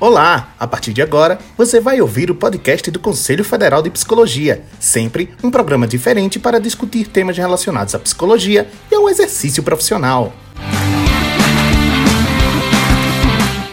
Olá! 0.00 0.54
A 0.60 0.64
partir 0.64 0.92
de 0.92 1.02
agora, 1.02 1.40
você 1.56 1.80
vai 1.80 2.00
ouvir 2.00 2.30
o 2.30 2.34
podcast 2.36 2.88
do 2.88 3.00
Conselho 3.00 3.42
Federal 3.42 3.82
de 3.82 3.90
Psicologia. 3.90 4.62
Sempre 4.78 5.34
um 5.42 5.50
programa 5.50 5.88
diferente 5.88 6.38
para 6.38 6.60
discutir 6.60 7.08
temas 7.08 7.36
relacionados 7.36 7.96
à 7.96 7.98
psicologia 7.98 8.70
e 8.92 8.94
ao 8.94 9.10
exercício 9.10 9.60
profissional. 9.60 10.32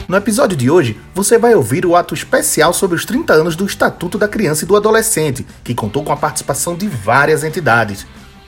No 0.08 0.18
episódio 0.18 0.58
de 0.58 0.68
hoje, 0.68 1.00
você 1.14 1.38
vai 1.38 1.54
ouvir 1.54 1.86
o 1.86 1.96
ato 1.96 2.16
especial 2.16 2.73
sobre 2.73 2.96
os 2.96 3.05
30 3.05 3.32
anos 3.32 3.55
do 3.55 3.68
Estatuto 3.68 4.18
da 4.18 4.28
Criança 4.28 4.66
e 4.66 4.68
do 4.68 4.76
Adolescente, 4.76 5.46
que 5.64 5.76
contou 5.76 6.04
com 6.04 6.12
a 6.12 6.18
participação 6.18 6.76
de 6.76 6.88
várias 6.88 7.44
entidades. 7.44 8.04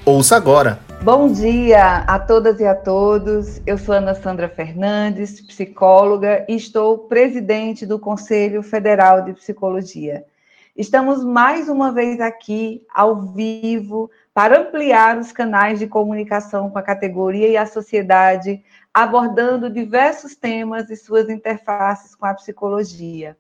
Ouça 0.08 0.38
agora! 0.38 0.80
Bom 1.04 1.30
dia 1.30 1.98
a 2.08 2.18
todas 2.18 2.62
e 2.62 2.66
a 2.66 2.74
todos. 2.74 3.62
Eu 3.68 3.78
sou 3.78 3.94
Ana 3.94 4.16
Sandra 4.16 4.48
Fernandes, 4.48 5.42
psicóloga 5.42 6.46
e 6.48 6.56
estou 6.56 6.98
presidente 6.98 7.86
do 7.86 8.00
Conselho 8.00 8.64
Federal 8.64 9.26
de 9.26 9.34
Psicologia. 9.34 10.24
Estamos 10.78 11.26
mais 11.26 11.68
uma 11.68 11.92
vez 11.92 12.22
aqui 12.22 12.82
ao 12.96 13.22
vivo 13.34 14.10
para 14.34 14.62
ampliar 14.62 15.18
os 15.18 15.34
canais 15.34 15.78
de 15.78 15.88
comunicação 15.88 16.70
com 16.70 16.80
a 16.80 16.84
categoria 16.84 17.50
e 17.50 17.58
a 17.58 17.66
sociedade, 17.66 18.64
abordando 18.94 19.70
diversos 19.70 20.38
temas 20.38 20.90
e 20.90 20.96
suas 20.96 21.28
interfaces 21.30 22.16
com 22.16 22.26
a 22.26 22.34
psicologia. 22.34 23.36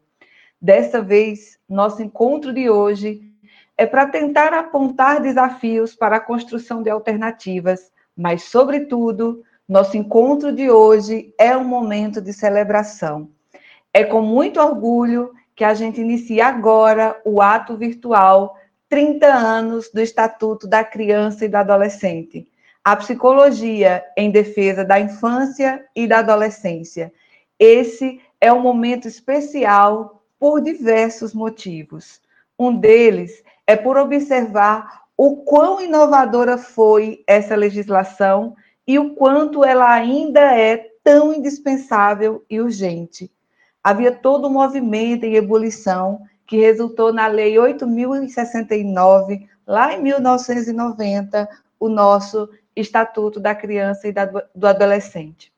Dessa 0.62 1.02
vez, 1.02 1.58
nosso 1.70 2.04
encontro 2.04 2.52
de 2.52 2.70
hoje 2.70 3.27
é 3.78 3.86
para 3.86 4.08
tentar 4.08 4.54
apontar 4.54 5.22
desafios 5.22 5.96
para 5.96 6.18
a 6.18 6.20
construção 6.20 6.82
de 6.82 6.90
alternativas, 6.90 7.92
mas, 8.16 8.44
sobretudo, 8.44 9.44
nosso 9.70 9.96
encontro 9.96 10.52
de 10.52 10.72
hoje 10.72 11.34
é 11.38 11.56
um 11.56 11.64
momento 11.64 12.20
de 12.20 12.34
celebração. 12.34 13.30
É 13.94 14.04
com 14.04 14.22
muito 14.22 14.60
orgulho 14.60 15.32
que 15.56 15.64
a 15.64 15.74
gente 15.74 16.02
inicia 16.02 16.48
agora 16.48 17.20
o 17.24 17.42
ato 17.42 17.78
virtual 17.78 18.58
30 18.90 19.28
anos 19.28 19.92
do 19.92 20.02
Estatuto 20.02 20.68
da 20.68 20.84
Criança 20.84 21.46
e 21.46 21.48
do 21.48 21.56
Adolescente. 21.56 22.48
A 22.84 22.96
psicologia 22.96 24.04
em 24.16 24.32
defesa 24.32 24.84
da 24.86 25.00
infância 25.00 25.86
e 25.96 26.08
da 26.08 26.20
adolescência. 26.20 27.12
Esse 27.60 28.22
é 28.40 28.52
um 28.54 28.62
momento 28.62 29.08
especial 29.08 30.24
por 30.40 30.62
diversos 30.62 31.34
motivos. 31.34 32.22
Um 32.58 32.74
deles 32.74 33.44
é 33.68 33.76
por 33.76 33.98
observar 33.98 35.04
o 35.18 35.44
quão 35.44 35.82
inovadora 35.82 36.58
foi 36.58 37.22
essa 37.28 37.54
legislação 37.56 38.56
e 38.88 38.98
o 38.98 39.14
quanto 39.14 39.66
ela 39.66 39.92
ainda 39.92 40.40
é 40.40 40.78
tão 41.04 41.34
indispensável 41.34 42.46
e 42.50 42.62
urgente. 42.62 43.30
Havia 43.84 44.12
todo 44.12 44.48
um 44.48 44.52
movimento 44.52 45.26
em 45.26 45.36
ebulição 45.36 46.22
que 46.46 46.58
resultou 46.58 47.12
na 47.12 47.28
Lei 47.28 47.56
8.069, 47.56 49.48
lá 49.66 49.94
em 49.94 50.02
1990, 50.02 51.50
o 51.78 51.90
nosso 51.90 52.50
Estatuto 52.74 53.40
da 53.40 53.54
Criança 53.54 54.08
e 54.08 54.14
do 54.56 54.68
Adolescente. 54.68 55.52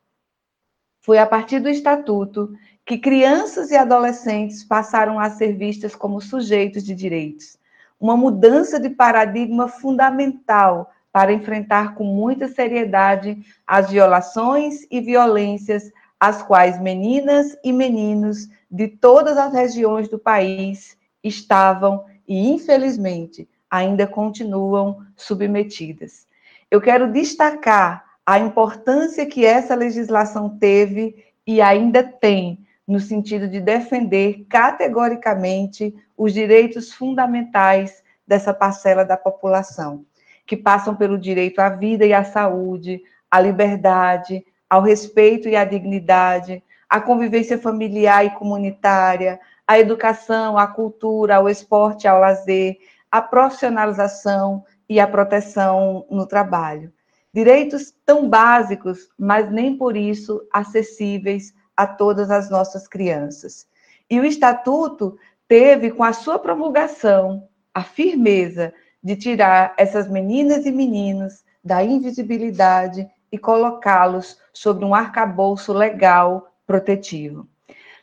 Foi 1.00 1.18
a 1.18 1.26
partir 1.26 1.60
do 1.60 1.68
Estatuto 1.68 2.52
que 2.84 2.98
crianças 2.98 3.70
e 3.70 3.76
adolescentes 3.76 4.64
passaram 4.64 5.20
a 5.20 5.30
ser 5.30 5.52
vistas 5.52 5.94
como 5.94 6.20
sujeitos 6.20 6.82
de 6.82 6.94
direitos 6.94 7.59
uma 8.00 8.16
mudança 8.16 8.80
de 8.80 8.88
paradigma 8.88 9.68
fundamental 9.68 10.90
para 11.12 11.32
enfrentar 11.32 11.94
com 11.94 12.04
muita 12.04 12.48
seriedade 12.48 13.38
as 13.66 13.90
violações 13.90 14.86
e 14.90 15.00
violências 15.00 15.92
às 16.18 16.42
quais 16.42 16.80
meninas 16.80 17.56
e 17.62 17.72
meninos 17.72 18.48
de 18.70 18.88
todas 18.88 19.36
as 19.36 19.52
regiões 19.52 20.08
do 20.08 20.18
país 20.18 20.96
estavam 21.22 22.04
e, 22.26 22.48
infelizmente, 22.48 23.48
ainda 23.70 24.06
continuam 24.06 25.04
submetidas. 25.16 26.26
Eu 26.70 26.80
quero 26.80 27.12
destacar 27.12 28.04
a 28.24 28.38
importância 28.38 29.26
que 29.26 29.44
essa 29.44 29.74
legislação 29.74 30.48
teve 30.58 31.24
e 31.46 31.60
ainda 31.60 32.02
tem 32.02 32.64
no 32.90 32.98
sentido 32.98 33.46
de 33.46 33.60
defender 33.60 34.44
categoricamente 34.48 35.94
os 36.16 36.34
direitos 36.34 36.92
fundamentais 36.92 38.02
dessa 38.26 38.52
parcela 38.52 39.04
da 39.04 39.16
população, 39.16 40.04
que 40.44 40.56
passam 40.56 40.96
pelo 40.96 41.16
direito 41.16 41.60
à 41.60 41.68
vida 41.68 42.04
e 42.04 42.12
à 42.12 42.24
saúde, 42.24 43.00
à 43.30 43.40
liberdade, 43.40 44.44
ao 44.68 44.82
respeito 44.82 45.48
e 45.48 45.54
à 45.54 45.64
dignidade, 45.64 46.64
à 46.88 47.00
convivência 47.00 47.56
familiar 47.56 48.26
e 48.26 48.30
comunitária, 48.30 49.38
à 49.64 49.78
educação, 49.78 50.58
à 50.58 50.66
cultura, 50.66 51.36
ao 51.36 51.48
esporte, 51.48 52.08
ao 52.08 52.18
lazer, 52.18 52.76
à 53.08 53.22
profissionalização 53.22 54.64
e 54.88 54.98
à 54.98 55.06
proteção 55.06 56.04
no 56.10 56.26
trabalho. 56.26 56.92
Direitos 57.32 57.94
tão 58.04 58.28
básicos, 58.28 59.08
mas 59.16 59.48
nem 59.48 59.76
por 59.76 59.96
isso 59.96 60.42
acessíveis 60.52 61.54
a 61.80 61.86
todas 61.86 62.30
as 62.30 62.50
nossas 62.50 62.86
crianças. 62.86 63.66
E 64.10 64.20
o 64.20 64.24
Estatuto 64.24 65.16
teve, 65.48 65.90
com 65.90 66.04
a 66.04 66.12
sua 66.12 66.38
promulgação, 66.38 67.48
a 67.72 67.82
firmeza 67.82 68.70
de 69.02 69.16
tirar 69.16 69.72
essas 69.78 70.10
meninas 70.10 70.66
e 70.66 70.70
meninos 70.70 71.42
da 71.64 71.82
invisibilidade 71.82 73.08
e 73.32 73.38
colocá-los 73.38 74.38
sobre 74.52 74.84
um 74.84 74.94
arcabouço 74.94 75.72
legal 75.72 76.52
protetivo. 76.66 77.48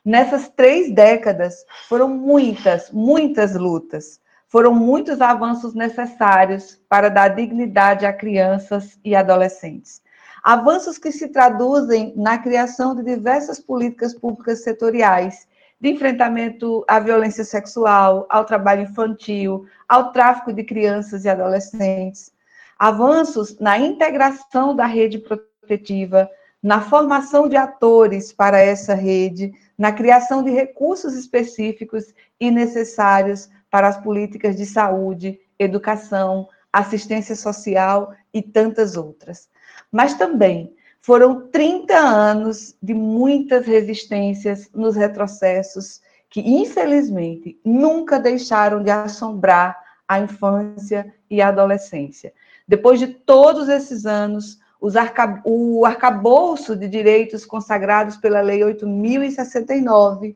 Nessas 0.04 0.50
três 0.50 0.92
décadas, 0.92 1.64
foram 1.88 2.10
muitas, 2.10 2.90
muitas 2.90 3.54
lutas, 3.54 4.20
foram 4.48 4.74
muitos 4.74 5.22
avanços 5.22 5.76
necessários 5.76 6.82
para 6.90 7.10
dar 7.10 7.28
dignidade 7.30 8.08
a 8.08 8.14
crianças 8.14 8.98
e 9.06 9.16
adolescentes. 9.16 10.02
Avanços 10.48 10.98
que 10.98 11.12
se 11.12 11.28
traduzem 11.28 12.14
na 12.16 12.38
criação 12.38 12.96
de 12.96 13.04
diversas 13.04 13.60
políticas 13.60 14.14
públicas 14.14 14.64
setoriais 14.64 15.46
de 15.78 15.90
enfrentamento 15.90 16.86
à 16.88 17.02
violência 17.02 17.44
sexual, 17.44 18.26
ao 18.30 18.46
trabalho 18.46 18.84
infantil, 18.84 19.66
ao 19.90 20.14
tráfico 20.14 20.54
de 20.54 20.64
crianças 20.64 21.26
e 21.26 21.30
adolescentes. 21.30 22.32
Avanços 22.80 23.60
na 23.60 23.78
integração 23.78 24.74
da 24.74 24.86
rede 24.86 25.18
protetiva, 25.18 26.30
na 26.64 26.80
formação 26.80 27.50
de 27.50 27.58
atores 27.58 28.32
para 28.32 28.58
essa 28.58 28.94
rede, 28.94 29.52
na 29.78 29.92
criação 29.92 30.42
de 30.42 30.50
recursos 30.50 31.14
específicos 31.14 32.14
e 32.40 32.50
necessários 32.50 33.50
para 33.70 33.90
as 33.90 33.98
políticas 33.98 34.56
de 34.56 34.66
saúde, 34.66 35.42
educação, 35.60 36.48
assistência 36.72 37.36
social 37.36 38.14
e 38.34 38.42
tantas 38.42 38.96
outras 38.96 39.50
mas 39.92 40.14
também 40.16 40.74
foram 41.02 41.48
30 41.50 41.98
anos 41.98 42.76
de 42.82 42.94
muitas 42.94 43.66
resistências 43.66 44.70
nos 44.74 44.96
retrocessos 44.96 46.02
que, 46.30 46.42
infelizmente, 46.42 47.60
nunca 47.64 48.20
deixaram 48.20 48.84
de 48.84 48.90
assombrar 48.90 49.78
a 50.08 50.20
infância 50.20 51.14
e 51.30 51.42
a 51.42 51.50
adolescência. 51.50 52.34
Depois 52.68 53.00
de 53.00 53.08
todos 53.08 53.70
esses 53.70 54.06
anos, 54.06 54.60
arca... 54.96 55.42
o 55.46 55.86
arcabouço 55.86 56.76
de 56.76 56.88
direitos 56.88 57.46
consagrados 57.46 58.18
pela 58.18 58.42
Lei 58.42 58.60
8.069 58.60 60.36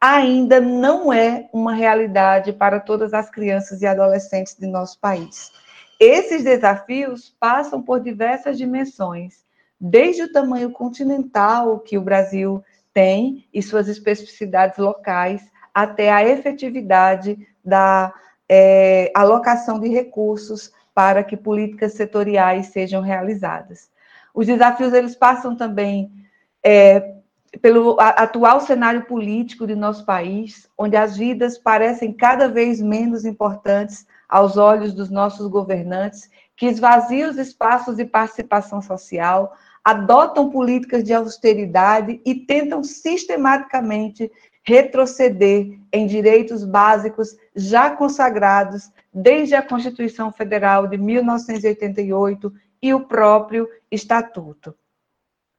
ainda 0.00 0.60
não 0.60 1.12
é 1.12 1.48
uma 1.52 1.74
realidade 1.74 2.52
para 2.52 2.80
todas 2.80 3.12
as 3.12 3.30
crianças 3.30 3.82
e 3.82 3.86
adolescentes 3.86 4.56
de 4.58 4.66
nosso 4.66 4.98
país. 4.98 5.52
Esses 6.00 6.42
desafios 6.42 7.36
passam 7.38 7.82
por 7.82 8.00
diversas 8.00 8.56
dimensões, 8.56 9.44
desde 9.78 10.22
o 10.22 10.32
tamanho 10.32 10.70
continental 10.70 11.78
que 11.78 11.98
o 11.98 12.02
Brasil 12.02 12.64
tem 12.94 13.46
e 13.52 13.62
suas 13.62 13.86
especificidades 13.86 14.78
locais, 14.78 15.42
até 15.74 16.10
a 16.10 16.26
efetividade 16.26 17.46
da 17.62 18.14
é, 18.48 19.12
alocação 19.14 19.78
de 19.78 19.88
recursos 19.88 20.72
para 20.94 21.22
que 21.22 21.36
políticas 21.36 21.92
setoriais 21.92 22.68
sejam 22.68 23.02
realizadas. 23.02 23.90
Os 24.34 24.46
desafios 24.46 24.94
eles 24.94 25.14
passam 25.14 25.54
também 25.54 26.10
é, 26.64 27.14
pelo 27.60 28.00
atual 28.00 28.60
cenário 28.60 29.04
político 29.04 29.66
de 29.66 29.74
nosso 29.74 30.06
país, 30.06 30.66
onde 30.78 30.96
as 30.96 31.14
vidas 31.14 31.58
parecem 31.58 32.10
cada 32.10 32.48
vez 32.48 32.80
menos 32.80 33.26
importantes 33.26 34.06
aos 34.30 34.56
olhos 34.56 34.94
dos 34.94 35.10
nossos 35.10 35.48
governantes, 35.48 36.30
que 36.56 36.66
esvaziam 36.66 37.28
os 37.28 37.36
espaços 37.36 37.96
de 37.96 38.04
participação 38.04 38.80
social, 38.80 39.52
adotam 39.84 40.50
políticas 40.50 41.02
de 41.02 41.12
austeridade 41.12 42.20
e 42.24 42.34
tentam 42.34 42.84
sistematicamente 42.84 44.30
retroceder 44.62 45.78
em 45.92 46.06
direitos 46.06 46.64
básicos 46.64 47.36
já 47.56 47.90
consagrados 47.90 48.90
desde 49.12 49.56
a 49.56 49.62
Constituição 49.62 50.30
Federal 50.30 50.86
de 50.86 50.96
1988 50.96 52.52
e 52.80 52.94
o 52.94 53.00
próprio 53.00 53.68
Estatuto. 53.90 54.74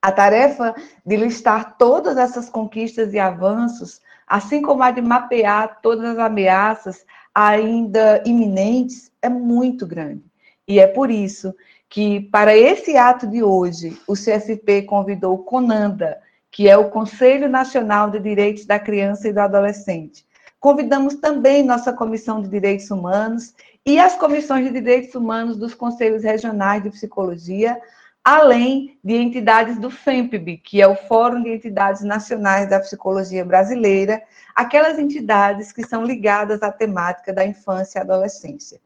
A 0.02 0.12
tarefa 0.12 0.74
de 1.06 1.18
listar 1.18 1.78
todas 1.78 2.18
essas 2.18 2.50
conquistas 2.50 3.14
e 3.14 3.20
avanços 3.20 4.02
assim 4.32 4.62
como 4.62 4.82
a 4.82 4.92
de 4.92 5.02
mapear 5.02 5.82
todas 5.82 6.06
as 6.06 6.18
ameaças 6.18 7.06
ainda 7.34 8.22
iminentes, 8.26 9.12
é 9.22 9.30
muito 9.30 9.86
grande. 9.88 10.24
E 10.68 10.80
é 10.80 10.88
por 10.88 11.10
isso 11.10 11.54
que, 11.90 12.22
para 12.32 12.56
esse 12.56 12.96
ato 12.96 13.28
de 13.28 13.44
hoje, 13.44 13.98
o 14.08 14.14
CFP 14.14 14.84
convidou 14.84 15.36
o 15.36 15.44
CONANDA, 15.44 16.18
que 16.50 16.70
é 16.70 16.78
o 16.78 16.90
Conselho 16.90 17.50
Nacional 17.50 18.10
de 18.10 18.20
Direitos 18.20 18.66
da 18.66 18.80
Criança 18.80 19.28
e 19.28 19.34
do 19.34 19.40
Adolescente. 19.40 20.26
Convidamos 20.60 21.16
também 21.16 21.64
nossa 21.64 21.92
Comissão 21.92 22.42
de 22.42 22.48
Direitos 22.48 22.92
Humanos 22.92 23.54
e 23.86 23.98
as 23.98 24.16
comissões 24.16 24.66
de 24.66 24.72
direitos 24.72 25.16
humanos 25.16 25.58
dos 25.58 25.74
Conselhos 25.74 26.24
Regionais 26.24 26.84
de 26.84 26.92
Psicologia, 26.92 27.82
além 28.24 28.98
de 29.04 29.16
entidades 29.16 29.80
do 29.80 29.90
FEMPB, 29.90 30.58
que 30.58 30.82
é 30.82 30.88
o 30.88 30.96
Fórum 30.96 31.42
de 31.42 31.50
Entidades 31.50 32.04
Nacionais 32.04 32.70
da 32.70 32.80
Psicologia 32.80 33.44
Brasileira, 33.44 34.22
aquelas 34.56 35.00
entidades 35.00 35.72
que 35.72 35.86
são 35.86 36.04
ligadas 36.04 36.62
à 36.62 36.72
temática 36.72 37.34
da 37.34 37.46
infância 37.46 38.00
e 38.00 38.02
adolescência. 38.02 38.80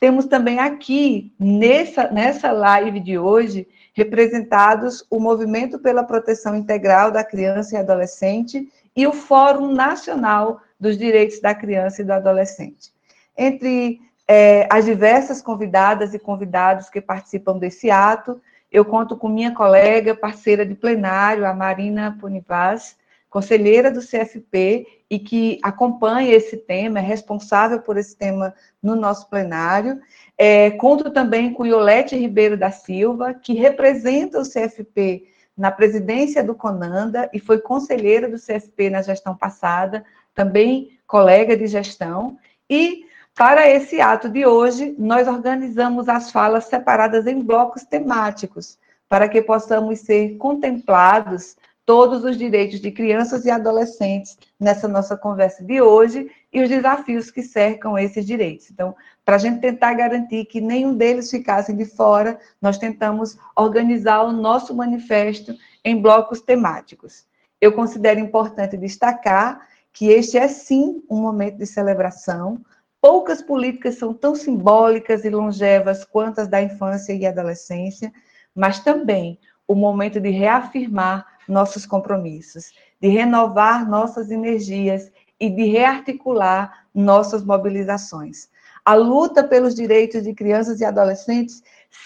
Temos 0.00 0.26
também 0.26 0.58
aqui, 0.58 1.32
nessa, 1.38 2.10
nessa 2.10 2.50
live 2.50 2.98
de 2.98 3.16
hoje, 3.16 3.68
representados 3.94 5.06
o 5.08 5.20
Movimento 5.20 5.78
pela 5.78 6.02
Proteção 6.02 6.56
Integral 6.56 7.12
da 7.12 7.22
Criança 7.22 7.76
e 7.76 7.78
Adolescente 7.78 8.68
e 8.96 9.06
o 9.06 9.12
Fórum 9.12 9.72
Nacional 9.72 10.60
dos 10.80 10.98
Direitos 10.98 11.40
da 11.40 11.54
Criança 11.54 12.02
e 12.02 12.04
do 12.04 12.12
Adolescente. 12.12 12.90
Entre 13.38 14.00
é, 14.26 14.66
as 14.68 14.84
diversas 14.84 15.40
convidadas 15.40 16.14
e 16.14 16.18
convidados 16.18 16.90
que 16.90 17.00
participam 17.00 17.56
desse 17.56 17.88
ato, 17.88 18.40
eu 18.72 18.84
conto 18.84 19.16
com 19.16 19.28
minha 19.28 19.54
colega, 19.54 20.14
parceira 20.14 20.64
de 20.64 20.74
plenário, 20.74 21.46
a 21.46 21.52
Marina 21.52 22.16
Punivaz, 22.18 22.96
conselheira 23.28 23.90
do 23.90 24.00
CFP 24.00 24.86
e 25.10 25.18
que 25.18 25.58
acompanha 25.62 26.34
esse 26.34 26.56
tema, 26.56 26.98
é 26.98 27.02
responsável 27.02 27.80
por 27.80 27.98
esse 27.98 28.16
tema 28.16 28.54
no 28.82 28.96
nosso 28.96 29.28
plenário. 29.28 30.00
É, 30.38 30.70
conto 30.72 31.10
também 31.10 31.52
com 31.52 31.66
Iolete 31.66 32.16
Ribeiro 32.16 32.56
da 32.56 32.70
Silva, 32.70 33.34
que 33.34 33.52
representa 33.52 34.40
o 34.40 34.42
CFP 34.42 35.28
na 35.56 35.70
presidência 35.70 36.42
do 36.42 36.54
CONANDA 36.54 37.28
e 37.32 37.38
foi 37.38 37.58
conselheira 37.58 38.26
do 38.26 38.38
CFP 38.38 38.88
na 38.88 39.02
gestão 39.02 39.36
passada, 39.36 40.02
também 40.34 40.98
colega 41.06 41.54
de 41.54 41.66
gestão. 41.66 42.38
E 42.68 43.04
para 43.34 43.68
esse 43.68 44.00
ato 44.00 44.28
de 44.28 44.46
hoje, 44.46 44.94
nós 44.98 45.26
organizamos 45.26 46.08
as 46.08 46.30
falas 46.30 46.64
separadas 46.64 47.26
em 47.26 47.40
blocos 47.40 47.82
temáticos, 47.82 48.78
para 49.08 49.28
que 49.28 49.42
possamos 49.42 50.00
ser 50.00 50.36
contemplados 50.36 51.56
todos 51.84 52.24
os 52.24 52.36
direitos 52.36 52.80
de 52.80 52.90
crianças 52.90 53.44
e 53.44 53.50
adolescentes 53.50 54.38
nessa 54.58 54.86
nossa 54.86 55.16
conversa 55.16 55.64
de 55.64 55.80
hoje 55.80 56.30
e 56.52 56.62
os 56.62 56.68
desafios 56.68 57.30
que 57.30 57.42
cercam 57.42 57.98
esses 57.98 58.24
direitos. 58.24 58.70
Então, 58.70 58.94
para 59.24 59.36
a 59.36 59.38
gente 59.38 59.60
tentar 59.60 59.94
garantir 59.94 60.44
que 60.44 60.60
nenhum 60.60 60.94
deles 60.94 61.30
ficassem 61.30 61.76
de 61.76 61.84
fora, 61.84 62.38
nós 62.60 62.78
tentamos 62.78 63.36
organizar 63.56 64.22
o 64.22 64.32
nosso 64.32 64.74
manifesto 64.74 65.54
em 65.84 66.00
blocos 66.00 66.40
temáticos. 66.40 67.24
Eu 67.60 67.72
considero 67.72 68.20
importante 68.20 68.76
destacar 68.76 69.66
que 69.92 70.08
este 70.08 70.38
é 70.38 70.48
sim 70.48 71.02
um 71.10 71.20
momento 71.20 71.58
de 71.58 71.66
celebração. 71.66 72.60
Poucas 73.02 73.42
políticas 73.42 73.96
são 73.96 74.14
tão 74.14 74.36
simbólicas 74.36 75.24
e 75.24 75.28
longevas 75.28 76.04
quanto 76.04 76.40
as 76.40 76.46
da 76.46 76.62
infância 76.62 77.12
e 77.12 77.26
adolescência, 77.26 78.12
mas 78.54 78.78
também 78.78 79.40
o 79.66 79.74
momento 79.74 80.20
de 80.20 80.30
reafirmar 80.30 81.26
nossos 81.48 81.84
compromissos, 81.84 82.72
de 83.00 83.08
renovar 83.08 83.90
nossas 83.90 84.30
energias 84.30 85.10
e 85.40 85.50
de 85.50 85.64
rearticular 85.64 86.86
nossas 86.94 87.44
mobilizações. 87.44 88.48
A 88.84 88.94
luta 88.94 89.42
pelos 89.42 89.74
direitos 89.74 90.22
de 90.22 90.32
crianças 90.32 90.80
e 90.80 90.84
adolescentes 90.84 91.60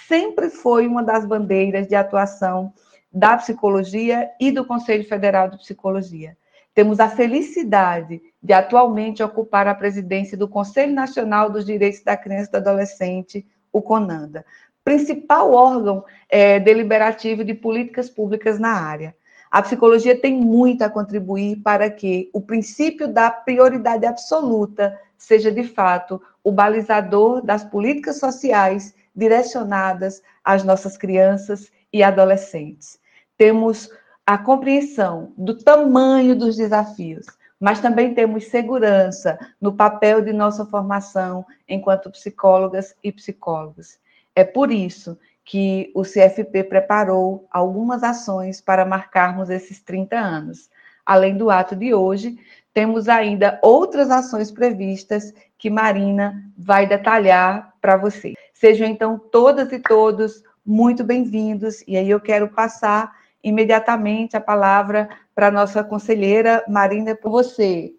sempre 0.08 0.48
foi 0.48 0.86
uma 0.86 1.02
das 1.02 1.26
bandeiras 1.26 1.86
de 1.88 1.94
atuação 1.94 2.72
da 3.12 3.36
psicologia 3.36 4.30
e 4.40 4.50
do 4.50 4.64
Conselho 4.64 5.06
Federal 5.06 5.50
de 5.50 5.58
Psicologia. 5.58 6.38
Temos 6.76 7.00
a 7.00 7.08
felicidade 7.08 8.20
de 8.42 8.52
atualmente 8.52 9.22
ocupar 9.22 9.66
a 9.66 9.74
presidência 9.74 10.36
do 10.36 10.46
Conselho 10.46 10.92
Nacional 10.92 11.48
dos 11.48 11.64
Direitos 11.64 12.02
da 12.02 12.18
Criança 12.18 12.50
e 12.50 12.52
do 12.52 12.56
Adolescente, 12.56 13.46
o 13.72 13.80
CONANDA, 13.80 14.44
principal 14.84 15.54
órgão 15.54 16.04
é, 16.28 16.60
deliberativo 16.60 17.42
de 17.42 17.54
políticas 17.54 18.10
públicas 18.10 18.58
na 18.58 18.72
área. 18.72 19.16
A 19.50 19.62
psicologia 19.62 20.20
tem 20.20 20.34
muito 20.36 20.82
a 20.82 20.90
contribuir 20.90 21.62
para 21.62 21.88
que 21.88 22.28
o 22.34 22.42
princípio 22.42 23.08
da 23.08 23.30
prioridade 23.30 24.04
absoluta 24.04 25.00
seja, 25.16 25.50
de 25.50 25.64
fato, 25.64 26.20
o 26.44 26.52
balizador 26.52 27.40
das 27.40 27.64
políticas 27.64 28.18
sociais 28.18 28.94
direcionadas 29.14 30.20
às 30.44 30.62
nossas 30.62 30.98
crianças 30.98 31.72
e 31.90 32.02
adolescentes. 32.02 32.98
Temos 33.38 33.88
a 34.26 34.36
compreensão 34.36 35.32
do 35.38 35.56
tamanho 35.56 36.34
dos 36.34 36.56
desafios, 36.56 37.26
mas 37.60 37.80
também 37.80 38.12
temos 38.12 38.46
segurança 38.46 39.38
no 39.60 39.72
papel 39.72 40.20
de 40.20 40.32
nossa 40.32 40.66
formação 40.66 41.46
enquanto 41.68 42.10
psicólogas 42.10 42.96
e 43.04 43.12
psicólogos. 43.12 43.98
É 44.34 44.42
por 44.42 44.72
isso 44.72 45.16
que 45.44 45.92
o 45.94 46.02
CFP 46.02 46.64
preparou 46.64 47.46
algumas 47.52 48.02
ações 48.02 48.60
para 48.60 48.84
marcarmos 48.84 49.48
esses 49.48 49.80
30 49.80 50.18
anos. 50.18 50.68
Além 51.04 51.36
do 51.36 51.48
ato 51.48 51.76
de 51.76 51.94
hoje, 51.94 52.36
temos 52.74 53.08
ainda 53.08 53.60
outras 53.62 54.10
ações 54.10 54.50
previstas 54.50 55.32
que 55.56 55.70
Marina 55.70 56.44
vai 56.58 56.84
detalhar 56.84 57.72
para 57.80 57.96
você. 57.96 58.34
Sejam 58.52 58.88
então 58.88 59.18
todas 59.18 59.72
e 59.72 59.78
todos 59.78 60.42
muito 60.64 61.04
bem-vindos, 61.04 61.84
e 61.86 61.96
aí 61.96 62.10
eu 62.10 62.20
quero 62.20 62.48
passar 62.48 63.14
imediatamente 63.46 64.36
a 64.36 64.40
palavra 64.40 65.08
para 65.34 65.46
a 65.46 65.50
nossa 65.52 65.84
conselheira 65.84 66.64
Marina, 66.68 67.14
por 67.14 67.30
você. 67.30 67.92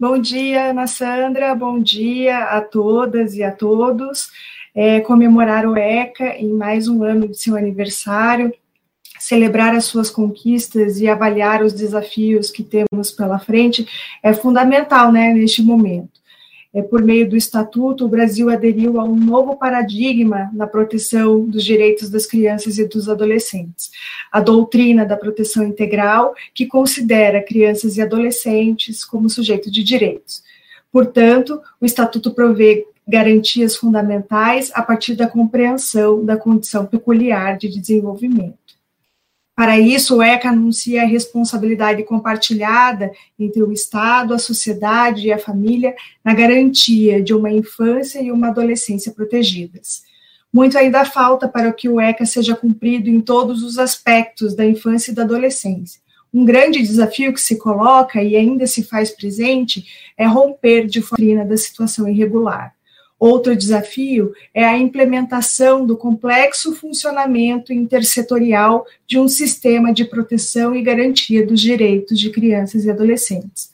Bom 0.00 0.18
dia, 0.18 0.70
Ana 0.70 0.86
Sandra, 0.86 1.54
bom 1.54 1.78
dia 1.78 2.38
a 2.38 2.62
todas 2.62 3.34
e 3.34 3.42
a 3.42 3.52
todos 3.52 4.30
é, 4.74 5.00
comemorar 5.00 5.66
o 5.66 5.76
ECA 5.76 6.34
em 6.38 6.48
mais 6.48 6.88
um 6.88 7.04
ano 7.04 7.28
de 7.28 7.36
seu 7.36 7.54
aniversário, 7.54 8.52
celebrar 9.18 9.74
as 9.74 9.84
suas 9.84 10.10
conquistas 10.10 10.98
e 10.98 11.06
avaliar 11.06 11.62
os 11.62 11.74
desafios 11.74 12.50
que 12.50 12.64
temos 12.64 13.10
pela 13.10 13.38
frente 13.38 13.86
é 14.22 14.32
fundamental, 14.32 15.12
né, 15.12 15.34
neste 15.34 15.62
momento. 15.62 16.21
É, 16.74 16.80
por 16.80 17.02
meio 17.02 17.28
do 17.28 17.36
Estatuto, 17.36 18.06
o 18.06 18.08
Brasil 18.08 18.48
aderiu 18.48 18.98
a 18.98 19.04
um 19.04 19.14
novo 19.14 19.56
paradigma 19.56 20.50
na 20.54 20.66
proteção 20.66 21.44
dos 21.44 21.62
direitos 21.64 22.08
das 22.08 22.24
crianças 22.24 22.78
e 22.78 22.88
dos 22.88 23.10
adolescentes. 23.10 23.90
A 24.30 24.40
doutrina 24.40 25.04
da 25.04 25.16
proteção 25.16 25.64
integral, 25.64 26.34
que 26.54 26.66
considera 26.66 27.42
crianças 27.42 27.98
e 27.98 28.02
adolescentes 28.02 29.04
como 29.04 29.28
sujeito 29.28 29.70
de 29.70 29.84
direitos. 29.84 30.42
Portanto, 30.90 31.60
o 31.78 31.84
Estatuto 31.84 32.32
provê 32.32 32.86
garantias 33.06 33.76
fundamentais 33.76 34.70
a 34.74 34.82
partir 34.82 35.14
da 35.14 35.26
compreensão 35.26 36.24
da 36.24 36.36
condição 36.36 36.86
peculiar 36.86 37.58
de 37.58 37.68
desenvolvimento. 37.68 38.61
Para 39.54 39.78
isso, 39.78 40.16
o 40.16 40.22
ECA 40.22 40.48
anuncia 40.48 41.02
a 41.02 41.06
responsabilidade 41.06 42.02
compartilhada 42.04 43.12
entre 43.38 43.62
o 43.62 43.70
Estado, 43.70 44.32
a 44.32 44.38
sociedade 44.38 45.26
e 45.26 45.32
a 45.32 45.38
família 45.38 45.94
na 46.24 46.34
garantia 46.34 47.22
de 47.22 47.34
uma 47.34 47.50
infância 47.50 48.20
e 48.20 48.32
uma 48.32 48.48
adolescência 48.48 49.12
protegidas. 49.12 50.02
Muito 50.50 50.76
ainda 50.76 51.04
falta 51.04 51.48
para 51.48 51.72
que 51.72 51.88
o 51.88 52.00
ECA 52.00 52.24
seja 52.24 52.56
cumprido 52.56 53.10
em 53.10 53.20
todos 53.20 53.62
os 53.62 53.78
aspectos 53.78 54.54
da 54.54 54.64
infância 54.64 55.10
e 55.10 55.14
da 55.14 55.22
adolescência. 55.22 56.00
Um 56.32 56.46
grande 56.46 56.80
desafio 56.80 57.32
que 57.32 57.40
se 57.40 57.58
coloca 57.58 58.22
e 58.22 58.36
ainda 58.36 58.66
se 58.66 58.82
faz 58.82 59.10
presente 59.10 59.84
é 60.16 60.26
romper 60.26 60.86
de 60.86 61.02
forma 61.02 61.44
da 61.44 61.56
situação 61.58 62.08
irregular. 62.08 62.74
Outro 63.22 63.54
desafio 63.54 64.32
é 64.52 64.64
a 64.64 64.76
implementação 64.76 65.86
do 65.86 65.96
complexo 65.96 66.74
funcionamento 66.74 67.72
intersetorial 67.72 68.84
de 69.06 69.16
um 69.16 69.28
sistema 69.28 69.94
de 69.94 70.04
proteção 70.04 70.74
e 70.74 70.82
garantia 70.82 71.46
dos 71.46 71.60
direitos 71.60 72.18
de 72.18 72.30
crianças 72.30 72.84
e 72.84 72.90
adolescentes. 72.90 73.70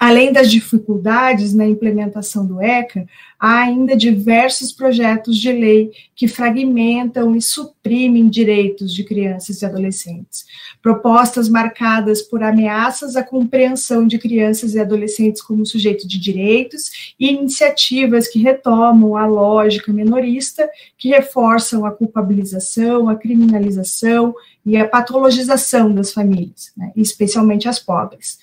Além 0.00 0.32
das 0.32 0.50
dificuldades 0.50 1.52
na 1.52 1.66
implementação 1.66 2.46
do 2.46 2.62
ECA, 2.62 3.06
há 3.38 3.58
ainda 3.58 3.94
diversos 3.94 4.72
projetos 4.72 5.36
de 5.36 5.52
lei 5.52 5.92
que 6.16 6.26
fragmentam 6.26 7.36
e 7.36 7.42
suprimem 7.42 8.26
direitos 8.30 8.94
de 8.94 9.04
crianças 9.04 9.60
e 9.60 9.66
adolescentes. 9.66 10.46
Propostas 10.80 11.50
marcadas 11.50 12.22
por 12.22 12.42
ameaças 12.42 13.14
à 13.14 13.22
compreensão 13.22 14.06
de 14.06 14.18
crianças 14.18 14.74
e 14.74 14.80
adolescentes 14.80 15.42
como 15.42 15.66
sujeito 15.66 16.08
de 16.08 16.18
direitos 16.18 17.14
e 17.20 17.28
iniciativas 17.28 18.26
que 18.26 18.38
retomam 18.38 19.18
a 19.18 19.26
lógica 19.26 19.92
minorista, 19.92 20.66
que 20.96 21.10
reforçam 21.10 21.84
a 21.84 21.90
culpabilização, 21.90 23.06
a 23.06 23.16
criminalização 23.16 24.34
e 24.64 24.78
a 24.78 24.88
patologização 24.88 25.94
das 25.94 26.10
famílias, 26.10 26.72
né, 26.74 26.90
especialmente 26.96 27.68
as 27.68 27.78
pobres. 27.78 28.38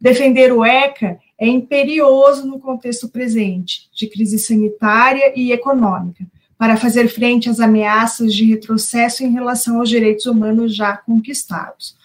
Defender 0.00 0.52
o 0.52 0.64
ECA 0.64 1.18
é 1.38 1.46
imperioso 1.46 2.46
no 2.46 2.58
contexto 2.58 3.08
presente, 3.08 3.88
de 3.94 4.06
crise 4.06 4.38
sanitária 4.38 5.32
e 5.36 5.52
econômica, 5.52 6.24
para 6.56 6.76
fazer 6.76 7.08
frente 7.08 7.48
às 7.48 7.60
ameaças 7.60 8.34
de 8.34 8.44
retrocesso 8.44 9.24
em 9.24 9.32
relação 9.32 9.78
aos 9.78 9.88
direitos 9.88 10.26
humanos 10.26 10.74
já 10.74 10.96
conquistados. 10.96 11.96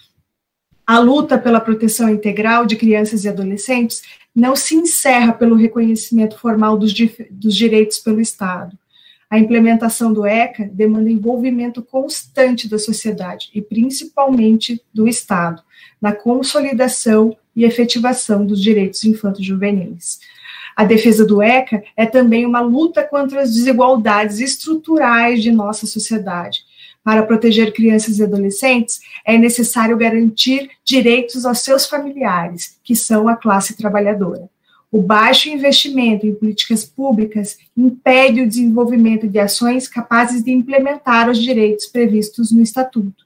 A 0.85 0.99
luta 0.99 1.37
pela 1.37 1.61
proteção 1.61 2.09
integral 2.09 2.65
de 2.65 2.75
crianças 2.75 3.23
e 3.23 3.29
adolescentes 3.29 4.01
não 4.35 4.55
se 4.55 4.75
encerra 4.75 5.33
pelo 5.33 5.55
reconhecimento 5.55 6.37
formal 6.37 6.77
dos, 6.77 6.93
dos 7.31 7.55
direitos 7.55 7.99
pelo 7.99 8.19
Estado. 8.19 8.77
A 9.29 9.39
implementação 9.39 10.13
do 10.13 10.25
ECA 10.25 10.69
demanda 10.71 11.09
envolvimento 11.09 11.81
constante 11.81 12.67
da 12.67 12.77
sociedade 12.77 13.49
e 13.53 13.61
principalmente 13.61 14.83
do 14.93 15.07
Estado 15.07 15.63
na 16.03 16.11
consolidação 16.11 17.33
e 17.55 17.63
efetivação 17.63 18.45
dos 18.45 18.61
direitos 18.61 19.05
infantos 19.05 19.45
juvenis. 19.45 20.19
A 20.75 20.83
defesa 20.83 21.25
do 21.25 21.41
ECA 21.41 21.81
é 21.95 22.05
também 22.05 22.45
uma 22.45 22.59
luta 22.59 23.01
contra 23.03 23.39
as 23.41 23.53
desigualdades 23.53 24.41
estruturais 24.41 25.41
de 25.41 25.49
nossa 25.49 25.87
sociedade 25.87 26.59
para 27.03 27.23
proteger 27.23 27.73
crianças 27.73 28.17
e 28.17 28.23
adolescentes, 28.23 29.01
é 29.25 29.37
necessário 29.37 29.97
garantir 29.97 30.69
direitos 30.85 31.45
aos 31.45 31.59
seus 31.59 31.85
familiares, 31.85 32.77
que 32.83 32.95
são 32.95 33.27
a 33.27 33.35
classe 33.35 33.75
trabalhadora. 33.75 34.49
O 34.91 35.01
baixo 35.01 35.49
investimento 35.49 36.25
em 36.25 36.35
políticas 36.35 36.85
públicas 36.85 37.57
impede 37.75 38.41
o 38.41 38.47
desenvolvimento 38.47 39.27
de 39.27 39.39
ações 39.39 39.87
capazes 39.87 40.43
de 40.43 40.51
implementar 40.51 41.29
os 41.29 41.41
direitos 41.41 41.87
previstos 41.87 42.51
no 42.51 42.61
Estatuto, 42.61 43.22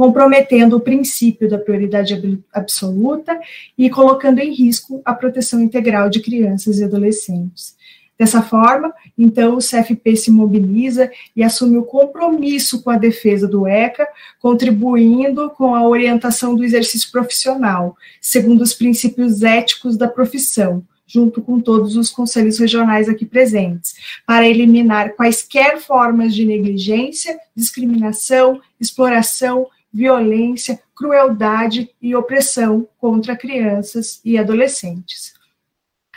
comprometendo 0.00 0.78
o 0.78 0.80
princípio 0.80 1.46
da 1.46 1.58
prioridade 1.58 2.42
absoluta 2.54 3.38
e 3.76 3.90
colocando 3.90 4.38
em 4.38 4.50
risco 4.50 5.02
a 5.04 5.12
proteção 5.12 5.60
integral 5.60 6.08
de 6.08 6.20
crianças 6.20 6.78
e 6.78 6.84
adolescentes. 6.84 7.76
Dessa 8.18 8.40
forma, 8.40 8.94
então, 9.16 9.56
o 9.56 9.58
CFP 9.58 10.16
se 10.16 10.30
mobiliza 10.30 11.10
e 11.36 11.42
assume 11.42 11.76
o 11.76 11.82
compromisso 11.82 12.82
com 12.82 12.88
a 12.88 12.96
defesa 12.96 13.46
do 13.46 13.66
ECA, 13.66 14.08
contribuindo 14.40 15.50
com 15.50 15.74
a 15.74 15.86
orientação 15.86 16.54
do 16.54 16.64
exercício 16.64 17.12
profissional, 17.12 17.94
segundo 18.22 18.62
os 18.62 18.72
princípios 18.72 19.42
éticos 19.42 19.98
da 19.98 20.08
profissão, 20.08 20.82
junto 21.06 21.42
com 21.42 21.60
todos 21.60 21.94
os 21.94 22.08
conselhos 22.08 22.58
regionais 22.58 23.06
aqui 23.06 23.26
presentes, 23.26 23.96
para 24.26 24.48
eliminar 24.48 25.14
quaisquer 25.14 25.78
formas 25.78 26.34
de 26.34 26.46
negligência, 26.46 27.38
discriminação, 27.54 28.62
exploração, 28.80 29.66
violência, 29.92 30.80
crueldade 30.94 31.90
e 32.00 32.14
opressão 32.14 32.86
contra 32.98 33.36
crianças 33.36 34.20
e 34.24 34.38
adolescentes. 34.38 35.34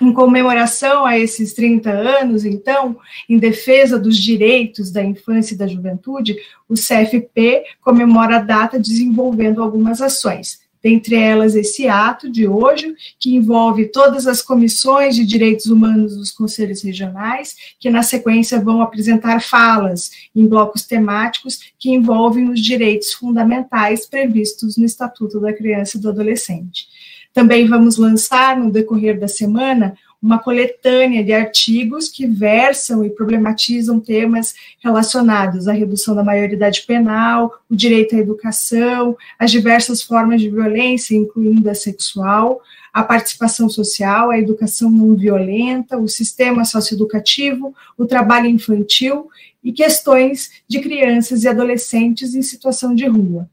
Em 0.02 0.12
comemoração 0.12 1.06
a 1.06 1.18
esses 1.18 1.54
30 1.54 1.90
anos, 1.90 2.44
então, 2.44 2.98
em 3.30 3.38
defesa 3.38 4.00
dos 4.00 4.18
direitos 4.18 4.92
da 4.92 5.04
infância 5.04 5.54
e 5.54 5.58
da 5.58 5.68
juventude, 5.68 6.36
o 6.68 6.74
CFP 6.74 7.64
comemora 7.80 8.38
a 8.38 8.42
data 8.42 8.80
desenvolvendo 8.80 9.62
algumas 9.62 10.02
ações, 10.02 10.63
dentre 10.84 11.16
elas 11.16 11.56
esse 11.56 11.88
ato 11.88 12.30
de 12.30 12.46
hoje, 12.46 12.94
que 13.18 13.36
envolve 13.36 13.86
todas 13.86 14.28
as 14.28 14.42
comissões 14.42 15.16
de 15.16 15.26
direitos 15.26 15.68
humanos 15.68 16.18
dos 16.18 16.30
conselhos 16.30 16.84
regionais, 16.84 17.56
que 17.80 17.90
na 17.90 18.04
sequência 18.04 18.60
vão 18.60 18.82
apresentar 18.82 19.42
falas 19.42 20.12
em 20.36 20.46
blocos 20.46 20.84
temáticos 20.84 21.60
que 21.80 21.90
envolvem 21.90 22.50
os 22.50 22.60
direitos 22.60 23.14
fundamentais 23.14 24.06
previstos 24.06 24.76
no 24.76 24.84
Estatuto 24.84 25.40
da 25.40 25.54
Criança 25.54 25.98
e 25.98 26.02
do 26.02 26.10
Adolescente. 26.10 26.88
Também 27.34 27.66
vamos 27.66 27.98
lançar, 27.98 28.60
no 28.60 28.70
decorrer 28.70 29.20
da 29.20 29.28
semana, 29.28 29.98
uma 30.24 30.40
coletânea 30.40 31.22
de 31.22 31.34
artigos 31.34 32.08
que 32.08 32.26
versam 32.26 33.04
e 33.04 33.10
problematizam 33.10 34.00
temas 34.00 34.56
relacionados 34.80 35.68
à 35.68 35.74
redução 35.74 36.16
da 36.16 36.24
maioridade 36.24 36.84
penal, 36.84 37.52
o 37.70 37.76
direito 37.76 38.16
à 38.16 38.20
educação, 38.20 39.18
as 39.38 39.52
diversas 39.52 40.02
formas 40.02 40.40
de 40.40 40.50
violência, 40.50 41.14
incluindo 41.14 41.70
a 41.70 41.76
sexual, 41.76 42.62
a 42.94 43.04
participação 43.04 43.68
social, 43.68 44.32
a 44.32 44.40
educação 44.40 44.90
não 44.90 45.14
violenta, 45.14 45.98
o 45.98 46.08
sistema 46.08 46.64
socioeducativo, 46.64 47.76
o 47.98 48.06
trabalho 48.06 48.48
infantil 48.48 49.28
e 49.62 49.74
questões 49.74 50.52
de 50.66 50.80
crianças 50.80 51.44
e 51.44 51.50
adolescentes 51.50 52.34
em 52.34 52.42
situação 52.42 52.96
de 52.96 53.06
rua. 53.08 53.50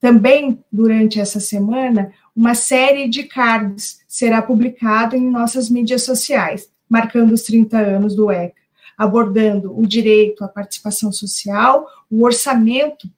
Também, 0.00 0.62
durante 0.70 1.18
essa 1.18 1.40
semana, 1.40 2.12
uma 2.36 2.54
série 2.54 3.08
de 3.08 3.24
cards 3.24 4.03
será 4.14 4.40
publicado 4.40 5.16
em 5.16 5.28
nossas 5.28 5.68
mídias 5.68 6.04
sociais, 6.04 6.70
marcando 6.88 7.32
os 7.32 7.42
30 7.42 7.76
anos 7.76 8.14
do 8.14 8.30
ECA, 8.30 8.54
abordando 8.96 9.76
o 9.76 9.84
direito 9.84 10.44
à 10.44 10.46
participação 10.46 11.10
social, 11.10 11.84
o 12.08 12.22
orçamento 12.22 13.10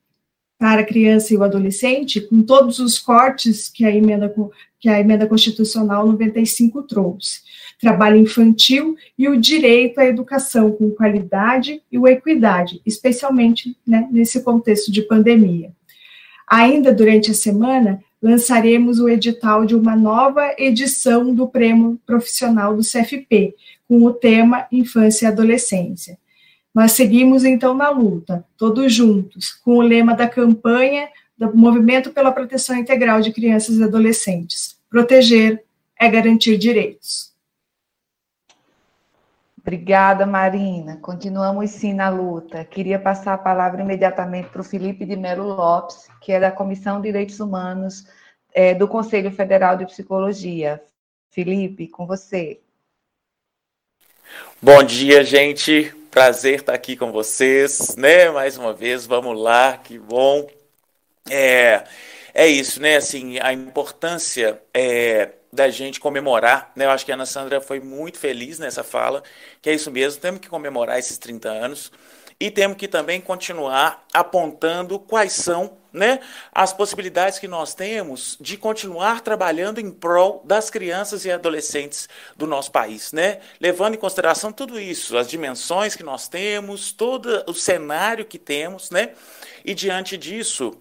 para 0.58 0.80
a 0.80 0.86
criança 0.86 1.34
e 1.34 1.36
o 1.36 1.44
adolescente, 1.44 2.18
com 2.22 2.40
todos 2.40 2.78
os 2.78 2.98
cortes 2.98 3.68
que 3.68 3.84
a 3.84 3.94
emenda, 3.94 4.34
que 4.80 4.88
a 4.88 4.98
emenda 4.98 5.26
constitucional 5.26 6.06
95 6.06 6.84
trouxe, 6.84 7.40
trabalho 7.78 8.16
infantil 8.16 8.96
e 9.18 9.28
o 9.28 9.38
direito 9.38 9.98
à 9.98 10.06
educação 10.06 10.72
com 10.72 10.88
qualidade 10.92 11.82
e 11.92 11.98
equidade, 12.08 12.80
especialmente 12.86 13.76
né, 13.86 14.08
nesse 14.10 14.42
contexto 14.42 14.90
de 14.90 15.02
pandemia. 15.02 15.72
Ainda 16.48 16.90
durante 16.90 17.32
a 17.32 17.34
semana, 17.34 18.02
lançaremos 18.26 18.98
o 18.98 19.08
edital 19.08 19.64
de 19.64 19.76
uma 19.76 19.94
nova 19.94 20.52
edição 20.58 21.32
do 21.32 21.46
Prêmio 21.46 21.96
Profissional 22.04 22.76
do 22.76 22.82
CFP, 22.82 23.54
com 23.88 24.04
o 24.04 24.12
tema 24.12 24.66
Infância 24.72 25.26
e 25.26 25.28
Adolescência. 25.28 26.18
Nós 26.74 26.90
seguimos 26.90 27.44
então 27.44 27.72
na 27.72 27.88
luta, 27.88 28.44
todos 28.58 28.92
juntos, 28.92 29.52
com 29.52 29.76
o 29.76 29.80
lema 29.80 30.12
da 30.12 30.26
campanha 30.26 31.08
do 31.38 31.56
Movimento 31.56 32.10
pela 32.10 32.32
Proteção 32.32 32.76
Integral 32.76 33.20
de 33.20 33.32
Crianças 33.32 33.76
e 33.76 33.84
Adolescentes: 33.84 34.76
Proteger 34.90 35.62
é 35.96 36.10
garantir 36.10 36.58
direitos. 36.58 37.30
Obrigada, 39.66 40.24
Marina. 40.24 40.96
Continuamos 40.98 41.72
sim 41.72 41.92
na 41.92 42.08
luta. 42.08 42.64
Queria 42.64 43.00
passar 43.00 43.34
a 43.34 43.38
palavra 43.38 43.82
imediatamente 43.82 44.48
para 44.48 44.60
o 44.60 44.64
Felipe 44.64 45.04
de 45.04 45.16
Melo 45.16 45.42
Lopes, 45.42 46.06
que 46.20 46.30
é 46.30 46.38
da 46.38 46.52
Comissão 46.52 47.00
de 47.00 47.08
Direitos 47.08 47.40
Humanos 47.40 48.06
é, 48.54 48.74
do 48.74 48.86
Conselho 48.86 49.28
Federal 49.32 49.76
de 49.76 49.84
Psicologia. 49.84 50.80
Felipe, 51.32 51.88
com 51.88 52.06
você. 52.06 52.60
Bom 54.62 54.84
dia, 54.84 55.24
gente. 55.24 55.92
Prazer 56.12 56.60
estar 56.60 56.72
aqui 56.72 56.96
com 56.96 57.10
vocês, 57.10 57.96
né? 57.96 58.30
Mais 58.30 58.56
uma 58.56 58.72
vez, 58.72 59.04
vamos 59.04 59.36
lá, 59.36 59.76
que 59.78 59.98
bom. 59.98 60.46
É, 61.28 61.82
é 62.32 62.46
isso, 62.46 62.80
né? 62.80 62.98
Assim, 62.98 63.40
a 63.40 63.52
importância 63.52 64.62
é, 64.72 65.32
da 65.52 65.68
gente 65.68 66.00
comemorar, 66.00 66.72
né? 66.76 66.84
Eu 66.84 66.90
acho 66.90 67.04
que 67.04 67.12
a 67.12 67.14
Ana 67.14 67.26
Sandra 67.26 67.60
foi 67.60 67.80
muito 67.80 68.18
feliz 68.18 68.58
nessa 68.58 68.82
fala, 68.82 69.22
que 69.62 69.70
é 69.70 69.74
isso 69.74 69.90
mesmo, 69.90 70.20
temos 70.20 70.40
que 70.40 70.48
comemorar 70.48 70.98
esses 70.98 71.18
30 71.18 71.48
anos 71.48 71.92
e 72.38 72.50
temos 72.50 72.76
que 72.76 72.86
também 72.86 73.20
continuar 73.20 74.04
apontando 74.12 74.98
quais 74.98 75.32
são 75.32 75.78
né, 75.90 76.20
as 76.52 76.74
possibilidades 76.74 77.38
que 77.38 77.48
nós 77.48 77.74
temos 77.74 78.36
de 78.38 78.58
continuar 78.58 79.22
trabalhando 79.22 79.80
em 79.80 79.90
prol 79.90 80.42
das 80.44 80.68
crianças 80.68 81.24
e 81.24 81.30
adolescentes 81.30 82.06
do 82.36 82.46
nosso 82.46 82.70
país, 82.70 83.12
né? 83.12 83.40
Levando 83.58 83.94
em 83.94 83.98
consideração 83.98 84.52
tudo 84.52 84.78
isso, 84.78 85.16
as 85.16 85.26
dimensões 85.26 85.96
que 85.96 86.02
nós 86.02 86.28
temos, 86.28 86.92
todo 86.92 87.42
o 87.46 87.54
cenário 87.54 88.26
que 88.26 88.38
temos, 88.38 88.90
né? 88.90 89.12
E 89.64 89.74
diante 89.74 90.18
disso, 90.18 90.78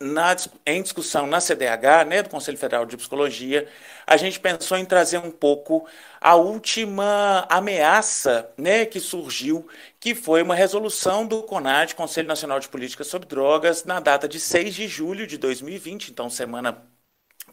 na, 0.00 0.36
em 0.66 0.82
discussão 0.82 1.26
na 1.26 1.40
CDH, 1.40 2.04
né, 2.06 2.22
do 2.22 2.28
Conselho 2.28 2.58
Federal 2.58 2.84
de 2.86 2.96
Psicologia, 2.96 3.68
a 4.06 4.16
gente 4.16 4.38
pensou 4.38 4.76
em 4.76 4.84
trazer 4.84 5.18
um 5.18 5.30
pouco 5.30 5.86
a 6.20 6.34
última 6.36 7.46
ameaça 7.48 8.50
né, 8.56 8.84
que 8.86 9.00
surgiu, 9.00 9.66
que 9.98 10.14
foi 10.14 10.42
uma 10.42 10.54
resolução 10.54 11.26
do 11.26 11.42
CONAD, 11.42 11.94
Conselho 11.94 12.28
Nacional 12.28 12.60
de 12.60 12.68
Política 12.68 13.04
sobre 13.04 13.28
Drogas, 13.28 13.84
na 13.84 14.00
data 14.00 14.28
de 14.28 14.38
6 14.38 14.74
de 14.74 14.86
julho 14.88 15.26
de 15.26 15.38
2020, 15.38 16.10
então 16.10 16.28
semana 16.30 16.82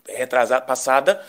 retrasada, 0.07 0.65
passada, 0.65 1.23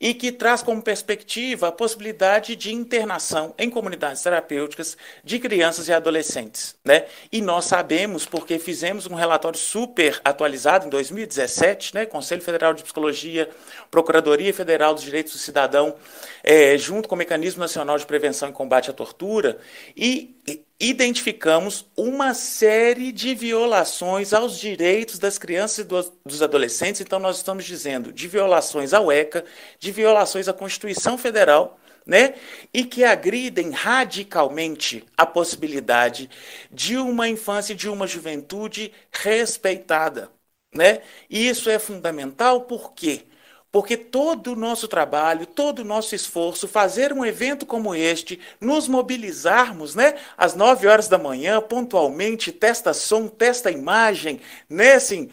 e 0.00 0.14
que 0.14 0.32
traz 0.32 0.62
como 0.62 0.80
perspectiva 0.80 1.68
a 1.68 1.72
possibilidade 1.72 2.56
de 2.56 2.72
internação 2.72 3.54
em 3.58 3.68
comunidades 3.68 4.22
terapêuticas 4.22 4.96
de 5.22 5.38
crianças 5.38 5.88
e 5.88 5.92
adolescentes. 5.92 6.74
Né? 6.82 7.04
E 7.30 7.42
nós 7.42 7.66
sabemos, 7.66 8.24
porque 8.24 8.58
fizemos 8.58 9.06
um 9.06 9.14
relatório 9.14 9.58
super 9.58 10.18
atualizado 10.24 10.86
em 10.86 10.88
2017, 10.88 11.94
né? 11.94 12.06
Conselho 12.06 12.40
Federal 12.40 12.72
de 12.72 12.82
Psicologia, 12.82 13.50
Procuradoria 13.90 14.54
Federal 14.54 14.94
dos 14.94 15.02
Direitos 15.02 15.34
do 15.34 15.38
Cidadão, 15.38 15.94
é, 16.42 16.78
junto 16.78 17.08
com 17.08 17.14
o 17.14 17.18
Mecanismo 17.18 17.60
Nacional 17.60 17.98
de 17.98 18.06
Prevenção 18.06 18.48
e 18.48 18.52
Combate 18.52 18.88
à 18.90 18.92
Tortura, 18.92 19.58
e 19.94 20.34
identificamos 20.80 21.86
uma 21.96 22.32
série 22.34 23.12
de 23.12 23.34
violações 23.34 24.32
aos 24.32 24.58
direitos 24.58 25.18
das 25.18 25.38
crianças 25.38 25.78
e 25.80 25.84
dos 25.84 26.42
adolescentes. 26.42 27.00
Então, 27.00 27.18
nós 27.18 27.36
estamos 27.36 27.64
dizendo 27.64 28.12
de 28.12 28.26
violações 28.26 28.94
ao 28.94 29.12
ECA, 29.12 29.44
de 29.78 29.92
violações 29.92 30.48
à 30.48 30.52
Constituição 30.52 31.18
Federal, 31.18 31.78
né? 32.06 32.34
E 32.72 32.84
que 32.84 33.04
agridem 33.04 33.70
radicalmente 33.70 35.04
a 35.16 35.26
possibilidade 35.26 36.30
de 36.70 36.96
uma 36.96 37.28
infância 37.28 37.74
de 37.74 37.88
uma 37.88 38.06
juventude 38.06 38.92
respeitada, 39.12 40.30
né? 40.74 41.02
E 41.28 41.48
isso 41.48 41.68
é 41.70 41.78
fundamental 41.78 42.62
por 42.62 42.94
quê? 42.94 43.26
Porque 43.72 43.96
todo 43.96 44.52
o 44.52 44.56
nosso 44.56 44.88
trabalho, 44.88 45.46
todo 45.46 45.80
o 45.80 45.84
nosso 45.84 46.14
esforço, 46.14 46.66
fazer 46.66 47.12
um 47.12 47.24
evento 47.24 47.64
como 47.64 47.94
este, 47.94 48.40
nos 48.60 48.88
mobilizarmos, 48.88 49.94
né, 49.94 50.14
às 50.36 50.54
9 50.54 50.88
horas 50.88 51.08
da 51.08 51.18
manhã, 51.18 51.60
pontualmente, 51.60 52.50
testa 52.50 52.92
som, 52.92 53.28
testa 53.28 53.70
imagem, 53.70 54.40
né, 54.68 54.94
assim, 54.94 55.30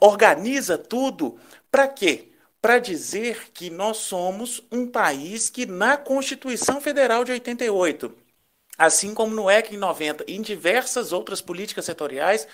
organiza 0.00 0.78
tudo, 0.78 1.38
para 1.70 1.86
quê? 1.88 2.28
Para 2.60 2.78
dizer 2.78 3.52
que 3.52 3.70
nós 3.70 3.98
somos 3.98 4.62
um 4.72 4.86
país 4.86 5.50
que, 5.50 5.66
na 5.66 5.96
Constituição 5.96 6.80
Federal 6.80 7.24
de 7.24 7.32
88, 7.32 8.12
assim 8.78 9.12
como 9.14 9.34
no 9.34 9.50
EC 9.50 9.72
em 9.72 9.76
90 9.76 10.24
e 10.26 10.36
em 10.36 10.42
diversas 10.42 11.12
outras 11.12 11.40
políticas 11.40 11.84
setoriais, 11.84 12.46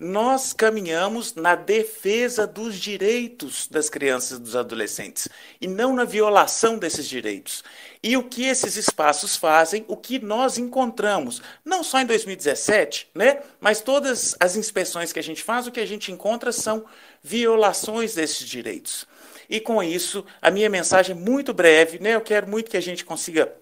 nós 0.00 0.54
caminhamos 0.54 1.34
na 1.34 1.54
defesa 1.54 2.46
dos 2.46 2.76
direitos 2.76 3.68
das 3.68 3.90
crianças 3.90 4.38
e 4.38 4.40
dos 4.40 4.56
adolescentes 4.56 5.28
e 5.60 5.68
não 5.68 5.94
na 5.94 6.04
violação 6.04 6.78
desses 6.78 7.06
direitos. 7.06 7.62
E 8.02 8.16
o 8.16 8.24
que 8.24 8.46
esses 8.46 8.76
espaços 8.76 9.36
fazem, 9.36 9.84
o 9.86 9.96
que 9.98 10.18
nós 10.18 10.56
encontramos, 10.56 11.42
não 11.62 11.84
só 11.84 12.00
em 12.00 12.06
2017, 12.06 13.10
né, 13.14 13.40
mas 13.60 13.82
todas 13.82 14.34
as 14.40 14.56
inspeções 14.56 15.12
que 15.12 15.18
a 15.18 15.22
gente 15.22 15.44
faz, 15.44 15.66
o 15.66 15.70
que 15.70 15.80
a 15.80 15.86
gente 15.86 16.10
encontra 16.10 16.50
são 16.50 16.86
violações 17.22 18.14
desses 18.14 18.48
direitos. 18.48 19.06
E 19.50 19.60
com 19.60 19.82
isso, 19.82 20.24
a 20.40 20.50
minha 20.50 20.70
mensagem 20.70 21.14
é 21.14 21.18
muito 21.18 21.52
breve, 21.52 21.98
né? 21.98 22.14
Eu 22.14 22.20
quero 22.20 22.48
muito 22.48 22.70
que 22.70 22.76
a 22.76 22.80
gente 22.80 23.04
consiga 23.04 23.52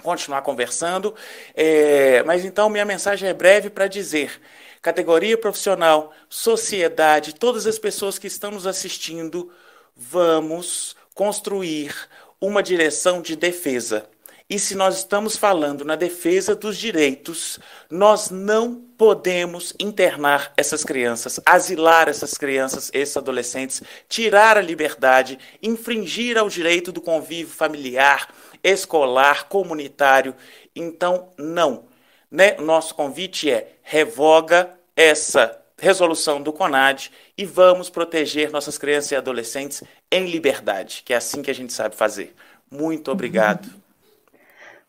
continuar 0.00 0.42
conversando. 0.42 1.14
É, 1.54 2.22
mas 2.22 2.44
então 2.44 2.70
minha 2.70 2.84
mensagem 2.84 3.28
é 3.28 3.34
breve 3.34 3.68
para 3.68 3.88
dizer: 3.88 4.40
categoria 4.84 5.38
profissional, 5.38 6.12
sociedade, 6.28 7.34
todas 7.34 7.66
as 7.66 7.78
pessoas 7.78 8.18
que 8.18 8.26
estão 8.26 8.50
nos 8.50 8.66
assistindo, 8.66 9.50
vamos 9.96 10.94
construir 11.14 11.94
uma 12.38 12.62
direção 12.62 13.22
de 13.22 13.34
defesa. 13.34 14.06
E 14.48 14.58
se 14.58 14.74
nós 14.74 14.98
estamos 14.98 15.38
falando 15.38 15.86
na 15.86 15.96
defesa 15.96 16.54
dos 16.54 16.76
direitos, 16.76 17.58
nós 17.90 18.28
não 18.28 18.74
podemos 18.98 19.72
internar 19.80 20.52
essas 20.54 20.84
crianças, 20.84 21.40
asilar 21.46 22.06
essas 22.10 22.34
crianças, 22.34 22.90
esses 22.92 23.16
adolescentes, 23.16 23.82
tirar 24.06 24.58
a 24.58 24.60
liberdade, 24.60 25.38
infringir 25.62 26.36
ao 26.36 26.50
direito 26.50 26.92
do 26.92 27.00
convívio 27.00 27.54
familiar, 27.54 28.28
escolar, 28.62 29.48
comunitário. 29.48 30.34
Então, 30.76 31.30
não. 31.38 31.93
Né? 32.34 32.56
Nosso 32.56 32.96
convite 32.96 33.48
é 33.48 33.76
revoga 33.80 34.68
essa 34.96 35.56
resolução 35.78 36.42
do 36.42 36.52
CONAD 36.52 37.12
e 37.38 37.44
vamos 37.44 37.88
proteger 37.88 38.50
nossas 38.50 38.76
crianças 38.76 39.12
e 39.12 39.14
adolescentes 39.14 39.84
em 40.10 40.26
liberdade, 40.26 41.04
que 41.04 41.14
é 41.14 41.16
assim 41.16 41.42
que 41.42 41.50
a 41.52 41.54
gente 41.54 41.72
sabe 41.72 41.94
fazer. 41.94 42.34
Muito 42.68 43.08
obrigado. 43.12 43.70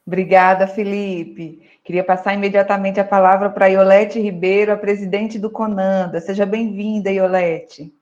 Obrigada, 0.07 0.65
Felipe. 0.65 1.69
Queria 1.83 2.03
passar 2.03 2.33
imediatamente 2.33 2.99
a 2.99 3.05
palavra 3.05 3.47
para 3.51 3.67
Iolete 3.67 4.19
Ribeiro, 4.19 4.71
a 4.71 4.77
presidente 4.77 5.37
do 5.37 5.51
CONANDA. 5.51 6.19
Seja 6.21 6.47
bem-vinda, 6.47 7.11
Iolete. 7.11 7.93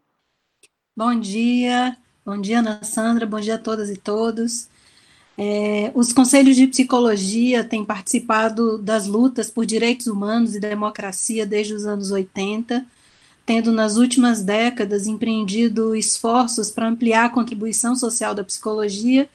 Bom 0.95 1.19
dia, 1.19 1.97
bom 2.25 2.39
dia, 2.39 2.60
Ana 2.60 2.82
Sandra, 2.82 3.25
bom 3.25 3.41
dia 3.41 3.56
a 3.56 3.60
todas 3.60 3.89
e 3.89 3.97
todos. 3.97 4.69
É, 5.38 5.91
os 5.96 6.13
conselhos 6.13 6.56
de 6.56 6.67
psicologia 6.67 7.63
têm 7.63 7.84
participado 7.84 8.78
das 8.78 9.08
lutas 9.08 9.50
por 9.50 9.65
direitos 9.65 10.08
humanos 10.08 10.56
e 10.56 10.60
democracia 10.60 11.46
desde 11.46 11.74
os 11.74 11.86
anos 11.86 12.12
80, 12.12 12.86
tendo 13.46 13.72
nas 13.72 13.98
últimas 13.98 14.43
décadas 14.43 15.08
empreendido 15.08 15.96
esforços 15.96 16.69
para 16.69 16.88
ampliar 16.88 17.26
a 17.26 17.30
contribuição 17.30 17.96
social 17.96 18.36
da 18.36 18.43
psicologia 18.43 19.28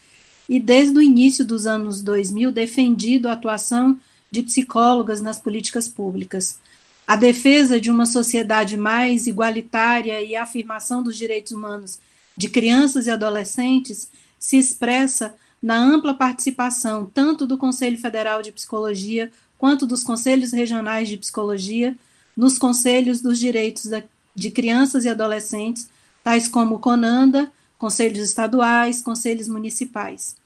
e, 0.48 0.60
desde 0.60 0.96
o 0.96 1.02
início 1.02 1.44
dos 1.44 1.66
anos 1.66 2.00
2000, 2.00 2.52
defendido 2.52 3.28
a 3.28 3.32
atuação 3.32 3.98
de 4.30 4.42
psicólogas 4.42 5.20
nas 5.20 5.38
políticas 5.38 5.88
públicas. 5.88 6.58
A 7.06 7.16
defesa 7.16 7.80
de 7.80 7.90
uma 7.90 8.06
sociedade 8.06 8.76
mais 8.76 9.26
igualitária 9.26 10.22
e 10.22 10.36
a 10.36 10.44
afirmação 10.44 11.02
dos 11.02 11.16
direitos 11.16 11.52
humanos 11.52 11.98
de 12.36 12.48
crianças 12.48 13.06
e 13.06 13.10
adolescentes 13.10 14.08
se 14.38 14.56
expressa 14.56 15.34
na 15.62 15.76
ampla 15.76 16.14
participação 16.14 17.10
tanto 17.12 17.46
do 17.46 17.58
Conselho 17.58 17.98
Federal 17.98 18.42
de 18.42 18.52
Psicologia 18.52 19.30
quanto 19.56 19.86
dos 19.86 20.04
Conselhos 20.04 20.52
Regionais 20.52 21.08
de 21.08 21.16
Psicologia 21.16 21.96
nos 22.36 22.58
Conselhos 22.58 23.20
dos 23.20 23.38
Direitos 23.38 23.90
de 24.34 24.50
Crianças 24.50 25.04
e 25.04 25.08
Adolescentes, 25.08 25.90
tais 26.22 26.46
como 26.46 26.78
CONANDA, 26.78 27.50
Conselhos 27.76 28.20
Estaduais, 28.20 29.02
Conselhos 29.02 29.48
Municipais. 29.48 30.36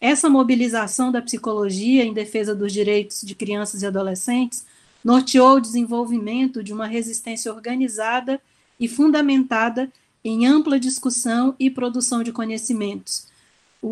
Essa 0.00 0.28
mobilização 0.28 1.10
da 1.10 1.22
psicologia 1.22 2.04
em 2.04 2.12
defesa 2.12 2.54
dos 2.54 2.72
direitos 2.72 3.20
de 3.22 3.34
crianças 3.34 3.82
e 3.82 3.86
adolescentes 3.86 4.64
norteou 5.04 5.56
o 5.56 5.60
desenvolvimento 5.60 6.62
de 6.62 6.72
uma 6.72 6.86
resistência 6.86 7.52
organizada 7.52 8.40
e 8.78 8.88
fundamentada 8.88 9.90
em 10.24 10.46
ampla 10.46 10.78
discussão 10.78 11.54
e 11.58 11.70
produção 11.70 12.22
de 12.22 12.32
conhecimentos, 12.32 13.26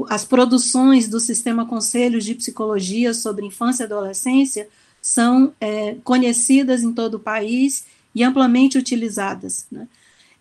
as 0.09 0.25
produções 0.25 1.09
do 1.09 1.21
Sistema 1.21 1.65
Conselhos 1.65 2.25
de 2.25 2.35
Psicologia 2.35 3.15
sobre 3.15 3.47
Infância 3.47 3.85
e 3.85 3.87
Adolescência 3.87 4.69
são 5.01 5.53
é, 5.61 5.97
conhecidas 6.03 6.83
em 6.83 6.93
todo 6.93 7.15
o 7.15 7.21
país 7.21 7.87
e 8.15 8.25
amplamente 8.25 8.77
utilizadas. 8.77 9.67
Né? 9.71 9.87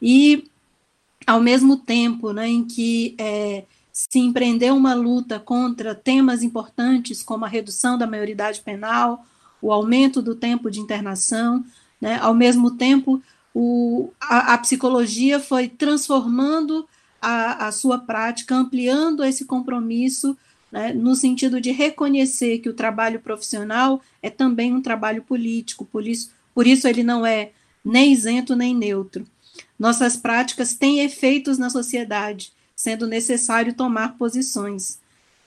E, 0.02 0.46
ao 1.28 1.40
mesmo 1.40 1.78
tempo 1.78 2.34
né, 2.34 2.48
em 2.48 2.64
que 2.64 3.16
é, 3.20 3.66
se 3.94 4.20
empreendeu 4.20 4.76
uma 4.76 4.94
luta 4.94 5.40
contra 5.40 5.94
temas 5.94 6.42
importantes 6.42 7.22
como 7.22 7.46
a 7.46 7.48
redução 7.48 7.98
da 7.98 8.08
maioridade 8.08 8.62
penal, 8.62 9.26
o 9.62 9.72
aumento 9.72 10.22
do 10.22 10.36
tempo 10.36 10.72
de 10.72 10.80
internação, 10.80 11.64
né, 12.02 12.18
ao 12.20 12.34
mesmo 12.34 12.72
tempo 12.72 13.22
o, 13.54 14.12
a, 14.20 14.54
a 14.54 14.58
psicologia 14.58 15.40
foi 15.40 15.70
transformando 15.70 16.88
a, 17.26 17.68
a 17.68 17.72
sua 17.72 17.98
prática, 17.98 18.56
ampliando 18.56 19.24
esse 19.24 19.46
compromisso 19.46 20.38
né, 20.72 20.94
no 20.94 21.16
sentido 21.16 21.60
de 21.60 21.72
reconhecer 21.72 22.60
que 22.60 22.70
o 22.70 22.74
trabalho 22.74 23.20
profissional 23.20 24.00
é 24.22 24.30
também 24.30 24.72
um 24.72 24.82
trabalho 24.82 25.24
político, 25.24 25.86
por 25.86 26.08
isso, 26.08 26.30
por 26.54 26.68
isso 26.68 26.88
ele 26.88 27.02
não 27.02 27.26
é 27.26 27.50
nem 27.84 28.14
isento 28.14 28.56
nem 28.56 28.76
neutro. 28.76 29.26
Nossas 29.80 30.16
práticas 30.16 30.76
têm 30.76 31.00
efeitos 31.00 31.58
na 31.58 31.72
sociedade, 31.72 32.54
sendo 32.76 33.08
necessário 33.08 33.74
tomar 33.74 34.18
posições. 34.18 35.00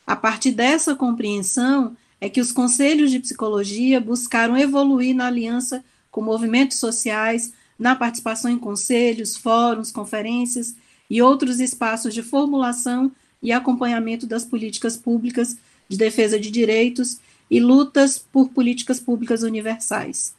A 0.05 0.17
partir 0.17 0.51
dessa 0.51 0.97
compreensão 0.97 1.97
é 2.21 2.29
que 2.29 2.41
os 2.41 2.51
conselhos 2.51 3.13
de 3.13 3.21
psicologia 3.21 4.01
buscaram 4.01 4.59
evoluir 4.59 5.15
na 5.15 5.29
aliança 5.29 5.85
com 6.11 6.23
movimentos 6.23 6.79
sociais, 6.79 7.53
na 7.79 7.95
participação 7.95 8.51
em 8.51 8.59
conselhos, 8.59 9.37
fóruns, 9.37 9.93
conferências 9.93 10.75
e 11.09 11.23
outros 11.23 11.61
espaços 11.61 12.13
de 12.13 12.23
formulação 12.23 13.11
e 13.43 13.53
acompanhamento 13.53 14.27
das 14.27 14.45
políticas 14.45 14.97
públicas 14.97 15.57
de 15.89 15.97
defesa 15.97 16.39
de 16.39 16.51
direitos 16.51 17.19
e 17.51 17.61
lutas 17.61 18.19
por 18.19 18.51
políticas 18.51 19.01
públicas 19.01 19.43
universais. 19.43 20.35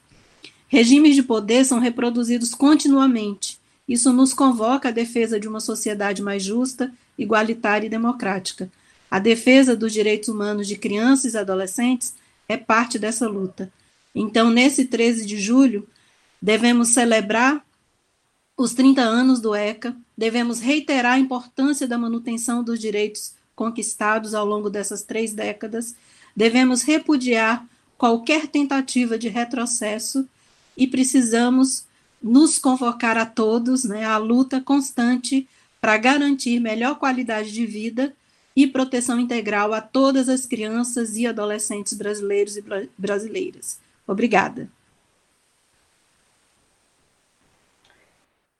Regimes 0.67 1.15
de 1.15 1.23
poder 1.23 1.65
são 1.65 1.79
reproduzidos 1.79 2.53
continuamente. 2.53 3.58
Isso 3.88 4.13
nos 4.13 4.34
convoca 4.34 4.89
à 4.89 4.91
defesa 4.91 5.39
de 5.39 5.47
uma 5.47 5.60
sociedade 5.60 6.21
mais 6.21 6.43
justa, 6.43 6.93
igualitária 7.17 7.88
e 7.88 7.89
democrática. 7.89 8.71
A 9.10 9.17
defesa 9.17 9.75
dos 9.75 9.91
direitos 9.91 10.29
humanos 10.29 10.67
de 10.67 10.77
crianças 10.77 11.34
e 11.34 11.38
adolescentes 11.38 12.13
é 12.47 12.55
parte 12.55 12.99
dessa 12.99 13.27
luta. 13.27 13.71
Então, 14.13 14.51
nesse 14.51 14.86
13 14.86 15.25
de 15.25 15.39
julho, 15.39 15.88
devemos 16.39 16.89
celebrar 16.89 17.65
os 18.60 18.74
30 18.74 19.02
anos 19.02 19.39
do 19.39 19.56
ECA, 19.56 19.95
devemos 20.17 20.60
reiterar 20.60 21.13
a 21.13 21.19
importância 21.19 21.88
da 21.88 21.98
manutenção 21.98 22.62
dos 22.62 22.78
direitos 22.78 23.32
conquistados 23.56 24.34
ao 24.34 24.45
longo 24.45 24.69
dessas 24.69 25.02
três 25.02 25.32
décadas, 25.32 25.95
devemos 26.36 26.82
repudiar 26.82 27.65
qualquer 27.98 28.48
tentativa 28.48 29.17
de 29.17 29.30
retrocesso 29.30 30.28
e 30.76 30.86
precisamos 30.86 31.86
nos 32.22 32.60
convocar 32.60 33.17
a 33.17 33.26
todos 33.26 33.86
né, 33.86 34.04
à 34.04 34.17
luta 34.17 34.60
constante 34.60 35.48
para 35.80 35.95
garantir 35.95 36.60
melhor 36.60 37.00
qualidade 37.00 37.54
de 37.54 37.65
vida 37.65 38.13
e 38.54 38.67
proteção 38.67 39.22
integral 39.22 39.74
a 39.74 39.80
todas 39.80 40.28
as 40.28 40.45
crianças 40.45 41.15
e 41.15 41.26
adolescentes 41.26 41.93
brasileiros 41.93 42.58
e 42.58 42.63
brasileiras. 42.98 43.80
Obrigada. 44.06 44.69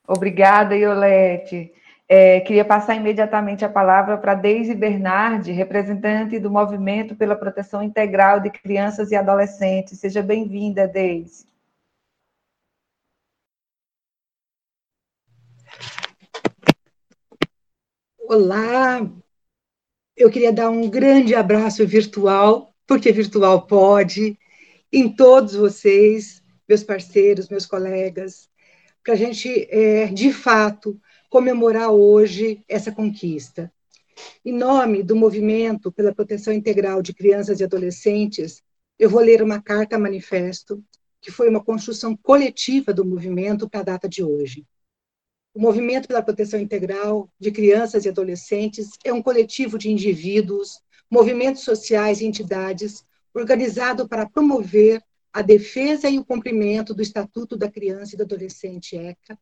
Obrigada, 0.10 0.76
Iolete. 0.76 1.72
É, 2.08 2.40
queria 2.40 2.66
passar 2.66 2.96
imediatamente 2.96 3.64
a 3.64 3.70
palavra 3.70 4.18
para 4.18 4.34
Deise 4.34 4.74
Bernardi, 4.74 5.52
representante 5.52 6.40
do 6.40 6.50
Movimento 6.50 7.16
pela 7.16 7.36
Proteção 7.36 7.84
Integral 7.84 8.40
de 8.40 8.50
Crianças 8.50 9.12
e 9.12 9.16
Adolescentes. 9.16 10.00
Seja 10.00 10.24
bem-vinda, 10.24 10.88
Deise. 10.88 11.46
Olá, 18.18 19.08
eu 20.18 20.32
queria 20.32 20.52
dar 20.52 20.72
um 20.72 20.90
grande 20.90 21.36
abraço 21.36 21.86
virtual, 21.86 22.74
porque 22.88 23.12
virtual 23.12 23.68
pode, 23.68 24.40
em 24.92 25.16
todos 25.16 25.54
vocês, 25.54 26.42
meus 26.68 26.84
parceiros, 26.84 27.48
meus 27.48 27.68
colegas, 27.68 28.50
para 29.10 29.16
a 29.16 29.18
gente, 29.18 29.68
é, 29.72 30.06
de 30.06 30.32
fato, 30.32 31.02
comemorar 31.32 31.90
hoje 31.90 32.64
essa 32.68 32.92
conquista. 32.92 33.74
Em 34.46 34.54
nome 34.54 35.02
do 35.02 35.16
Movimento 35.16 35.92
pela 35.92 36.14
Proteção 36.14 36.54
Integral 36.54 37.02
de 37.02 37.12
Crianças 37.12 37.60
e 37.60 37.64
Adolescentes, 37.64 38.62
eu 39.00 39.10
vou 39.10 39.20
ler 39.20 39.42
uma 39.42 39.60
carta 39.60 39.98
manifesto, 39.98 40.84
que 41.20 41.32
foi 41.32 41.50
uma 41.50 41.60
construção 41.60 42.16
coletiva 42.16 42.94
do 42.94 43.04
movimento 43.04 43.68
para 43.68 43.80
a 43.80 43.84
data 43.84 44.08
de 44.08 44.24
hoje. 44.24 44.64
O 45.56 45.60
Movimento 45.60 46.08
pela 46.08 46.22
Proteção 46.22 46.60
Integral 46.60 47.28
de 47.40 47.50
Crianças 47.50 48.06
e 48.06 48.10
Adolescentes 48.10 48.90
é 49.04 49.12
um 49.12 49.24
coletivo 49.24 49.80
de 49.80 49.90
indivíduos, 49.90 50.84
movimentos 51.10 51.64
sociais 51.64 52.22
e 52.22 52.28
entidades 52.28 53.04
organizado 53.34 54.08
para 54.08 54.30
promover 54.30 55.02
a 55.32 55.42
defesa 55.42 56.10
e 56.10 56.18
o 56.18 56.26
cumprimento 56.26 56.94
do 56.94 57.02
Estatuto 57.02 57.56
da 57.56 57.70
Criança 57.70 58.16
e 58.16 58.18
do 58.18 58.24
Adolescente 58.24 58.98
ECA 58.98 59.38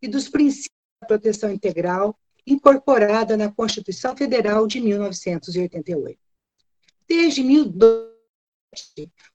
e 0.00 0.08
dos 0.08 0.28
princípios 0.28 0.70
da 1.00 1.06
proteção 1.06 1.50
integral 1.50 2.18
incorporada 2.46 3.36
na 3.36 3.50
Constituição 3.50 4.16
Federal 4.16 4.66
de 4.66 4.80
1988. 4.80 6.18
Desde 7.08 7.42
2012, 7.42 8.10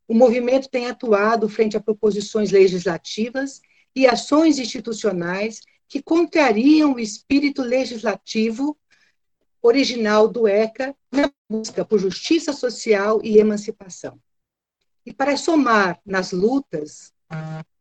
o 0.08 0.14
movimento 0.14 0.70
tem 0.70 0.88
atuado 0.88 1.50
frente 1.50 1.76
a 1.76 1.82
proposições 1.82 2.52
legislativas 2.52 3.62
e 3.96 4.08
ações 4.08 4.60
institucionais 4.60 5.62
que 5.88 6.02
contrariam 6.02 6.94
o 6.94 7.00
espírito 7.00 7.62
legislativo 7.62 8.78
original 9.62 10.28
do 10.28 10.48
ECA 10.48 10.96
na 11.12 11.32
busca 11.50 11.84
por 11.84 12.00
justiça 12.00 12.54
social 12.54 13.20
e 13.24 13.38
emancipação. 13.38 14.20
E 15.06 15.14
para 15.14 15.38
somar 15.38 16.00
nas 16.06 16.32
lutas 16.32 17.14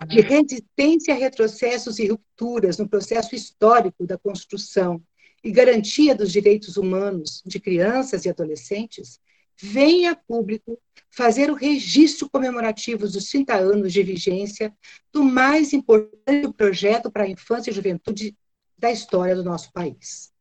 de 0.08 0.20
resistência 0.20 1.14
a 1.14 1.16
retrocessos 1.16 1.98
e 1.98 2.08
rupturas 2.08 2.78
no 2.78 2.88
processo 2.88 3.34
histórico 3.34 4.06
da 4.06 4.18
construção 4.18 5.02
e 5.42 5.50
garantia 5.50 6.14
dos 6.14 6.32
direitos 6.32 6.76
humanos 6.76 7.42
de 7.44 7.60
crianças 7.60 8.24
e 8.24 8.30
adolescentes, 8.30 9.20
vem 9.56 10.08
a 10.08 10.16
público 10.16 10.78
fazer 11.10 11.50
o 11.50 11.54
registro 11.54 12.28
comemorativo 12.28 13.06
dos 13.06 13.26
30 13.26 13.54
anos 13.54 13.92
de 13.92 14.02
vigência 14.02 14.74
do 15.12 15.22
mais 15.22 15.72
importante 15.72 16.52
projeto 16.56 17.10
para 17.10 17.24
a 17.24 17.28
infância 17.28 17.70
e 17.70 17.74
juventude 17.74 18.36
da 18.76 18.90
história 18.90 19.36
do 19.36 19.44
nosso 19.44 19.72
país. 19.72 20.32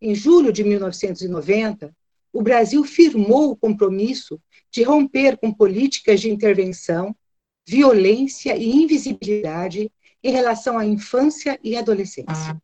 Em 0.00 0.14
julho 0.14 0.52
de 0.52 0.64
1990, 0.64 1.94
o 2.36 2.42
Brasil 2.42 2.84
firmou 2.84 3.50
o 3.50 3.56
compromisso 3.56 4.38
de 4.70 4.82
romper 4.82 5.38
com 5.38 5.50
políticas 5.50 6.20
de 6.20 6.30
intervenção, 6.30 7.16
violência 7.66 8.54
e 8.54 8.70
invisibilidade 8.70 9.90
em 10.22 10.30
relação 10.32 10.78
à 10.78 10.84
infância 10.84 11.58
e 11.64 11.78
adolescência. 11.78 12.60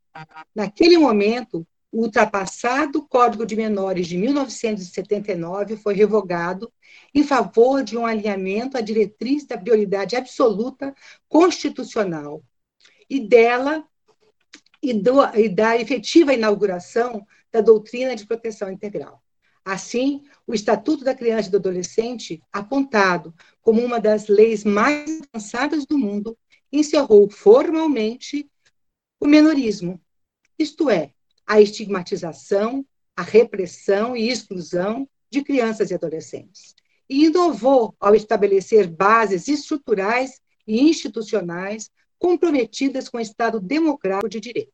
Naquele 0.55 0.99
momento, 0.99 1.67
o 1.91 2.03
ultrapassado 2.03 3.07
Código 3.09 3.47
de 3.47 3.57
Menores 3.57 4.07
de 4.07 4.19
1979 4.19 5.79
foi 5.79 5.95
revogado 5.95 6.71
em 7.15 7.25
favor 7.25 7.83
de 7.83 7.97
um 7.97 8.05
alinhamento 8.05 8.77
à 8.77 8.83
diretriz 8.83 9.47
da 9.47 9.57
prioridade 9.57 10.17
absoluta 10.17 10.95
constitucional 11.31 12.43
e 13.09 13.27
dela 13.27 13.83
e, 14.83 14.93
do, 14.93 15.25
e 15.35 15.49
da 15.49 15.79
efetiva 15.79 16.35
inauguração 16.35 17.27
da 17.51 17.63
doutrina 17.63 18.15
de 18.15 18.27
proteção 18.27 18.71
integral. 18.71 19.22
Assim, 19.65 20.23
o 20.47 20.55
Estatuto 20.55 21.05
da 21.05 21.15
Criança 21.15 21.49
e 21.49 21.51
do 21.53 21.59
Adolescente, 21.59 22.43
apontado 22.53 23.35
como 23.61 23.81
uma 23.81 24.01
das 24.01 24.27
leis 24.27 24.65
mais 24.65 25.21
avançadas 25.33 25.87
do 25.87 25.97
mundo, 25.97 26.37
encerrou 26.73 27.31
formalmente 27.31 28.51
o 29.21 29.27
menorismo, 29.27 30.01
isto 30.59 30.91
é, 30.91 31.13
a 31.47 31.61
estigmatização, 31.61 32.85
a 33.17 33.23
repressão 33.23 34.17
e 34.17 34.29
exclusão 34.29 35.09
de 35.31 35.43
crianças 35.43 35.91
e 35.91 35.95
adolescentes. 35.95 36.75
E 37.09 37.27
inovou 37.27 37.95
ao 38.01 38.15
estabelecer 38.15 38.89
bases 38.89 39.49
estruturais 39.49 40.41
e 40.67 40.81
institucionais 40.81 41.91
comprometidas 42.19 43.09
com 43.09 43.19
o 43.19 43.21
Estado 43.21 43.61
democrático 43.61 44.29
de 44.29 44.41
direito. 44.41 44.73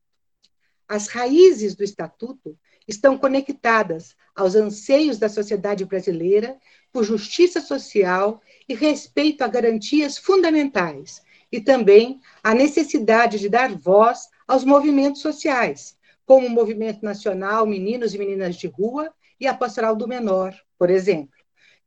As 0.87 1.09
raízes 1.09 1.75
do 1.75 1.85
Estatuto 1.85 2.59
estão 2.89 3.19
conectadas 3.19 4.17
aos 4.35 4.55
anseios 4.55 5.19
da 5.19 5.29
sociedade 5.29 5.85
brasileira 5.85 6.57
por 6.91 7.05
justiça 7.05 7.61
social 7.61 8.41
e 8.67 8.75
respeito 8.75 9.43
a 9.43 9.49
garantias 9.49 10.17
fundamentais, 10.17 11.23
e 11.53 11.61
também 11.61 12.21
a 12.43 12.55
necessidade 12.55 13.39
de 13.39 13.49
dar 13.49 13.75
voz 13.75 14.29
aos 14.47 14.65
movimentos 14.65 15.21
sociais, 15.21 15.97
como 16.25 16.47
o 16.47 16.51
Movimento 16.51 17.05
Nacional 17.05 17.67
Meninos 17.67 18.15
e 18.15 18.19
Meninas 18.19 18.57
de 18.57 18.67
Rua 18.67 19.13
e 19.39 19.47
a 19.47 19.55
Pastoral 19.55 19.95
do 19.95 20.09
Menor, 20.09 20.55
por 20.79 20.91
exemplo, 20.91 21.39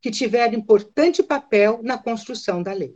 que 0.01 0.09
tiveram 0.09 0.57
importante 0.57 1.21
papel 1.21 1.79
na 1.83 1.97
construção 1.97 2.63
da 2.63 2.73
lei. 2.73 2.95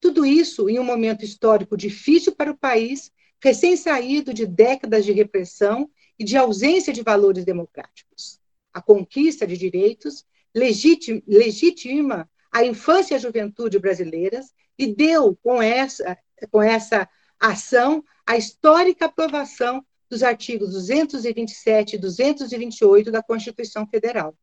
Tudo 0.00 0.24
isso 0.24 0.68
em 0.68 0.78
um 0.78 0.84
momento 0.84 1.24
histórico 1.24 1.76
difícil 1.76 2.34
para 2.34 2.50
o 2.50 2.56
país, 2.56 3.12
recém-saído 3.42 4.32
de 4.32 4.46
décadas 4.46 5.04
de 5.04 5.12
repressão 5.12 5.90
e 6.18 6.24
de 6.24 6.36
ausência 6.36 6.92
de 6.92 7.02
valores 7.02 7.44
democráticos. 7.44 8.40
A 8.72 8.82
conquista 8.82 9.46
de 9.46 9.56
direitos 9.56 10.26
legitima 10.54 12.28
a 12.50 12.64
infância 12.64 13.14
e 13.14 13.16
a 13.16 13.20
juventude 13.20 13.78
brasileiras 13.78 14.52
e 14.78 14.86
deu, 14.94 15.36
com 15.42 15.60
essa, 15.60 16.18
com 16.50 16.62
essa 16.62 17.08
ação, 17.38 18.04
a 18.26 18.36
histórica 18.36 19.06
aprovação 19.06 19.84
dos 20.08 20.22
artigos 20.22 20.72
227 20.72 21.96
e 21.96 21.98
228 21.98 23.10
da 23.10 23.22
Constituição 23.22 23.86
Federal. 23.86 24.34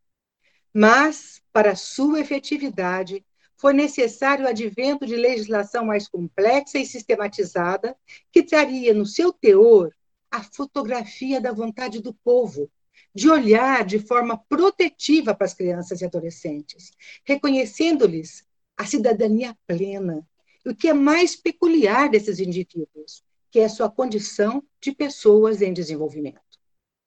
Mas, 0.74 1.42
para 1.52 1.76
sua 1.76 2.20
efetividade, 2.20 3.26
foi 3.58 3.74
necessário 3.74 4.46
o 4.46 4.48
advento 4.48 5.06
de 5.06 5.16
legislação 5.16 5.86
mais 5.86 6.08
complexa 6.08 6.78
e 6.78 6.86
sistematizada, 6.86 7.96
que 8.32 8.44
traria 8.44 8.94
no 8.94 9.06
seu 9.06 9.32
teor 9.32 9.92
a 10.32 10.44
fotografia 10.44 11.40
da 11.40 11.52
vontade 11.52 12.02
do 12.02 12.14
povo, 12.14 12.70
de 13.14 13.30
olhar 13.30 13.86
de 13.86 14.00
forma 14.00 14.38
protetiva 14.50 15.34
para 15.34 15.46
as 15.46 15.54
crianças 15.54 16.02
e 16.02 16.06
adolescentes, 16.06 16.92
reconhecendo-lhes 17.24 18.46
a 18.78 18.86
cidadania 18.86 19.58
plena, 19.66 20.28
o 20.66 20.76
que 20.76 20.90
é 20.90 20.94
mais 20.94 21.36
peculiar 21.36 22.10
desses 22.10 22.40
indivíduos, 22.40 23.24
que 23.50 23.60
é 23.60 23.70
sua 23.70 23.90
condição 23.90 24.64
de 24.82 24.92
pessoas 24.92 25.62
em 25.62 25.72
desenvolvimento. 25.72 26.42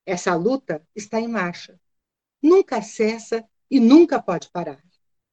Essa 0.05 0.33
luta 0.33 0.81
está 0.95 1.19
em 1.19 1.27
marcha. 1.27 1.79
Nunca 2.41 2.81
cessa 2.81 3.47
e 3.69 3.79
nunca 3.79 4.19
pode 4.19 4.49
parar. 4.49 4.83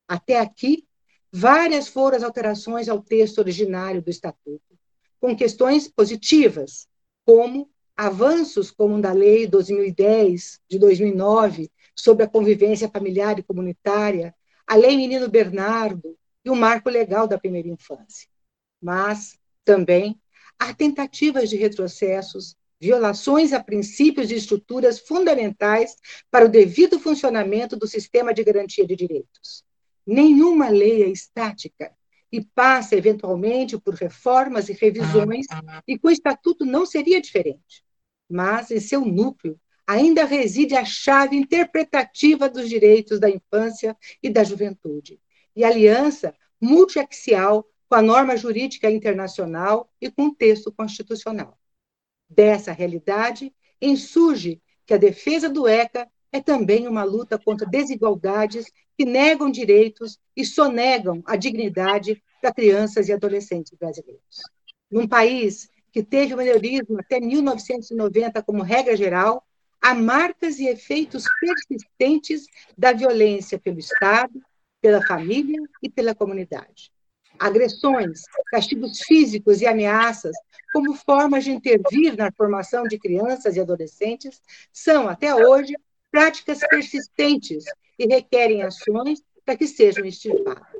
Até 0.07 0.39
aqui, 0.39 0.87
várias 1.33 1.89
foram 1.89 2.19
as 2.19 2.23
alterações 2.23 2.89
ao 2.89 3.01
texto 3.01 3.39
originário 3.39 4.03
do 4.03 4.11
Estatuto, 4.11 4.79
com 5.19 5.35
questões 5.35 5.89
positivas, 5.89 6.87
como 7.25 7.71
avanços 7.97 8.71
como 8.71 9.01
da 9.01 9.13
Lei 9.13 9.47
2010 9.47 10.61
de 10.69 10.79
2009 10.79 11.71
sobre 11.95 12.25
a 12.25 12.29
convivência 12.29 12.91
familiar 12.91 13.39
e 13.39 13.43
comunitária, 13.43 14.35
a 14.67 14.77
Lei 14.77 14.97
Menino 14.97 15.29
Bernardo 15.29 16.17
e 16.45 16.51
o 16.51 16.55
Marco 16.55 16.91
Legal 16.91 17.27
da 17.27 17.39
Primeira 17.39 17.69
Infância. 17.69 18.29
Mas 18.83 19.39
também 19.65 20.21
há 20.59 20.75
tentativas 20.75 21.49
de 21.49 21.57
retrocessos, 21.57 22.55
violações 22.79 23.55
a 23.55 23.65
princípios 23.65 24.31
e 24.31 24.35
estruturas 24.35 24.99
fundamentais 24.99 25.97
para 26.31 26.45
o 26.45 26.51
devido 26.51 27.01
funcionamento 27.01 27.77
do 27.77 27.87
sistema 27.87 28.35
de 28.35 28.45
garantia 28.45 28.87
de 28.87 28.95
direitos. 28.95 29.65
Nenhuma 30.07 30.69
lei 30.69 31.03
é 31.03 31.09
estática 31.09 31.91
e 32.31 32.45
passa 32.45 32.95
eventualmente 32.95 33.79
por 33.79 33.95
reformas 33.95 34.69
e 34.69 34.75
revisões, 34.75 35.47
e 35.89 35.99
com 35.99 36.09
o 36.09 36.11
estatuto 36.11 36.67
não 36.67 36.85
seria 36.85 37.21
diferente 37.21 37.86
mas 38.29 38.71
em 38.71 38.81
seu 38.81 39.05
núcleo 39.05 39.59
ainda 39.87 40.25
reside 40.25 40.75
a 40.75 40.85
chave 40.85 41.37
interpretativa 41.37 42.49
dos 42.49 42.69
direitos 42.69 43.21
da 43.21 43.31
infância 43.31 43.97
e 44.23 44.29
da 44.29 44.43
juventude, 44.43 45.21
e 45.55 45.65
aliança 45.65 46.35
multiaxial 46.61 47.67
com 47.89 47.95
a 47.95 48.03
norma 48.03 48.37
jurídica 48.37 48.91
internacional 48.91 49.89
e 50.01 50.11
com 50.11 50.27
o 50.27 50.35
texto 50.35 50.73
constitucional. 50.73 51.57
Dessa 52.29 52.73
realidade, 52.73 53.55
insurge 53.81 54.61
que 54.85 54.95
a 54.95 54.99
defesa 54.99 55.49
do 55.49 55.69
ECA 55.69 56.09
é 56.33 56.41
também 56.41 56.89
uma 56.89 57.05
luta 57.05 57.39
contra 57.39 57.67
desigualdades 57.67 58.67
que 58.99 59.05
negam 59.05 59.51
direitos 59.51 60.19
e 60.35 60.45
sonegam 60.45 61.23
a 61.27 61.37
dignidade 61.37 62.23
para 62.41 62.53
crianças 62.53 63.09
e 63.09 63.13
adolescentes 63.13 63.73
brasileiros. 63.79 64.43
Num 64.91 65.07
país 65.07 65.69
que 65.97 66.03
teve 66.03 66.35
o 66.35 66.37
melhorismo 66.37 67.01
até 67.01 67.19
1990 67.19 68.43
como 68.43 68.63
regra 68.63 68.95
geral, 68.95 69.43
há 69.81 69.95
marcas 69.95 70.59
e 70.59 70.67
efeitos 70.67 71.25
persistentes 71.41 72.45
da 72.77 72.93
violência 72.93 73.59
pelo 73.59 73.79
Estado, 73.79 74.39
pela 74.79 75.01
família 75.07 75.59
e 75.83 75.89
pela 75.89 76.15
comunidade. 76.15 76.93
Agressões, 77.39 78.25
castigos 78.51 79.01
físicos 79.07 79.63
e 79.63 79.67
ameaças, 79.67 80.37
como 80.71 80.93
formas 80.93 81.45
de 81.45 81.53
intervir 81.53 82.15
na 82.15 82.31
formação 82.31 82.83
de 82.83 82.99
crianças 82.99 83.57
e 83.57 83.61
adolescentes, 83.61 84.43
são, 84.71 85.09
até 85.09 85.35
hoje, 85.35 85.75
práticas 86.11 86.59
persistentes 86.69 87.65
e 87.99 88.07
requerem 88.07 88.63
ações 88.63 89.23
para 89.47 89.57
que 89.57 89.67
sejam 89.67 90.05
extirpadas. 90.05 90.79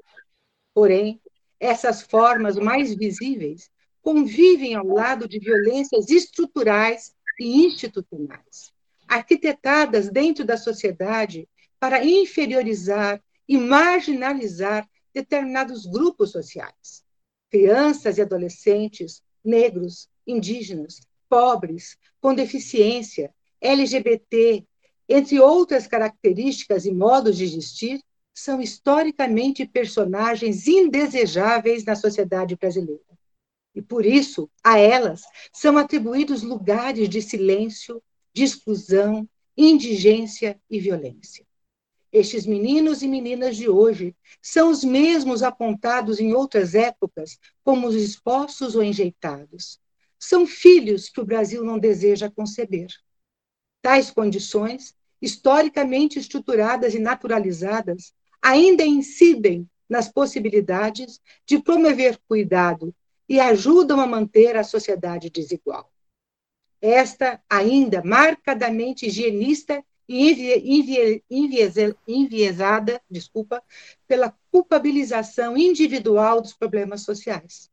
Porém, 0.75 1.19
essas 1.59 2.03
formas 2.03 2.59
mais 2.59 2.95
visíveis 2.95 3.71
convivem 4.07 4.77
ao 4.77 4.87
lado 4.87 5.27
de 5.27 5.41
violências 5.41 6.09
estruturais 6.11 7.13
e 7.37 7.67
institucionais, 7.67 8.73
arquitetadas 9.09 10.09
dentro 10.09 10.45
da 10.45 10.57
sociedade 10.57 11.49
para 11.81 12.05
inferiorizar 12.05 13.21
e 13.49 13.59
marginalizar 13.59 14.89
determinados 15.13 15.87
grupos 15.87 16.31
sociais. 16.31 17.03
Crianças 17.51 18.17
e 18.17 18.23
adolescentes, 18.23 19.25
negros, 19.45 20.09
indígenas, 20.25 21.01
pobres, 21.29 21.99
com 22.21 22.33
deficiência, 22.33 23.35
LGBT, 23.61 24.65
entre 25.09 25.41
outras 25.41 25.89
características 25.89 26.87
e 26.87 26.93
modos 26.93 27.37
de 27.37 27.43
existir, 27.43 28.01
são 28.33 28.61
historicamente 28.61 29.67
personagens 29.67 30.69
indesejáveis 30.69 31.85
na 31.85 31.97
sociedade 31.97 32.55
brasileira. 32.55 33.16
E 33.77 33.83
por 33.83 34.07
isso, 34.07 34.51
a 34.65 34.79
elas 34.79 35.23
são 35.53 35.77
atribuídos 35.77 36.43
lugares 36.43 37.11
de 37.11 37.21
silêncio, 37.21 38.03
de 38.33 38.43
exclusão, 38.43 39.29
indigência 39.55 40.59
e 40.71 40.81
violência. 40.81 41.45
Estes 42.11 42.47
meninos 42.47 43.03
e 43.03 43.07
meninas 43.07 43.55
de 43.55 43.69
hoje 43.69 44.17
são 44.41 44.71
os 44.71 44.83
mesmos 44.83 45.43
apontados 45.43 46.19
em 46.19 46.33
outras 46.33 46.75
épocas 46.75 47.39
como 47.63 47.87
os 47.87 47.95
expostos 47.95 48.75
ou 48.75 48.83
enjeitados. 48.83 49.79
São 50.19 50.47
filhos 50.47 51.11
que 51.11 51.21
o 51.21 51.27
Brasil 51.27 51.63
não 51.63 51.79
deseja 51.79 52.31
conceber. 52.31 52.89
Tais 53.83 54.11
condições, 54.11 54.95
historicamente 55.21 56.19
estruturadas 56.19 56.95
e 56.95 56.99
naturalizadas, 56.99 58.15
ainda 58.41 58.87
incidem 58.87 59.69
nas 59.87 60.09
possibilidades 60.09 61.21
de 61.45 61.59
promover 61.63 62.19
cuidado 62.27 62.95
e 63.29 63.41
ajudam 63.41 64.01
a 64.01 64.07
manter 64.07 64.57
a 64.57 64.65
sociedade 64.65 65.31
desigual. 65.31 65.91
Esta, 66.81 67.43
ainda 67.49 68.03
marcadamente 68.05 69.07
higienista 69.07 69.83
e 70.09 71.23
enviesada, 72.07 73.03
desculpa, 73.11 73.63
pela 74.07 74.33
culpabilização 74.53 75.57
individual 75.57 76.41
dos 76.41 76.53
problemas 76.53 77.03
sociais. 77.03 77.71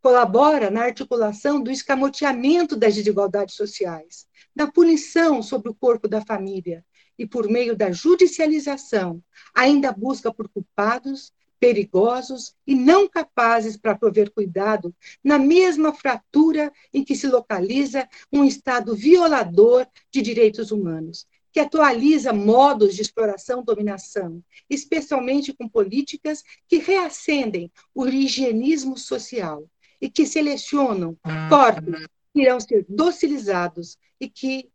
Colabora 0.00 0.70
na 0.70 0.82
articulação 0.82 1.62
do 1.62 1.70
escamoteamento 1.70 2.74
das 2.74 2.94
desigualdades 2.96 3.54
sociais, 3.54 4.26
da 4.54 4.66
punição 4.66 5.40
sobre 5.42 5.70
o 5.70 5.74
corpo 5.74 6.08
da 6.08 6.20
família 6.20 6.84
e, 7.16 7.24
por 7.24 7.48
meio 7.48 7.76
da 7.76 7.92
judicialização, 7.92 9.22
ainda 9.54 9.92
busca 9.92 10.34
por 10.34 10.48
culpados, 10.48 11.32
perigosos 11.62 12.56
e 12.66 12.74
não 12.74 13.08
capazes 13.08 13.76
para 13.76 13.96
prover 13.96 14.32
cuidado 14.32 14.92
na 15.22 15.38
mesma 15.38 15.94
fratura 15.94 16.72
em 16.92 17.04
que 17.04 17.14
se 17.14 17.28
localiza 17.28 18.08
um 18.32 18.44
Estado 18.44 18.96
violador 18.96 19.86
de 20.10 20.20
direitos 20.20 20.72
humanos, 20.72 21.24
que 21.52 21.60
atualiza 21.60 22.32
modos 22.32 22.96
de 22.96 23.02
exploração-dominação, 23.02 24.42
especialmente 24.68 25.52
com 25.52 25.68
políticas 25.68 26.42
que 26.66 26.78
reacendem 26.78 27.70
o 27.94 28.08
higienismo 28.08 28.98
social 28.98 29.64
e 30.00 30.10
que 30.10 30.26
selecionam 30.26 31.16
corpos 31.48 32.08
que 32.34 32.42
irão 32.42 32.58
ser 32.58 32.84
docilizados 32.88 33.96
e 34.20 34.28
que 34.28 34.68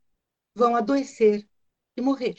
vão 0.56 0.74
adoecer 0.74 1.46
e 1.98 2.02
morrer. 2.02 2.38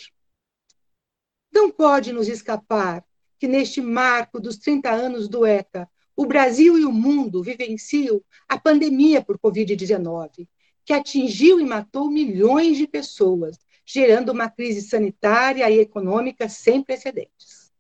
Não 1.53 1.71
pode 1.71 2.15
nos 2.15 2.29
escapar 2.29 3.05
que 3.39 3.47
neste 3.47 3.81
marco 3.81 4.41
dos 4.41 4.57
30 4.57 4.91
anos 4.91 5.29
do 5.29 5.47
ECA, 5.47 5.89
o 6.17 6.27
Brasil 6.27 6.77
e 6.77 6.85
o 6.85 6.93
mundo 6.93 7.43
vivenciam 7.43 8.21
a 8.49 8.59
pandemia 8.59 9.23
por 9.23 9.39
Covid-19, 9.39 10.49
que 10.85 10.93
atingiu 10.93 11.61
e 11.61 11.65
matou 11.65 12.11
milhões 12.11 12.77
de 12.77 12.89
pessoas, 12.89 13.57
gerando 13.87 14.33
uma 14.33 14.51
crise 14.51 14.83
sanitária 14.83 15.71
e 15.71 15.79
econômica 15.79 16.49
sem 16.49 16.83
precedentes. 16.83 17.71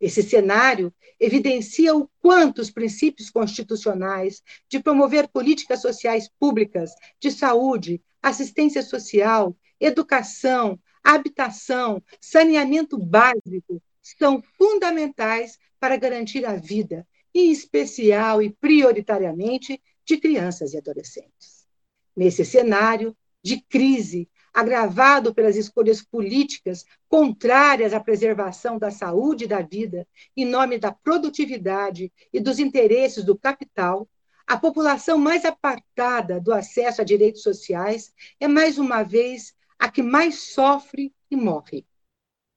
Esse 0.00 0.22
cenário 0.22 0.92
evidencia 1.20 1.94
o 1.94 2.10
quanto 2.20 2.60
os 2.60 2.70
princípios 2.70 3.30
constitucionais 3.30 4.42
de 4.68 4.80
promover 4.80 5.28
políticas 5.28 5.80
sociais 5.80 6.28
públicas 6.38 6.90
de 7.20 7.30
saúde, 7.30 8.02
assistência 8.20 8.82
social, 8.82 9.56
educação, 9.78 10.78
habitação, 11.02 12.02
saneamento 12.20 12.98
básico 12.98 13.80
são 14.18 14.42
fundamentais 14.58 15.58
para 15.80 15.96
garantir 15.96 16.44
a 16.44 16.54
vida, 16.54 17.06
em 17.34 17.50
especial 17.50 18.42
e 18.42 18.50
prioritariamente 18.50 19.82
de 20.04 20.18
crianças 20.18 20.74
e 20.74 20.78
adolescentes. 20.78 21.66
Nesse 22.14 22.44
cenário 22.44 23.16
de 23.42 23.60
crise 23.60 24.28
agravado 24.52 25.34
pelas 25.34 25.56
escolhas 25.56 26.00
políticas 26.00 26.84
contrárias 27.08 27.92
à 27.92 27.98
preservação 27.98 28.78
da 28.78 28.90
saúde 28.90 29.44
e 29.44 29.48
da 29.48 29.60
vida, 29.60 30.06
em 30.36 30.44
nome 30.44 30.78
da 30.78 30.92
produtividade 30.92 32.12
e 32.32 32.38
dos 32.38 32.60
interesses 32.60 33.24
do 33.24 33.36
capital, 33.36 34.08
a 34.46 34.56
população 34.56 35.18
mais 35.18 35.44
apartada 35.44 36.40
do 36.40 36.52
acesso 36.52 37.00
a 37.00 37.04
direitos 37.04 37.42
sociais 37.42 38.14
é, 38.38 38.46
mais 38.46 38.78
uma 38.78 39.02
vez, 39.02 39.54
a 39.78 39.90
que 39.90 40.02
mais 40.02 40.36
sofre 40.36 41.12
e 41.30 41.36
morre. 41.36 41.84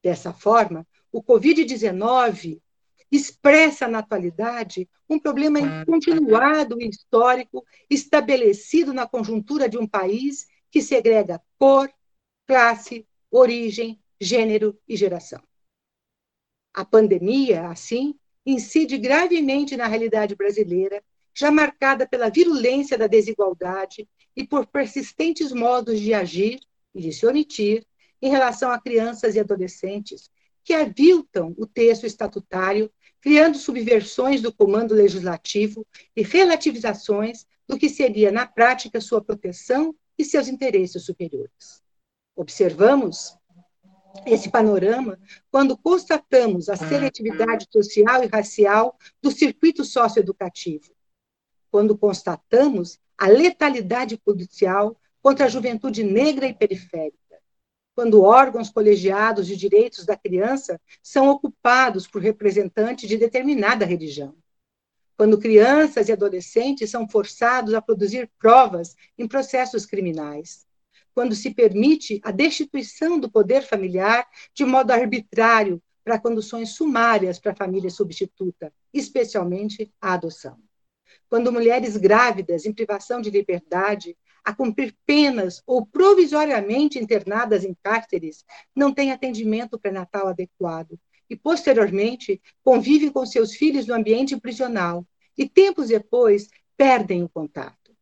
Dessa 0.04 0.32
forma, 0.32 0.86
o 1.12 1.22
Covid-19 1.24 2.62
expressa 3.12 3.88
na 3.88 4.00
atualidade 4.00 4.90
um 5.10 5.18
problema 5.18 5.86
continuado 5.86 6.82
e 6.82 6.90
histórico 6.90 7.66
estabelecido 7.90 8.94
na 8.94 9.08
conjuntura 9.08 9.70
de 9.70 9.78
um 9.78 9.88
país 9.88 10.48
que 10.70 10.82
segrega 10.82 11.42
cor, 11.58 11.90
classe, 12.46 13.08
origem, 13.32 14.00
gênero 14.20 14.78
e 14.88 14.98
geração. 14.98 15.42
A 16.74 16.84
pandemia, 16.84 17.70
assim, 17.70 18.16
incide 18.46 18.98
gravemente 18.98 19.76
na 19.76 19.88
realidade 19.88 20.36
brasileira, 20.36 21.04
já 21.34 21.52
marcada 21.52 22.08
pela 22.08 22.30
virulência 22.30 22.98
da 22.98 23.08
desigualdade 23.08 24.08
e 24.36 24.46
por 24.46 24.66
persistentes 24.68 25.52
modos 25.52 26.00
de 26.00 26.14
agir 26.14 26.60
e 26.94 27.02
de 27.02 27.14
se 27.14 27.26
omitir 27.26 27.86
em 28.22 28.30
relação 28.30 28.72
a 28.72 28.82
crianças 28.82 29.36
e 29.36 29.40
adolescentes 29.40 30.30
que 30.68 30.74
aviltam 30.74 31.56
o 31.58 31.66
texto 31.66 32.06
estatutário, 32.06 32.92
criando 33.22 33.58
subversões 33.58 34.42
do 34.42 34.52
comando 34.52 34.94
legislativo 34.94 35.88
e 36.14 36.22
relativizações 36.22 37.46
do 37.66 37.78
que 37.78 37.88
seria, 37.88 38.34
na 38.34 38.46
prática, 38.46 39.00
sua 39.00 39.24
proteção 39.24 39.96
e 40.18 40.26
seus 40.26 40.50
interesses 40.50 41.06
superiores. 41.06 41.82
Observamos 42.36 43.38
esse 44.26 44.52
panorama 44.52 45.18
quando 45.50 45.78
constatamos 45.78 46.68
a 46.68 46.76
seletividade 46.76 47.66
social 47.72 48.26
e 48.26 48.28
racial 48.28 48.98
do 49.22 49.32
circuito 49.32 49.86
socioeducativo, 49.86 50.94
quando 51.72 51.98
constatamos 51.98 53.00
a 53.18 53.30
letalidade 53.30 54.18
policial 54.18 55.00
contra 55.22 55.46
a 55.46 55.50
juventude 55.50 56.04
negra 56.04 56.46
e 56.46 56.54
periférica, 56.54 57.27
quando 57.98 58.22
órgãos 58.22 58.70
colegiados 58.70 59.48
de 59.48 59.58
direitos 59.58 60.06
da 60.06 60.16
criança 60.16 60.80
são 61.02 61.30
ocupados 61.30 62.06
por 62.06 62.22
representantes 62.22 63.10
de 63.10 63.18
determinada 63.18 63.86
religião, 63.86 64.36
quando 65.18 65.40
crianças 65.40 66.08
e 66.08 66.12
adolescentes 66.12 66.92
são 66.92 67.10
forçados 67.10 67.74
a 67.74 67.82
produzir 67.82 68.30
provas 68.38 68.96
em 69.18 69.28
processos 69.28 69.84
criminais, 69.84 70.64
quando 71.16 71.34
se 71.34 71.50
permite 71.56 72.22
a 72.24 72.30
destituição 72.30 73.20
do 73.20 73.32
poder 73.32 73.64
familiar 73.64 74.28
de 74.54 74.64
modo 74.64 74.92
arbitrário 74.92 75.82
para 76.04 76.20
conduções 76.20 76.76
sumárias 76.76 77.40
para 77.40 77.54
a 77.54 77.56
família 77.56 77.90
substituta, 77.90 78.72
especialmente 78.94 79.92
a 80.00 80.14
adoção. 80.14 80.60
Quando 81.28 81.52
mulheres 81.52 81.98
grávidas 81.98 82.68
em 82.68 82.74
privação 82.74 83.22
de 83.22 83.32
liberdade 83.32 84.16
a 84.48 84.54
cumprir 84.54 84.96
penas 85.06 85.62
ou 85.68 85.86
provisoriamente 85.86 86.98
internadas 86.98 87.66
em 87.66 87.76
cárceres 87.84 88.46
não 88.74 88.94
têm 88.94 89.12
atendimento 89.12 89.78
pré-natal 89.78 90.30
adequado 90.30 90.98
e, 91.30 91.36
posteriormente, 91.36 92.42
convivem 92.64 93.12
com 93.12 93.26
seus 93.26 93.54
filhos 93.54 93.86
no 93.86 93.94
ambiente 93.94 94.40
prisional 94.40 95.06
e, 95.38 95.50
tempos 95.50 95.90
depois, 95.90 96.48
perdem 96.78 97.24
o 97.24 97.28
contato. 97.28 97.94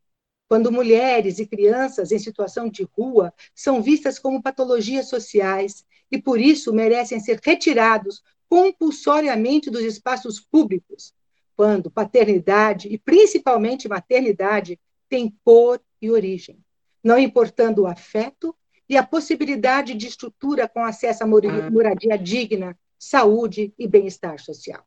Quando 0.47 0.71
mulheres 0.71 1.39
e 1.39 1.47
crianças 1.47 2.11
em 2.11 2.19
situação 2.19 2.69
de 2.69 2.87
rua 2.95 3.33
são 3.55 3.81
vistas 3.81 4.19
como 4.19 4.43
patologias 4.43 5.09
sociais 5.09 5.83
e, 6.11 6.21
por 6.21 6.39
isso, 6.39 6.71
merecem 6.71 7.19
ser 7.19 7.39
retirados 7.43 8.21
compulsoriamente 8.47 9.71
dos 9.71 9.81
espaços 9.81 10.39
públicos, 10.39 11.11
quando 11.55 11.89
paternidade 11.89 12.87
e 12.87 12.99
principalmente 12.99 13.89
maternidade 13.89 14.79
têm 15.09 15.35
cor 15.43 15.81
e 16.01 16.09
origem, 16.09 16.59
não 17.03 17.17
importando 17.17 17.83
o 17.83 17.87
afeto 17.87 18.55
e 18.87 18.97
a 18.97 19.05
possibilidade 19.05 19.93
de 19.93 20.07
estrutura 20.07 20.67
com 20.67 20.83
acesso 20.83 21.23
a 21.23 21.27
moradia 21.27 22.17
digna, 22.17 22.77
saúde 22.97 23.73
e 23.77 23.87
bem-estar 23.87 24.39
social. 24.39 24.85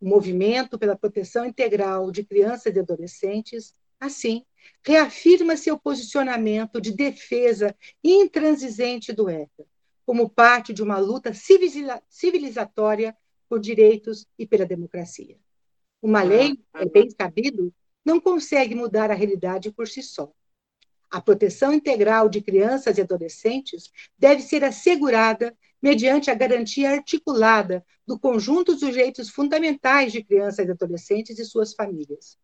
O 0.00 0.08
movimento 0.08 0.78
pela 0.78 0.96
proteção 0.96 1.44
integral 1.44 2.10
de 2.10 2.24
crianças 2.24 2.74
e 2.74 2.78
adolescentes, 2.78 3.74
assim, 3.98 4.44
reafirma 4.82 5.56
seu 5.56 5.78
posicionamento 5.78 6.80
de 6.80 6.92
defesa 6.92 7.74
intransigente 8.02 9.12
do 9.12 9.28
ECA, 9.28 9.64
como 10.04 10.28
parte 10.28 10.72
de 10.72 10.82
uma 10.82 10.98
luta 10.98 11.32
civilizatória 12.08 13.16
por 13.48 13.60
direitos 13.60 14.26
e 14.38 14.46
pela 14.46 14.66
democracia. 14.66 15.36
Uma 16.02 16.22
lei, 16.22 16.58
é 16.74 16.84
bem 16.84 17.08
sabido, 17.10 17.72
não 18.04 18.20
consegue 18.20 18.74
mudar 18.74 19.10
a 19.10 19.14
realidade 19.14 19.72
por 19.72 19.88
si 19.88 20.02
só. 20.02 20.32
A 21.10 21.20
proteção 21.20 21.72
integral 21.72 22.28
de 22.28 22.40
crianças 22.40 22.98
e 22.98 23.00
adolescentes 23.00 23.90
deve 24.18 24.42
ser 24.42 24.64
assegurada 24.64 25.56
mediante 25.80 26.30
a 26.30 26.34
garantia 26.34 26.90
articulada 26.90 27.84
do 28.06 28.18
conjunto 28.18 28.72
dos 28.72 28.80
direitos 28.80 29.30
fundamentais 29.30 30.12
de 30.12 30.24
crianças 30.24 30.66
e 30.66 30.70
adolescentes 30.70 31.38
e 31.38 31.44
suas 31.44 31.72
famílias. 31.74 32.36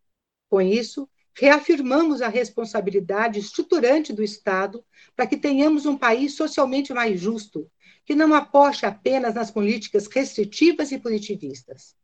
Com 0.48 0.60
isso, 0.60 1.08
reafirmamos 1.34 2.22
a 2.22 2.28
responsabilidade 2.28 3.38
estruturante 3.38 4.12
do 4.12 4.22
Estado 4.22 4.84
para 5.16 5.26
que 5.26 5.36
tenhamos 5.36 5.86
um 5.86 5.96
país 5.96 6.34
socialmente 6.34 6.92
mais 6.92 7.20
justo, 7.20 7.70
que 8.04 8.14
não 8.14 8.34
aposte 8.34 8.86
apenas 8.86 9.34
nas 9.34 9.50
políticas 9.50 10.06
restritivas 10.06 10.92
e 10.92 10.98
punitivistas. 10.98 11.94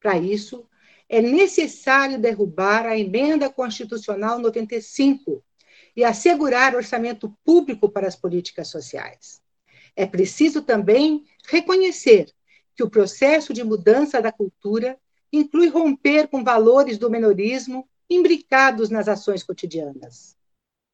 Para 0.00 0.18
isso, 0.18 0.66
é 1.12 1.20
necessário 1.20 2.20
derrubar 2.20 2.86
a 2.86 2.96
emenda 2.96 3.50
constitucional 3.50 4.38
95 4.38 5.42
e 5.96 6.04
assegurar 6.04 6.76
orçamento 6.76 7.36
público 7.44 7.88
para 7.88 8.06
as 8.06 8.14
políticas 8.14 8.68
sociais. 8.68 9.42
É 9.96 10.06
preciso 10.06 10.62
também 10.62 11.24
reconhecer 11.48 12.32
que 12.76 12.84
o 12.84 12.88
processo 12.88 13.52
de 13.52 13.64
mudança 13.64 14.22
da 14.22 14.30
cultura 14.30 14.96
inclui 15.32 15.66
romper 15.66 16.28
com 16.28 16.44
valores 16.44 16.96
do 16.96 17.10
menorismo 17.10 17.88
imbricados 18.08 18.88
nas 18.88 19.08
ações 19.08 19.42
cotidianas. 19.42 20.36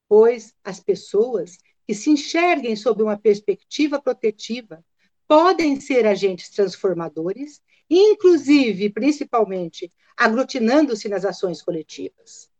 Pois 0.09 0.55
as 0.65 0.81
pessoas 0.81 1.59
que 1.87 1.95
se 1.95 2.09
enxerguem 2.09 2.75
sob 2.75 3.03
uma 3.03 3.19
perspectiva 3.19 4.01
protetiva 4.01 4.83
podem 5.29 5.79
ser 5.79 6.07
agentes 6.07 6.49
transformadores, 6.49 7.61
inclusive, 7.89 8.91
principalmente, 8.91 9.93
aglutinando-se 10.17 11.09
nas 11.09 11.25
ações 11.25 11.63
coletivas. 11.63 12.51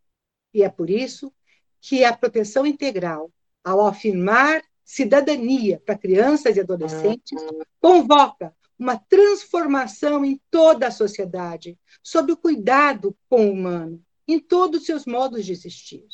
E 0.53 0.63
é 0.63 0.69
por 0.69 0.89
isso 0.89 1.33
que 1.81 2.03
a 2.03 2.15
proteção 2.15 2.65
integral, 2.65 3.31
ao 3.63 3.85
afirmar 3.85 4.63
cidadania 4.83 5.81
para 5.85 5.97
crianças 5.97 6.55
e 6.55 6.61
adolescentes, 6.61 7.41
convoca 7.79 8.55
uma 8.79 8.97
transformação 8.97 10.23
em 10.23 10.39
toda 10.51 10.87
a 10.87 10.91
sociedade, 10.91 11.77
sob 12.03 12.31
o 12.31 12.37
cuidado 12.37 13.17
com 13.29 13.47
o 13.47 13.51
humano, 13.51 14.03
em 14.27 14.39
todos 14.39 14.81
os 14.81 14.85
seus 14.85 15.05
modos 15.05 15.45
de 15.45 15.51
existir. 15.51 16.05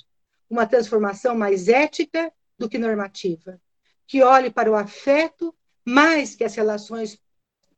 Uma 0.49 0.65
transformação 0.65 1.35
mais 1.35 1.67
ética 1.67 2.31
do 2.57 2.69
que 2.69 2.77
normativa, 2.77 3.59
que 4.07 4.23
olhe 4.23 4.49
para 4.49 4.71
o 4.71 4.75
afeto 4.75 5.53
mais 5.85 6.35
que 6.35 6.43
as 6.43 6.55
relações 6.55 7.19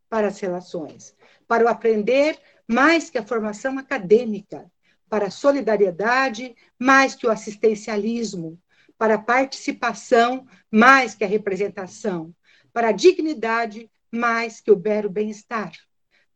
para 0.08 0.28
as 0.28 0.40
relações, 0.40 1.15
para 1.48 1.66
o 1.66 1.68
aprender 1.68 2.40
mais 2.68 3.10
que 3.10 3.18
a 3.18 3.26
formação 3.26 3.78
acadêmica, 3.78 4.72
para 5.10 5.28
a 5.28 5.32
solidariedade 5.32 6.56
mais 6.80 7.16
que 7.16 7.28
o 7.28 7.32
assistencialismo, 7.32 8.60
para 8.98 9.16
a 9.16 9.22
participação 9.22 10.48
mais 10.72 11.14
que 11.14 11.24
a 11.24 11.28
representação, 11.28 12.34
para 12.74 12.90
a 12.90 12.92
dignidade 12.92 13.90
mais 14.12 14.60
que 14.60 14.72
o 14.72 14.76
belo 14.76 15.10
bem-estar, 15.10 15.72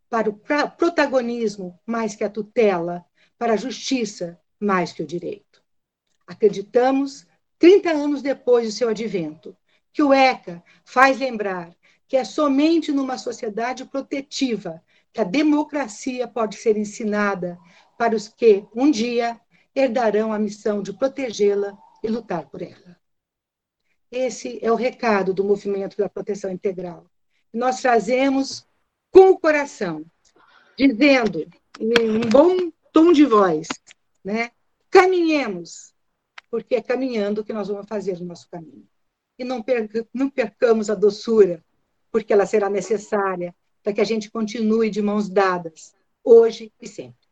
para 0.10 0.30
o 0.30 0.40
protagonismo 0.78 1.80
mais 1.86 2.16
que 2.16 2.24
a 2.24 2.30
tutela, 2.30 3.06
para 3.38 3.54
a 3.54 3.58
justiça 3.58 4.40
mais 4.60 4.92
que 4.92 5.02
o 5.02 5.08
direito. 5.08 5.64
Acreditamos, 6.28 7.26
30 7.58 7.92
anos 7.92 8.22
depois 8.22 8.68
do 8.68 8.72
seu 8.72 8.90
advento, 8.90 9.56
que 9.92 10.04
o 10.04 10.14
ECA 10.14 10.64
faz 10.86 11.18
lembrar 11.18 11.76
que 12.08 12.18
é 12.18 12.24
somente 12.24 12.92
numa 12.92 13.18
sociedade 13.18 13.86
protetiva 13.86 14.84
que 15.14 15.22
a 15.22 15.24
democracia 15.24 16.28
pode 16.28 16.56
ser 16.56 16.78
ensinada 16.78 17.58
para 17.98 18.16
os 18.16 18.28
que, 18.28 18.66
um 18.76 18.90
dia, 18.90 19.40
herdarão 19.76 20.32
a 20.32 20.40
missão 20.40 20.82
de 20.82 20.94
protegê-la 20.94 21.78
e 22.04 22.08
lutar 22.08 22.48
por 22.50 22.62
ela. 22.62 22.98
Esse 24.12 24.64
é 24.64 24.72
o 24.72 24.76
recado 24.76 25.34
do 25.34 25.44
movimento 25.44 25.98
da 25.98 26.10
proteção 26.10 26.52
integral. 26.52 27.06
Nós 27.54 27.82
trazemos 27.82 28.66
com 29.12 29.32
o 29.32 29.40
coração, 29.40 30.06
dizendo, 30.78 31.48
em 31.80 32.10
um 32.10 32.22
bom 32.22 32.72
tom 32.92 33.12
de 33.12 33.26
voz, 33.26 33.68
né? 34.24 34.52
Caminhemos, 34.90 35.94
porque 36.50 36.76
é 36.76 36.82
caminhando 36.82 37.44
que 37.44 37.54
nós 37.54 37.68
vamos 37.68 37.88
fazer 37.88 38.20
o 38.20 38.26
nosso 38.26 38.50
caminho. 38.50 38.88
E 39.38 39.44
não, 39.44 39.64
não 40.14 40.30
percamos 40.30 40.90
a 40.90 40.96
doçura, 40.96 41.64
porque 42.12 42.34
ela 42.34 42.46
será 42.46 42.70
necessária 42.70 43.56
para 43.84 43.94
que 43.94 44.02
a 44.02 44.06
gente 44.06 44.30
continue 44.30 44.90
de 44.90 45.02
mãos 45.02 45.30
dadas, 45.30 45.94
hoje 46.24 46.72
e 46.82 46.88
sempre. 46.88 47.28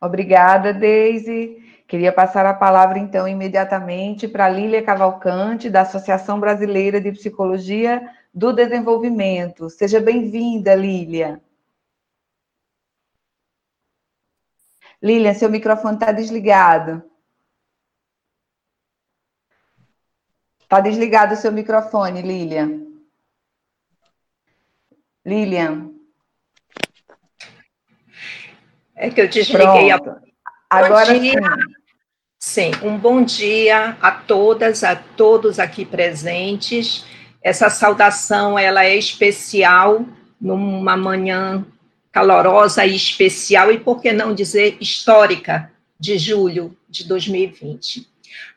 Obrigada, 0.00 0.72
Deise. 0.72 1.62
Queria 1.86 2.12
passar 2.12 2.44
a 2.46 2.54
palavra, 2.54 2.98
então, 2.98 3.28
imediatamente 3.28 4.26
para 4.26 4.48
Lília 4.48 4.82
Cavalcante, 4.82 5.70
da 5.70 5.82
Associação 5.82 6.40
Brasileira 6.40 7.00
de 7.00 7.12
Psicologia 7.12 8.02
do 8.34 8.52
Desenvolvimento. 8.52 9.70
Seja 9.70 10.00
bem-vinda, 10.00 10.74
Lília. 10.74 11.40
Lilian, 15.00 15.34
seu 15.34 15.48
microfone 15.48 15.94
está 15.94 16.10
desligado. 16.10 17.02
Está 20.60 20.80
desligado 20.80 21.34
o 21.34 21.36
seu 21.36 21.52
microfone, 21.52 22.22
Lilian. 22.22 22.85
Lilian. 25.26 25.90
É 28.94 29.10
que 29.10 29.20
eu 29.20 29.28
desliguei 29.28 29.88
Pronto. 29.88 30.10
a. 30.70 30.78
Agora 30.78 31.06
sim. 31.06 31.32
Sim, 32.38 32.70
um 32.80 32.96
bom 32.96 33.24
dia 33.24 33.96
a 34.00 34.12
todas, 34.12 34.84
a 34.84 34.94
todos 34.94 35.58
aqui 35.58 35.84
presentes. 35.84 37.04
Essa 37.42 37.68
saudação 37.68 38.56
ela 38.56 38.84
é 38.84 38.94
especial 38.94 40.06
numa 40.40 40.96
manhã 40.96 41.66
calorosa 42.12 42.86
e 42.86 42.94
especial, 42.94 43.72
e 43.72 43.80
por 43.80 44.00
que 44.00 44.12
não 44.12 44.32
dizer 44.32 44.76
histórica, 44.80 45.70
de 45.98 46.18
julho 46.18 46.76
de 46.88 47.04
2020. 47.04 48.06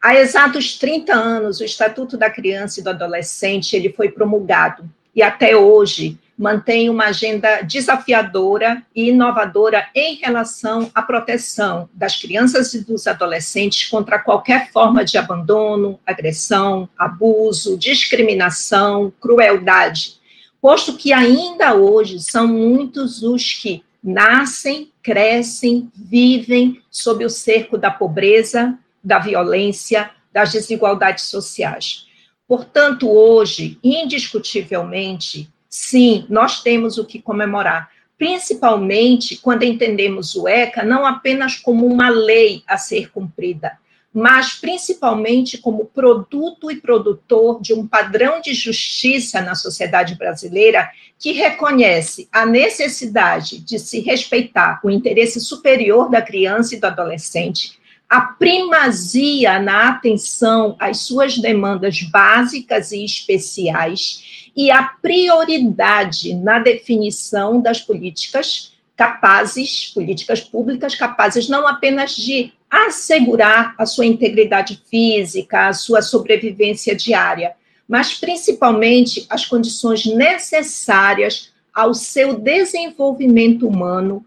Há 0.02 0.16
exatos 0.16 0.78
30 0.78 1.14
anos, 1.14 1.60
o 1.60 1.64
Estatuto 1.64 2.18
da 2.18 2.30
Criança 2.30 2.80
e 2.80 2.84
do 2.84 2.90
Adolescente 2.90 3.76
ele 3.76 3.92
foi 3.92 4.10
promulgado 4.10 4.90
e 5.16 5.24
até 5.24 5.56
hoje 5.56 6.18
mantém 6.40 6.90
uma 6.90 7.08
agenda 7.08 7.62
desafiadora 7.62 8.82
e 8.96 9.10
inovadora 9.10 9.88
em 9.94 10.16
relação 10.16 10.90
à 10.96 11.02
proteção 11.02 11.90
das 11.94 12.16
crianças 12.16 12.74
e 12.74 12.84
dos 12.84 13.06
adolescentes 13.06 13.90
contra 13.90 14.18
qualquer 14.18 14.72
forma 14.72 15.06
de 15.06 15.18
abandono, 15.18 16.00
agressão, 16.08 16.90
abuso, 16.98 17.78
discriminação, 17.78 19.14
crueldade 19.20 20.20
posto 20.62 20.96
que 20.98 21.14
ainda 21.14 21.74
hoje 21.74 22.20
são 22.20 22.48
muitos 22.48 23.24
os 23.24 23.54
que 23.54 23.84
nascem, 24.04 24.92
crescem, 25.02 25.92
vivem 25.96 26.82
sob 26.90 27.26
o 27.26 27.30
cerco 27.30 27.78
da 27.78 27.92
pobreza, 27.92 28.78
da 29.04 29.20
violência, 29.20 30.12
das 30.32 30.52
desigualdades 30.52 31.26
sociais. 31.26 32.08
Portanto, 32.48 33.10
hoje, 33.10 33.78
indiscutivelmente, 33.84 35.50
sim, 35.70 36.26
nós 36.28 36.64
temos 36.64 36.98
o 36.98 37.06
que 37.06 37.22
comemorar, 37.22 37.90
principalmente 38.18 39.38
quando 39.38 39.64
entendemos 39.64 40.36
o 40.36 40.48
ECA 40.48 40.84
não 40.84 41.06
apenas 41.06 41.56
como 41.56 41.86
uma 41.86 42.10
lei 42.10 42.64
a 42.68 42.78
ser 42.78 43.12
cumprida, 43.12 43.78
mas 44.14 44.54
principalmente 44.54 45.58
como 45.58 45.86
produto 45.86 46.72
e 46.72 46.82
produtor 46.82 47.62
de 47.62 47.74
um 47.74 47.88
padrão 47.88 48.42
de 48.42 48.54
justiça 48.54 49.40
na 49.40 49.54
sociedade 49.54 50.16
brasileira 50.16 50.90
que 51.18 51.32
reconhece 51.32 52.28
a 52.32 52.46
necessidade 52.46 53.60
de 53.60 53.78
se 53.78 54.00
respeitar 54.00 54.82
o 54.84 54.90
interesse 54.90 55.40
superior 55.40 56.10
da 56.10 56.22
criança 56.22 56.76
e 56.76 56.80
do 56.80 56.88
adolescente, 56.88 57.78
a 58.10 58.22
primazia 58.22 59.60
na 59.60 59.90
atenção 59.90 60.76
às 60.80 61.02
suas 61.02 61.38
demandas 61.38 62.02
básicas 62.02 62.92
e 62.92 63.06
especiais 63.06 64.39
e 64.56 64.72
a 64.72 64.84
prioridade 64.84 66.34
na 66.34 66.60
definição 66.60 67.62
das 67.62 67.82
políticas 67.82 68.74
capazes, 68.96 69.92
políticas 69.94 70.42
públicas 70.42 70.94
capazes 70.96 71.48
não 71.48 71.68
apenas 71.68 72.16
de 72.16 72.52
assegurar 72.70 73.74
a 73.78 73.86
sua 73.86 74.06
integridade 74.06 74.82
física, 74.90 75.68
a 75.68 75.74
sua 75.74 76.02
sobrevivência 76.02 76.96
diária, 76.96 77.56
mas 77.88 78.14
principalmente 78.14 79.26
as 79.30 79.46
condições 79.46 80.06
necessárias 80.06 81.52
ao 81.74 81.94
seu 81.94 82.38
desenvolvimento 82.38 83.68
humano 83.68 84.26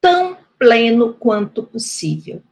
tão 0.00 0.36
pleno 0.58 1.12
quanto 1.14 1.62
possível. 1.62 2.42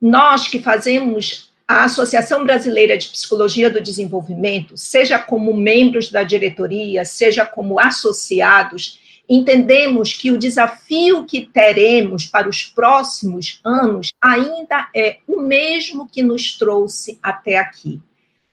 Nós 0.00 0.48
que 0.48 0.60
fazemos 0.60 1.50
a 1.66 1.84
Associação 1.84 2.44
Brasileira 2.44 2.96
de 2.96 3.08
Psicologia 3.08 3.70
do 3.70 3.80
Desenvolvimento, 3.80 4.76
seja 4.76 5.18
como 5.18 5.56
membros 5.56 6.10
da 6.10 6.22
diretoria, 6.22 7.04
seja 7.04 7.46
como 7.46 7.80
associados, 7.80 9.00
entendemos 9.26 10.12
que 10.12 10.30
o 10.30 10.38
desafio 10.38 11.24
que 11.24 11.46
teremos 11.46 12.26
para 12.26 12.48
os 12.48 12.64
próximos 12.64 13.60
anos 13.64 14.12
ainda 14.20 14.88
é 14.94 15.18
o 15.26 15.40
mesmo 15.40 16.06
que 16.06 16.22
nos 16.22 16.58
trouxe 16.58 17.18
até 17.22 17.56
aqui. 17.56 18.00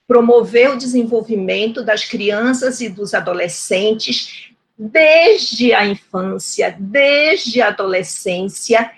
Promover 0.06 0.70
o 0.70 0.78
desenvolvimento 0.78 1.84
das 1.84 2.04
crianças 2.04 2.80
e 2.80 2.88
dos 2.88 3.12
adolescentes 3.12 4.50
desde 4.76 5.74
a 5.74 5.86
infância, 5.86 6.74
desde 6.80 7.60
a 7.60 7.68
adolescência, 7.68 8.90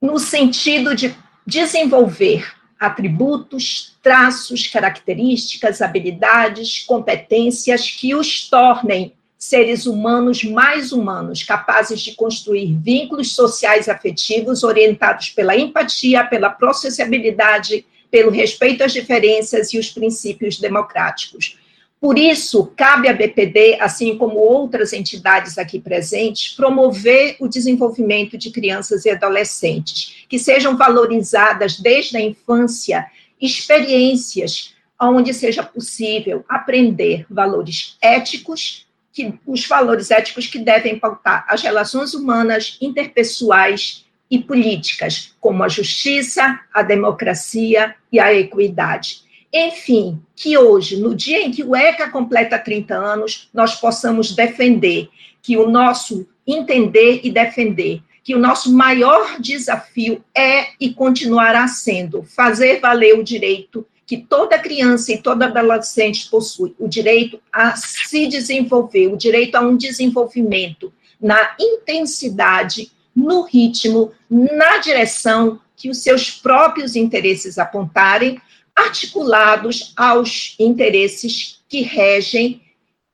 no 0.00 0.18
sentido 0.18 0.94
de 0.94 1.14
desenvolver 1.46 2.57
atributos, 2.78 3.96
traços, 4.02 4.66
características, 4.66 5.82
habilidades, 5.82 6.84
competências 6.84 7.90
que 7.90 8.14
os 8.14 8.48
tornem 8.48 9.12
seres 9.38 9.86
humanos 9.86 10.42
mais 10.42 10.90
humanos, 10.90 11.44
capazes 11.44 12.00
de 12.00 12.14
construir 12.14 12.76
vínculos 12.76 13.34
sociais 13.34 13.88
afetivos 13.88 14.64
orientados 14.64 15.30
pela 15.30 15.56
empatia, 15.56 16.24
pela 16.24 16.50
processibilidade, 16.50 17.86
pelo 18.10 18.30
respeito 18.30 18.82
às 18.82 18.92
diferenças 18.92 19.72
e 19.72 19.78
os 19.78 19.90
princípios 19.90 20.58
democráticos. 20.58 21.56
Por 22.00 22.16
isso, 22.16 22.72
cabe 22.76 23.08
à 23.08 23.12
BPD, 23.12 23.76
assim 23.80 24.16
como 24.16 24.38
outras 24.38 24.92
entidades 24.92 25.58
aqui 25.58 25.80
presentes, 25.80 26.54
promover 26.54 27.36
o 27.40 27.48
desenvolvimento 27.48 28.38
de 28.38 28.50
crianças 28.50 29.04
e 29.04 29.10
adolescentes, 29.10 30.24
que 30.28 30.38
sejam 30.38 30.76
valorizadas 30.76 31.80
desde 31.80 32.16
a 32.16 32.20
infância 32.20 33.06
experiências 33.40 34.74
onde 35.00 35.32
seja 35.32 35.62
possível 35.62 36.44
aprender 36.48 37.24
valores 37.30 37.96
éticos, 38.00 38.86
que, 39.12 39.34
os 39.46 39.66
valores 39.66 40.10
éticos 40.10 40.46
que 40.46 40.58
devem 40.58 40.98
pautar 40.98 41.46
as 41.48 41.62
relações 41.62 42.14
humanas, 42.14 42.76
interpessoais 42.80 44.04
e 44.30 44.38
políticas, 44.38 45.34
como 45.40 45.62
a 45.62 45.68
justiça, 45.68 46.60
a 46.72 46.82
democracia 46.82 47.94
e 48.12 48.18
a 48.20 48.34
equidade. 48.34 49.22
Enfim, 49.52 50.20
que 50.36 50.56
hoje, 50.58 50.96
no 50.96 51.14
dia 51.14 51.42
em 51.42 51.50
que 51.50 51.64
o 51.64 51.74
ECA 51.74 52.10
completa 52.10 52.58
30 52.58 52.94
anos, 52.94 53.48
nós 53.52 53.74
possamos 53.74 54.32
defender 54.32 55.08
que 55.42 55.56
o 55.56 55.70
nosso 55.70 56.26
entender 56.46 57.20
e 57.22 57.30
defender 57.30 58.02
que 58.28 58.34
o 58.34 58.38
nosso 58.38 58.70
maior 58.70 59.40
desafio 59.40 60.22
é 60.34 60.66
e 60.78 60.92
continuará 60.92 61.66
sendo 61.66 62.22
fazer 62.22 62.78
valer 62.78 63.18
o 63.18 63.24
direito 63.24 63.86
que 64.06 64.18
toda 64.18 64.58
criança 64.58 65.12
e 65.12 65.18
todo 65.18 65.42
adolescente 65.42 66.28
possui 66.28 66.74
o 66.78 66.86
direito 66.86 67.40
a 67.50 67.74
se 67.76 68.26
desenvolver, 68.26 69.06
o 69.06 69.16
direito 69.16 69.54
a 69.54 69.60
um 69.60 69.78
desenvolvimento 69.78 70.92
na 71.18 71.54
intensidade, 71.58 72.90
no 73.16 73.42
ritmo, 73.42 74.12
na 74.30 74.76
direção 74.76 75.58
que 75.74 75.88
os 75.88 76.02
seus 76.02 76.30
próprios 76.30 76.96
interesses 76.96 77.58
apontarem, 77.58 78.40
articulados 78.78 79.92
aos 79.96 80.54
interesses 80.58 81.62
que 81.68 81.82
regem, 81.82 82.62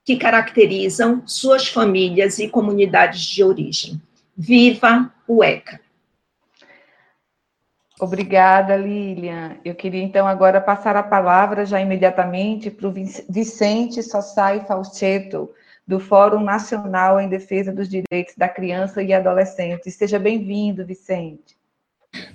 que 0.04 0.16
caracterizam 0.16 1.26
suas 1.26 1.66
famílias 1.66 2.38
e 2.38 2.48
comunidades 2.48 3.22
de 3.22 3.42
origem. 3.42 4.00
Viva 4.36 5.12
o 5.26 5.42
ECA! 5.42 5.80
Obrigada, 8.00 8.76
Lilian. 8.76 9.56
Eu 9.64 9.74
queria 9.74 10.02
então 10.02 10.26
agora 10.26 10.60
passar 10.60 10.96
a 10.96 11.02
palavra 11.02 11.64
já 11.64 11.80
imediatamente 11.80 12.70
para 12.70 12.88
o 12.88 12.92
Vicente 12.92 14.02
Sossai 14.02 14.66
Falchetto, 14.66 15.48
do 15.86 16.00
Fórum 16.00 16.42
Nacional 16.42 17.20
em 17.20 17.28
Defesa 17.28 17.72
dos 17.72 17.88
Direitos 17.88 18.34
da 18.36 18.48
Criança 18.48 19.02
e 19.02 19.12
Adolescente. 19.12 19.90
Seja 19.90 20.18
bem-vindo, 20.18 20.84
Vicente. 20.84 21.56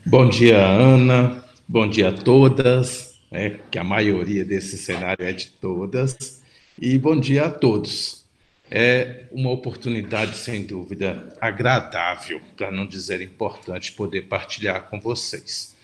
Bom 0.05 0.30
dia, 0.30 0.57
Ana. 0.57 1.43
Bom 1.67 1.88
dia 1.88 2.09
a 2.09 2.11
todas, 2.11 3.09
né, 3.32 3.59
que 3.69 3.77
a 3.77 3.84
maioria 3.84 4.43
desse 4.43 4.77
cenário 4.77 5.25
é 5.25 5.32
de 5.32 5.47
todas. 5.47 6.41
E 6.80 6.97
bom 6.97 7.19
dia 7.19 7.45
a 7.45 7.49
todos. 7.49 8.25
É 8.71 9.23
uma 9.32 9.49
oportunidade, 9.49 10.38
sem 10.38 10.63
dúvida, 10.63 11.36
agradável, 11.41 12.39
para 12.55 12.69
não 12.69 12.86
dizer 12.86 13.19
importante, 13.21 13.91
poder 13.91 14.23
partilhar 14.23 14.89
com 14.89 14.99
vocês. 14.99 15.75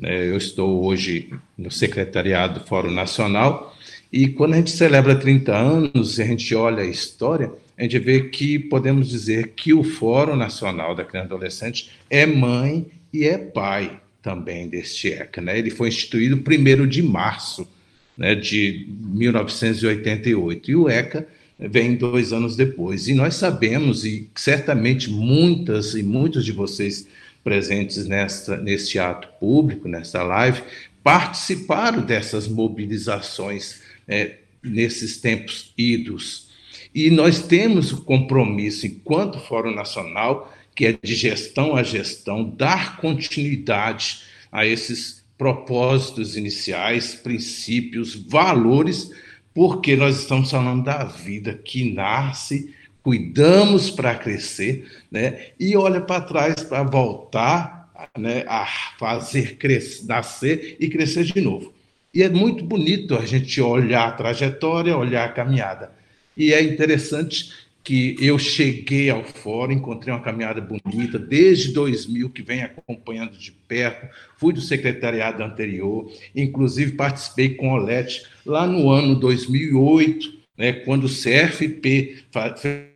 É, 0.00 0.28
eu 0.28 0.36
estou 0.36 0.84
hoje 0.84 1.34
no 1.56 1.70
secretariado 1.70 2.60
do 2.60 2.66
Fórum 2.66 2.92
Nacional 2.92 3.76
e 4.12 4.28
quando 4.28 4.54
a 4.54 4.56
gente 4.58 4.70
celebra 4.70 5.16
30 5.16 5.52
anos 5.52 6.18
e 6.18 6.22
a 6.22 6.26
gente 6.26 6.54
olha 6.54 6.84
a 6.84 6.86
história, 6.86 7.52
a 7.76 7.82
gente 7.82 7.98
vê 7.98 8.28
que 8.28 8.58
podemos 8.58 9.08
dizer 9.08 9.48
que 9.56 9.74
o 9.74 9.82
Fórum 9.82 10.36
Nacional 10.36 10.94
da 10.94 11.04
Criança 11.04 11.26
e 11.26 11.34
Adolescente 11.34 11.90
é 12.08 12.24
mãe 12.24 12.86
e 13.12 13.24
é 13.24 13.36
pai 13.36 14.00
também 14.22 14.68
deste 14.68 15.12
ECA. 15.12 15.40
Né? 15.40 15.58
Ele 15.58 15.70
foi 15.70 15.88
instituído 15.88 16.36
1 16.36 16.86
de 16.86 17.02
março 17.02 17.68
né, 18.16 18.34
de 18.34 18.86
1988 18.88 20.70
e 20.70 20.76
o 20.76 20.88
ECA 20.88 21.26
vem 21.58 21.96
dois 21.96 22.32
anos 22.32 22.56
depois. 22.56 23.08
E 23.08 23.14
nós 23.14 23.34
sabemos, 23.34 24.04
e 24.04 24.28
certamente 24.34 25.10
muitas 25.10 25.94
e 25.94 26.02
muitos 26.02 26.44
de 26.44 26.52
vocês 26.52 27.06
presentes 27.42 28.06
nesta, 28.06 28.56
neste 28.56 28.98
ato 28.98 29.28
público, 29.40 29.88
nesta 29.88 30.22
live, 30.22 30.62
participaram 31.02 32.02
dessas 32.02 32.46
mobilizações 32.46 33.80
é, 34.06 34.36
nesses 34.62 35.18
tempos 35.18 35.72
idos. 35.76 36.48
E 36.94 37.10
nós 37.10 37.42
temos 37.42 37.92
o 37.92 38.02
compromisso, 38.02 38.86
enquanto 38.86 39.38
Fórum 39.40 39.74
Nacional, 39.74 40.52
que 40.78 40.86
é 40.86 40.92
de 40.92 41.16
gestão 41.16 41.74
a 41.74 41.82
gestão, 41.82 42.48
dar 42.48 42.98
continuidade 42.98 44.20
a 44.52 44.64
esses 44.64 45.24
propósitos 45.36 46.36
iniciais, 46.36 47.16
princípios, 47.16 48.14
valores 48.14 49.10
porque 49.52 49.96
nós 49.96 50.20
estamos 50.20 50.52
falando 50.52 50.84
da 50.84 51.02
vida 51.02 51.52
que 51.52 51.92
nasce, 51.92 52.72
cuidamos 53.02 53.90
para 53.90 54.14
crescer, 54.14 54.88
né? 55.10 55.48
E 55.58 55.76
olha 55.76 56.00
para 56.00 56.20
trás 56.20 56.62
para 56.62 56.84
voltar 56.84 57.90
né, 58.16 58.44
a 58.46 58.64
fazer 59.00 59.56
crescer, 59.56 60.06
nascer 60.06 60.76
e 60.78 60.88
crescer 60.88 61.24
de 61.24 61.40
novo. 61.40 61.74
E 62.14 62.22
é 62.22 62.28
muito 62.28 62.62
bonito 62.62 63.16
a 63.16 63.26
gente 63.26 63.60
olhar 63.60 64.06
a 64.06 64.12
trajetória, 64.12 64.96
olhar 64.96 65.24
a 65.24 65.32
caminhada. 65.32 65.90
E 66.36 66.54
é 66.54 66.62
interessante 66.62 67.67
que 67.88 68.16
eu 68.20 68.38
cheguei 68.38 69.08
ao 69.08 69.24
fórum, 69.24 69.72
encontrei 69.72 70.12
uma 70.12 70.20
caminhada 70.20 70.60
bonita, 70.60 71.18
desde 71.18 71.72
2000 71.72 72.28
que 72.28 72.42
vem 72.42 72.62
acompanhando 72.62 73.38
de 73.38 73.50
perto, 73.50 74.14
fui 74.36 74.52
do 74.52 74.60
secretariado 74.60 75.42
anterior, 75.42 76.12
inclusive 76.36 76.92
participei 76.92 77.54
com 77.54 77.70
o 77.70 77.72
Olete 77.72 78.26
lá 78.44 78.66
no 78.66 78.90
ano 78.90 79.18
2008, 79.18 80.34
né, 80.58 80.74
quando 80.74 81.04
o 81.04 81.08
CFP 81.08 82.24
fez 82.58 82.88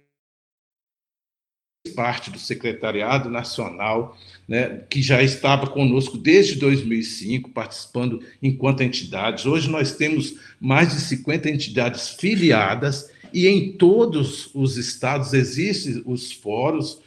parte 1.97 2.31
do 2.31 2.39
Secretariado 2.39 3.31
Nacional, 3.31 4.15
né, 4.47 4.83
que 4.91 5.01
já 5.01 5.23
estava 5.23 5.69
conosco 5.69 6.19
desde 6.19 6.57
2005, 6.57 7.49
participando 7.49 8.23
enquanto 8.43 8.83
entidades. 8.83 9.47
Hoje 9.47 9.71
nós 9.71 9.97
temos 9.97 10.35
mais 10.61 10.93
de 10.93 11.01
50 11.01 11.49
entidades 11.49 12.11
filiadas 12.11 13.11
E 13.33 13.47
em 13.47 13.73
todos 13.73 14.51
os 14.55 14.77
estados 14.77 15.33
existem 15.33 16.03
os 16.05 16.33
fóruns 16.33 17.01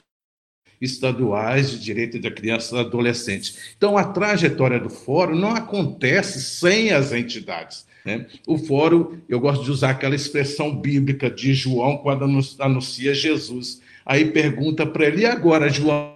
estaduais 0.81 1.71
de 1.71 1.79
direito 1.79 2.19
da 2.19 2.31
criança 2.31 2.67
e 2.67 2.77
do 2.77 2.87
adolescente. 2.87 3.55
Então, 3.77 3.97
a 3.97 4.03
trajetória 4.03 4.79
do 4.79 4.89
fórum 4.89 5.35
não 5.35 5.51
acontece 5.51 6.41
sem 6.41 6.91
as 6.91 7.11
entidades. 7.11 7.85
Né? 8.05 8.27
O 8.45 8.57
fórum, 8.57 9.17
eu 9.27 9.39
gosto 9.39 9.63
de 9.63 9.71
usar 9.71 9.91
aquela 9.91 10.15
expressão 10.15 10.75
bíblica 10.75 11.29
de 11.29 11.53
João 11.53 11.97
quando 11.97 12.25
anuncia 12.59 13.13
Jesus. 13.13 13.81
Aí 14.05 14.31
pergunta 14.31 14.85
para 14.85 15.07
ele, 15.07 15.21
e 15.21 15.25
agora, 15.25 15.69
João? 15.69 16.15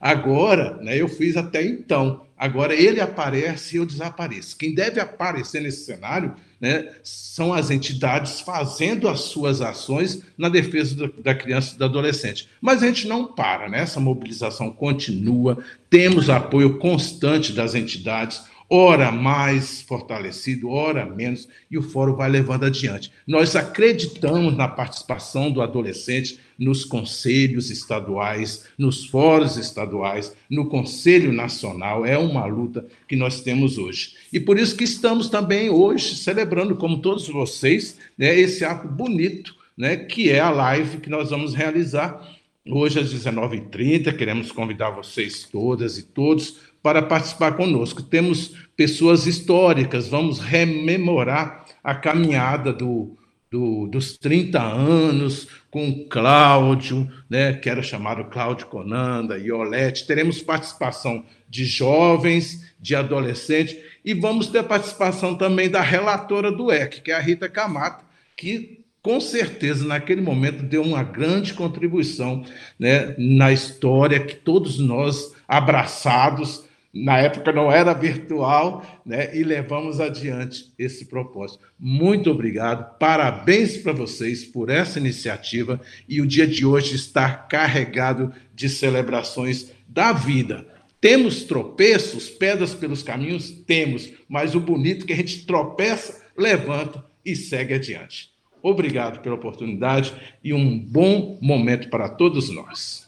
Agora, 0.00 0.76
né, 0.76 0.96
eu 0.96 1.08
fiz 1.08 1.36
até 1.36 1.62
então. 1.62 2.27
Agora 2.38 2.74
ele 2.74 3.00
aparece 3.00 3.74
e 3.74 3.78
eu 3.78 3.86
desapareço. 3.86 4.56
Quem 4.56 4.74
deve 4.74 5.00
aparecer 5.00 5.60
nesse 5.60 5.84
cenário 5.84 6.34
né, 6.60 6.92
são 7.02 7.52
as 7.52 7.70
entidades 7.70 8.40
fazendo 8.40 9.08
as 9.08 9.20
suas 9.20 9.60
ações 9.60 10.22
na 10.36 10.48
defesa 10.48 10.94
do, 10.94 11.12
da 11.22 11.34
criança 11.34 11.74
e 11.74 11.78
do 11.78 11.84
adolescente. 11.84 12.48
Mas 12.60 12.82
a 12.82 12.86
gente 12.86 13.08
não 13.08 13.26
para, 13.26 13.68
né? 13.68 13.80
essa 13.80 14.00
mobilização 14.00 14.70
continua, 14.70 15.58
temos 15.90 16.30
apoio 16.30 16.78
constante 16.78 17.52
das 17.52 17.74
entidades, 17.74 18.42
ora 18.70 19.10
mais 19.10 19.80
fortalecido, 19.82 20.70
ora 20.70 21.06
menos, 21.06 21.48
e 21.70 21.78
o 21.78 21.82
fórum 21.82 22.14
vai 22.14 22.28
levando 22.28 22.64
adiante. 22.64 23.10
Nós 23.26 23.56
acreditamos 23.56 24.56
na 24.56 24.68
participação 24.68 25.50
do 25.50 25.62
adolescente 25.62 26.38
nos 26.58 26.84
conselhos 26.84 27.70
estaduais, 27.70 28.66
nos 28.76 29.06
fóruns 29.06 29.56
estaduais, 29.56 30.34
no 30.50 30.68
Conselho 30.68 31.32
Nacional. 31.32 32.04
É 32.04 32.18
uma 32.18 32.44
luta 32.46 32.86
que 33.06 33.16
nós 33.16 33.40
temos 33.40 33.78
hoje. 33.78 34.14
E 34.32 34.40
por 34.40 34.58
isso 34.58 34.76
que 34.76 34.84
estamos 34.84 35.28
também 35.28 35.70
hoje 35.70 36.16
celebrando, 36.16 36.76
como 36.76 36.98
todos 36.98 37.28
vocês, 37.28 37.96
né, 38.18 38.38
esse 38.38 38.64
ato 38.64 38.88
bonito, 38.88 39.54
né, 39.76 39.96
que 39.96 40.30
é 40.30 40.40
a 40.40 40.50
live 40.50 40.98
que 40.98 41.08
nós 41.08 41.30
vamos 41.30 41.54
realizar 41.54 42.20
hoje 42.66 42.98
às 42.98 43.12
19h30. 43.12 44.16
Queremos 44.16 44.52
convidar 44.52 44.90
vocês 44.90 45.48
todas 45.50 45.96
e 45.96 46.02
todos 46.02 46.56
para 46.88 47.02
participar 47.02 47.52
conosco. 47.52 48.02
Temos 48.02 48.54
pessoas 48.74 49.26
históricas, 49.26 50.08
vamos 50.08 50.38
rememorar 50.38 51.66
a 51.84 51.94
caminhada 51.94 52.72
do, 52.72 53.14
do, 53.50 53.86
dos 53.88 54.16
30 54.16 54.58
anos 54.58 55.48
com 55.70 56.06
Cláudio, 56.08 57.06
né, 57.28 57.52
que 57.52 57.68
era 57.68 57.82
chamado 57.82 58.24
Cláudio 58.30 58.68
Conanda, 58.68 59.36
Iolete. 59.36 60.06
Teremos 60.06 60.40
participação 60.40 61.26
de 61.46 61.66
jovens, 61.66 62.72
de 62.80 62.96
adolescentes, 62.96 63.76
e 64.02 64.14
vamos 64.14 64.46
ter 64.46 64.62
participação 64.62 65.34
também 65.34 65.68
da 65.68 65.82
relatora 65.82 66.50
do 66.50 66.72
EC, 66.72 67.02
que 67.02 67.10
é 67.10 67.16
a 67.16 67.20
Rita 67.20 67.50
Camata, 67.50 68.02
que 68.34 68.82
com 69.02 69.20
certeza, 69.20 69.86
naquele 69.86 70.22
momento, 70.22 70.62
deu 70.62 70.82
uma 70.82 71.02
grande 71.02 71.52
contribuição 71.52 72.46
né, 72.78 73.14
na 73.18 73.52
história 73.52 74.18
que 74.18 74.34
todos 74.34 74.78
nós, 74.78 75.34
abraçados, 75.46 76.67
na 76.92 77.18
época 77.18 77.52
não 77.52 77.70
era 77.70 77.92
virtual, 77.92 78.84
né? 79.04 79.36
E 79.36 79.42
levamos 79.42 80.00
adiante 80.00 80.72
esse 80.78 81.04
propósito. 81.06 81.64
Muito 81.78 82.30
obrigado, 82.30 82.98
parabéns 82.98 83.76
para 83.76 83.92
vocês 83.92 84.44
por 84.44 84.70
essa 84.70 84.98
iniciativa 84.98 85.80
e 86.08 86.20
o 86.20 86.26
dia 86.26 86.46
de 86.46 86.64
hoje 86.64 86.96
está 86.96 87.30
carregado 87.30 88.32
de 88.54 88.68
celebrações 88.68 89.70
da 89.86 90.12
vida. 90.12 90.66
Temos 91.00 91.44
tropeços, 91.44 92.28
pedras 92.28 92.74
pelos 92.74 93.02
caminhos? 93.02 93.50
Temos, 93.50 94.10
mas 94.28 94.54
o 94.54 94.60
bonito 94.60 95.04
é 95.04 95.06
que 95.06 95.12
a 95.12 95.16
gente 95.16 95.46
tropeça, 95.46 96.24
levanta 96.36 97.04
e 97.24 97.36
segue 97.36 97.74
adiante. 97.74 98.30
Obrigado 98.60 99.20
pela 99.20 99.36
oportunidade 99.36 100.12
e 100.42 100.52
um 100.52 100.78
bom 100.78 101.38
momento 101.40 101.88
para 101.88 102.08
todos 102.08 102.50
nós. 102.50 103.07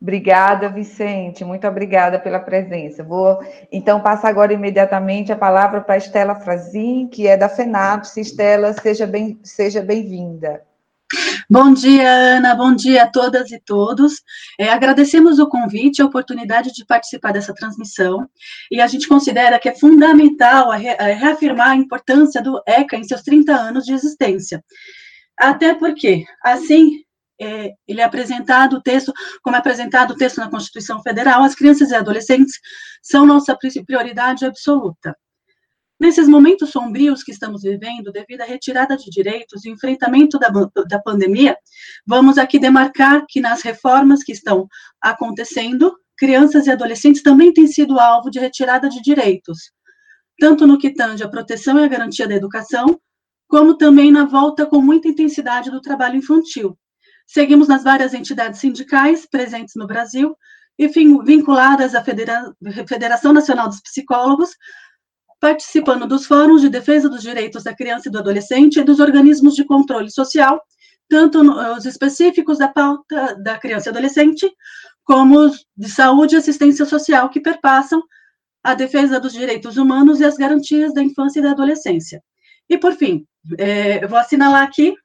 Obrigada, 0.00 0.70
Vicente. 0.70 1.44
Muito 1.44 1.66
obrigada 1.68 2.18
pela 2.18 2.40
presença. 2.40 3.04
Vou 3.04 3.38
então 3.70 4.00
passar 4.00 4.28
agora 4.28 4.52
imediatamente 4.52 5.30
a 5.30 5.36
palavra 5.36 5.82
para 5.82 5.98
Estela 5.98 6.34
Frazin, 6.34 7.06
que 7.06 7.26
é 7.26 7.36
da 7.36 7.50
FENAPS. 7.50 8.16
Estela, 8.16 8.72
seja 8.72 9.06
bem 9.06 9.38
seja 9.42 9.82
bem-vinda. 9.82 10.62
Bom 11.50 11.74
dia, 11.74 12.08
Ana. 12.08 12.54
Bom 12.54 12.74
dia 12.74 13.02
a 13.02 13.10
todas 13.10 13.50
e 13.50 13.60
todos. 13.60 14.22
É, 14.58 14.70
agradecemos 14.70 15.38
o 15.38 15.48
convite 15.48 15.98
e 15.98 16.02
a 16.02 16.06
oportunidade 16.06 16.72
de 16.72 16.86
participar 16.86 17.32
dessa 17.32 17.52
transmissão. 17.52 18.26
E 18.70 18.80
a 18.80 18.86
gente 18.86 19.06
considera 19.06 19.58
que 19.58 19.68
é 19.68 19.74
fundamental 19.74 20.70
a, 20.70 20.76
re, 20.76 20.90
a 20.90 21.06
reafirmar 21.12 21.70
a 21.72 21.76
importância 21.76 22.40
do 22.40 22.62
ECA 22.66 22.96
em 22.96 23.04
seus 23.04 23.20
30 23.22 23.52
anos 23.52 23.84
de 23.84 23.92
existência. 23.92 24.64
Até 25.36 25.74
porque, 25.74 26.24
assim 26.42 27.02
é, 27.40 27.72
ele 27.88 28.00
é 28.00 28.04
apresentado 28.04 28.76
o 28.76 28.82
texto, 28.82 29.12
como 29.42 29.56
é 29.56 29.58
apresentado 29.58 30.12
o 30.12 30.16
texto 30.16 30.38
na 30.38 30.50
Constituição 30.50 31.02
Federal, 31.02 31.42
as 31.42 31.54
crianças 31.54 31.90
e 31.90 31.94
adolescentes 31.94 32.60
são 33.02 33.24
nossa 33.24 33.56
prioridade 33.86 34.44
absoluta. 34.44 35.16
Nesses 35.98 36.26
momentos 36.26 36.70
sombrios 36.70 37.22
que 37.22 37.30
estamos 37.30 37.62
vivendo, 37.62 38.10
devido 38.10 38.40
à 38.40 38.44
retirada 38.44 38.96
de 38.96 39.10
direitos 39.10 39.64
e 39.64 39.70
enfrentamento 39.70 40.38
da, 40.38 40.48
da 40.88 40.98
pandemia, 40.98 41.56
vamos 42.06 42.38
aqui 42.38 42.58
demarcar 42.58 43.24
que 43.28 43.38
nas 43.38 43.60
reformas 43.60 44.22
que 44.22 44.32
estão 44.32 44.66
acontecendo, 45.00 45.94
crianças 46.16 46.66
e 46.66 46.70
adolescentes 46.70 47.22
também 47.22 47.52
têm 47.52 47.66
sido 47.66 48.00
alvo 48.00 48.30
de 48.30 48.38
retirada 48.38 48.88
de 48.88 49.02
direitos, 49.02 49.72
tanto 50.38 50.66
no 50.66 50.78
que 50.78 50.90
tange 50.90 51.22
à 51.22 51.28
proteção 51.28 51.78
e 51.78 51.84
à 51.84 51.88
garantia 51.88 52.26
da 52.26 52.34
educação, 52.34 52.98
como 53.46 53.76
também 53.76 54.10
na 54.10 54.24
volta 54.24 54.64
com 54.64 54.80
muita 54.80 55.08
intensidade 55.08 55.70
do 55.70 55.82
trabalho 55.82 56.16
infantil, 56.16 56.78
Seguimos 57.32 57.68
nas 57.68 57.84
várias 57.84 58.12
entidades 58.12 58.58
sindicais 58.58 59.24
presentes 59.24 59.76
no 59.76 59.86
Brasil 59.86 60.36
e 60.76 60.88
vinculadas 60.88 61.94
à 61.94 62.02
Federa 62.02 62.52
Federação 62.88 63.32
Nacional 63.32 63.68
dos 63.68 63.80
Psicólogos, 63.80 64.50
participando 65.40 66.08
dos 66.08 66.26
fóruns 66.26 66.60
de 66.60 66.68
defesa 66.68 67.08
dos 67.08 67.22
direitos 67.22 67.62
da 67.62 67.72
criança 67.72 68.08
e 68.08 68.10
do 68.10 68.18
adolescente 68.18 68.80
e 68.80 68.82
dos 68.82 68.98
organismos 68.98 69.54
de 69.54 69.64
controle 69.64 70.10
social, 70.10 70.60
tanto 71.08 71.40
os 71.76 71.86
específicos 71.86 72.58
da 72.58 72.66
pauta 72.66 73.36
da 73.36 73.56
criança 73.58 73.90
e 73.90 73.90
adolescente, 73.90 74.50
como 75.04 75.38
os 75.38 75.64
de 75.76 75.88
saúde 75.88 76.34
e 76.34 76.38
assistência 76.38 76.84
social, 76.84 77.30
que 77.30 77.38
perpassam 77.40 78.02
a 78.64 78.74
defesa 78.74 79.20
dos 79.20 79.32
direitos 79.32 79.76
humanos 79.76 80.18
e 80.18 80.24
as 80.24 80.36
garantias 80.36 80.92
da 80.92 81.00
infância 81.00 81.38
e 81.38 81.42
da 81.44 81.52
adolescência. 81.52 82.20
E, 82.68 82.76
por 82.76 82.94
fim, 82.94 83.24
é, 83.56 84.04
vou 84.04 84.18
assinalar 84.18 84.64
aqui 84.64 84.96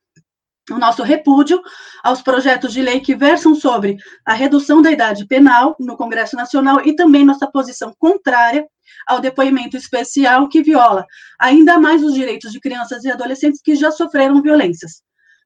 o 0.72 0.80
nosso 0.80 1.04
repúdio 1.04 1.62
aos 2.04 2.22
projetos 2.22 2.74
de 2.74 2.82
lei 2.82 3.00
que 3.00 3.16
versam 3.16 3.54
sobre 3.54 3.98
a 4.26 4.34
redução 4.34 4.82
da 4.82 4.92
idade 4.92 5.26
penal 5.28 5.76
no 5.80 5.96
Congresso 5.96 6.36
Nacional 6.36 6.82
e 6.86 6.96
também 6.96 7.24
nossa 7.24 7.50
posição 7.50 7.94
contrária 8.00 8.66
ao 9.08 9.20
depoimento 9.20 9.78
especial 9.78 10.50
que 10.50 10.64
viola 10.64 11.06
ainda 11.40 11.80
mais 11.80 12.04
os 12.04 12.14
direitos 12.14 12.52
de 12.52 12.60
crianças 12.60 13.04
e 13.04 13.12
adolescentes 13.12 13.62
que 13.62 13.76
já 13.76 13.92
sofreram 13.92 14.42
violências. 14.42 15.04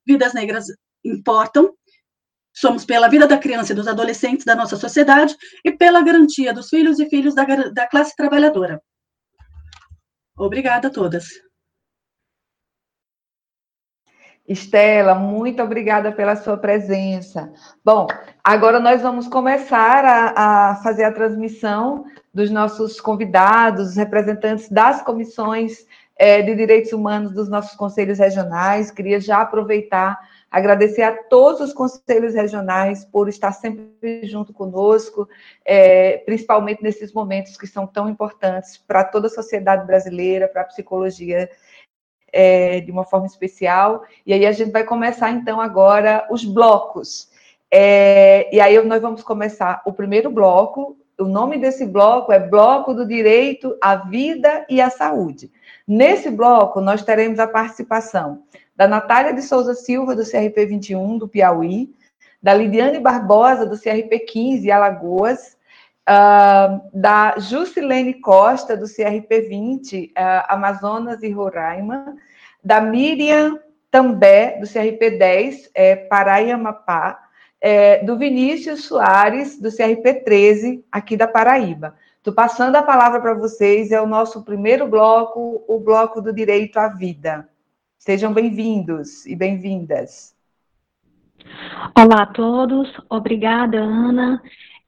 Vidas 0.07 0.33
negras 0.33 0.65
importam, 1.03 1.73
somos 2.53 2.85
pela 2.85 3.09
vida 3.09 3.27
da 3.27 3.37
criança 3.37 3.73
e 3.73 3.75
dos 3.75 3.87
adolescentes 3.87 4.45
da 4.45 4.55
nossa 4.55 4.75
sociedade 4.75 5.35
e 5.63 5.71
pela 5.71 6.01
garantia 6.01 6.53
dos 6.53 6.69
filhos 6.69 6.99
e 6.99 7.09
filhos 7.09 7.35
da, 7.35 7.43
da 7.45 7.87
classe 7.87 8.15
trabalhadora. 8.15 8.81
Obrigada 10.37 10.87
a 10.87 10.91
todas. 10.91 11.27
Estela, 14.49 15.13
muito 15.13 15.61
obrigada 15.61 16.11
pela 16.11 16.35
sua 16.35 16.57
presença. 16.57 17.53
Bom, 17.85 18.07
agora 18.43 18.79
nós 18.79 18.99
vamos 18.99 19.27
começar 19.27 20.03
a, 20.03 20.71
a, 20.71 20.75
fazer 20.77 21.03
a 21.03 21.11
transmissão 21.11 22.05
dos 22.33 22.49
nossos 22.49 22.99
convidados, 22.99 23.95
representantes 23.95 24.67
das 24.67 25.03
comissões 25.03 25.85
é, 26.17 26.41
de 26.41 26.55
direitos 26.55 26.91
humanos 26.91 27.31
dos 27.31 27.47
nossos 27.47 27.75
conselhos 27.75 28.17
regionais. 28.17 28.89
Queria 28.89 29.21
já 29.21 29.39
aproveitar, 29.39 30.17
agradecer 30.49 31.03
a 31.03 31.15
todos 31.15 31.61
os 31.61 31.71
conselhos 31.71 32.33
regionais 32.33 33.05
por 33.05 33.29
estar 33.29 33.51
sempre 33.51 34.23
junto 34.23 34.51
conosco, 34.51 35.29
é, 35.63 36.17
principalmente 36.25 36.81
nesses 36.81 37.13
momentos 37.13 37.55
que 37.55 37.67
são 37.67 37.85
tão 37.85 38.09
importantes 38.09 38.77
para 38.77 39.03
toda 39.03 39.27
a 39.27 39.29
sociedade 39.29 39.85
brasileira, 39.85 40.47
para 40.47 40.63
a 40.63 40.65
psicologia 40.65 41.47
é, 42.31 42.79
de 42.79 42.91
uma 42.91 43.03
forma 43.03 43.25
especial. 43.25 44.03
E 44.25 44.33
aí 44.33 44.45
a 44.45 44.51
gente 44.51 44.71
vai 44.71 44.83
começar, 44.83 45.31
então, 45.31 45.59
agora 45.59 46.27
os 46.29 46.45
blocos. 46.45 47.29
É, 47.71 48.53
e 48.53 48.59
aí 48.59 48.81
nós 48.83 49.01
vamos 49.01 49.23
começar 49.23 49.81
o 49.85 49.93
primeiro 49.93 50.29
bloco. 50.29 50.97
O 51.19 51.25
nome 51.25 51.57
desse 51.57 51.85
bloco 51.85 52.31
é 52.31 52.39
Bloco 52.39 52.93
do 52.93 53.05
Direito 53.05 53.77
à 53.81 53.95
Vida 53.95 54.65
e 54.69 54.79
à 54.79 54.89
Saúde. 54.89 55.51
Nesse 55.87 56.29
bloco, 56.29 56.79
nós 56.79 57.03
teremos 57.03 57.39
a 57.39 57.47
participação 57.47 58.43
da 58.75 58.87
Natália 58.87 59.33
de 59.33 59.41
Souza 59.41 59.73
Silva, 59.73 60.15
do 60.15 60.23
CRP 60.23 60.65
21, 60.65 61.17
do 61.17 61.27
Piauí, 61.27 61.93
da 62.41 62.53
Lidiane 62.53 62.99
Barbosa, 62.99 63.65
do 63.65 63.77
CRP 63.77 64.19
15, 64.19 64.71
Alagoas, 64.71 65.57
uh, 66.09 66.81
da 66.93 67.35
Jusilene 67.37 68.15
Costa, 68.15 68.75
do 68.75 68.85
CRP 68.85 69.41
20, 69.41 70.05
uh, 70.05 70.45
Amazonas 70.49 71.21
e 71.21 71.29
Roraima, 71.29 72.15
da 72.63 72.81
Miriam 72.81 73.59
També, 73.91 74.57
do 74.59 74.67
CRP 74.67 75.11
10, 75.11 75.71
é, 75.73 75.95
Pará 75.95 76.41
e 76.41 76.51
Amapá, 76.51 77.19
é, 77.61 78.03
do 78.03 78.17
Vinícius 78.17 78.85
Soares, 78.85 79.59
do 79.59 79.69
CRP 79.69 80.23
13, 80.23 80.85
aqui 80.91 81.15
da 81.15 81.27
Paraíba. 81.27 81.95
Estou 82.17 82.33
passando 82.33 82.75
a 82.75 82.83
palavra 82.83 83.19
para 83.19 83.33
vocês, 83.33 83.91
é 83.91 84.01
o 84.01 84.07
nosso 84.07 84.43
primeiro 84.43 84.87
bloco, 84.87 85.63
o 85.67 85.79
bloco 85.79 86.21
do 86.21 86.33
direito 86.33 86.77
à 86.77 86.87
vida. 86.89 87.47
Sejam 87.97 88.33
bem-vindos 88.33 89.25
e 89.25 89.35
bem-vindas. 89.35 90.35
Olá 91.97 92.23
a 92.23 92.27
todos, 92.27 92.89
obrigada, 93.09 93.79
Ana. 93.79 94.41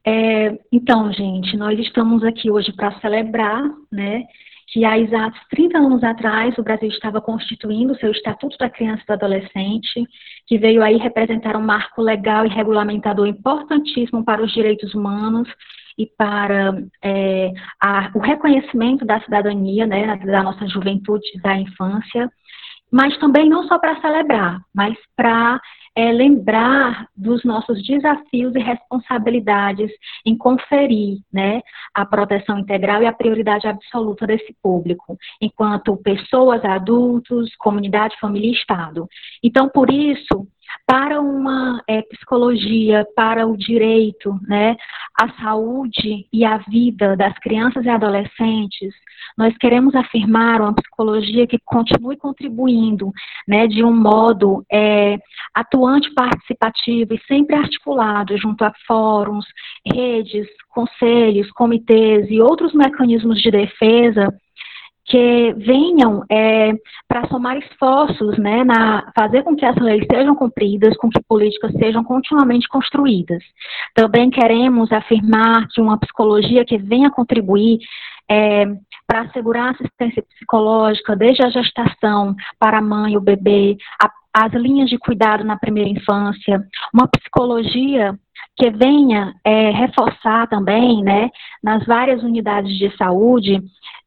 É, 0.05 0.57
então, 0.71 1.11
gente, 1.13 1.55
nós 1.55 1.77
estamos 1.79 2.23
aqui 2.23 2.49
hoje 2.49 2.73
para 2.73 2.99
celebrar, 2.99 3.63
né, 3.91 4.23
que 4.67 4.85
há 4.85 4.97
exatos 4.97 5.39
30 5.49 5.77
anos 5.77 6.03
atrás 6.03 6.57
o 6.57 6.63
Brasil 6.63 6.89
estava 6.89 7.21
constituindo 7.21 7.93
o 7.93 7.97
seu 7.97 8.11
Estatuto 8.11 8.57
da 8.57 8.69
Criança 8.69 9.03
e 9.03 9.05
do 9.05 9.13
Adolescente, 9.13 10.07
que 10.47 10.57
veio 10.57 10.81
aí 10.81 10.97
representar 10.97 11.55
um 11.57 11.61
marco 11.61 12.01
legal 12.01 12.45
e 12.45 12.49
regulamentador 12.49 13.27
importantíssimo 13.27 14.23
para 14.23 14.41
os 14.41 14.51
direitos 14.53 14.95
humanos 14.95 15.47
e 15.97 16.07
para 16.17 16.73
é, 17.03 17.51
a, 17.81 18.09
o 18.15 18.19
reconhecimento 18.19 19.05
da 19.05 19.19
cidadania, 19.21 19.85
né, 19.85 20.15
da 20.17 20.41
nossa 20.41 20.65
juventude, 20.67 21.39
da 21.43 21.57
infância, 21.57 22.31
mas 22.91 23.17
também 23.17 23.49
não 23.49 23.67
só 23.67 23.77
para 23.77 23.99
celebrar, 24.01 24.61
mas 24.73 24.97
para 25.15 25.59
é 25.95 26.11
lembrar 26.11 27.07
dos 27.15 27.43
nossos 27.43 27.85
desafios 27.85 28.55
e 28.55 28.59
responsabilidades 28.59 29.91
em 30.25 30.37
conferir 30.37 31.19
né, 31.31 31.61
a 31.93 32.05
proteção 32.05 32.59
integral 32.59 33.03
e 33.03 33.05
a 33.05 33.13
prioridade 33.13 33.67
absoluta 33.67 34.25
desse 34.25 34.55
público, 34.61 35.17
enquanto 35.41 35.97
pessoas, 35.97 36.63
adultos, 36.63 37.53
comunidade, 37.57 38.17
família 38.19 38.49
e 38.49 38.53
Estado. 38.53 39.07
Então, 39.43 39.67
por 39.67 39.91
isso, 39.91 40.47
para 40.85 41.21
uma 41.21 41.81
é, 41.87 42.01
psicologia, 42.01 43.05
para 43.15 43.47
o 43.47 43.55
direito, 43.55 44.39
né, 44.47 44.75
a 45.19 45.29
saúde 45.41 46.27
e 46.31 46.43
a 46.43 46.57
vida 46.57 47.15
das 47.15 47.37
crianças 47.39 47.85
e 47.85 47.89
adolescentes, 47.89 48.93
nós 49.37 49.55
queremos 49.57 49.95
afirmar 49.95 50.61
uma 50.61 50.73
psicologia 50.73 51.47
que 51.47 51.59
continue 51.63 52.17
contribuindo, 52.17 53.11
né, 53.47 53.67
de 53.67 53.83
um 53.83 53.95
modo 53.95 54.65
é, 54.71 55.17
atuante, 55.53 56.13
participativo 56.13 57.13
e 57.13 57.21
sempre 57.27 57.55
articulado 57.55 58.37
junto 58.37 58.63
a 58.63 58.73
fóruns, 58.85 59.45
redes, 59.85 60.47
conselhos, 60.69 61.51
comitês 61.51 62.29
e 62.29 62.41
outros 62.41 62.73
mecanismos 62.73 63.41
de 63.41 63.51
defesa 63.51 64.27
que 65.11 65.53
venham 65.57 66.23
é, 66.31 66.71
para 67.05 67.27
somar 67.27 67.57
esforços, 67.57 68.37
né, 68.37 68.63
na 68.63 69.11
fazer 69.13 69.43
com 69.43 69.57
que 69.57 69.65
essas 69.65 69.83
leis 69.83 70.05
sejam 70.09 70.33
cumpridas, 70.33 70.95
com 70.95 71.09
que 71.09 71.21
políticas 71.27 71.73
sejam 71.73 72.01
continuamente 72.01 72.65
construídas. 72.69 73.43
Também 73.93 74.29
queremos 74.29 74.89
afirmar 74.89 75.67
que 75.67 75.81
uma 75.81 75.99
psicologia 75.99 76.63
que 76.63 76.77
venha 76.77 77.11
contribuir 77.11 77.79
é, 78.29 78.65
para 79.05 79.23
assegurar 79.23 79.71
assistência 79.71 80.23
psicológica 80.23 81.13
desde 81.13 81.43
a 81.43 81.49
gestação 81.49 82.33
para 82.57 82.77
a 82.77 82.81
mãe 82.81 83.13
e 83.13 83.17
o 83.17 83.21
bebê, 83.21 83.75
a, 84.01 84.09
as 84.33 84.53
linhas 84.53 84.89
de 84.89 84.97
cuidado 84.97 85.43
na 85.43 85.57
primeira 85.57 85.89
infância, 85.89 86.63
uma 86.93 87.07
psicologia 87.07 88.17
que 88.57 88.69
venha 88.69 89.33
é, 89.43 89.71
reforçar 89.71 90.47
também, 90.47 91.03
né, 91.03 91.29
nas 91.63 91.85
várias 91.85 92.21
unidades 92.23 92.77
de 92.77 92.95
saúde, 92.97 93.61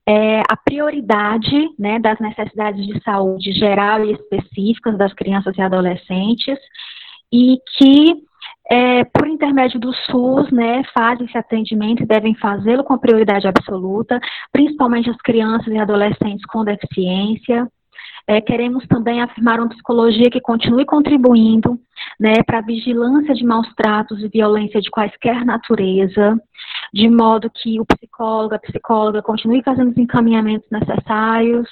é, 0.06 0.40
a 0.40 0.56
prioridade 0.56 1.70
né, 1.78 1.98
das 1.98 2.18
necessidades 2.20 2.86
de 2.86 3.02
saúde 3.02 3.52
geral 3.52 4.04
e 4.04 4.12
específicas 4.12 4.98
das 4.98 5.12
crianças 5.14 5.56
e 5.56 5.62
adolescentes 5.62 6.58
e 7.32 7.58
que, 7.76 8.14
é, 8.70 9.04
por 9.04 9.26
intermédio 9.26 9.80
do 9.80 9.92
SUS, 9.92 10.50
né, 10.50 10.82
fazem 10.94 11.26
esse 11.26 11.38
atendimento 11.38 12.02
e 12.02 12.06
devem 12.06 12.34
fazê-lo 12.34 12.84
com 12.84 12.98
prioridade 12.98 13.48
absoluta, 13.48 14.20
principalmente 14.52 15.10
as 15.10 15.16
crianças 15.16 15.72
e 15.72 15.78
adolescentes 15.78 16.44
com 16.46 16.64
deficiência. 16.64 17.66
É, 18.26 18.40
queremos 18.40 18.86
também 18.86 19.20
afirmar 19.20 19.60
uma 19.60 19.68
psicologia 19.68 20.30
que 20.30 20.40
continue 20.40 20.86
contribuindo 20.86 21.78
né, 22.18 22.42
para 22.46 22.58
a 22.58 22.62
vigilância 22.62 23.34
de 23.34 23.44
maus 23.44 23.68
tratos 23.74 24.22
e 24.22 24.28
violência 24.28 24.80
de 24.80 24.90
quaisquer 24.90 25.44
natureza, 25.44 26.34
de 26.92 27.08
modo 27.08 27.50
que 27.50 27.78
o 27.78 27.84
psicólogo, 27.84 28.54
a 28.54 28.58
psicóloga 28.58 29.22
continue 29.22 29.62
fazendo 29.62 29.90
os 29.90 29.98
encaminhamentos 29.98 30.68
necessários, 30.70 31.68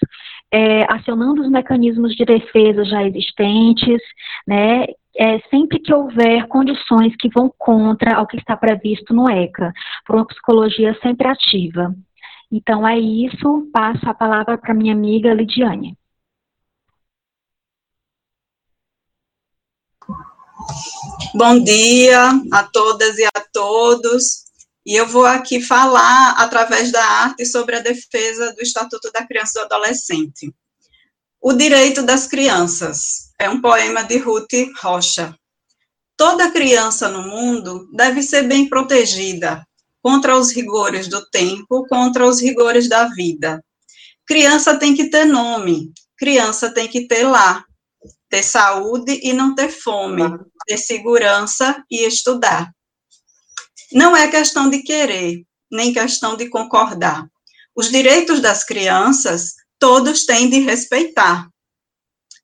é, 0.52 0.84
acionando 0.92 1.40
os 1.40 1.48
mecanismos 1.48 2.14
de 2.14 2.24
defesa 2.24 2.84
já 2.84 3.02
existentes, 3.02 4.02
né, 4.46 4.84
é, 5.16 5.38
sempre 5.50 5.78
que 5.78 5.92
houver 5.92 6.46
condições 6.48 7.14
que 7.16 7.28
vão 7.28 7.52
contra 7.58 8.20
o 8.20 8.26
que 8.26 8.36
está 8.36 8.56
previsto 8.56 9.14
no 9.14 9.28
ECA, 9.30 9.72
por 10.06 10.16
uma 10.16 10.26
psicologia 10.26 10.94
sempre 11.02 11.28
ativa. 11.28 11.94
Então 12.50 12.86
é 12.86 12.98
isso, 12.98 13.70
passo 13.72 14.06
a 14.08 14.14
palavra 14.14 14.58
para 14.58 14.74
minha 14.74 14.92
amiga 14.92 15.32
Lidiane. 15.32 15.96
Bom 21.34 21.62
dia 21.62 22.30
a 22.52 22.62
todas 22.64 23.18
e 23.18 23.24
a 23.24 23.40
todos. 23.52 24.42
E 24.84 24.94
eu 24.94 25.06
vou 25.06 25.24
aqui 25.24 25.62
falar, 25.62 26.34
através 26.38 26.90
da 26.90 27.04
arte, 27.04 27.46
sobre 27.46 27.76
a 27.76 27.80
defesa 27.80 28.52
do 28.52 28.62
Estatuto 28.62 29.10
da 29.12 29.26
Criança 29.26 29.52
e 29.58 29.60
do 29.60 29.74
Adolescente. 29.74 30.52
O 31.40 31.52
Direito 31.52 32.02
das 32.02 32.26
Crianças 32.26 33.30
é 33.40 33.48
um 33.48 33.60
poema 33.60 34.02
de 34.02 34.18
Ruth 34.18 34.52
Rocha. 34.80 35.34
Toda 36.16 36.50
criança 36.50 37.08
no 37.08 37.22
mundo 37.22 37.88
deve 37.92 38.22
ser 38.22 38.42
bem 38.42 38.68
protegida 38.68 39.66
contra 40.02 40.36
os 40.36 40.52
rigores 40.52 41.08
do 41.08 41.24
tempo, 41.30 41.86
contra 41.88 42.26
os 42.26 42.40
rigores 42.40 42.88
da 42.88 43.06
vida. 43.06 43.64
Criança 44.26 44.76
tem 44.76 44.94
que 44.94 45.08
ter 45.10 45.24
nome, 45.24 45.92
criança 46.16 46.70
tem 46.70 46.86
que 46.88 47.06
ter 47.06 47.24
lar, 47.24 47.64
ter 48.32 48.42
saúde 48.42 49.20
e 49.22 49.34
não 49.34 49.54
ter 49.54 49.68
fome, 49.68 50.22
ter 50.66 50.78
segurança 50.78 51.84
e 51.90 52.06
estudar. 52.06 52.72
Não 53.92 54.16
é 54.16 54.26
questão 54.26 54.70
de 54.70 54.82
querer, 54.82 55.42
nem 55.70 55.92
questão 55.92 56.34
de 56.34 56.48
concordar. 56.48 57.28
Os 57.76 57.90
direitos 57.90 58.40
das 58.40 58.64
crianças, 58.64 59.52
todos 59.78 60.24
têm 60.24 60.48
de 60.48 60.60
respeitar. 60.60 61.46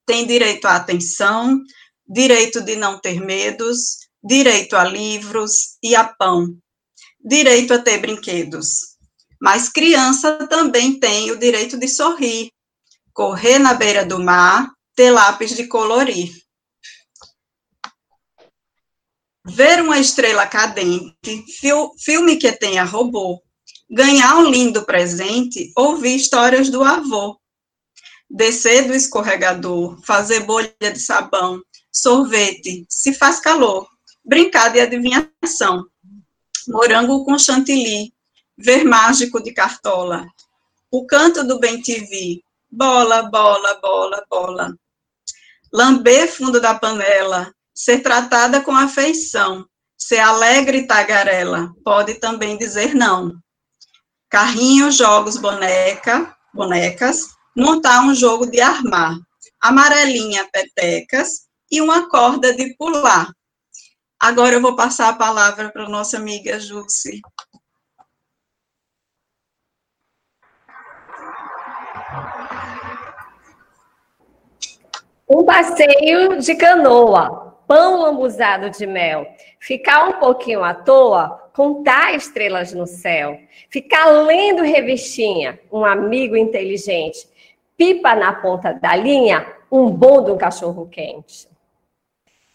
Tem 0.04 0.26
direito 0.26 0.66
à 0.66 0.76
atenção, 0.76 1.58
direito 2.06 2.60
de 2.60 2.76
não 2.76 3.00
ter 3.00 3.18
medos, 3.18 3.96
direito 4.22 4.76
a 4.76 4.84
livros 4.84 5.78
e 5.82 5.96
a 5.96 6.04
pão, 6.04 6.54
direito 7.18 7.72
a 7.72 7.78
ter 7.78 7.96
brinquedos. 7.96 8.98
Mas 9.40 9.70
criança 9.70 10.46
também 10.48 11.00
tem 11.00 11.30
o 11.30 11.38
direito 11.38 11.78
de 11.78 11.88
sorrir, 11.88 12.50
correr 13.14 13.58
na 13.58 13.72
beira 13.72 14.04
do 14.04 14.22
mar, 14.22 14.68
ter 14.98 15.12
lápis 15.12 15.54
de 15.54 15.68
colorir. 15.68 16.28
ver 19.46 19.80
uma 19.80 19.98
estrela 19.98 20.44
cadente, 20.44 21.44
filme 21.98 22.36
que 22.36 22.50
tenha 22.50 22.82
robô, 22.84 23.40
ganhar 23.88 24.36
um 24.38 24.50
lindo 24.50 24.84
presente, 24.84 25.72
ouvir 25.76 26.16
histórias 26.16 26.68
do 26.68 26.82
avô, 26.82 27.40
descer 28.28 28.88
do 28.88 28.94
escorregador, 28.94 30.04
fazer 30.04 30.40
bolha 30.40 30.74
de 30.80 30.98
sabão, 30.98 31.62
sorvete, 31.90 32.84
se 32.90 33.14
faz 33.14 33.38
calor, 33.38 33.88
brincar 34.24 34.70
de 34.70 34.80
adivinhação, 34.80 35.86
morango 36.66 37.24
com 37.24 37.38
chantilly, 37.38 38.12
ver 38.56 38.84
mágico 38.84 39.40
de 39.40 39.52
cartola, 39.52 40.26
o 40.90 41.06
canto 41.06 41.42
do 41.44 41.60
bem 41.60 41.80
TV, 41.80 42.42
bola, 42.70 43.22
bola, 43.22 43.78
bola, 43.80 44.26
bola, 44.28 44.76
lamber 45.72 46.28
fundo 46.30 46.60
da 46.60 46.74
panela, 46.74 47.52
ser 47.74 48.00
tratada 48.00 48.60
com 48.60 48.74
afeição, 48.74 49.66
ser 49.96 50.18
alegre 50.18 50.78
e 50.78 50.86
tagarela, 50.86 51.72
pode 51.84 52.14
também 52.14 52.56
dizer 52.56 52.94
não. 52.94 53.32
Carrinho, 54.30 54.90
jogos, 54.90 55.36
boneca, 55.36 56.36
bonecas, 56.52 57.28
montar 57.56 58.02
um 58.02 58.14
jogo 58.14 58.46
de 58.46 58.60
armar, 58.60 59.16
amarelinha, 59.60 60.48
petecas 60.52 61.46
e 61.70 61.80
uma 61.80 62.08
corda 62.08 62.54
de 62.54 62.74
pular. 62.76 63.30
Agora 64.20 64.54
eu 64.54 64.60
vou 64.60 64.74
passar 64.74 65.08
a 65.08 65.16
palavra 65.16 65.70
para 65.70 65.88
nossa 65.88 66.16
amiga 66.16 66.58
Jússi. 66.58 67.20
Um 75.30 75.44
passeio 75.44 76.38
de 76.38 76.54
canoa, 76.54 77.54
pão 77.66 78.00
lambuzado 78.00 78.70
de 78.70 78.86
mel, 78.86 79.26
ficar 79.60 80.08
um 80.08 80.12
pouquinho 80.14 80.64
à 80.64 80.72
toa, 80.72 81.50
contar 81.54 82.14
estrelas 82.14 82.72
no 82.72 82.86
céu, 82.86 83.38
ficar 83.68 84.06
lendo 84.06 84.62
revistinha, 84.62 85.60
um 85.70 85.84
amigo 85.84 86.34
inteligente, 86.34 87.28
pipa 87.76 88.14
na 88.14 88.32
ponta 88.32 88.72
da 88.72 88.96
linha, 88.96 89.46
um 89.70 89.90
bom 89.90 90.24
de 90.24 90.30
um 90.30 90.38
cachorro 90.38 90.88
quente. 90.88 91.46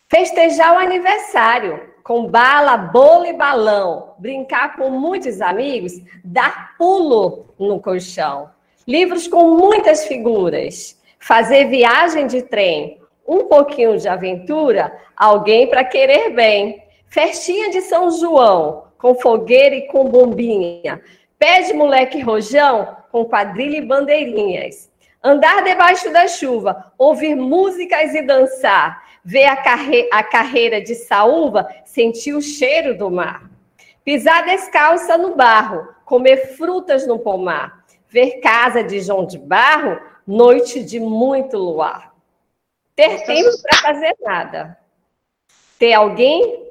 Festejar 0.09 0.73
o 0.73 0.79
aniversário 0.79 1.93
com 2.03 2.25
bala, 2.25 2.75
bolo 2.75 3.27
e 3.27 3.33
balão, 3.33 4.15
brincar 4.17 4.75
com 4.75 4.89
muitos 4.89 5.41
amigos, 5.41 5.93
dar 6.23 6.75
pulo 6.75 7.53
no 7.59 7.79
colchão. 7.79 8.49
Livros 8.87 9.27
com 9.27 9.55
muitas 9.55 10.05
figuras, 10.07 10.99
fazer 11.23 11.69
viagem 11.69 12.27
de 12.27 12.41
trem, 12.41 12.99
um 13.25 13.45
pouquinho 13.45 13.97
de 13.97 14.09
aventura, 14.09 14.93
alguém 15.15 15.67
para 15.69 15.83
querer 15.83 16.31
bem. 16.31 16.83
Festinha 17.07 17.69
de 17.69 17.79
São 17.81 18.11
João, 18.11 18.87
com 18.97 19.15
fogueira 19.15 19.73
e 19.73 19.87
com 19.87 20.03
bombinha. 20.03 21.01
Pé 21.39 21.61
de 21.61 21.73
moleque 21.73 22.19
rojão, 22.19 22.97
com 23.09 23.23
quadrilha 23.23 23.77
e 23.77 23.85
bandeirinhas. 23.85 24.91
Andar 25.23 25.63
debaixo 25.63 26.11
da 26.11 26.27
chuva, 26.27 26.91
ouvir 26.97 27.35
músicas 27.35 28.13
e 28.13 28.21
dançar. 28.21 29.01
Ver 29.23 29.45
a, 29.45 29.55
carre 29.55 30.09
a 30.11 30.21
carreira 30.21 30.81
de 30.81 30.93
saúva, 30.93 31.69
sentir 31.85 32.33
o 32.33 32.41
cheiro 32.41 32.97
do 32.97 33.09
mar. 33.09 33.49
Pisar 34.03 34.43
descalça 34.43 35.17
no 35.17 35.35
barro, 35.35 35.87
comer 36.03 36.57
frutas 36.57 37.07
no 37.07 37.17
pomar. 37.17 37.85
Ver 38.09 38.41
casa 38.41 38.83
de 38.83 38.99
João 38.99 39.25
de 39.25 39.39
Barro, 39.39 39.97
noite 40.25 40.83
de 40.83 40.99
muito 40.99 41.57
luar. 41.57 42.13
Ter 42.95 43.25
tempo 43.25 43.61
para 43.61 43.77
fazer 43.79 44.15
nada. 44.21 44.77
Ter 45.79 45.93
alguém 45.93 46.63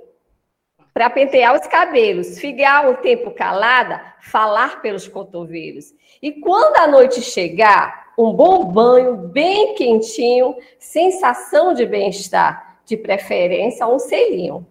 para 0.94 1.08
pentear 1.08 1.54
os 1.54 1.66
cabelos, 1.66 2.38
ficar 2.38 2.88
um 2.88 2.94
tempo 2.94 3.30
calada, 3.30 4.02
falar 4.20 4.82
pelos 4.82 5.08
cotovelos. 5.08 5.94
E 6.20 6.32
quando 6.32 6.76
a 6.76 6.86
noite 6.86 7.22
chegar, 7.22 8.12
um 8.16 8.32
bom 8.32 8.64
banho 8.64 9.16
bem 9.16 9.74
quentinho, 9.74 10.54
sensação 10.78 11.72
de 11.72 11.86
bem-estar, 11.86 12.78
de 12.84 12.96
preferência 12.96 13.86
um 13.86 13.98
selinho. 13.98 14.66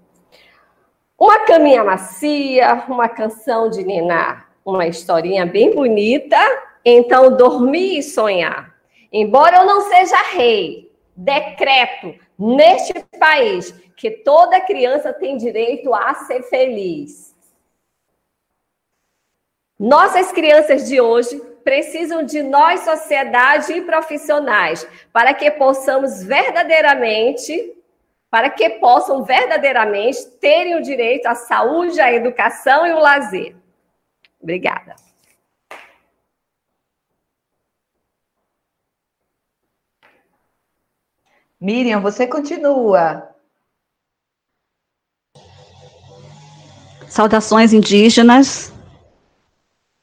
Uma 1.20 1.40
caminha 1.46 1.84
macia, 1.84 2.86
uma 2.88 3.10
canção 3.10 3.70
de 3.70 3.84
ninar, 3.84 4.50
uma 4.64 4.88
historinha 4.88 5.46
bem 5.46 5.74
bonita, 5.74 6.38
então 6.86 7.36
dormir 7.36 8.00
e 8.00 8.04
sonhar. 8.04 8.71
Embora 9.12 9.58
eu 9.58 9.66
não 9.66 9.82
seja 9.82 10.16
rei, 10.32 10.92
decreto 11.16 12.16
neste 12.38 12.94
país 13.20 13.72
que 13.96 14.10
toda 14.10 14.62
criança 14.62 15.12
tem 15.12 15.38
direito 15.38 15.94
a 15.94 16.14
ser 16.16 16.44
feliz. 16.44 17.36
Nossas 19.78 20.32
crianças 20.32 20.88
de 20.88 21.02
hoje 21.02 21.40
precisam 21.64 22.24
de 22.24 22.42
nós, 22.42 22.82
sociedade 22.82 23.74
e 23.74 23.82
profissionais, 23.82 24.88
para 25.12 25.34
que 25.34 25.50
possamos 25.52 26.24
verdadeiramente, 26.24 27.76
para 28.30 28.50
que 28.50 28.70
possam 28.72 29.24
verdadeiramente 29.24 30.26
terem 30.40 30.76
o 30.76 30.82
direito 30.82 31.28
à 31.28 31.36
saúde, 31.36 32.00
à 32.00 32.12
educação 32.14 32.88
e 32.88 32.94
o 32.94 33.00
lazer. 33.00 33.56
Obrigada. 34.42 34.96
Miriam, 41.62 42.02
você 42.02 42.26
continua. 42.26 43.30
Saudações 47.08 47.72
indígenas. 47.72 48.74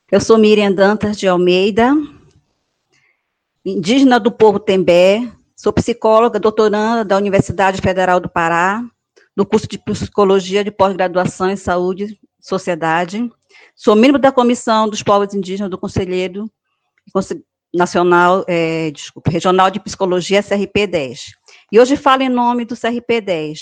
Eu 0.08 0.20
sou 0.20 0.38
Miriam 0.38 0.70
Dantas 0.70 1.18
de 1.18 1.26
Almeida, 1.26 1.92
indígena 3.64 4.20
do 4.20 4.30
povo 4.30 4.60
Tembé, 4.60 5.30
sou 5.56 5.72
psicóloga, 5.72 6.38
doutoranda 6.38 7.04
da 7.04 7.16
Universidade 7.16 7.82
Federal 7.82 8.20
do 8.20 8.28
Pará, 8.28 8.80
no 9.36 9.44
curso 9.44 9.66
de 9.66 9.78
Psicologia 9.78 10.62
de 10.62 10.70
Pós-Graduação 10.70 11.50
em 11.50 11.56
Saúde 11.56 12.04
e 12.04 12.18
Sociedade. 12.40 13.28
Sou 13.74 13.96
membro 13.96 14.18
da 14.18 14.30
Comissão 14.30 14.88
dos 14.88 15.02
Povos 15.02 15.34
Indígenas 15.34 15.70
do 15.70 15.76
Conselheiro 15.76 16.48
Nacional, 17.74 18.44
é, 18.46 18.92
desculpa, 18.92 19.28
Regional 19.28 19.70
de 19.70 19.80
Psicologia, 19.80 20.40
CRP-10. 20.40 21.37
E 21.70 21.78
hoje 21.78 21.96
falo 21.96 22.22
em 22.22 22.30
nome 22.30 22.64
do 22.64 22.74
CRP-10. 22.74 23.58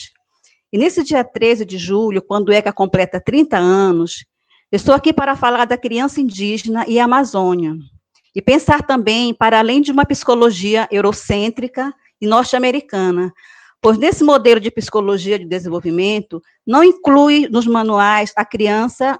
E 0.72 0.78
nesse 0.78 1.02
dia 1.02 1.24
13 1.24 1.64
de 1.64 1.76
julho, 1.76 2.22
quando 2.22 2.48
o 2.48 2.52
ECA 2.52 2.72
completa 2.72 3.20
30 3.20 3.56
anos, 3.56 4.24
estou 4.70 4.94
aqui 4.94 5.12
para 5.12 5.34
falar 5.34 5.64
da 5.64 5.76
criança 5.76 6.20
indígena 6.20 6.84
e 6.86 7.00
Amazônia. 7.00 7.74
E 8.32 8.40
pensar 8.40 8.82
também 8.86 9.34
para 9.34 9.58
além 9.58 9.80
de 9.80 9.90
uma 9.90 10.06
psicologia 10.06 10.86
eurocêntrica 10.92 11.92
e 12.20 12.28
norte-americana, 12.28 13.32
pois 13.82 13.98
nesse 13.98 14.22
modelo 14.22 14.60
de 14.60 14.70
psicologia 14.70 15.36
de 15.36 15.44
desenvolvimento 15.44 16.40
não 16.64 16.84
inclui 16.84 17.48
nos 17.48 17.66
manuais 17.66 18.32
a 18.36 18.44
criança 18.44 19.18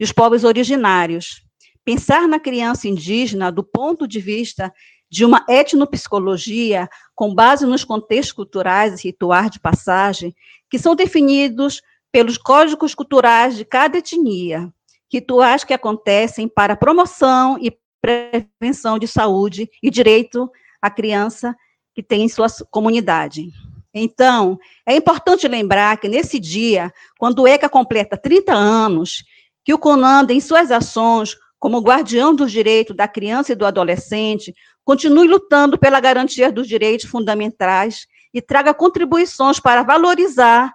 e 0.00 0.04
os 0.04 0.10
povos 0.10 0.42
originários. 0.42 1.44
Pensar 1.84 2.26
na 2.26 2.40
criança 2.40 2.88
indígena 2.88 3.52
do 3.52 3.62
ponto 3.62 4.08
de 4.08 4.18
vista 4.18 4.72
de 5.14 5.24
uma 5.24 5.46
etnopsicologia 5.48 6.88
com 7.14 7.32
base 7.32 7.64
nos 7.64 7.84
contextos 7.84 8.32
culturais 8.32 8.98
e 8.98 9.04
rituais 9.04 9.48
de 9.48 9.60
passagem, 9.60 10.34
que 10.68 10.76
são 10.76 10.96
definidos 10.96 11.80
pelos 12.10 12.36
códigos 12.36 12.96
culturais 12.96 13.56
de 13.56 13.64
cada 13.64 13.98
etnia, 13.98 14.72
rituais 15.08 15.62
que 15.62 15.72
acontecem 15.72 16.48
para 16.48 16.74
promoção 16.74 17.56
e 17.60 17.72
prevenção 18.02 18.98
de 18.98 19.06
saúde 19.06 19.70
e 19.80 19.88
direito 19.88 20.50
à 20.82 20.90
criança 20.90 21.54
que 21.94 22.02
tem 22.02 22.24
em 22.24 22.28
sua 22.28 22.48
comunidade. 22.68 23.52
Então, 23.94 24.58
é 24.84 24.96
importante 24.96 25.46
lembrar 25.46 25.96
que 25.98 26.08
nesse 26.08 26.40
dia, 26.40 26.92
quando 27.20 27.42
o 27.42 27.46
ECA 27.46 27.68
completa 27.68 28.16
30 28.16 28.52
anos, 28.52 29.22
que 29.64 29.72
o 29.72 29.78
CONANDA, 29.78 30.32
em 30.32 30.40
suas 30.40 30.72
ações, 30.72 31.36
como 31.64 31.80
guardião 31.80 32.34
dos 32.34 32.52
direitos 32.52 32.94
da 32.94 33.08
criança 33.08 33.52
e 33.52 33.54
do 33.54 33.64
adolescente, 33.64 34.54
continue 34.84 35.26
lutando 35.26 35.78
pela 35.78 36.00
garantia 36.00 36.52
dos 36.52 36.68
direitos 36.68 37.06
fundamentais 37.06 38.06
e 38.32 38.42
traga 38.42 38.74
contribuições 38.74 39.58
para 39.58 39.82
valorizar 39.82 40.74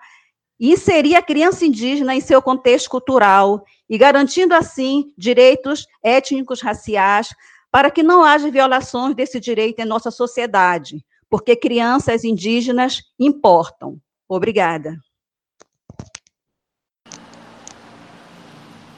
e 0.59 0.71
inserir 0.71 1.15
a 1.15 1.21
criança 1.21 1.65
indígena 1.65 2.15
em 2.15 2.21
seu 2.21 2.41
contexto 2.41 2.89
cultural 2.89 3.63
e 3.89 3.97
garantindo 3.97 4.53
assim 4.53 5.13
direitos 5.17 5.85
étnicos, 6.03 6.61
raciais, 6.61 7.33
para 7.71 7.91
que 7.91 8.03
não 8.03 8.23
haja 8.23 8.49
violações 8.49 9.15
desse 9.15 9.39
direito 9.39 9.79
em 9.79 9.85
nossa 9.85 10.09
sociedade, 10.09 11.05
porque 11.29 11.55
crianças 11.55 12.23
indígenas 12.23 13.03
importam. 13.19 13.99
Obrigada. 14.27 14.97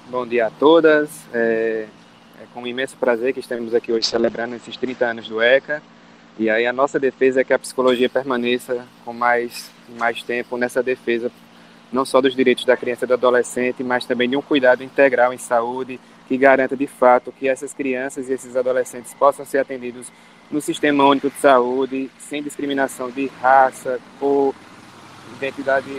Bom 0.10 0.28
dia 0.28 0.48
a 0.48 0.52
todas. 0.52 1.10
É, 1.34 1.88
com 2.54 2.66
imenso 2.68 2.98
prazer 2.98 3.34
que 3.34 3.40
estamos 3.40 3.74
aqui 3.74 3.92
hoje 3.92 4.08
celebrando 4.08 4.56
esses 4.56 4.76
30 4.78 5.06
anos 5.06 5.28
do 5.28 5.42
ECA. 5.42 5.82
E 6.38 6.50
aí 6.50 6.66
a 6.66 6.74
nossa 6.74 7.00
defesa 7.00 7.42
é 7.42 7.44
que 7.44 7.54
a 7.54 7.60
psicologia 7.60 8.10
permaneça 8.10 8.86
com 9.06 9.14
mais, 9.14 9.70
mais 9.98 10.24
tempo 10.24 10.58
nessa 10.58 10.82
defesa, 10.82 11.32
não 11.92 12.06
só 12.06 12.22
dos 12.22 12.36
direitos 12.36 12.66
da 12.66 12.78
criança 12.78 13.06
e 13.06 13.08
do 13.08 13.14
adolescente, 13.14 13.84
mas 13.84 14.06
também 14.06 14.30
de 14.30 14.38
um 14.38 14.42
cuidado 14.42 14.84
integral 14.84 15.34
em 15.34 15.38
saúde 15.38 16.00
que 16.28 16.38
garanta 16.38 16.76
de 16.78 16.88
fato 16.88 17.32
que 17.32 17.48
essas 17.48 17.74
crianças 17.74 18.30
e 18.30 18.34
esses 18.34 18.56
adolescentes 18.56 19.14
possam 19.14 19.46
ser 19.46 19.58
atendidos 19.58 20.12
no 20.50 20.62
Sistema 20.62 21.06
Único 21.06 21.30
de 21.30 21.38
Saúde, 21.38 22.10
sem 22.18 22.42
discriminação 22.42 23.10
de 23.10 23.28
raça, 23.42 24.00
cor, 24.20 24.54
identidade 25.36 25.90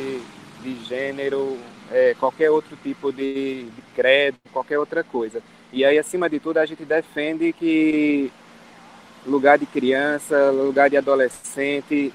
de 0.62 0.84
gênero, 0.84 1.58
é, 1.90 2.14
qualquer 2.18 2.50
outro 2.50 2.76
tipo 2.82 3.12
de, 3.12 3.64
de 3.64 3.82
credo, 3.94 4.38
qualquer 4.52 4.78
outra 4.78 5.04
coisa. 5.04 5.42
E 5.72 5.84
aí, 5.84 5.98
acima 5.98 6.28
de 6.28 6.38
tudo, 6.38 6.58
a 6.58 6.66
gente 6.66 6.84
defende 6.84 7.52
que 7.52 8.30
lugar 9.26 9.58
de 9.58 9.64
criança, 9.64 10.50
lugar 10.50 10.90
de 10.90 10.96
adolescente, 10.96 12.12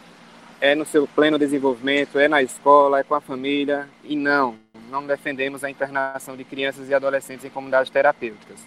é 0.62 0.76
no 0.76 0.86
seu 0.86 1.08
pleno 1.08 1.40
desenvolvimento, 1.40 2.20
é 2.20 2.28
na 2.28 2.42
escola, 2.42 3.00
é 3.00 3.04
com 3.04 3.16
a 3.16 3.22
família, 3.22 3.88
e 4.04 4.16
não, 4.16 4.56
não 4.90 5.06
defendemos 5.06 5.64
a 5.64 5.70
internação 5.70 6.36
de 6.36 6.44
crianças 6.44 6.90
e 6.90 6.94
adolescentes 6.94 7.46
em 7.46 7.50
comunidades 7.50 7.90
terapêuticas. 7.90 8.60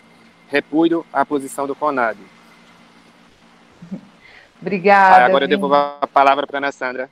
Repudio 0.49 1.07
a 1.13 1.25
posição 1.25 1.67
do 1.67 1.75
CONAD. 1.75 2.19
Obrigada. 4.61 5.25
agora 5.25 5.45
eu 5.45 5.49
devolvo 5.49 5.75
a 5.75 6.07
palavra 6.07 6.47
para 6.47 6.59
a 6.59 6.61
Ana 6.61 6.73
Sandra. 6.73 7.09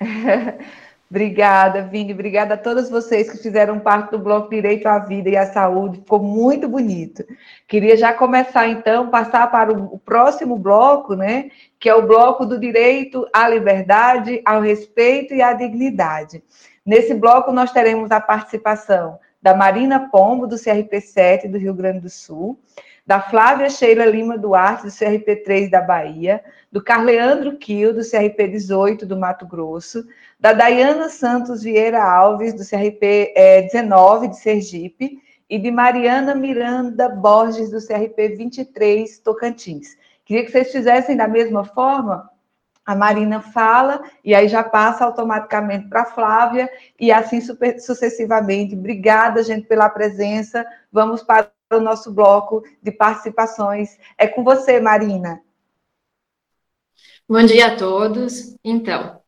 Obrigada, 1.12 1.82
Vini. 1.82 2.14
Obrigada 2.14 2.54
a 2.54 2.56
todos 2.56 2.88
vocês 2.88 3.30
que 3.30 3.36
fizeram 3.36 3.78
parte 3.78 4.12
do 4.12 4.18
Bloco 4.18 4.48
Direito 4.48 4.86
à 4.86 4.98
Vida 4.98 5.28
e 5.28 5.36
à 5.36 5.44
Saúde. 5.44 5.98
Ficou 5.98 6.18
muito 6.18 6.66
bonito. 6.66 7.22
Queria 7.68 7.98
já 7.98 8.14
começar, 8.14 8.66
então, 8.66 9.10
passar 9.10 9.50
para 9.50 9.70
o 9.70 9.98
próximo 9.98 10.56
bloco, 10.56 11.14
né? 11.14 11.50
Que 11.78 11.90
é 11.90 11.94
o 11.94 12.06
bloco 12.06 12.46
do 12.46 12.58
direito 12.58 13.28
à 13.30 13.46
liberdade, 13.46 14.40
ao 14.42 14.62
respeito 14.62 15.34
e 15.34 15.42
à 15.42 15.52
dignidade. 15.52 16.42
Nesse 16.84 17.12
bloco, 17.12 17.52
nós 17.52 17.70
teremos 17.72 18.10
a 18.10 18.18
participação 18.18 19.18
da 19.42 19.54
Marina 19.54 20.08
Pombo, 20.10 20.46
do 20.46 20.56
CRP7 20.56 21.50
do 21.50 21.58
Rio 21.58 21.74
Grande 21.74 22.00
do 22.00 22.08
Sul, 22.08 22.58
da 23.06 23.20
Flávia 23.20 23.68
Sheila 23.68 24.06
Lima 24.06 24.38
Duarte, 24.38 24.84
do 24.84 24.88
CRP3 24.88 25.68
da 25.68 25.82
Bahia, 25.82 26.42
do 26.70 26.82
Carleandro 26.82 27.58
Quil, 27.58 27.92
do 27.92 28.00
CRP18 28.00 29.04
do 29.04 29.18
Mato 29.18 29.46
Grosso, 29.46 30.06
da 30.42 30.52
Dayana 30.52 31.08
Santos 31.08 31.62
Vieira 31.62 32.02
Alves, 32.02 32.52
do 32.52 32.64
CRP19 32.64 34.30
de 34.30 34.40
Sergipe, 34.40 35.22
e 35.48 35.56
de 35.56 35.70
Mariana 35.70 36.34
Miranda 36.34 37.08
Borges, 37.08 37.70
do 37.70 37.76
CRP23 37.76 39.22
Tocantins. 39.22 39.96
Queria 40.24 40.44
que 40.44 40.50
vocês 40.50 40.72
fizessem 40.72 41.16
da 41.16 41.28
mesma 41.28 41.64
forma. 41.64 42.28
A 42.84 42.92
Marina 42.96 43.40
fala 43.40 44.02
e 44.24 44.34
aí 44.34 44.48
já 44.48 44.64
passa 44.64 45.04
automaticamente 45.04 45.86
para 45.88 46.02
a 46.02 46.06
Flávia 46.06 46.68
e 46.98 47.12
assim 47.12 47.40
super, 47.40 47.78
sucessivamente. 47.80 48.74
Obrigada, 48.74 49.44
gente, 49.44 49.68
pela 49.68 49.88
presença. 49.88 50.66
Vamos 50.90 51.22
para 51.22 51.52
o 51.72 51.78
nosso 51.78 52.10
bloco 52.10 52.64
de 52.82 52.90
participações. 52.90 53.96
É 54.18 54.26
com 54.26 54.42
você, 54.42 54.80
Marina. 54.80 55.40
Bom 57.28 57.44
dia 57.44 57.68
a 57.68 57.76
todos. 57.76 58.56
Então, 58.64 59.21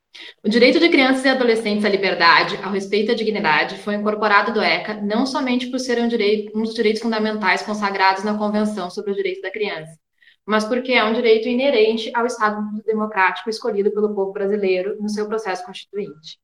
o 0.44 0.48
direito 0.48 0.78
de 0.78 0.88
crianças 0.88 1.24
e 1.24 1.28
adolescentes 1.28 1.84
à 1.84 1.88
liberdade, 1.88 2.58
ao 2.62 2.70
respeito 2.70 3.12
à 3.12 3.14
dignidade, 3.14 3.78
foi 3.78 3.94
incorporado 3.94 4.52
do 4.52 4.62
ECA 4.62 4.94
não 4.94 5.26
somente 5.26 5.68
por 5.68 5.80
ser 5.80 5.98
um, 5.98 6.06
direito, 6.06 6.56
um 6.56 6.62
dos 6.62 6.74
direitos 6.74 7.02
fundamentais 7.02 7.62
consagrados 7.62 8.22
na 8.22 8.38
Convenção 8.38 8.90
sobre 8.90 9.12
o 9.12 9.14
Direito 9.14 9.40
da 9.40 9.50
Criança, 9.50 9.98
mas 10.46 10.64
porque 10.64 10.92
é 10.92 11.02
um 11.04 11.12
direito 11.12 11.48
inerente 11.48 12.12
ao 12.14 12.26
Estado 12.26 12.62
democrático 12.84 13.50
escolhido 13.50 13.90
pelo 13.90 14.14
povo 14.14 14.32
brasileiro 14.32 14.96
no 15.00 15.08
seu 15.08 15.26
processo 15.26 15.64
constituinte. 15.64 16.38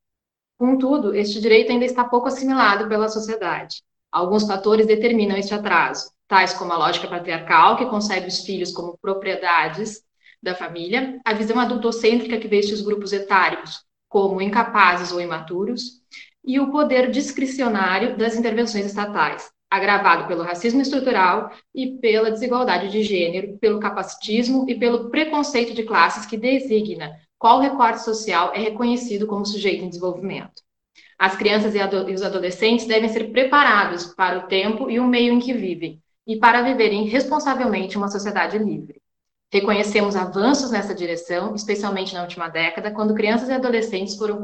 Contudo, 0.58 1.14
este 1.14 1.40
direito 1.40 1.70
ainda 1.70 1.84
está 1.84 2.04
pouco 2.04 2.28
assimilado 2.28 2.88
pela 2.88 3.08
sociedade. 3.08 3.82
Alguns 4.10 4.46
fatores 4.46 4.86
determinam 4.86 5.36
este 5.36 5.54
atraso, 5.54 6.10
tais 6.26 6.52
como 6.52 6.72
a 6.72 6.76
lógica 6.76 7.06
patriarcal, 7.06 7.76
que 7.76 7.86
concebe 7.86 8.26
os 8.26 8.40
filhos 8.40 8.72
como 8.72 8.98
propriedades 8.98 10.02
da 10.42 10.54
família, 10.54 11.20
a 11.24 11.32
visão 11.32 11.58
adultocêntrica 11.58 12.38
que 12.38 12.48
vê 12.48 12.58
estes 12.58 12.80
grupos 12.80 13.12
etários 13.12 13.84
como 14.08 14.42
incapazes 14.42 15.12
ou 15.12 15.20
imaturos, 15.20 16.00
e 16.44 16.58
o 16.58 16.70
poder 16.72 17.10
discricionário 17.10 18.16
das 18.16 18.34
intervenções 18.34 18.86
estatais, 18.86 19.50
agravado 19.70 20.26
pelo 20.26 20.42
racismo 20.42 20.80
estrutural 20.80 21.52
e 21.72 21.98
pela 21.98 22.30
desigualdade 22.30 22.90
de 22.90 23.02
gênero, 23.02 23.56
pelo 23.58 23.78
capacitismo 23.78 24.68
e 24.68 24.74
pelo 24.74 25.10
preconceito 25.10 25.72
de 25.74 25.84
classes 25.84 26.26
que 26.26 26.36
designa 26.36 27.12
qual 27.38 27.60
recorte 27.60 28.02
social 28.02 28.52
é 28.52 28.58
reconhecido 28.58 29.26
como 29.26 29.46
sujeito 29.46 29.84
em 29.84 29.88
desenvolvimento. 29.88 30.62
As 31.18 31.36
crianças 31.36 31.74
e, 31.74 31.78
os 32.12 32.22
adolescentes 32.22 32.86
devem 32.86 33.08
ser 33.08 33.30
preparados 33.30 34.06
para 34.06 34.38
o 34.40 34.48
tempo 34.48 34.90
e 34.90 34.98
o 34.98 35.06
meio 35.06 35.34
em 35.34 35.38
que 35.38 35.52
vivem, 35.52 36.02
e 36.26 36.36
para 36.36 36.62
viverem 36.62 37.04
responsavelmente 37.04 37.96
uma 37.96 38.08
sociedade 38.08 38.58
livre. 38.58 39.00
Reconhecemos 39.52 40.14
avanços 40.14 40.70
nessa 40.70 40.94
direção, 40.94 41.56
especialmente 41.56 42.14
na 42.14 42.22
última 42.22 42.48
década, 42.48 42.92
quando 42.92 43.14
crianças 43.14 43.48
e 43.48 43.52
adolescentes 43.52 44.16
foram 44.16 44.40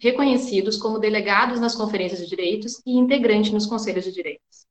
reconhecidos 0.00 0.76
como 0.76 0.98
delegados 0.98 1.60
nas 1.60 1.76
conferências 1.76 2.20
de 2.20 2.26
direitos 2.26 2.82
e 2.84 2.98
integrantes 2.98 3.52
nos 3.52 3.66
conselhos 3.66 4.04
de 4.04 4.12
direitos. 4.12 4.66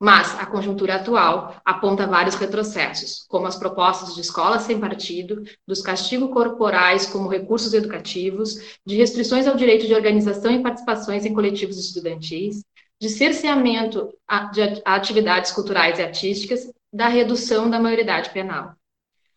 Mas 0.00 0.36
a 0.36 0.44
conjuntura 0.46 0.96
atual 0.96 1.54
aponta 1.64 2.08
vários 2.08 2.34
retrocessos, 2.34 3.24
como 3.28 3.46
as 3.46 3.54
propostas 3.54 4.16
de 4.16 4.20
escolas 4.20 4.62
sem 4.62 4.80
partido, 4.80 5.44
dos 5.64 5.80
castigos 5.80 6.32
corporais 6.32 7.06
como 7.06 7.28
recursos 7.28 7.72
educativos, 7.72 8.80
de 8.84 8.96
restrições 8.96 9.46
ao 9.46 9.54
direito 9.54 9.86
de 9.86 9.94
organização 9.94 10.50
e 10.50 10.60
participações 10.60 11.24
em 11.24 11.32
coletivos 11.32 11.78
estudantis, 11.78 12.64
de 13.00 13.08
cerceamento 13.08 14.12
de 14.52 14.82
atividades 14.84 15.52
culturais 15.52 16.00
e 16.00 16.02
artísticas 16.02 16.68
da 16.92 17.08
redução 17.08 17.70
da 17.70 17.80
maioridade 17.80 18.30
penal. 18.30 18.74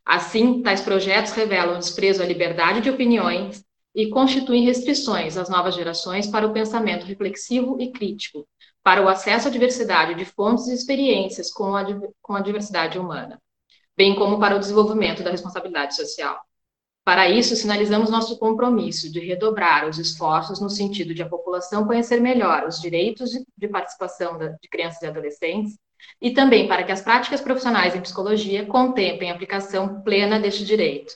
Assim, 0.06 0.62
tais 0.62 0.82
projetos 0.82 1.32
revelam 1.32 1.80
desprezo 1.80 2.22
à 2.22 2.26
liberdade 2.26 2.82
de 2.82 2.90
opiniões 2.90 3.64
e 3.96 4.10
constituem 4.10 4.64
restrições 4.64 5.38
às 5.38 5.50
novas 5.50 5.74
gerações 5.74 6.28
para 6.28 6.46
o 6.46 6.54
pensamento 6.54 7.06
reflexivo 7.06 7.82
e 7.82 7.92
crítico, 7.92 8.46
para 8.84 9.02
o 9.02 9.08
acesso 9.08 9.48
à 9.48 9.52
diversidade 9.52 10.16
de 10.16 10.26
fontes 10.26 10.68
e 10.68 10.74
experiências 10.74 11.52
com 11.52 11.76
a, 11.76 11.84
com 12.22 12.36
a 12.36 12.42
diversidade 12.42 13.00
humana, 13.00 13.42
bem 13.96 14.14
como 14.16 14.38
para 14.38 14.56
o 14.56 14.60
desenvolvimento 14.60 15.24
da 15.24 15.32
responsabilidade 15.32 15.96
social. 15.96 16.40
Para 17.06 17.30
isso, 17.30 17.56
sinalizamos 17.56 18.10
nosso 18.10 18.38
compromisso 18.38 19.12
de 19.12 19.20
redobrar 19.20 19.88
os 19.88 19.98
esforços 19.98 20.60
no 20.60 20.70
sentido 20.70 21.14
de 21.14 21.22
a 21.22 21.30
população 21.30 21.86
conhecer 21.86 22.20
melhor 22.20 22.68
os 22.68 22.82
direitos 22.82 23.32
de 23.32 23.68
participação 23.68 24.38
de 24.38 24.68
crianças 24.70 25.02
e 25.04 25.08
adolescentes 25.08 25.78
e 26.22 26.32
também 26.32 26.68
para 26.68 26.84
que 26.84 26.92
as 26.92 27.02
práticas 27.02 27.42
profissionais 27.42 27.96
em 27.96 28.02
psicologia 28.02 28.66
contemplem 28.66 29.30
a 29.30 29.34
aplicação 29.34 30.02
plena 30.02 30.40
deste 30.40 30.66
direito, 30.66 31.14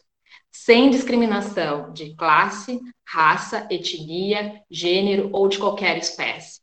sem 0.51 0.89
discriminação 0.89 1.91
de 1.93 2.15
classe, 2.15 2.79
raça, 3.07 3.67
etnia, 3.69 4.61
gênero 4.69 5.29
ou 5.31 5.47
de 5.47 5.57
qualquer 5.57 5.97
espécie. 5.97 6.59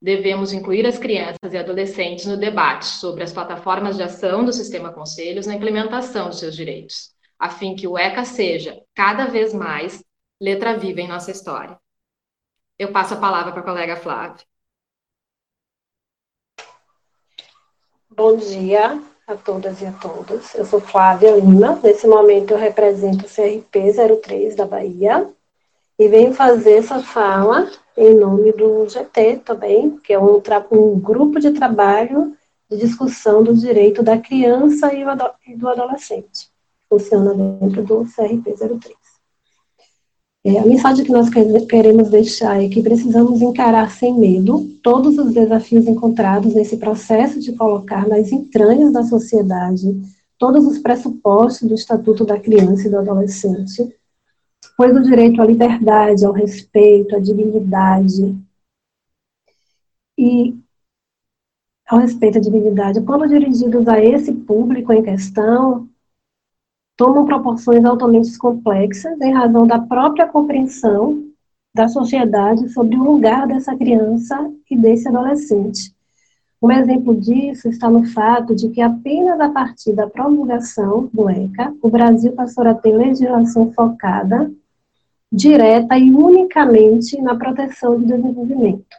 Devemos 0.00 0.52
incluir 0.52 0.86
as 0.86 0.98
crianças 0.98 1.52
e 1.52 1.56
adolescentes 1.56 2.26
no 2.26 2.36
debate 2.36 2.84
sobre 2.84 3.22
as 3.24 3.32
plataformas 3.32 3.96
de 3.96 4.02
ação 4.02 4.44
do 4.44 4.52
sistema 4.52 4.92
conselhos 4.92 5.46
na 5.46 5.54
implementação 5.54 6.28
dos 6.28 6.38
seus 6.38 6.54
direitos, 6.54 7.10
a 7.38 7.48
fim 7.48 7.74
que 7.74 7.88
o 7.88 7.96
ECA 7.96 8.24
seja, 8.24 8.80
cada 8.94 9.26
vez 9.26 9.54
mais, 9.54 10.04
letra 10.40 10.76
viva 10.76 11.00
em 11.00 11.08
nossa 11.08 11.30
história. 11.30 11.78
Eu 12.78 12.92
passo 12.92 13.14
a 13.14 13.18
palavra 13.18 13.52
para 13.52 13.60
a 13.60 13.64
colega 13.64 13.96
Flávia. 13.96 14.44
Bom 18.16 18.36
dia 18.36 19.02
a 19.26 19.34
todas 19.34 19.82
e 19.82 19.86
a 19.86 19.90
todos. 19.90 20.54
Eu 20.54 20.64
sou 20.64 20.80
Flávia 20.80 21.32
Lima. 21.32 21.80
Nesse 21.82 22.06
momento 22.06 22.52
eu 22.52 22.56
represento 22.56 23.26
o 23.26 23.28
CRP 23.28 23.92
03 24.22 24.54
da 24.54 24.64
Bahia 24.64 25.28
e 25.98 26.06
venho 26.06 26.32
fazer 26.32 26.74
essa 26.74 27.00
fala 27.02 27.68
em 27.96 28.14
nome 28.14 28.52
do 28.52 28.88
GT 28.88 29.38
também, 29.38 29.98
que 29.98 30.12
é 30.12 30.18
um, 30.18 30.40
um 30.70 31.00
grupo 31.00 31.40
de 31.40 31.50
trabalho 31.50 32.36
de 32.70 32.76
discussão 32.76 33.42
do 33.42 33.52
direito 33.52 34.00
da 34.00 34.16
criança 34.16 34.92
e 34.94 35.56
do 35.56 35.68
adolescente. 35.68 36.48
Funciona 36.88 37.34
dentro 37.34 37.82
do 37.82 38.04
CRP 38.04 38.54
03. 38.80 39.03
É, 40.46 40.58
a 40.58 40.66
mensagem 40.66 41.06
que 41.06 41.10
nós 41.10 41.30
queremos 41.30 42.10
deixar 42.10 42.62
é 42.62 42.68
que 42.68 42.82
precisamos 42.82 43.40
encarar 43.40 43.90
sem 43.90 44.12
medo 44.12 44.68
todos 44.82 45.16
os 45.16 45.32
desafios 45.32 45.86
encontrados 45.86 46.54
nesse 46.54 46.76
processo 46.76 47.40
de 47.40 47.54
colocar 47.56 48.06
nas 48.06 48.30
entranhas 48.30 48.92
da 48.92 49.02
sociedade 49.04 49.88
todos 50.38 50.66
os 50.66 50.78
pressupostos 50.78 51.66
do 51.66 51.74
Estatuto 51.74 52.26
da 52.26 52.38
Criança 52.38 52.86
e 52.86 52.90
do 52.90 52.98
Adolescente, 52.98 53.96
pois 54.76 54.94
o 54.94 55.02
direito 55.02 55.40
à 55.40 55.46
liberdade, 55.46 56.26
ao 56.26 56.32
respeito, 56.32 57.16
à 57.16 57.18
dignidade 57.18 58.36
e 60.18 60.54
ao 61.88 62.00
respeito 62.00 62.36
à 62.36 62.40
dignidade, 62.42 63.00
quando 63.00 63.26
dirigidos 63.26 63.88
a 63.88 63.98
esse 63.98 64.30
público 64.30 64.92
em 64.92 65.02
questão, 65.02 65.88
tomam 66.96 67.24
proporções 67.24 67.84
altamente 67.84 68.36
complexas 68.38 69.20
em 69.20 69.32
razão 69.32 69.66
da 69.66 69.78
própria 69.78 70.26
compreensão 70.26 71.24
da 71.74 71.88
sociedade 71.88 72.68
sobre 72.68 72.96
o 72.96 73.02
lugar 73.02 73.46
dessa 73.48 73.76
criança 73.76 74.50
e 74.70 74.76
desse 74.76 75.08
adolescente. 75.08 75.92
Um 76.62 76.70
exemplo 76.70 77.14
disso 77.14 77.68
está 77.68 77.90
no 77.90 78.06
fato 78.06 78.54
de 78.54 78.70
que 78.70 78.80
apenas 78.80 79.38
a 79.40 79.50
partir 79.50 79.92
da 79.92 80.06
promulgação 80.06 81.10
do 81.12 81.28
ECA, 81.28 81.74
o 81.82 81.90
Brasil 81.90 82.32
passou 82.32 82.66
a 82.66 82.74
ter 82.74 82.96
legislação 82.96 83.70
focada 83.72 84.50
direta 85.30 85.98
e 85.98 86.10
unicamente 86.10 87.20
na 87.20 87.34
proteção 87.34 87.98
do 87.98 88.06
desenvolvimento, 88.06 88.96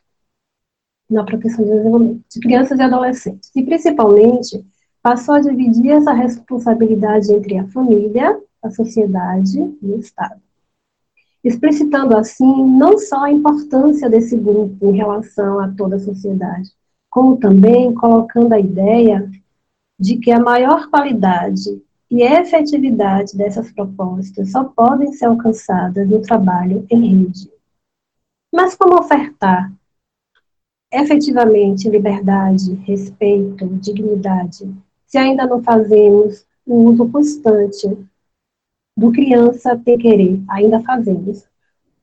na 1.09 1.23
proteção 1.23 1.65
do 1.65 1.71
desenvolvimento 1.71 2.23
de 2.29 2.39
crianças 2.41 2.77
e 2.77 2.83
adolescentes, 2.83 3.51
e 3.55 3.63
principalmente 3.63 4.63
passou 5.05 5.35
a 5.35 5.39
dividir 5.39 5.91
essa 5.91 6.13
responsabilidade 6.13 7.31
entre 7.31 7.59
a 7.59 7.67
família, 7.67 8.41
a 8.63 8.71
sociedade 8.71 9.59
e 9.59 9.91
o 9.91 9.99
Estado. 9.99 10.41
Explicitando 11.43 12.17
assim 12.17 12.65
não 12.65 12.97
só 12.97 13.25
a 13.25 13.31
importância 13.31 14.09
desse 14.09 14.35
grupo 14.35 14.83
em 14.87 14.97
relação 14.97 15.59
a 15.59 15.71
toda 15.71 15.97
a 15.97 15.99
sociedade, 15.99 16.71
como 17.07 17.37
também 17.37 17.93
colocando 17.93 18.53
a 18.53 18.59
ideia 18.59 19.29
de 19.99 20.17
que 20.17 20.31
a 20.31 20.39
maior 20.39 20.89
qualidade 20.89 21.79
e 22.09 22.23
efetividade 22.23 23.37
dessas 23.37 23.71
propostas 23.71 24.49
só 24.49 24.63
podem 24.63 25.13
ser 25.13 25.25
alcançadas 25.25 26.09
no 26.09 26.19
trabalho 26.19 26.83
em 26.89 27.25
rede. 27.25 27.51
Mas 28.51 28.73
como 28.73 28.99
ofertar 28.99 29.71
efetivamente 30.91 31.87
liberdade, 31.87 32.73
respeito, 32.87 33.67
dignidade 33.67 34.67
se 35.07 35.17
ainda 35.17 35.45
não 35.45 35.61
fazemos 35.63 36.45
o 36.65 36.75
uso 36.89 37.09
constante 37.09 37.87
do 38.97 39.11
criança 39.11 39.77
tem 39.77 39.97
querer, 39.97 40.41
ainda 40.49 40.79
fazemos. 40.81 41.43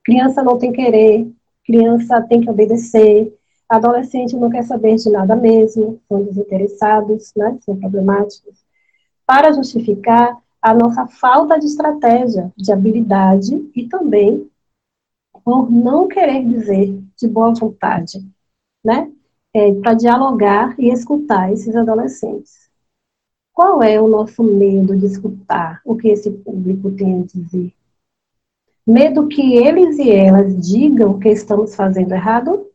Criança 0.04 0.42
não 0.42 0.58
tem 0.58 0.72
querer, 0.72 1.30
criança 1.64 2.20
tem 2.22 2.40
que 2.40 2.50
obedecer, 2.50 3.32
Adolescente 3.72 4.36
não 4.36 4.50
quer 4.50 4.64
saber 4.64 4.96
de 4.96 5.08
nada 5.08 5.34
mesmo, 5.34 5.98
são 6.06 6.22
desinteressados, 6.22 7.32
né, 7.34 7.56
são 7.64 7.74
problemáticos. 7.74 8.62
Para 9.24 9.50
justificar 9.50 10.36
a 10.60 10.74
nossa 10.74 11.06
falta 11.06 11.58
de 11.58 11.64
estratégia, 11.64 12.52
de 12.54 12.70
habilidade 12.70 13.70
e 13.74 13.88
também 13.88 14.46
por 15.42 15.70
não 15.70 16.06
querer 16.06 16.46
dizer 16.46 17.02
de 17.16 17.26
boa 17.26 17.54
vontade, 17.54 18.18
né? 18.84 19.10
É, 19.54 19.72
para 19.80 19.94
dialogar 19.94 20.78
e 20.78 20.90
escutar 20.90 21.50
esses 21.50 21.74
adolescentes. 21.74 22.61
Qual 23.52 23.82
é 23.82 24.00
o 24.00 24.08
nosso 24.08 24.42
medo 24.42 24.96
de 24.96 25.06
escutar 25.06 25.80
o 25.84 25.94
que 25.94 26.08
esse 26.08 26.30
público 26.30 26.90
tem 26.90 27.20
a 27.20 27.24
dizer? 27.24 27.72
Medo 28.86 29.28
que 29.28 29.56
eles 29.56 29.98
e 29.98 30.10
elas 30.10 30.58
digam 30.66 31.18
que 31.18 31.28
estamos 31.28 31.74
fazendo 31.74 32.12
errado? 32.12 32.66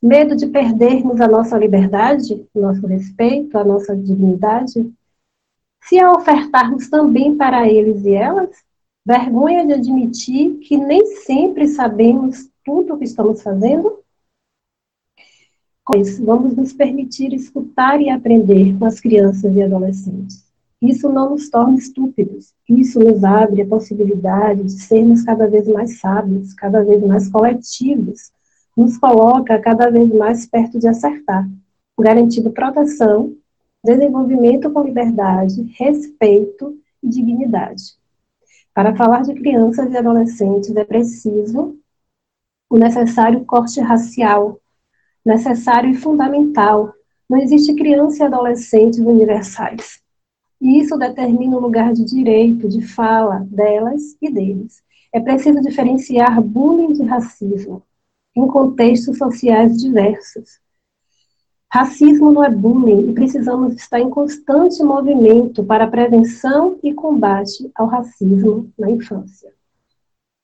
Medo 0.00 0.36
de 0.36 0.46
perdermos 0.46 1.20
a 1.20 1.26
nossa 1.26 1.56
liberdade, 1.56 2.46
nosso 2.54 2.86
respeito, 2.86 3.56
a 3.56 3.64
nossa 3.64 3.96
dignidade? 3.96 4.92
Se 5.82 5.98
a 5.98 6.12
ofertarmos 6.12 6.88
também 6.88 7.36
para 7.36 7.66
eles 7.66 8.04
e 8.04 8.14
elas, 8.14 8.50
vergonha 9.04 9.66
de 9.66 9.72
admitir 9.72 10.58
que 10.58 10.76
nem 10.76 11.04
sempre 11.06 11.66
sabemos 11.66 12.50
tudo 12.62 12.94
o 12.94 12.98
que 12.98 13.04
estamos 13.04 13.42
fazendo? 13.42 14.04
Vamos 16.20 16.54
nos 16.54 16.72
permitir 16.74 17.32
escutar 17.32 18.00
e 18.00 18.10
aprender 18.10 18.76
com 18.78 18.84
as 18.84 19.00
crianças 19.00 19.56
e 19.56 19.62
adolescentes. 19.62 20.44
Isso 20.82 21.08
não 21.08 21.30
nos 21.30 21.48
torna 21.48 21.78
estúpidos, 21.78 22.52
isso 22.68 23.00
nos 23.00 23.24
abre 23.24 23.62
a 23.62 23.66
possibilidade 23.66 24.62
de 24.64 24.72
sermos 24.72 25.22
cada 25.22 25.48
vez 25.48 25.66
mais 25.66 25.98
sábios, 25.98 26.52
cada 26.52 26.84
vez 26.84 27.02
mais 27.02 27.28
coletivos, 27.30 28.30
nos 28.76 28.98
coloca 28.98 29.58
cada 29.58 29.90
vez 29.90 30.12
mais 30.12 30.46
perto 30.46 30.78
de 30.78 30.86
acertar, 30.86 31.48
garantindo 31.98 32.50
proteção, 32.52 33.34
desenvolvimento 33.82 34.70
com 34.70 34.84
liberdade, 34.84 35.62
respeito 35.76 36.78
e 37.02 37.08
dignidade. 37.08 37.96
Para 38.74 38.94
falar 38.94 39.22
de 39.22 39.34
crianças 39.34 39.90
e 39.90 39.96
adolescentes 39.96 40.76
é 40.76 40.84
preciso 40.84 41.76
o 42.70 42.76
necessário 42.76 43.44
corte 43.44 43.80
racial, 43.80 44.60
necessário 45.28 45.90
e 45.90 45.94
fundamental. 45.94 46.94
Não 47.28 47.38
existe 47.38 47.74
criança 47.74 48.22
e 48.22 48.26
adolescentes 48.26 48.98
universais. 48.98 50.00
E 50.58 50.80
isso 50.80 50.96
determina 50.96 51.56
o 51.56 51.60
lugar 51.60 51.92
de 51.92 52.02
direito, 52.04 52.66
de 52.66 52.80
fala 52.80 53.46
delas 53.50 54.16
e 54.22 54.32
deles. 54.32 54.82
É 55.12 55.20
preciso 55.20 55.60
diferenciar 55.60 56.40
bullying 56.40 56.94
de 56.94 57.02
racismo 57.02 57.82
em 58.34 58.46
contextos 58.46 59.18
sociais 59.18 59.76
diversos. 59.76 60.58
Racismo 61.70 62.32
não 62.32 62.42
é 62.42 62.50
bullying 62.50 63.10
e 63.10 63.12
precisamos 63.12 63.74
estar 63.74 64.00
em 64.00 64.08
constante 64.08 64.82
movimento 64.82 65.62
para 65.62 65.86
prevenção 65.86 66.78
e 66.82 66.94
combate 66.94 67.70
ao 67.74 67.86
racismo 67.86 68.72
na 68.78 68.90
infância. 68.90 69.52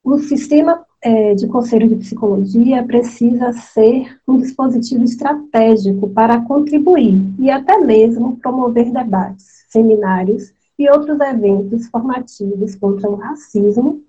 O 0.03 0.18
sistema 0.18 0.85
é, 1.05 1.35
de 1.35 1.47
conselho 1.47 1.87
de 1.87 1.97
psicologia 1.97 2.83
precisa 2.83 3.53
ser 3.53 4.19
um 4.27 4.39
dispositivo 4.39 5.05
estratégico 5.05 6.09
para 6.09 6.41
contribuir 6.41 7.15
e 7.39 7.51
até 7.51 7.77
mesmo 7.77 8.39
promover 8.39 8.91
debates, 8.91 9.67
seminários 9.69 10.55
e 10.79 10.89
outros 10.89 11.21
eventos 11.21 11.89
formativos 11.89 12.75
contra 12.77 13.11
o 13.11 13.17
racismo 13.17 14.03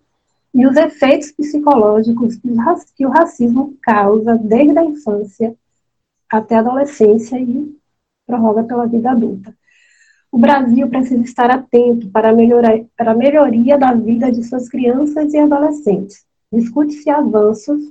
e 0.54 0.66
os 0.66 0.78
efeitos 0.78 1.34
psicológicos 1.34 2.38
que 2.96 3.06
o 3.06 3.10
racismo 3.10 3.76
causa 3.82 4.38
desde 4.38 4.80
a 4.80 4.86
infância 4.86 5.54
até 6.32 6.56
a 6.56 6.60
adolescência 6.60 7.38
e 7.38 7.76
prorroga 8.26 8.64
pela 8.64 8.88
vida 8.88 9.12
adulta. 9.12 9.54
O 10.32 10.38
Brasil 10.38 10.88
precisa 10.88 11.24
estar 11.24 11.52
atento 11.52 12.10
para, 12.10 12.32
melhorar, 12.32 12.80
para 12.98 13.12
a 13.12 13.16
melhoria 13.16 13.78
da 13.78 13.94
vida 13.94 14.32
de 14.32 14.44
suas 14.44 14.70
crianças 14.70 15.34
e 15.34 15.38
adolescentes. 15.38 16.26
Discute-se 16.52 17.10
avanços, 17.10 17.82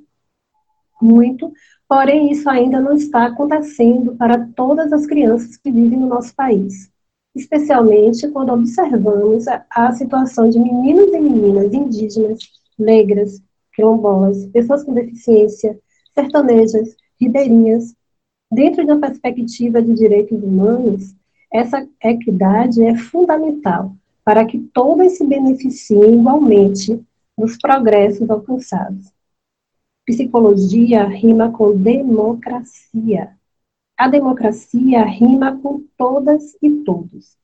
muito, 1.01 1.53
porém 1.89 2.31
isso 2.31 2.49
ainda 2.49 2.81
não 2.81 2.95
está 2.95 3.27
acontecendo 3.27 4.17
para 4.17 4.47
todas 4.55 4.93
as 4.93 5.07
crianças 5.07 5.57
que 5.57 5.71
vivem 5.71 5.99
no 5.99 6.07
nosso 6.07 6.35
país, 6.35 6.91
especialmente 7.35 8.29
quando 8.29 8.53
observamos 8.53 9.47
a, 9.49 9.65
a 9.71 9.93
situação 9.93 10.49
de 10.49 10.59
meninos 10.59 11.13
e 11.13 11.21
meninas 11.21 11.73
indígenas, 11.73 12.39
negras, 12.79 13.43
quilombolas, 13.75 14.47
pessoas 14.47 14.85
com 14.85 14.95
deficiência, 14.95 15.79
sertanejas, 16.15 16.97
ribeirinhas, 17.21 17.95
Dentro 18.55 18.87
de 18.87 18.93
uma 18.93 19.01
perspectiva 19.01 19.83
de 19.83 19.95
direitos 19.95 20.41
humanos, 20.41 21.13
essa 21.53 21.85
equidade 22.05 22.85
é 22.85 22.97
fundamental 22.97 23.93
para 24.25 24.45
que 24.45 24.61
todos 24.73 25.17
se 25.17 25.27
beneficiem 25.27 26.21
igualmente 26.21 27.05
dos 27.37 27.57
progressos 27.59 28.29
alcançados. 28.31 29.13
Psicologia 30.07 31.05
rima 31.05 31.51
com 31.51 31.77
democracia. 31.77 33.31
A 33.97 34.09
democracia 34.09 35.05
rima 35.05 35.59
com 35.61 35.85
todas 35.97 36.57
e 36.63 36.71
todos. 36.85 37.37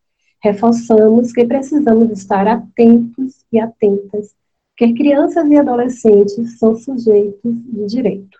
Reforçamos 0.42 1.32
que 1.32 1.44
precisamos 1.44 2.10
estar 2.10 2.46
atentos 2.46 3.44
e 3.52 3.60
atentas, 3.60 4.34
que 4.76 4.94
crianças 4.94 5.48
e 5.50 5.56
adolescentes 5.56 6.58
são 6.58 6.74
sujeitos 6.76 7.54
de 7.54 7.86
direito. 7.86 8.38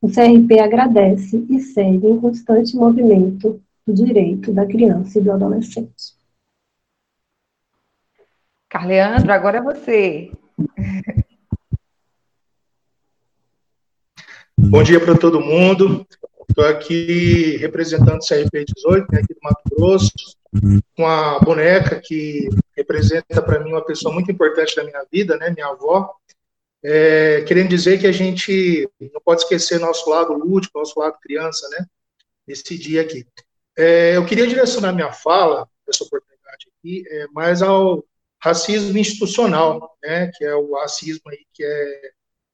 O 0.00 0.08
CRP 0.08 0.60
agradece 0.60 1.44
e 1.48 1.60
segue 1.60 2.06
em 2.06 2.20
constante 2.20 2.76
movimento 2.76 3.60
do 3.86 3.94
direito 3.94 4.52
da 4.52 4.66
criança 4.66 5.18
e 5.18 5.22
do 5.22 5.32
adolescente. 5.32 6.14
Carleandro, 8.68 9.32
agora 9.32 9.58
é 9.58 9.62
você. 9.62 10.30
Bom 14.58 14.82
dia 14.82 14.98
para 14.98 15.18
todo 15.18 15.40
mundo. 15.40 16.06
Estou 16.48 16.64
aqui 16.64 17.56
representando 17.58 18.18
o 18.18 18.26
CRP 18.26 18.64
18, 18.64 19.06
né, 19.12 19.20
aqui 19.20 19.34
do 19.34 19.40
Mato 19.42 19.62
Grosso, 19.70 20.12
com 20.96 21.06
a 21.06 21.38
boneca 21.40 22.00
que 22.02 22.48
representa 22.74 23.42
para 23.42 23.62
mim 23.62 23.72
uma 23.72 23.84
pessoa 23.84 24.14
muito 24.14 24.30
importante 24.30 24.74
da 24.74 24.84
minha 24.84 25.04
vida, 25.12 25.36
né, 25.36 25.50
minha 25.50 25.66
avó, 25.66 26.14
é, 26.82 27.42
querendo 27.42 27.68
dizer 27.68 27.98
que 27.98 28.06
a 28.06 28.12
gente 28.12 28.88
não 29.12 29.20
pode 29.22 29.42
esquecer 29.42 29.78
nosso 29.78 30.08
lado 30.08 30.32
lúdico, 30.32 30.78
nosso 30.78 30.98
lado 30.98 31.18
criança, 31.20 31.68
né? 31.70 31.84
Nesse 32.46 32.78
dia 32.78 33.02
aqui. 33.02 33.26
É, 33.76 34.16
eu 34.16 34.24
queria 34.24 34.46
direcionar 34.46 34.92
minha 34.92 35.12
fala, 35.12 35.68
essa 35.86 36.04
oportunidade 36.04 36.68
aqui, 36.78 37.04
é, 37.08 37.26
mais 37.32 37.60
ao 37.60 38.02
racismo 38.42 38.96
institucional, 38.98 39.96
né? 40.02 40.30
Que 40.36 40.44
é 40.44 40.54
o 40.54 40.74
racismo 40.74 41.22
aí 41.30 41.44
que 41.52 41.64
é 41.64 42.10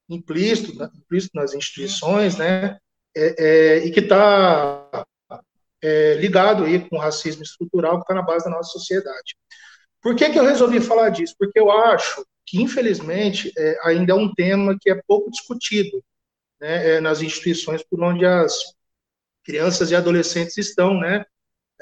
implícito, 0.08 0.76
né, 0.76 0.90
implícito 0.94 1.36
nas 1.36 1.54
instituições, 1.54 2.36
né? 2.36 2.78
É, 3.14 3.44
é, 3.44 3.76
e 3.86 3.90
que 3.90 4.00
está 4.00 5.06
é, 5.82 6.14
ligado 6.14 6.64
aí 6.64 6.88
com 6.88 6.96
o 6.96 6.98
racismo 6.98 7.42
estrutural 7.42 7.96
que 7.96 8.02
está 8.02 8.14
na 8.14 8.22
base 8.22 8.44
da 8.44 8.50
nossa 8.50 8.70
sociedade. 8.70 9.36
Por 10.00 10.16
que, 10.16 10.30
que 10.30 10.38
eu 10.38 10.44
resolvi 10.44 10.80
falar 10.80 11.10
disso? 11.10 11.34
Porque 11.38 11.58
eu 11.58 11.70
acho 11.70 12.24
que 12.46 12.60
infelizmente 12.60 13.52
é, 13.56 13.78
ainda 13.84 14.12
é 14.12 14.16
um 14.16 14.32
tema 14.34 14.76
que 14.80 14.90
é 14.90 15.00
pouco 15.06 15.30
discutido 15.30 16.02
né, 16.60 16.96
é, 16.96 17.00
nas 17.00 17.20
instituições 17.22 17.82
por 17.82 18.02
onde 18.02 18.24
as 18.24 18.54
crianças 19.44 19.90
e 19.90 19.96
adolescentes 19.96 20.56
estão, 20.56 20.98
né, 20.98 21.24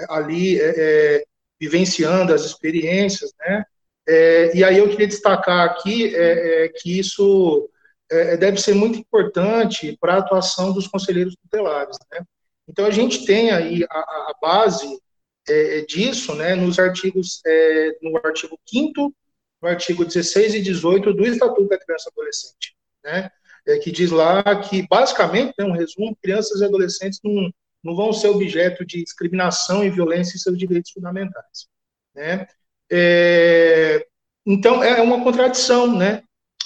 ali 0.08 0.60
é, 0.60 1.24
vivenciando 1.60 2.32
as 2.34 2.44
experiências, 2.44 3.32
né, 3.38 3.64
é, 4.10 4.56
e 4.56 4.64
aí 4.64 4.78
eu 4.78 4.88
queria 4.88 5.06
destacar 5.06 5.66
aqui 5.66 6.14
é, 6.14 6.68
que 6.68 6.98
isso 6.98 7.68
deve 8.40 8.58
ser 8.58 8.74
muito 8.74 8.98
importante 8.98 9.96
para 10.00 10.14
a 10.14 10.18
atuação 10.18 10.72
dos 10.72 10.88
conselheiros 10.88 11.36
tutelares, 11.36 11.96
né. 12.10 12.24
Então 12.68 12.84
a 12.84 12.90
gente 12.90 13.24
tem 13.24 13.52
aí 13.52 13.86
a, 13.88 13.98
a 13.98 14.34
base 14.42 14.98
disso, 15.86 16.34
né, 16.34 16.56
nos 16.56 16.80
artigos, 16.80 17.40
no 18.02 18.16
artigo 18.24 18.58
5 18.66 19.14
no 19.60 19.68
artigo 19.68 20.04
16 20.04 20.54
e 20.54 20.62
18 20.62 21.12
do 21.12 21.26
Estatuto 21.26 21.68
da 21.68 21.78
Criança 21.78 22.08
e 22.08 22.12
Adolescente, 22.12 22.76
né? 23.04 23.30
É, 23.66 23.78
que 23.78 23.92
diz 23.92 24.10
lá 24.10 24.42
que, 24.62 24.86
basicamente, 24.88 25.54
né, 25.58 25.64
um 25.66 25.72
resumo, 25.72 26.16
crianças 26.22 26.60
e 26.60 26.64
adolescentes 26.64 27.20
não, 27.22 27.50
não 27.84 27.94
vão 27.94 28.12
ser 28.12 28.28
objeto 28.28 28.86
de 28.86 29.04
discriminação 29.04 29.84
e 29.84 29.90
violência 29.90 30.34
em 30.34 30.40
seus 30.40 30.56
direitos 30.56 30.92
fundamentais, 30.92 31.68
né? 32.14 32.46
É, 32.90 34.06
então, 34.46 34.82
é 34.82 35.00
uma 35.00 35.22
contradição, 35.22 35.96
né? 35.96 36.22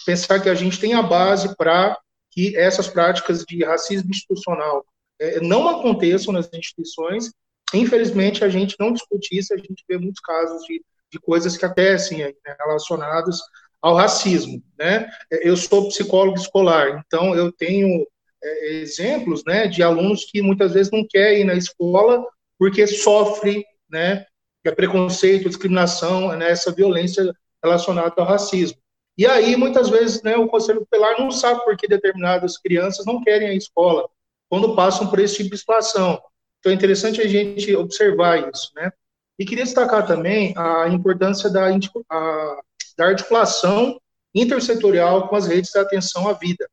Pensar 0.07 0.41
que 0.41 0.49
a 0.49 0.55
gente 0.55 0.79
tem 0.79 0.95
a 0.95 1.03
base 1.03 1.57
para 1.57 1.99
que 2.31 2.57
essas 2.57 2.89
práticas 2.89 3.45
de 3.45 3.65
racismo 3.65 4.11
institucional 4.11 4.85
é, 5.21 5.41
não 5.41 5.69
aconteçam 5.69 6.33
nas 6.33 6.49
instituições. 6.53 7.33
Infelizmente, 7.73 8.45
a 8.45 8.49
gente 8.49 8.77
não 8.79 8.93
discute 8.93 9.37
isso, 9.37 9.55
a 9.55 9.57
gente 9.57 9.85
vê 9.89 9.99
muitos 9.99 10.21
casos 10.21 10.65
de 10.67 10.83
de 11.15 11.21
coisas 11.21 11.57
que 11.57 11.65
acontecem 11.65 12.23
aí, 12.23 12.35
né, 12.45 12.57
relacionadas 12.59 13.39
ao 13.81 13.95
racismo, 13.95 14.63
né? 14.79 15.09
Eu 15.31 15.57
sou 15.57 15.89
psicólogo 15.89 16.39
escolar, 16.39 17.03
então 17.07 17.35
eu 17.35 17.53
tenho 17.53 18.07
é, 18.43 18.75
exemplos, 18.77 19.45
né, 19.47 19.69
de 19.69 19.83
alunos 19.83 20.25
que 20.25 20.43
muitas 20.43 20.73
vezes 20.73 20.91
não 20.91 21.07
querem 21.09 21.43
ir 21.43 21.45
na 21.45 21.55
escola 21.55 22.25
porque 22.59 22.87
sofre, 22.87 23.65
né, 23.89 24.27
é 24.69 24.75
preconceito, 24.75 25.49
discriminação, 25.49 26.35
né, 26.37 26.51
essa 26.51 26.73
violência 26.73 27.35
relacionada 27.63 28.15
ao 28.17 28.27
racismo. 28.27 28.79
E 29.17 29.27
aí, 29.27 29.57
muitas 29.57 29.89
vezes, 29.89 30.23
né, 30.23 30.37
o 30.37 30.49
Conselho 30.49 30.81
Tutelar 30.81 31.19
não 31.19 31.31
sabe 31.31 31.65
por 31.65 31.77
que 31.77 31.87
determinadas 31.87 32.59
crianças 32.59 33.07
não 33.07 33.23
querem 33.23 33.49
a 33.49 33.55
escola 33.55 34.09
quando 34.49 34.75
passam 34.75 35.09
por 35.09 35.19
esse 35.19 35.37
tipo 35.37 35.51
de 35.51 35.59
situação. 35.59 36.21
Então, 36.59 36.73
é 36.73 36.75
interessante 36.75 37.21
a 37.21 37.29
gente 37.29 37.75
observar 37.77 38.51
isso, 38.51 38.71
né? 38.75 38.91
E 39.39 39.45
queria 39.45 39.65
destacar 39.65 40.07
também 40.07 40.55
a 40.57 40.89
importância 40.89 41.51
da, 41.51 41.67
a, 41.69 42.61
da 42.97 43.07
articulação 43.07 44.01
intersetorial 44.35 45.29
com 45.29 45.37
as 45.37 45.47
redes 45.47 45.71
de 45.71 45.79
atenção 45.79 46.29
à 46.29 46.33
vida, 46.33 46.69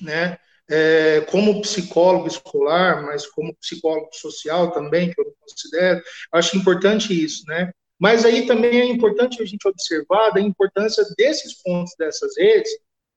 né? 0.00 0.38
É, 0.70 1.22
como 1.22 1.62
psicólogo 1.62 2.26
escolar, 2.26 3.02
mas 3.02 3.26
como 3.26 3.56
psicólogo 3.56 4.10
social 4.12 4.70
também, 4.70 5.10
que 5.10 5.20
eu 5.20 5.34
considero, 5.40 6.02
acho 6.32 6.58
importante 6.58 7.12
isso, 7.24 7.44
né? 7.46 7.72
Mas 7.98 8.24
aí 8.24 8.46
também 8.46 8.80
é 8.80 8.84
importante 8.84 9.42
a 9.42 9.46
gente 9.46 9.66
observar 9.66 10.36
a 10.36 10.40
importância 10.40 11.04
desses 11.16 11.54
pontos 11.62 11.94
dessas 11.98 12.36
redes 12.36 12.70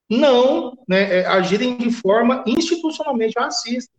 não 0.10 0.78
né, 0.88 1.20
é, 1.20 1.26
agirem 1.26 1.78
de 1.78 1.92
forma 1.92 2.44
institucionalmente 2.46 3.38
racista, 3.38 3.94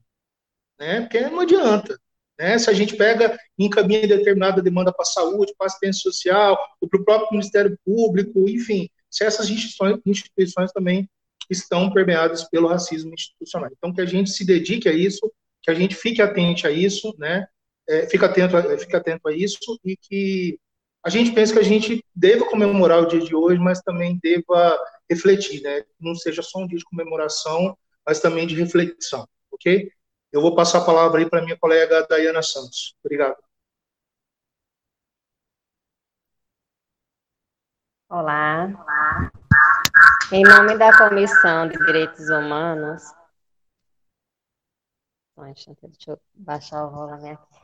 né? 0.78 1.02
Porque 1.02 1.20
não 1.20 1.40
adianta. 1.40 1.98
Né? 2.38 2.58
Se 2.58 2.68
a 2.68 2.72
gente 2.72 2.96
pega 2.96 3.38
encaminha 3.58 4.06
determinada 4.06 4.60
demanda 4.60 4.92
para 4.92 5.02
a 5.02 5.06
saúde, 5.06 5.54
para 5.56 5.66
a 5.66 5.68
assistência 5.68 6.02
social, 6.02 6.58
ou 6.80 6.88
para 6.88 7.00
o 7.00 7.04
próprio 7.04 7.28
Ministério 7.32 7.78
Público, 7.84 8.48
enfim, 8.48 8.88
se 9.08 9.24
essas 9.24 9.48
instituições, 9.48 10.00
instituições 10.04 10.72
também 10.72 11.08
estão 11.52 11.92
permeadas 11.92 12.48
pelo 12.48 12.68
racismo 12.68 13.12
institucional. 13.14 13.70
Então, 13.72 13.92
que 13.92 14.00
a 14.00 14.06
gente 14.06 14.30
se 14.30 14.44
dedique 14.44 14.88
a 14.88 14.92
isso, 14.92 15.30
que 15.62 15.70
a 15.70 15.74
gente 15.74 15.94
fique 15.94 16.20
atento 16.20 16.66
a 16.66 16.70
isso, 16.70 17.14
né? 17.18 17.46
É, 17.88 18.06
fique, 18.08 18.24
atento 18.24 18.56
a, 18.56 18.78
fique 18.78 18.96
atento 18.96 19.28
a 19.28 19.32
isso 19.32 19.78
e 19.84 19.96
que 19.96 20.58
a 21.04 21.10
gente 21.10 21.32
pensa 21.32 21.52
que 21.52 21.58
a 21.58 21.64
gente 21.64 22.04
deva 22.14 22.44
comemorar 22.44 23.02
o 23.02 23.06
dia 23.06 23.20
de 23.20 23.34
hoje, 23.34 23.58
mas 23.58 23.80
também 23.80 24.18
deva 24.22 24.78
refletir, 25.10 25.60
né? 25.62 25.84
Não 26.00 26.14
seja 26.14 26.42
só 26.42 26.60
um 26.60 26.66
dia 26.66 26.78
de 26.78 26.84
comemoração, 26.84 27.76
mas 28.06 28.20
também 28.20 28.46
de 28.46 28.54
reflexão, 28.54 29.26
ok? 29.50 29.90
Eu 30.32 30.40
vou 30.40 30.54
passar 30.54 30.78
a 30.78 30.84
palavra 30.84 31.20
aí 31.20 31.28
para 31.28 31.42
minha 31.42 31.56
colega 31.56 32.06
Dayana 32.08 32.42
Santos. 32.42 32.94
Obrigado. 33.04 33.36
Olá. 38.08 38.66
Olá. 38.66 39.32
Em 40.34 40.42
nome 40.44 40.78
da 40.78 40.96
Comissão 40.96 41.68
de 41.68 41.76
Direitos 41.76 42.30
Humanos. 42.30 43.02
Deixa 45.36 45.76
eu 46.08 46.18
baixar 46.32 46.86
o 46.86 46.90
volume 46.90 47.32
aqui. 47.32 47.60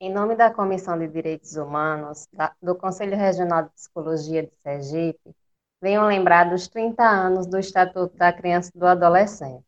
Em 0.00 0.10
nome 0.10 0.34
da 0.34 0.50
Comissão 0.50 0.98
de 0.98 1.08
Direitos 1.08 1.56
Humanos 1.56 2.26
do 2.62 2.74
Conselho 2.74 3.14
Regional 3.14 3.64
de 3.64 3.70
Psicologia 3.72 4.42
de 4.42 4.52
Sergipe, 4.62 5.36
venham 5.78 6.06
lembrar 6.06 6.48
dos 6.48 6.68
30 6.68 7.02
anos 7.02 7.46
do 7.46 7.58
Estatuto 7.58 8.16
da 8.16 8.32
Criança 8.32 8.72
e 8.74 8.78
do 8.78 8.86
Adolescente, 8.86 9.62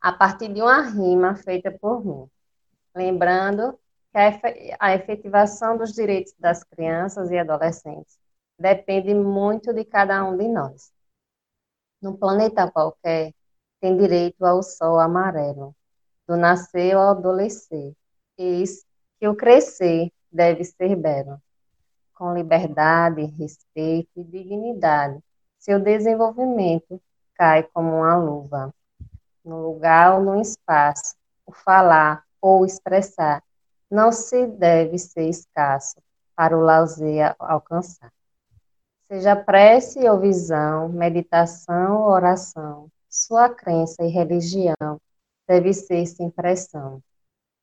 a 0.00 0.12
partir 0.14 0.48
de 0.50 0.62
uma 0.62 0.80
rima 0.80 1.36
feita 1.36 1.70
por 1.70 2.02
mim. 2.02 2.26
Lembrando 2.94 3.78
a 4.80 4.94
efetivação 4.94 5.76
dos 5.76 5.92
direitos 5.92 6.32
das 6.38 6.64
crianças 6.64 7.30
e 7.30 7.38
adolescentes 7.38 8.18
depende 8.58 9.14
muito 9.14 9.74
de 9.74 9.84
cada 9.84 10.24
um 10.24 10.36
de 10.36 10.48
nós. 10.48 10.90
No 12.00 12.16
planeta 12.16 12.70
qualquer, 12.70 13.34
tem 13.78 13.96
direito 13.96 14.44
ao 14.44 14.62
sol 14.62 14.98
amarelo, 14.98 15.76
do 16.26 16.34
nascer 16.34 16.96
ao 16.96 17.10
adolecer, 17.10 17.92
eis 18.38 18.86
que 19.20 19.28
o 19.28 19.36
crescer 19.36 20.10
deve 20.32 20.64
ser 20.64 20.96
belo, 20.96 21.40
com 22.14 22.32
liberdade, 22.32 23.24
respeito 23.38 24.10
e 24.16 24.24
dignidade. 24.24 25.22
Seu 25.58 25.78
desenvolvimento 25.78 27.00
cai 27.34 27.64
como 27.64 27.96
uma 27.96 28.16
luva, 28.16 28.74
no 29.44 29.60
lugar 29.62 30.14
ou 30.14 30.24
no 30.24 30.40
espaço, 30.40 31.14
o 31.44 31.52
falar 31.52 32.24
ou 32.40 32.64
expressar 32.64 33.42
não 33.90 34.10
se 34.12 34.46
deve 34.46 34.98
ser 34.98 35.28
escasso 35.28 35.96
para 36.34 36.56
o 36.56 36.60
lauseia 36.60 37.34
alcançar. 37.38 38.12
Seja 39.08 39.36
prece 39.36 40.08
ou 40.08 40.18
visão, 40.18 40.88
meditação 40.88 42.02
ou 42.02 42.08
oração, 42.10 42.90
sua 43.08 43.48
crença 43.48 44.02
e 44.02 44.08
religião 44.08 45.00
deve 45.48 45.72
ser 45.72 46.04
sem 46.06 46.28
pressão. 46.28 47.00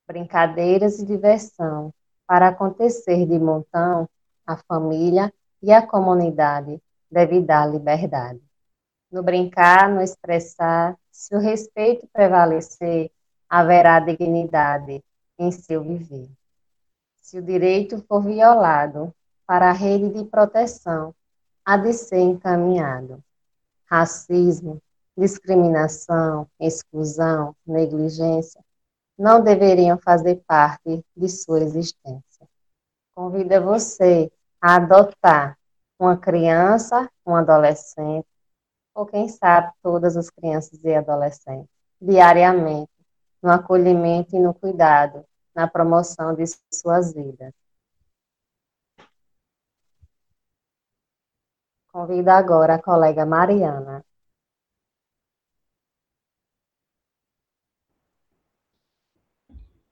Brincadeiras 0.07 0.99
e 0.99 1.05
diversão, 1.05 1.93
para 2.26 2.47
acontecer 2.47 3.26
de 3.26 3.38
montão, 3.38 4.09
a 4.47 4.57
família 4.57 5.34
e 5.61 5.71
a 5.71 5.86
comunidade 5.86 6.82
deve 7.11 7.41
dar 7.41 7.65
liberdade. 7.69 8.41
No 9.11 9.21
brincar, 9.21 9.89
no 9.89 10.01
expressar, 10.01 10.97
se 11.11 11.36
o 11.36 11.39
respeito 11.39 12.07
prevalecer, 12.11 13.11
haverá 13.47 13.99
dignidade, 13.99 15.03
em 15.38 15.52
seu 15.52 15.84
viver. 15.84 16.30
Se 17.18 17.38
o 17.38 17.42
direito 17.42 18.04
for 18.08 18.22
violado, 18.22 19.14
para 19.46 19.70
a 19.70 19.74
rede 19.74 20.10
de 20.10 20.24
proteção 20.26 21.14
há 21.66 21.78
de 21.78 21.94
ser 21.94 22.20
encaminhado. 22.20 23.24
Racismo, 23.86 24.82
discriminação, 25.18 26.48
exclusão, 26.60 27.56
negligência 27.66 28.64
não 29.18 29.44
deveriam 29.44 29.98
fazer 29.98 30.42
parte 30.48 31.06
de 31.16 31.30
sua 31.30 31.60
existência. 31.62 32.48
Convido 33.14 33.62
você 33.62 34.32
a 34.60 34.76
adotar 34.76 35.58
uma 36.00 36.18
criança, 36.18 37.10
um 37.26 37.36
adolescente, 37.36 38.28
ou 38.96 39.06
quem 39.06 39.28
sabe 39.28 39.72
todas 39.82 40.18
as 40.18 40.30
crianças 40.30 40.84
e 40.84 40.94
adolescentes, 40.94 41.70
diariamente, 42.02 42.92
no 43.44 43.52
acolhimento 43.52 44.36
e 44.36 44.39
no 44.39 44.54
cuidado, 44.54 45.26
na 45.54 45.68
promoção 45.68 46.34
de 46.34 46.46
suas 46.72 47.14
vidas. 47.14 47.54
Convido 51.91 52.30
agora 52.32 52.76
a 52.76 52.82
colega 52.82 53.26
Mariana. 53.26 54.04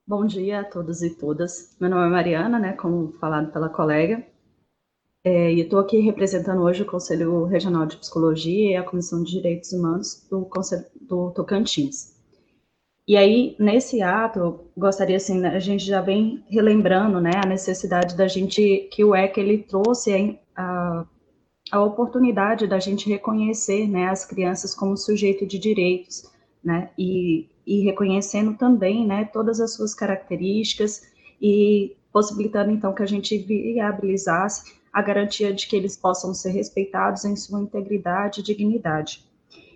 Bom 0.08 0.26
dia 0.26 0.62
a 0.62 0.64
todos 0.64 1.02
e 1.02 1.16
todas. 1.16 1.76
Meu 1.80 1.90
nome 1.90 2.08
é 2.08 2.10
Mariana, 2.10 2.60
né, 2.60 2.74
como 2.74 3.14
falado 3.14 3.52
pela 3.52 3.70
colega, 3.70 4.26
é, 5.24 5.54
e 5.54 5.62
estou 5.62 5.80
aqui 5.80 6.00
representando 6.00 6.62
hoje 6.64 6.84
o 6.84 6.86
Conselho 6.86 7.46
Regional 7.46 7.86
de 7.86 7.98
Psicologia 7.98 8.72
e 8.72 8.76
a 8.76 8.84
Comissão 8.84 9.24
de 9.24 9.32
Direitos 9.32 9.72
Humanos 9.72 10.28
do, 10.30 10.46
Conselho, 10.46 10.86
do 11.02 11.32
Tocantins. 11.32 12.21
E 13.08 13.18
aí, 13.18 13.56
nesse 13.60 14.02
ato, 14.02 14.68
gostaria, 14.78 15.18
assim, 15.18 15.40
né, 15.40 15.50
a 15.50 15.60
gente 15.60 15.84
já 15.84 16.02
vem 16.02 16.46
relembrando, 16.50 17.20
né, 17.20 17.32
a 17.44 17.48
necessidade 17.48 18.16
da 18.16 18.28
gente, 18.28 18.90
que 18.92 19.04
o 19.04 19.16
ECA, 19.16 19.40
ele 19.40 19.58
trouxe 19.64 20.40
a, 20.56 21.06
a 21.72 21.82
oportunidade 21.84 22.68
da 22.68 22.80
gente 22.80 23.10
reconhecer, 23.10 23.88
né, 23.88 24.08
as 24.08 24.24
crianças 24.24 24.76
como 24.76 24.96
sujeito 24.96 25.48
de 25.48 25.58
direitos, 25.58 26.32
né, 26.64 26.92
e, 26.98 27.50
e 27.66 27.84
reconhecendo 27.84 28.56
também, 28.56 29.06
né, 29.06 29.26
todas 29.26 29.60
as 29.60 29.74
suas 29.74 29.96
características 29.96 31.02
e 31.42 31.98
possibilitando, 32.14 32.72
então, 32.72 32.94
que 32.94 33.02
a 33.02 33.08
gente 33.08 33.36
viabilizasse 33.40 34.80
a 34.94 35.02
garantia 35.02 35.52
de 35.54 35.68
que 35.68 35.76
eles 35.76 35.98
possam 35.98 36.34
ser 36.34 36.52
respeitados 36.52 37.26
em 37.26 37.36
sua 37.36 37.62
integridade 37.62 38.42
e 38.42 38.44
dignidade. 38.44 39.26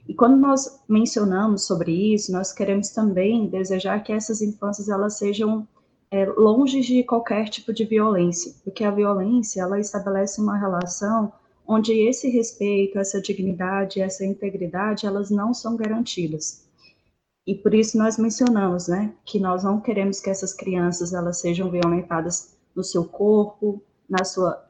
E 0.08 0.14
quando 0.14 0.38
nós 0.38 0.82
mencionamos 0.88 1.66
sobre 1.66 2.14
isso, 2.14 2.32
nós 2.32 2.52
queremos 2.52 2.90
também 2.90 3.48
desejar 3.48 4.04
que 4.04 4.12
essas 4.12 4.42
infâncias 4.42 4.88
elas 4.88 5.18
sejam 5.18 5.68
é, 6.12 6.26
longe 6.26 6.82
de 6.82 7.04
qualquer 7.04 7.50
tipo 7.50 7.74
de 7.74 7.86
violência, 7.86 8.54
porque 8.64 8.84
a 8.84 8.92
violência 8.92 9.62
ela 9.62 9.80
estabelece 9.80 10.40
uma 10.40 10.58
relação 10.58 11.34
onde 11.68 11.94
esse 11.94 12.30
respeito, 12.30 13.00
essa 13.00 13.20
dignidade, 13.20 14.00
essa 14.00 14.24
integridade, 14.24 15.08
elas 15.08 15.32
não 15.32 15.54
são 15.54 15.76
garantidas. 15.76 16.64
E 17.48 17.56
por 17.56 17.74
isso 17.74 17.98
nós 17.98 18.18
mencionamos, 18.18 18.88
né, 18.88 19.14
que 19.24 19.40
nós 19.40 19.64
não 19.64 19.82
queremos 19.82 20.20
que 20.20 20.30
essas 20.30 20.54
crianças 20.54 21.14
elas 21.14 21.40
sejam 21.40 21.70
violentadas 21.70 22.56
no 22.76 22.84
seu 22.84 23.06
corpo, 23.06 23.82
na 24.10 24.24
sua 24.24 24.64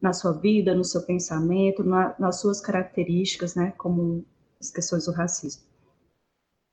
na 0.00 0.12
sua 0.12 0.32
vida, 0.32 0.74
no 0.74 0.84
seu 0.84 1.00
pensamento, 1.00 1.82
na, 1.82 2.14
nas 2.18 2.38
suas 2.38 2.60
características, 2.60 3.54
né, 3.54 3.72
como 3.78 4.22
as 4.64 4.70
questões 4.70 5.06
do 5.06 5.12
racismo. 5.12 5.62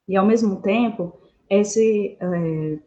E, 0.07 0.15
ao 0.15 0.25
mesmo 0.25 0.61
tempo, 0.61 1.13
esse, 1.49 2.17
é, 2.19 2.79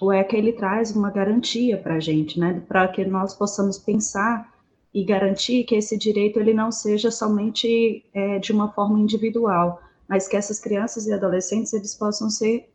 o 0.00 0.12
ECA, 0.12 0.36
ele 0.36 0.52
traz 0.52 0.94
uma 0.94 1.10
garantia 1.10 1.76
para 1.76 1.94
a 1.94 2.00
gente, 2.00 2.38
né, 2.38 2.62
para 2.68 2.88
que 2.88 3.04
nós 3.04 3.34
possamos 3.34 3.78
pensar 3.78 4.52
e 4.94 5.04
garantir 5.04 5.64
que 5.64 5.74
esse 5.74 5.96
direito 5.96 6.38
ele 6.38 6.52
não 6.52 6.70
seja 6.70 7.10
somente 7.10 8.04
é, 8.12 8.38
de 8.38 8.52
uma 8.52 8.70
forma 8.72 8.98
individual, 8.98 9.80
mas 10.08 10.28
que 10.28 10.36
essas 10.36 10.60
crianças 10.60 11.06
e 11.06 11.12
adolescentes 11.12 11.72
eles 11.72 11.94
possam 11.94 12.28
ser 12.28 12.68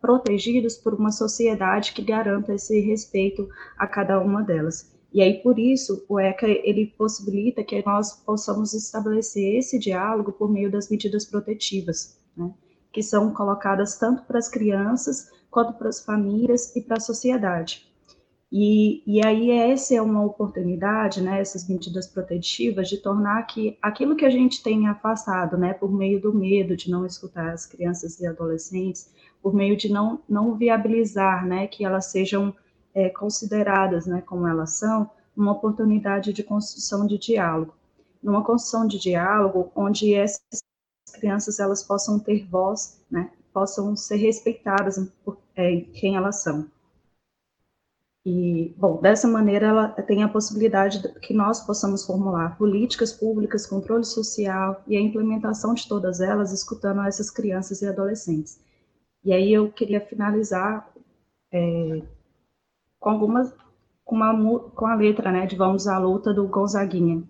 protegidos 0.00 0.76
por 0.76 0.94
uma 0.94 1.10
sociedade 1.10 1.92
que 1.92 2.02
garanta 2.02 2.54
esse 2.54 2.80
respeito 2.80 3.48
a 3.76 3.86
cada 3.86 4.20
uma 4.20 4.42
delas. 4.42 4.97
E 5.12 5.22
aí, 5.22 5.42
por 5.42 5.58
isso, 5.58 6.04
o 6.08 6.20
ECA, 6.20 6.46
ele 6.46 6.86
possibilita 6.86 7.64
que 7.64 7.82
nós 7.84 8.12
possamos 8.12 8.74
estabelecer 8.74 9.56
esse 9.56 9.78
diálogo 9.78 10.32
por 10.32 10.50
meio 10.50 10.70
das 10.70 10.90
medidas 10.90 11.24
protetivas, 11.24 12.18
né, 12.36 12.52
que 12.92 13.02
são 13.02 13.32
colocadas 13.32 13.96
tanto 13.96 14.24
para 14.24 14.38
as 14.38 14.48
crianças, 14.48 15.30
quanto 15.50 15.72
para 15.78 15.88
as 15.88 16.04
famílias 16.04 16.74
e 16.76 16.82
para 16.82 16.98
a 16.98 17.00
sociedade. 17.00 17.88
E, 18.50 19.02
e 19.06 19.24
aí 19.26 19.50
essa 19.50 19.94
é 19.94 20.00
uma 20.00 20.24
oportunidade, 20.24 21.22
né, 21.22 21.40
essas 21.40 21.68
medidas 21.68 22.06
protetivas, 22.06 22.88
de 22.88 22.96
tornar 22.98 23.42
que 23.42 23.78
aquilo 23.80 24.16
que 24.16 24.24
a 24.24 24.30
gente 24.30 24.62
tem 24.62 24.88
afastado, 24.88 25.56
né, 25.58 25.74
por 25.74 25.92
meio 25.92 26.20
do 26.20 26.32
medo 26.32 26.74
de 26.74 26.90
não 26.90 27.04
escutar 27.04 27.52
as 27.52 27.66
crianças 27.66 28.18
e 28.20 28.26
adolescentes, 28.26 29.10
por 29.42 29.54
meio 29.54 29.76
de 29.76 29.90
não, 29.90 30.22
não 30.28 30.54
viabilizar, 30.54 31.46
né, 31.46 31.66
que 31.66 31.84
elas 31.84 32.06
sejam 32.06 32.54
é, 32.94 33.08
consideradas, 33.08 34.06
né, 34.06 34.22
como 34.22 34.46
elas 34.46 34.74
são, 34.74 35.10
uma 35.36 35.52
oportunidade 35.52 36.32
de 36.32 36.42
construção 36.42 37.06
de 37.06 37.18
diálogo. 37.18 37.74
Numa 38.22 38.44
construção 38.44 38.86
de 38.86 38.98
diálogo 38.98 39.70
onde 39.74 40.14
essas 40.14 40.62
crianças 41.12 41.60
elas 41.60 41.82
possam 41.82 42.18
ter 42.18 42.46
voz, 42.48 43.00
né, 43.10 43.30
possam 43.52 43.94
ser 43.96 44.16
respeitadas 44.16 44.98
por 45.24 45.38
é, 45.54 45.80
quem 45.80 46.16
elas 46.16 46.42
são. 46.42 46.68
E, 48.26 48.74
bom, 48.76 49.00
dessa 49.00 49.26
maneira, 49.26 49.68
ela 49.68 49.88
tem 49.88 50.22
a 50.22 50.28
possibilidade 50.28 51.00
de 51.00 51.20
que 51.20 51.32
nós 51.32 51.64
possamos 51.64 52.04
formular 52.04 52.58
políticas 52.58 53.10
públicas, 53.10 53.64
controle 53.64 54.04
social 54.04 54.82
e 54.86 54.96
a 54.96 55.00
implementação 55.00 55.72
de 55.72 55.88
todas 55.88 56.20
elas, 56.20 56.52
escutando 56.52 57.00
essas 57.02 57.30
crianças 57.30 57.80
e 57.80 57.86
adolescentes. 57.86 58.60
E 59.24 59.32
aí 59.32 59.52
eu 59.52 59.72
queria 59.72 60.00
finalizar 60.00 60.92
é, 61.50 62.02
com 63.08 63.12
algumas, 63.12 63.54
com, 64.04 64.16
uma, 64.16 64.58
com 64.74 64.86
a 64.86 64.94
letra, 64.94 65.32
né, 65.32 65.46
de 65.46 65.56
Vamos 65.56 65.88
à 65.88 65.96
Luta 65.96 66.34
do 66.34 66.46
Gonzaguinha, 66.46 67.22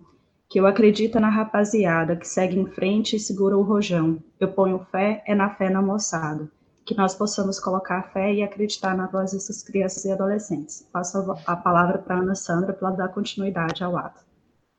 que 0.49 0.59
eu 0.59 0.67
acredito 0.67 1.21
na 1.21 1.29
rapaziada 1.29 2.17
que 2.17 2.27
segue 2.27 2.59
em 2.59 2.65
frente 2.65 3.15
e 3.15 3.19
segura 3.19 3.57
o 3.57 3.61
rojão. 3.61 4.17
Eu 4.37 4.49
ponho 4.49 4.85
fé, 4.91 5.23
é 5.25 5.33
na 5.33 5.49
fé 5.51 5.69
na 5.69 5.81
moçada 5.81 6.49
que 6.85 6.97
nós 6.97 7.13
possamos 7.13 7.59
colocar 7.59 8.09
fé 8.11 8.33
e 8.33 8.41
acreditar 8.41 8.97
na 8.97 9.05
voz 9.05 9.31
dessas 9.31 9.61
crianças 9.61 10.03
e 10.05 10.11
adolescentes. 10.11 10.85
Passo 10.91 11.37
a 11.45 11.55
palavra 11.55 11.99
para 11.99 12.15
a 12.15 12.19
Ana 12.19 12.33
Sandra 12.33 12.73
para 12.73 12.89
dar 12.89 13.09
continuidade 13.09 13.83
ao 13.83 13.95
ato. 13.95 14.21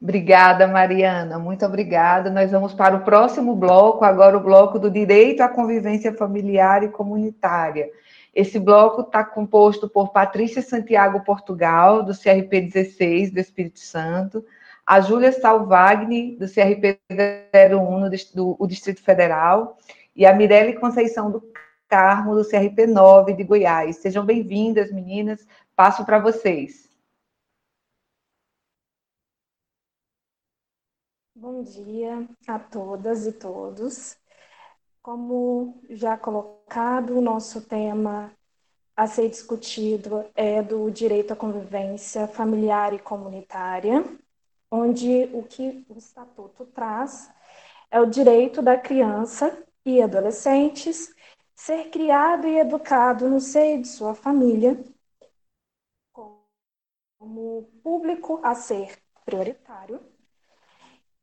Obrigada, 0.03 0.67
Mariana, 0.67 1.39
muito 1.39 1.65
obrigada. 1.65 2.29
Nós 2.29 2.51
vamos 2.51 2.75
para 2.75 2.97
o 2.97 3.05
próximo 3.05 3.55
bloco, 3.55 4.05
agora 4.05 4.37
o 4.37 4.43
bloco 4.43 4.79
do 4.79 4.91
Direito 4.91 5.41
à 5.41 5.49
Convivência 5.49 6.13
Familiar 6.13 6.83
e 6.83 6.89
Comunitária. 6.89 7.89
Esse 8.41 8.59
bloco 8.59 9.03
está 9.03 9.23
composto 9.23 9.87
por 9.87 10.13
Patrícia 10.13 10.63
Santiago 10.63 11.23
Portugal, 11.23 12.03
do 12.03 12.17
CRP 12.19 12.63
16 12.63 13.31
do 13.31 13.39
Espírito 13.39 13.81
Santo, 13.81 14.43
a 14.87 14.99
Júlia 14.99 15.31
Salvagni, 15.31 16.37
do 16.37 16.47
CRP 16.47 16.99
01 17.55 18.09
do, 18.35 18.57
do 18.59 18.67
Distrito 18.67 19.03
Federal, 19.03 19.77
e 20.17 20.25
a 20.25 20.33
Mirelle 20.33 20.81
Conceição 20.81 21.31
do 21.31 21.53
Carmo, 21.87 22.35
do 22.35 22.49
CRP 22.49 22.87
9 22.87 23.35
de 23.35 23.45
Goiás. 23.45 23.97
Sejam 23.97 24.25
bem-vindas, 24.25 24.91
meninas. 24.91 25.47
Passo 25.77 26.07
para 26.07 26.19
vocês. 26.19 26.89
Bom 31.37 31.63
dia 31.63 32.27
a 32.49 32.59
todas 32.59 33.27
e 33.27 33.33
todos. 33.33 34.20
Como 35.03 35.81
já 35.89 36.17
colocado, 36.17 37.17
o 37.17 37.23
nosso 37.23 37.63
tema 37.67 38.31
a 38.95 39.07
ser 39.07 39.31
discutido 39.31 40.25
é 40.35 40.63
do 40.63 40.91
direito 40.91 41.33
à 41.33 41.37
convivência 41.37 42.29
familiar 42.29 42.93
e 42.93 42.99
comunitária, 42.99 44.05
onde 44.71 45.25
o 45.33 45.43
que 45.43 45.87
o 45.89 45.97
estatuto 45.97 46.67
traz 46.67 47.33
é 47.91 47.99
o 47.99 48.07
direito 48.07 48.61
da 48.61 48.77
criança 48.79 49.67
e 49.87 50.03
adolescentes 50.03 51.15
ser 51.57 51.91
criado 51.91 52.47
e 52.47 52.59
educado 52.59 53.29
no 53.29 53.41
seio 53.41 53.81
de 53.81 53.89
sua 53.89 54.15
família, 54.15 54.79
como 57.19 57.71
público 57.83 58.41
a 58.43 58.55
ser 58.55 58.99
prioritário, 59.25 60.01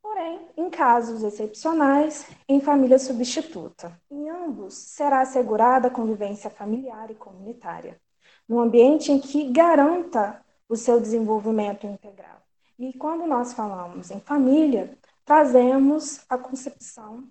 porém, 0.08 0.40
em 0.56 0.70
casos 0.70 1.22
excepcionais, 1.22 2.30
em 2.48 2.62
família 2.62 2.98
substituta. 2.98 3.92
Em 4.10 4.30
ambos, 4.30 4.74
será 4.74 5.20
assegurada 5.20 5.90
a 5.90 5.92
convivência 5.92 6.50
familiar 6.50 7.12
e 7.12 7.16
comunitária, 7.16 8.00
num 8.48 8.58
ambiente 8.58 9.12
em 9.12 9.20
que 9.20 9.52
garanta 9.52 10.42
o 10.70 10.78
seu 10.78 11.02
desenvolvimento 11.02 11.86
integral. 11.86 12.42
E 12.80 12.94
quando 12.94 13.28
nós 13.28 13.52
falamos 13.52 14.10
em 14.10 14.22
família, 14.22 14.98
trazemos 15.26 16.24
a 16.30 16.38
concepção 16.38 17.28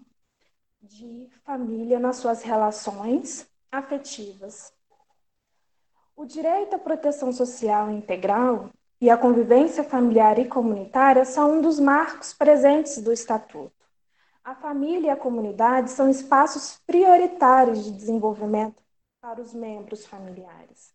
de 0.83 1.31
família 1.47 1.99
nas 1.99 2.17
suas 2.17 2.43
relações 2.43 3.49
afetivas. 3.73 4.71
O 6.15 6.27
direito 6.27 6.77
à 6.77 6.79
proteção 6.79 7.33
social 7.33 7.91
integral 7.91 8.69
e 9.01 9.11
a 9.11 9.17
convivência 9.17 9.85
familiar 9.85 10.39
e 10.39 10.47
comunitária 10.47 11.25
são 11.25 11.59
um 11.59 11.61
dos 11.61 11.79
marcos 11.79 12.33
presentes 12.33 12.99
do 12.99 13.13
Estatuto. 13.13 13.73
A 14.43 14.55
família 14.55 15.09
e 15.09 15.11
a 15.11 15.17
comunidade 15.17 15.91
são 15.91 16.09
espaços 16.09 16.81
prioritários 16.87 17.85
de 17.85 17.91
desenvolvimento 17.91 18.83
para 19.21 19.41
os 19.41 19.53
membros 19.53 20.07
familiares. 20.07 20.95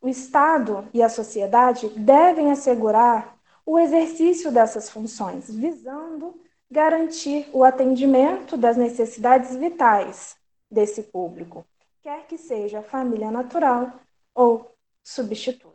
O 0.00 0.08
Estado 0.08 0.88
e 0.94 1.02
a 1.02 1.08
sociedade 1.08 1.88
devem 1.90 2.50
assegurar 2.50 3.36
o 3.66 3.78
exercício 3.78 4.50
dessas 4.50 4.88
funções, 4.90 5.52
visando 5.52 6.40
garantir 6.70 7.48
o 7.52 7.62
atendimento 7.62 8.56
das 8.56 8.76
necessidades 8.76 9.54
vitais 9.54 10.36
desse 10.70 11.02
público, 11.02 11.66
quer 12.02 12.26
que 12.26 12.38
seja 12.38 12.82
família 12.82 13.30
natural 13.30 13.92
ou 14.34 14.74
substituta. 15.02 15.71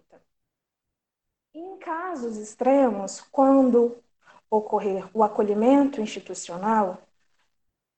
Em 1.59 1.75
casos 1.79 2.37
extremos, 2.37 3.19
quando 3.31 3.97
ocorrer 4.47 5.09
o 5.11 5.23
acolhimento 5.23 5.99
institucional, 5.99 6.99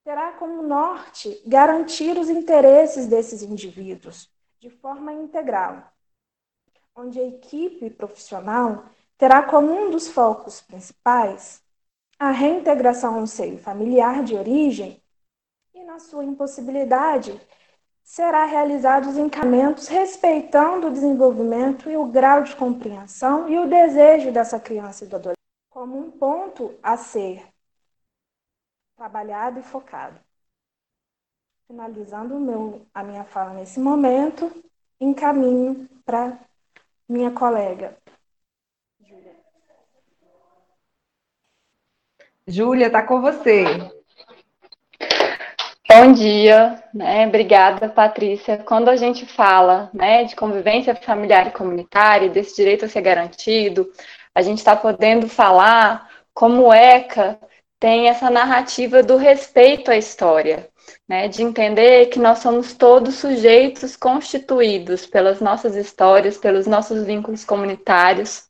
terá 0.02 0.31
como 0.31 0.64
norte 0.64 1.41
garantir 1.45 2.18
os 2.18 2.30
interesses 2.30 3.06
desses 3.07 3.41
indivíduos 3.44 4.31
de 4.61 4.69
forma 4.69 5.11
integral, 5.11 5.91
onde 6.95 7.19
a 7.19 7.27
equipe 7.27 7.90
profissional 7.90 8.86
terá 9.18 9.44
como 9.44 9.73
um 9.73 9.91
dos 9.91 10.07
focos 10.07 10.61
principais 10.61 11.61
a 12.18 12.31
reintegração 12.31 13.19
no 13.19 13.27
seio 13.27 13.57
familiar 13.57 14.23
de 14.23 14.36
origem 14.36 15.03
e, 15.73 15.84
na 15.84 15.99
sua 15.99 16.23
impossibilidade, 16.23 17.38
será 18.10 18.45
realizados 18.45 19.19
encaminhamentos 19.19 19.88
respeitando 19.88 20.88
o 20.88 20.91
desenvolvimento 20.91 21.91
e 21.91 21.95
o 21.95 22.07
grau 22.07 22.41
de 22.41 22.56
compreensão 22.56 23.48
e 23.48 23.60
o 23.60 23.69
desejo 23.69 24.31
dessa 24.31 24.60
criança 24.60 25.06
e 25.06 25.07
do 25.07 25.15
adolescente 25.15 25.38
como 25.69 25.95
um 25.95 26.10
ponto 26.10 26.76
a 26.81 26.98
ser 26.98 27.45
trabalhado 28.98 29.60
e 29.60 29.64
focado. 29.64 30.19
Finalizando 31.68 32.40
meu, 32.40 32.81
a 32.91 33.03
minha 33.03 33.23
fala 33.23 33.53
nesse 33.53 33.80
momento, 33.80 34.52
encaminho 34.99 35.88
para 36.03 36.36
minha 37.07 37.31
colega 37.31 37.95
Júlia, 42.48 42.88
está 42.88 43.03
com 43.03 43.22
você. 43.22 43.98
Bom 46.01 46.13
dia, 46.13 46.81
né? 46.93 47.27
Obrigada, 47.27 47.89
Patrícia. 47.89 48.57
Quando 48.57 48.88
a 48.88 48.95
gente 48.95 49.26
fala 49.26 49.89
né, 49.93 50.23
de 50.23 50.34
convivência 50.34 50.95
familiar 50.95 51.47
e 51.47 51.51
comunitária, 51.51 52.30
desse 52.30 52.55
direito 52.55 52.85
a 52.85 52.88
ser 52.88 53.01
garantido, 53.01 53.91
a 54.34 54.41
gente 54.41 54.59
está 54.59 54.77
podendo 54.77 55.27
falar 55.27 56.09
como 56.34 56.67
o 56.67 56.73
ECA 56.73 57.38
tem 57.77 58.07
essa 58.07 58.30
narrativa 58.30 59.03
do 59.03 59.17
respeito 59.17 59.91
à 59.91 59.97
história, 59.97 60.69
né, 61.05 61.27
de 61.27 61.43
entender 61.43 62.05
que 62.05 62.17
nós 62.17 62.39
somos 62.39 62.73
todos 62.73 63.15
sujeitos 63.15 63.97
constituídos 63.97 65.05
pelas 65.05 65.41
nossas 65.41 65.76
histórias, 65.76 66.38
pelos 66.38 66.65
nossos 66.65 67.03
vínculos 67.03 67.43
comunitários, 67.43 68.47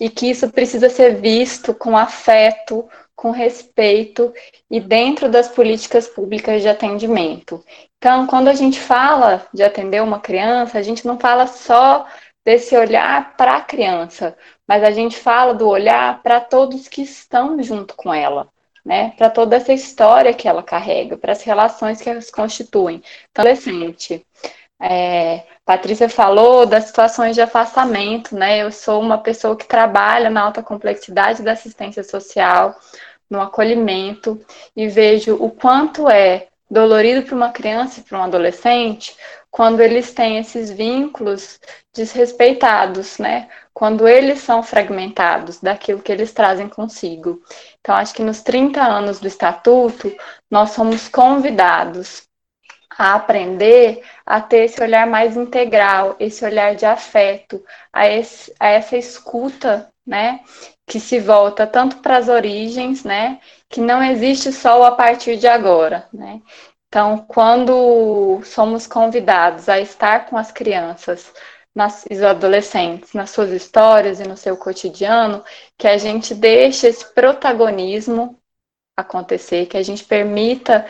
e 0.00 0.08
que 0.08 0.30
isso 0.30 0.50
precisa 0.50 0.88
ser 0.88 1.20
visto 1.20 1.74
com 1.74 1.94
afeto, 1.94 2.88
com 3.22 3.30
respeito 3.30 4.34
e 4.68 4.80
dentro 4.80 5.28
das 5.28 5.46
políticas 5.46 6.08
públicas 6.08 6.60
de 6.60 6.68
atendimento. 6.68 7.64
Então, 7.96 8.26
quando 8.26 8.48
a 8.48 8.52
gente 8.52 8.80
fala 8.80 9.46
de 9.54 9.62
atender 9.62 10.02
uma 10.02 10.18
criança, 10.18 10.76
a 10.76 10.82
gente 10.82 11.06
não 11.06 11.20
fala 11.20 11.46
só 11.46 12.04
desse 12.44 12.76
olhar 12.76 13.36
para 13.36 13.58
a 13.58 13.60
criança, 13.60 14.36
mas 14.66 14.82
a 14.82 14.90
gente 14.90 15.16
fala 15.16 15.54
do 15.54 15.68
olhar 15.68 16.20
para 16.20 16.40
todos 16.40 16.88
que 16.88 17.02
estão 17.02 17.62
junto 17.62 17.94
com 17.94 18.12
ela, 18.12 18.48
né? 18.84 19.12
Para 19.16 19.30
toda 19.30 19.54
essa 19.54 19.72
história 19.72 20.34
que 20.34 20.48
ela 20.48 20.62
carrega, 20.64 21.16
para 21.16 21.30
as 21.30 21.44
relações 21.44 22.02
que 22.02 22.10
as 22.10 22.28
constituem. 22.28 23.00
Então, 23.30 23.44
adolescente. 23.44 24.26
É, 24.80 25.44
Patrícia 25.64 26.08
falou 26.08 26.66
das 26.66 26.86
situações 26.86 27.36
de 27.36 27.40
afastamento, 27.40 28.34
né? 28.34 28.62
Eu 28.62 28.72
sou 28.72 29.00
uma 29.00 29.18
pessoa 29.18 29.54
que 29.54 29.64
trabalha 29.64 30.28
na 30.28 30.42
alta 30.42 30.60
complexidade 30.60 31.40
da 31.40 31.52
assistência 31.52 32.02
social, 32.02 32.74
no 33.32 33.40
acolhimento, 33.40 34.38
e 34.76 34.88
vejo 34.88 35.34
o 35.36 35.50
quanto 35.50 36.08
é 36.08 36.48
dolorido 36.70 37.22
para 37.22 37.34
uma 37.34 37.50
criança 37.50 38.00
e 38.00 38.02
para 38.02 38.18
um 38.18 38.22
adolescente 38.22 39.16
quando 39.50 39.80
eles 39.80 40.12
têm 40.12 40.38
esses 40.38 40.70
vínculos 40.70 41.60
desrespeitados, 41.94 43.18
né? 43.18 43.48
Quando 43.74 44.06
eles 44.08 44.40
são 44.40 44.62
fragmentados 44.62 45.60
daquilo 45.60 46.02
que 46.02 46.12
eles 46.12 46.32
trazem 46.32 46.68
consigo. 46.68 47.42
Então, 47.80 47.94
acho 47.94 48.14
que 48.14 48.22
nos 48.22 48.42
30 48.42 48.80
anos 48.82 49.18
do 49.18 49.26
Estatuto, 49.26 50.14
nós 50.50 50.70
somos 50.70 51.08
convidados 51.08 52.26
a 52.98 53.14
aprender 53.14 54.02
a 54.24 54.40
ter 54.40 54.64
esse 54.64 54.82
olhar 54.82 55.06
mais 55.06 55.36
integral, 55.36 56.16
esse 56.18 56.44
olhar 56.44 56.74
de 56.74 56.86
afeto, 56.86 57.62
a, 57.92 58.08
esse, 58.08 58.54
a 58.58 58.68
essa 58.68 58.96
escuta, 58.96 59.90
né? 60.06 60.40
Que 60.86 60.98
se 61.00 61.18
volta 61.20 61.66
tanto 61.66 61.98
para 61.98 62.16
as 62.18 62.28
origens, 62.28 63.04
né? 63.04 63.40
Que 63.68 63.80
não 63.80 64.02
existe 64.02 64.52
só 64.52 64.82
a 64.84 64.92
partir 64.92 65.36
de 65.36 65.46
agora, 65.46 66.08
né? 66.12 66.40
Então, 66.88 67.24
quando 67.26 68.42
somos 68.44 68.86
convidados 68.86 69.68
a 69.68 69.80
estar 69.80 70.26
com 70.26 70.36
as 70.36 70.52
crianças 70.52 71.32
nas, 71.74 72.04
e 72.10 72.14
os 72.14 72.22
adolescentes 72.22 73.14
nas 73.14 73.30
suas 73.30 73.50
histórias 73.50 74.20
e 74.20 74.28
no 74.28 74.36
seu 74.36 74.56
cotidiano, 74.56 75.42
que 75.78 75.88
a 75.88 75.96
gente 75.96 76.34
deixe 76.34 76.86
esse 76.86 77.14
protagonismo 77.14 78.38
acontecer, 78.96 79.66
que 79.66 79.76
a 79.76 79.82
gente 79.82 80.04
permita 80.04 80.86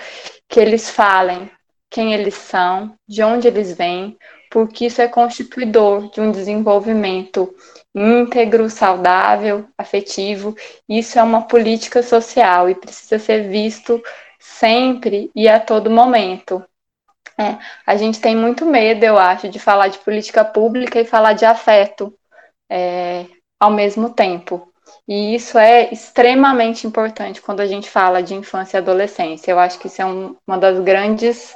que 0.49 0.59
eles 0.59 0.91
falem 0.91 1.51
quem 1.89 2.15
eles 2.15 2.35
são, 2.35 2.97
de 3.07 3.23
onde 3.23 3.47
eles 3.47 3.77
vêm, 3.77 4.17
porque 4.51 4.87
isso 4.87 5.03
é 5.03 5.07
constituidor 5.07 6.11
de 6.11 6.21
um 6.21 6.33
desenvolvimento 6.33 7.55
íntegro, 7.95 8.71
saudável, 8.71 9.69
afetivo. 9.77 10.57
Isso 10.89 11.19
é 11.19 11.23
uma 11.23 11.43
política 11.43 12.03
social 12.03 12.69
e 12.69 12.75
precisa 12.75 13.19
ser 13.19 13.49
visto 13.49 14.03
sempre 14.39 15.31
e 15.35 15.49
a 15.49 15.61
todo 15.61 15.91
momento. 15.91 16.65
É, 17.39 17.59
a 17.87 17.97
gente 17.97 18.21
tem 18.21 18.37
muito 18.37 18.67
medo, 18.67 19.05
eu 19.05 19.19
acho, 19.19 19.49
de 19.49 19.59
falar 19.59 19.89
de 19.89 19.99
política 19.99 20.45
pública 20.45 21.01
e 21.01 21.05
falar 21.05 21.33
de 21.33 21.45
afeto 21.45 22.15
é, 22.71 23.27
ao 23.59 23.71
mesmo 23.71 24.11
tempo. 24.11 24.73
E 25.09 25.35
isso 25.35 25.59
é 25.59 25.93
extremamente 25.93 26.87
importante 26.87 27.41
quando 27.41 27.61
a 27.61 27.67
gente 27.67 27.89
fala 27.89 28.23
de 28.23 28.35
infância 28.35 28.77
e 28.77 28.81
adolescência. 28.81 29.51
Eu 29.51 29.59
acho 29.59 29.79
que 29.79 29.87
isso 29.87 30.01
é 30.01 30.07
um, 30.07 30.37
uma 30.47 30.59
das 30.59 30.79
grandes 30.81 31.55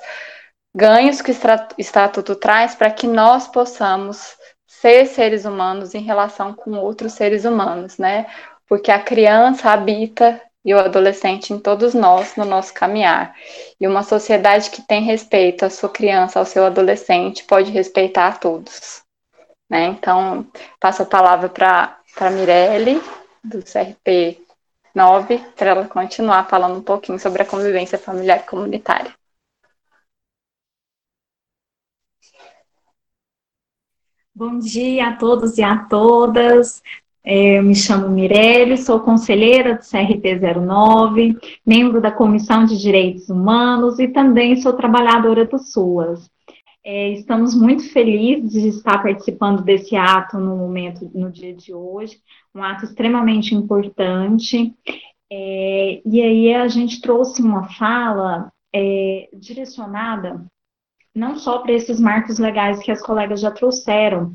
ganhos 0.74 1.22
que 1.22 1.30
o 1.30 1.34
Estatuto 1.78 2.34
traz 2.36 2.74
para 2.74 2.90
que 2.90 3.06
nós 3.06 3.46
possamos 3.46 4.36
ser 4.66 5.06
seres 5.06 5.44
humanos 5.44 5.94
em 5.94 6.02
relação 6.02 6.52
com 6.52 6.72
outros 6.72 7.12
seres 7.12 7.44
humanos, 7.44 7.98
né? 7.98 8.26
Porque 8.68 8.90
a 8.90 9.00
criança 9.00 9.70
habita 9.70 10.40
e 10.64 10.74
o 10.74 10.78
adolescente 10.78 11.52
em 11.52 11.60
todos 11.60 11.94
nós 11.94 12.34
no 12.36 12.44
nosso 12.44 12.74
caminhar. 12.74 13.36
E 13.80 13.86
uma 13.86 14.02
sociedade 14.02 14.70
que 14.70 14.82
tem 14.82 15.04
respeito 15.04 15.64
à 15.64 15.70
sua 15.70 15.88
criança, 15.88 16.40
ao 16.40 16.44
seu 16.44 16.66
adolescente, 16.66 17.44
pode 17.44 17.70
respeitar 17.70 18.26
a 18.26 18.32
todos. 18.32 19.02
Né? 19.70 19.86
Então, 19.86 20.44
passo 20.80 21.02
a 21.02 21.06
palavra 21.06 21.48
para 21.48 21.96
a 22.20 22.30
Mirelle, 22.30 23.00
do 23.44 23.62
CRP 23.62 24.40
9, 24.92 25.38
para 25.54 25.70
ela 25.70 25.86
continuar 25.86 26.48
falando 26.48 26.78
um 26.78 26.82
pouquinho 26.82 27.18
sobre 27.20 27.42
a 27.42 27.46
convivência 27.46 27.96
familiar 27.96 28.40
e 28.40 28.50
comunitária. 28.50 29.12
Bom 34.38 34.58
dia 34.58 35.08
a 35.08 35.16
todos 35.16 35.56
e 35.56 35.62
a 35.62 35.78
todas. 35.78 36.82
É, 37.24 37.58
eu 37.58 37.62
me 37.62 37.74
chamo 37.74 38.10
Mirelle, 38.10 38.76
sou 38.76 39.00
conselheira 39.00 39.76
do 39.76 39.80
CRT 39.80 40.60
09, 40.60 41.38
membro 41.64 42.02
da 42.02 42.12
Comissão 42.12 42.66
de 42.66 42.76
Direitos 42.76 43.30
Humanos 43.30 43.98
e 43.98 44.08
também 44.08 44.60
sou 44.60 44.74
trabalhadora 44.74 45.46
do 45.46 45.58
SUAS. 45.58 46.30
É, 46.84 47.12
estamos 47.12 47.54
muito 47.54 47.90
felizes 47.90 48.52
de 48.52 48.68
estar 48.68 49.02
participando 49.02 49.62
desse 49.62 49.96
ato 49.96 50.36
no 50.36 50.54
momento, 50.54 51.10
no 51.14 51.30
dia 51.30 51.54
de 51.54 51.72
hoje, 51.72 52.20
um 52.54 52.62
ato 52.62 52.84
extremamente 52.84 53.54
importante. 53.54 54.74
É, 55.32 56.02
e 56.04 56.20
aí 56.20 56.54
a 56.54 56.68
gente 56.68 57.00
trouxe 57.00 57.40
uma 57.40 57.70
fala 57.70 58.52
direcionada 59.32 60.44
não 61.16 61.36
só 61.36 61.58
para 61.58 61.72
esses 61.72 61.98
marcos 61.98 62.38
legais 62.38 62.78
que 62.80 62.92
as 62.92 63.00
colegas 63.00 63.40
já 63.40 63.50
trouxeram, 63.50 64.34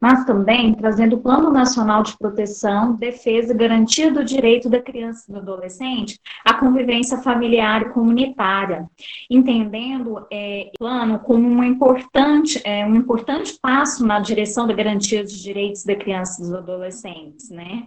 mas 0.00 0.24
também 0.24 0.74
trazendo 0.74 1.14
o 1.14 1.20
Plano 1.20 1.52
Nacional 1.52 2.02
de 2.02 2.18
Proteção, 2.18 2.96
Defesa 2.96 3.52
e 3.52 3.56
Garantia 3.56 4.10
do 4.10 4.24
Direito 4.24 4.68
da 4.68 4.80
Criança 4.80 5.26
e 5.28 5.32
do 5.32 5.38
Adolescente 5.38 6.18
à 6.44 6.54
convivência 6.54 7.18
familiar 7.18 7.82
e 7.82 7.90
comunitária, 7.90 8.88
entendendo 9.30 10.26
é, 10.32 10.70
o 10.74 10.78
plano 10.78 11.20
como 11.20 11.46
uma 11.46 11.66
importante, 11.66 12.60
é, 12.64 12.84
um 12.84 12.96
importante 12.96 13.56
passo 13.62 14.04
na 14.04 14.18
direção 14.18 14.66
da 14.66 14.74
garantia 14.74 15.22
dos 15.22 15.40
direitos 15.40 15.84
da 15.84 15.94
criança 15.94 16.40
e 16.40 16.46
dos 16.46 16.54
adolescentes, 16.54 17.48
né? 17.50 17.84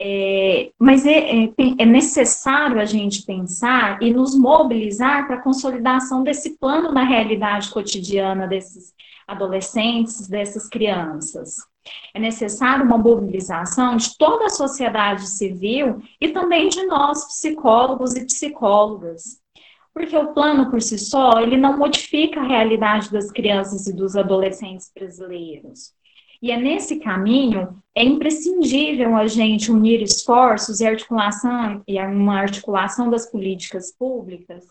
É, 0.00 0.70
mas 0.78 1.04
é, 1.04 1.44
é, 1.44 1.52
é, 1.78 1.84
necessário 1.84 2.80
a 2.80 2.84
gente 2.84 3.24
pensar 3.24 4.00
e 4.00 4.12
nos 4.12 4.38
mobilizar 4.38 5.26
para 5.26 5.36
a 5.36 5.42
consolidação 5.42 6.22
desse 6.22 6.56
plano 6.56 6.92
na 6.92 7.02
realidade 7.02 7.68
cotidiana 7.70 8.46
desses 8.46 8.94
adolescentes, 9.26 10.28
dessas 10.28 10.68
crianças. 10.68 11.56
É 12.14 12.20
necessário 12.20 12.84
uma 12.84 12.96
mobilização 12.98 13.96
de 13.96 14.16
toda 14.16 14.46
a 14.46 14.50
sociedade 14.50 15.26
civil 15.26 16.00
e 16.20 16.28
também 16.28 16.68
de 16.68 16.84
nós, 16.86 17.24
psicólogos 17.26 18.14
e 18.14 18.24
psicólogas. 18.24 19.40
Porque 19.92 20.16
o 20.16 20.32
plano 20.32 20.70
por 20.70 20.80
si 20.80 20.96
só, 20.96 21.40
ele 21.40 21.56
não 21.56 21.76
modifica 21.76 22.40
a 22.40 22.46
realidade 22.46 23.10
das 23.10 23.32
crianças 23.32 23.88
e 23.88 23.92
dos 23.92 24.16
adolescentes 24.16 24.92
brasileiros. 24.94 25.92
E 26.40 26.52
é 26.52 26.56
nesse 26.56 27.00
caminho, 27.00 27.82
é 27.94 28.04
imprescindível 28.04 29.16
a 29.16 29.26
gente 29.26 29.72
unir 29.72 30.00
esforços 30.02 30.80
e 30.80 30.86
articulação, 30.86 31.82
e 31.86 31.98
uma 31.98 32.38
articulação 32.38 33.10
das 33.10 33.30
políticas 33.30 33.92
públicas. 33.92 34.64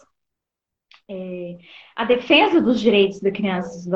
É, 1.10 1.58
a 1.96 2.04
defesa 2.06 2.62
dos 2.62 2.80
direitos 2.80 3.20
de 3.20 3.32
crianças 3.32 3.86
e 3.86 3.90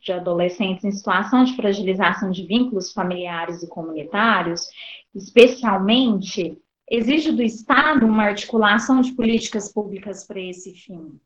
de 0.00 0.12
adolescentes 0.12 0.84
em 0.84 0.92
situação 0.92 1.44
de 1.44 1.56
fragilização 1.56 2.30
de 2.30 2.46
vínculos 2.46 2.92
familiares 2.92 3.62
e 3.62 3.68
comunitários, 3.68 4.66
especialmente, 5.14 6.58
exige 6.90 7.32
do 7.32 7.42
Estado 7.42 8.04
uma 8.06 8.24
articulação 8.24 9.00
de 9.00 9.12
políticas 9.12 9.72
públicas 9.72 10.26
para 10.26 10.40
esse 10.40 10.74
fim. 10.74 11.18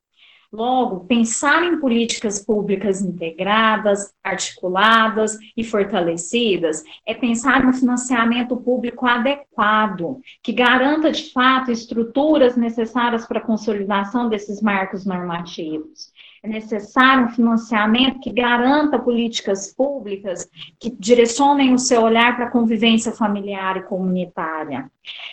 Logo, 0.55 1.01
pensar 1.07 1.65
em 1.65 1.81
políticas 1.81 2.39
públicas 2.39 3.03
integradas, 3.03 4.15
articuladas 4.23 5.37
e 5.57 5.65
fortalecidas 5.65 6.85
é 7.05 7.13
pensar 7.13 7.65
no 7.65 7.73
financiamento 7.73 8.57
público 8.57 9.05
adequado, 9.05 10.21
que 10.41 10.53
garanta 10.53 11.11
de 11.11 11.33
fato 11.33 11.73
estruturas 11.73 12.57
necessárias 12.57 13.27
para 13.27 13.41
a 13.41 13.45
consolidação 13.45 14.29
desses 14.29 14.63
marcos 14.63 15.05
normativos. 15.05 16.13
É 16.45 16.47
necessário 16.47 17.25
um 17.25 17.31
financiamento 17.31 18.21
que 18.21 18.31
garanta 18.31 18.99
políticas 18.99 19.73
públicas 19.75 20.47
que 20.79 20.91
direcionem 20.91 21.73
o 21.73 21.79
seu 21.79 22.03
olhar 22.03 22.37
para 22.37 22.49
a 22.49 22.51
convivência 22.51 23.13
familiar 23.13 23.79
e 23.79 23.85
comunitária. 23.85 24.91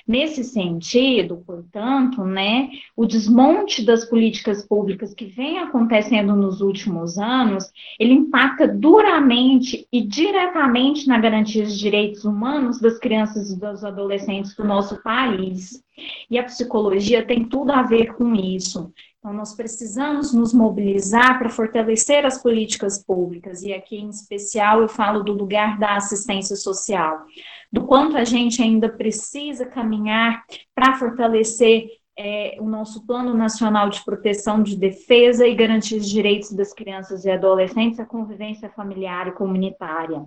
Nesse 0.08 0.42
sentido, 0.46 1.44
portanto, 1.46 2.24
né, 2.24 2.70
o 2.96 3.06
desmonte 3.06 3.86
das 3.86 4.06
políticas 4.06 4.66
públicas 4.66 5.14
que 5.14 5.26
vem 5.26 5.60
acontecendo 5.60 6.34
nos 6.34 6.62
últimos 6.62 7.18
anos, 7.18 7.70
ele 8.00 8.14
impacta 8.14 8.66
duramente 8.66 9.86
e 9.92 10.02
diretamente 10.02 11.10
na 11.10 11.20
garantia 11.20 11.66
de 11.66 11.78
direitos 11.78 12.24
humanos 12.24 12.80
das 12.80 12.98
crianças 12.98 13.52
e 13.52 13.60
dos 13.60 13.84
adolescentes 13.84 14.56
do 14.56 14.64
nosso 14.64 15.04
país. 15.04 15.84
E 16.30 16.40
a 16.40 16.44
psicologia 16.44 17.22
tem 17.22 17.44
tudo 17.44 17.74
a 17.74 17.84
ver 17.84 18.14
com 18.14 18.34
isso. 18.34 18.94
Então, 19.22 19.34
nós 19.34 19.54
precisamos 19.54 20.34
nos 20.34 20.52
mobilizar 20.52 21.38
para 21.38 21.48
fortalecer 21.48 22.26
as 22.26 22.42
políticas 22.42 23.04
públicas, 23.04 23.62
e 23.62 23.72
aqui 23.72 23.98
em 23.98 24.10
especial 24.10 24.82
eu 24.82 24.90
falo 24.90 25.24
do 25.24 25.32
lugar 25.32 25.78
da 25.78 25.96
assistência 25.96 26.56
social, 26.56 27.24
do 27.72 27.86
quanto 27.86 28.18
a 28.18 28.24
gente 28.24 28.64
ainda 28.64 28.90
precisa 28.90 29.64
caminhar 29.64 30.44
para 30.74 30.98
fortalecer 30.98 31.88
é, 32.18 32.58
o 32.60 32.66
nosso 32.66 33.06
Plano 33.06 33.36
Nacional 33.36 33.90
de 33.90 34.04
Proteção 34.04 34.64
de 34.64 34.76
Defesa 34.76 35.46
e 35.46 35.54
Garantia 35.54 36.00
de 36.00 36.10
Direitos 36.10 36.52
das 36.52 36.74
Crianças 36.74 37.24
e 37.24 37.30
Adolescentes, 37.30 38.00
a 38.00 38.06
convivência 38.08 38.72
familiar 38.72 39.28
e 39.28 39.34
comunitária. 39.34 40.26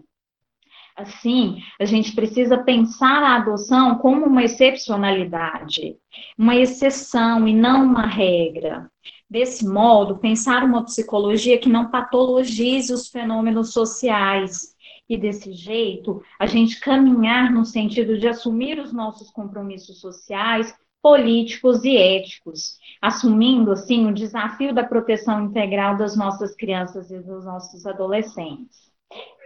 Assim, 0.97 1.59
a 1.81 1.85
gente 1.85 2.15
precisa 2.15 2.59
pensar 2.63 3.21
a 3.23 3.37
adoção 3.37 3.99
como 3.99 4.27
uma 4.27 4.45
excepcionalidade, 4.45 5.97
uma 6.39 6.55
exceção 6.55 7.49
e 7.49 7.53
não 7.53 7.85
uma 7.85 8.07
regra. 8.07 8.89
Desse 9.29 9.67
modo, 9.67 10.19
pensar 10.19 10.63
uma 10.63 10.85
psicologia 10.85 11.59
que 11.59 11.69
não 11.69 11.91
patologize 11.91 12.93
os 12.93 13.09
fenômenos 13.09 13.73
sociais. 13.73 14.73
E 15.09 15.19
desse 15.19 15.53
jeito, 15.53 16.23
a 16.39 16.47
gente 16.47 16.79
caminhar 16.79 17.53
no 17.53 17.65
sentido 17.65 18.17
de 18.17 18.29
assumir 18.29 18.79
os 18.79 18.93
nossos 18.93 19.31
compromissos 19.31 20.01
sociais, 20.01 20.73
políticos 21.03 21.85
e 21.85 21.97
éticos, 21.97 22.79
assumindo, 23.03 23.73
assim, 23.73 24.07
o 24.07 24.15
desafio 24.15 24.73
da 24.73 24.85
proteção 24.85 25.45
integral 25.45 25.97
das 25.97 26.17
nossas 26.17 26.55
crianças 26.55 27.11
e 27.11 27.19
dos 27.19 27.45
nossos 27.45 27.85
adolescentes. 27.85 28.94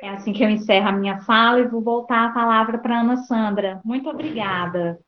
É 0.02 0.10
assim 0.10 0.32
que 0.32 0.44
eu 0.44 0.48
encerro 0.48 0.88
a 0.88 0.92
minha 0.92 1.18
fala 1.20 1.60
e 1.60 1.66
vou 1.66 1.80
voltar 1.80 2.26
a 2.26 2.32
palavra 2.32 2.78
para 2.78 3.00
Ana 3.00 3.16
Sandra. 3.16 3.80
Muito 3.84 4.08
obrigada. 4.08 4.98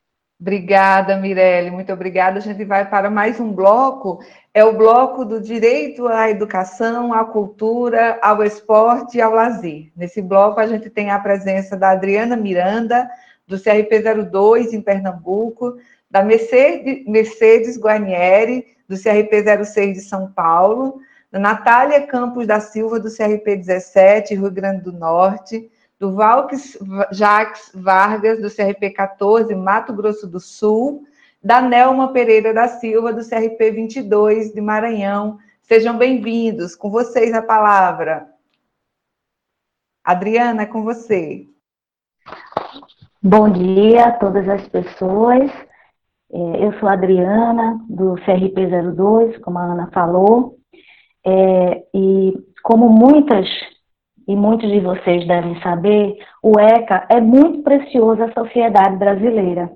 Obrigada, 0.41 1.17
Mirelle, 1.19 1.71
muito 1.71 1.93
obrigada. 1.93 2.39
A 2.39 2.43
gente 2.43 2.65
vai 2.65 2.89
para 2.89 3.11
mais 3.11 3.39
um 3.39 3.53
bloco, 3.53 4.21
é 4.55 4.65
o 4.65 4.73
bloco 4.73 5.23
do 5.23 5.39
direito 5.39 6.09
à 6.09 6.31
educação, 6.31 7.13
à 7.13 7.27
cultura, 7.27 8.19
ao 8.23 8.43
esporte 8.43 9.19
e 9.19 9.21
ao 9.21 9.35
lazer. 9.35 9.93
Nesse 9.95 10.23
bloco, 10.23 10.59
a 10.59 10.67
gente 10.67 10.89
tem 10.89 11.11
a 11.11 11.19
presença 11.19 11.77
da 11.77 11.91
Adriana 11.91 12.37
Miranda, 12.37 13.07
do 13.47 13.61
CRP 13.61 14.03
02 14.31 14.73
em 14.73 14.81
Pernambuco, 14.81 15.77
da 16.11 16.23
Mercedes, 16.23 17.79
Guarnieri, 17.79 18.65
do 18.89 18.97
CRP 18.97 19.45
06 19.65 19.95
de 19.95 20.01
São 20.01 20.33
Paulo, 20.33 21.01
Natália 21.39 22.07
Campos 22.07 22.47
da 22.47 22.59
Silva, 22.59 22.99
do 22.99 23.09
CRP 23.09 23.57
17, 23.57 24.35
Rio 24.35 24.51
Grande 24.51 24.83
do 24.83 24.93
Norte, 24.93 25.71
do 25.99 26.13
Valques 26.13 26.77
Jacques 27.13 27.71
Vargas, 27.75 28.41
do 28.41 28.49
CRP 28.49 28.91
14, 28.91 29.55
Mato 29.55 29.93
Grosso 29.93 30.27
do 30.27 30.41
Sul, 30.41 31.05
da 31.43 31.61
Nelma 31.61 32.13
Pereira 32.13 32.53
da 32.53 32.67
Silva, 32.67 33.13
do 33.13 33.27
CRP 33.27 33.71
22, 33.71 34.53
de 34.53 34.61
Maranhão. 34.61 35.39
Sejam 35.63 35.97
bem-vindos. 35.97 36.75
Com 36.75 36.91
vocês 36.91 37.33
a 37.33 37.41
palavra. 37.41 38.29
Adriana, 40.03 40.63
é 40.63 40.67
com 40.67 40.83
você. 40.83 41.47
Bom 43.23 43.51
dia 43.51 44.07
a 44.07 44.13
todas 44.13 44.49
as 44.49 44.67
pessoas. 44.69 45.51
É, 46.33 46.65
eu 46.65 46.73
sou 46.79 46.89
a 46.89 46.95
Adriana, 46.95 47.79
do 47.89 48.15
CRP 48.17 48.67
02, 48.97 49.39
como 49.39 49.59
a 49.59 49.65
Ana 49.65 49.91
falou, 49.93 50.60
é, 51.27 51.83
e 51.95 52.33
como 52.63 52.89
muitas 52.89 53.49
e 54.29 54.37
muitos 54.37 54.71
de 54.71 54.81
vocês 54.81 55.27
devem 55.27 55.61
saber, 55.61 56.17
o 56.43 56.59
ECA 56.61 57.07
é 57.09 57.21
muito 57.21 57.63
precioso 57.63 58.23
à 58.23 58.33
sociedade 58.33 58.97
brasileira, 58.97 59.71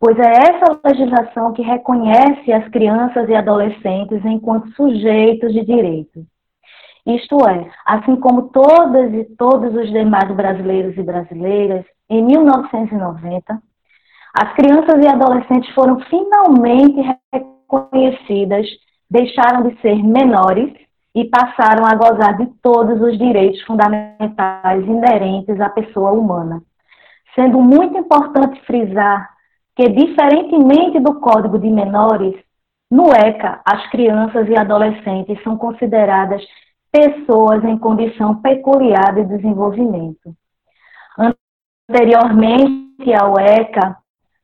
pois 0.00 0.18
é 0.18 0.28
essa 0.28 0.80
legislação 0.84 1.52
que 1.52 1.62
reconhece 1.62 2.52
as 2.52 2.68
crianças 2.70 3.28
e 3.28 3.34
adolescentes 3.34 4.24
enquanto 4.24 4.74
sujeitos 4.74 5.52
de 5.52 5.64
direitos. 5.64 6.24
Isto 7.06 7.36
é, 7.48 7.70
assim 7.86 8.16
como 8.16 8.48
todas 8.50 9.12
e 9.12 9.24
todos 9.36 9.74
os 9.74 9.90
demais 9.90 10.34
brasileiros 10.34 10.96
e 10.96 11.02
brasileiras, 11.02 11.84
em 12.08 12.24
1990, 12.24 13.62
as 14.34 14.52
crianças 14.54 15.04
e 15.04 15.08
adolescentes 15.08 15.72
foram 15.74 16.00
finalmente 16.00 17.00
reconhecidas, 17.32 18.66
deixaram 19.12 19.68
de 19.68 19.78
ser 19.82 20.02
menores 20.02 20.72
e 21.14 21.24
passaram 21.26 21.84
a 21.84 21.94
gozar 21.94 22.38
de 22.38 22.46
todos 22.62 22.98
os 23.02 23.18
direitos 23.18 23.60
fundamentais 23.62 24.82
inerentes 24.86 25.60
à 25.60 25.68
pessoa 25.68 26.12
humana. 26.12 26.62
Sendo 27.34 27.60
muito 27.60 27.98
importante 27.98 28.58
frisar 28.64 29.28
que, 29.76 29.86
diferentemente 29.90 30.98
do 30.98 31.20
Código 31.20 31.58
de 31.58 31.68
Menores, 31.68 32.34
no 32.90 33.10
ECA, 33.12 33.60
as 33.66 33.86
crianças 33.90 34.48
e 34.48 34.56
adolescentes 34.56 35.42
são 35.42 35.58
consideradas 35.58 36.42
pessoas 36.90 37.62
em 37.64 37.76
condição 37.76 38.36
peculiar 38.36 39.14
de 39.14 39.24
desenvolvimento. 39.24 40.34
Anteriormente 41.88 43.12
ao 43.14 43.38
ECA, 43.38 43.98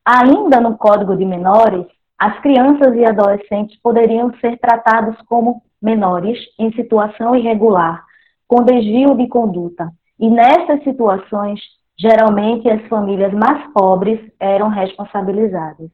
ainda 0.05 0.61
no 0.61 0.77
Código 0.77 1.17
de 1.17 1.25
Menores, 1.25 1.87
as 2.19 2.37
crianças 2.41 2.97
e 2.97 3.05
adolescentes 3.05 3.79
poderiam 3.81 4.33
ser 4.41 4.59
tratados 4.59 5.17
como 5.23 5.63
menores 5.81 6.37
em 6.59 6.73
situação 6.73 7.37
irregular, 7.37 8.05
com 8.49 8.65
desvio 8.65 9.17
de 9.17 9.29
conduta. 9.29 9.89
E 10.19 10.29
nessas 10.29 10.83
situações, 10.83 11.61
geralmente 11.97 12.69
as 12.69 12.85
famílias 12.89 13.33
mais 13.33 13.73
pobres 13.73 14.21
eram 14.41 14.69
responsabilizadas. 14.69 15.91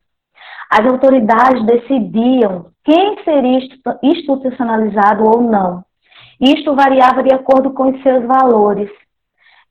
As 0.70 0.86
autoridades 0.86 1.64
decidiam 1.66 2.70
quem 2.82 3.22
seria 3.22 3.58
institucionalizado 4.02 5.24
ou 5.24 5.42
não. 5.42 5.84
Isto 6.40 6.74
variava 6.74 7.22
de 7.22 7.34
acordo 7.34 7.72
com 7.72 7.90
os 7.90 8.02
seus 8.02 8.24
valores. 8.24 8.90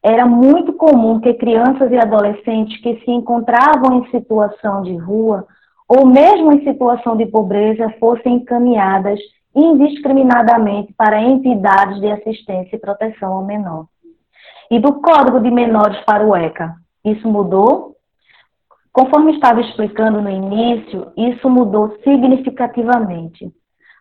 Era 0.03 0.25
muito 0.25 0.73
comum 0.73 1.19
que 1.19 1.33
crianças 1.33 1.91
e 1.91 1.97
adolescentes 1.97 2.79
que 2.81 2.99
se 3.03 3.11
encontravam 3.11 3.99
em 3.99 4.11
situação 4.11 4.83
de 4.83 4.95
rua 4.95 5.47
ou 5.95 6.07
mesmo 6.07 6.51
em 6.51 6.63
situação 6.63 7.15
de 7.15 7.27
pobreza 7.27 7.93
fossem 7.99 8.37
encaminhadas 8.37 9.19
indiscriminadamente 9.55 10.91
para 10.93 11.21
entidades 11.21 11.99
de 11.99 12.09
assistência 12.09 12.75
e 12.75 12.79
proteção 12.79 13.33
ao 13.33 13.45
menor. 13.45 13.85
E 14.71 14.79
do 14.79 14.93
Código 14.93 15.39
de 15.39 15.51
Menores 15.51 15.99
para 16.05 16.25
o 16.25 16.35
ECA, 16.35 16.73
isso 17.05 17.27
mudou? 17.27 17.95
Conforme 18.91 19.33
estava 19.33 19.61
explicando 19.61 20.19
no 20.19 20.29
início, 20.29 21.11
isso 21.15 21.47
mudou 21.47 21.95
significativamente. 22.03 23.51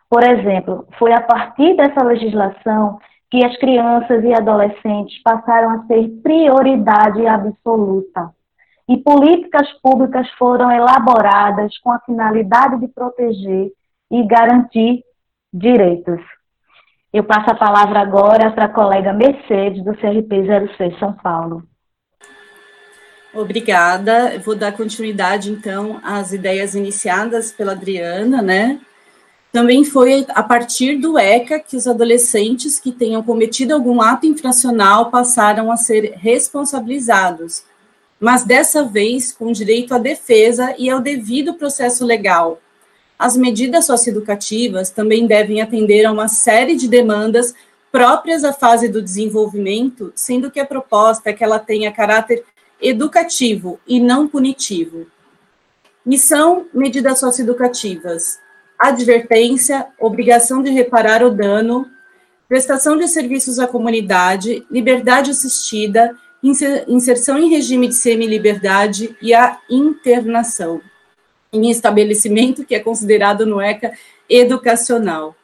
Por 0.09 0.23
exemplo, 0.23 0.87
foi 0.97 1.13
a 1.13 1.21
partir 1.21 1.75
dessa 1.75 2.03
legislação 2.03 2.97
que 3.29 3.43
as 3.43 3.55
crianças 3.57 4.23
e 4.23 4.33
adolescentes 4.33 5.21
passaram 5.21 5.71
a 5.71 5.85
ser 5.85 6.07
prioridade 6.23 7.25
absoluta. 7.27 8.31
E 8.87 8.97
políticas 8.97 9.71
públicas 9.81 10.29
foram 10.37 10.69
elaboradas 10.71 11.77
com 11.79 11.91
a 11.91 11.99
finalidade 11.99 12.79
de 12.79 12.87
proteger 12.87 13.71
e 14.11 14.27
garantir 14.27 15.03
direitos. 15.53 16.19
Eu 17.13 17.23
passo 17.23 17.51
a 17.51 17.55
palavra 17.55 17.99
agora 17.99 18.51
para 18.51 18.65
a 18.65 18.69
colega 18.69 19.13
Mercedes, 19.13 19.83
do 19.83 19.93
CRP 19.93 20.75
06 20.77 20.99
São 20.99 21.13
Paulo. 21.13 21.63
Obrigada. 23.33 24.39
Vou 24.39 24.55
dar 24.55 24.71
continuidade, 24.73 25.51
então, 25.51 25.99
às 26.03 26.33
ideias 26.33 26.75
iniciadas 26.75 27.51
pela 27.51 27.71
Adriana, 27.71 28.41
né? 28.41 28.79
Também 29.51 29.83
foi 29.83 30.25
a 30.29 30.41
partir 30.41 30.97
do 30.97 31.17
ECA 31.17 31.59
que 31.59 31.77
os 31.77 31.87
adolescentes 31.87 32.79
que 32.79 32.91
tenham 32.91 33.21
cometido 33.21 33.73
algum 33.73 34.01
ato 34.01 34.25
infracional 34.25 35.11
passaram 35.11 35.71
a 35.71 35.77
ser 35.77 36.13
responsabilizados, 36.15 37.63
mas 38.23 38.45
dessa 38.45 38.85
vez 38.85 39.33
com 39.33 39.51
direito 39.51 39.93
à 39.93 39.97
defesa 39.97 40.73
e 40.77 40.89
ao 40.89 41.01
devido 41.01 41.55
processo 41.55 42.05
legal, 42.05 42.57
as 43.19 43.35
medidas 43.35 43.85
socioeducativas 43.85 44.89
também 44.89 45.27
devem 45.27 45.61
atender 45.61 46.05
a 46.05 46.11
uma 46.13 46.29
série 46.29 46.77
de 46.77 46.87
demandas 46.87 47.53
próprias 47.91 48.45
à 48.45 48.53
fase 48.53 48.87
do 48.87 49.01
desenvolvimento, 49.01 50.13
sendo 50.15 50.49
que 50.49 50.61
a 50.61 50.65
proposta 50.65 51.31
é 51.31 51.33
que 51.33 51.43
ela 51.43 51.59
tenha 51.59 51.91
caráter 51.91 52.45
educativo 52.81 53.77
e 53.85 53.99
não 53.99 54.25
punitivo. 54.25 55.05
Missão: 56.05 56.67
medidas 56.73 57.19
socioeducativas. 57.19 58.39
Advertência, 58.79 59.85
obrigação 59.99 60.63
de 60.63 60.69
reparar 60.69 61.23
o 61.23 61.29
dano, 61.29 61.91
prestação 62.47 62.95
de 62.95 63.05
serviços 63.05 63.59
à 63.59 63.67
comunidade, 63.67 64.65
liberdade 64.71 65.31
assistida, 65.31 66.17
inserção 66.43 67.37
em 67.37 67.49
regime 67.49 67.87
de 67.87 67.95
semi-liberdade 67.95 69.15
e 69.21 69.33
a 69.33 69.59
internação 69.69 70.81
em 71.53 71.69
estabelecimento 71.69 72.65
que 72.65 72.73
é 72.73 72.79
considerado 72.79 73.45
no 73.45 73.61
ECA 73.61 73.93
educacional. 74.27 75.35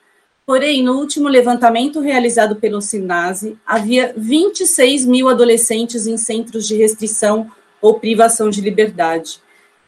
Porém, 0.46 0.82
no 0.82 0.94
último 0.98 1.30
levantamento 1.30 2.00
realizado 2.00 2.56
pelo 2.56 2.82
SINASE, 2.82 3.56
havia 3.64 4.14
26 4.18 5.06
mil 5.06 5.30
adolescentes 5.30 6.08
em 6.08 6.18
centros 6.18 6.68
de 6.68 6.76
restrição 6.76 7.52
ou 7.80 8.00
privação 8.00 8.50
de 8.50 8.60
liberdade. 8.60 9.40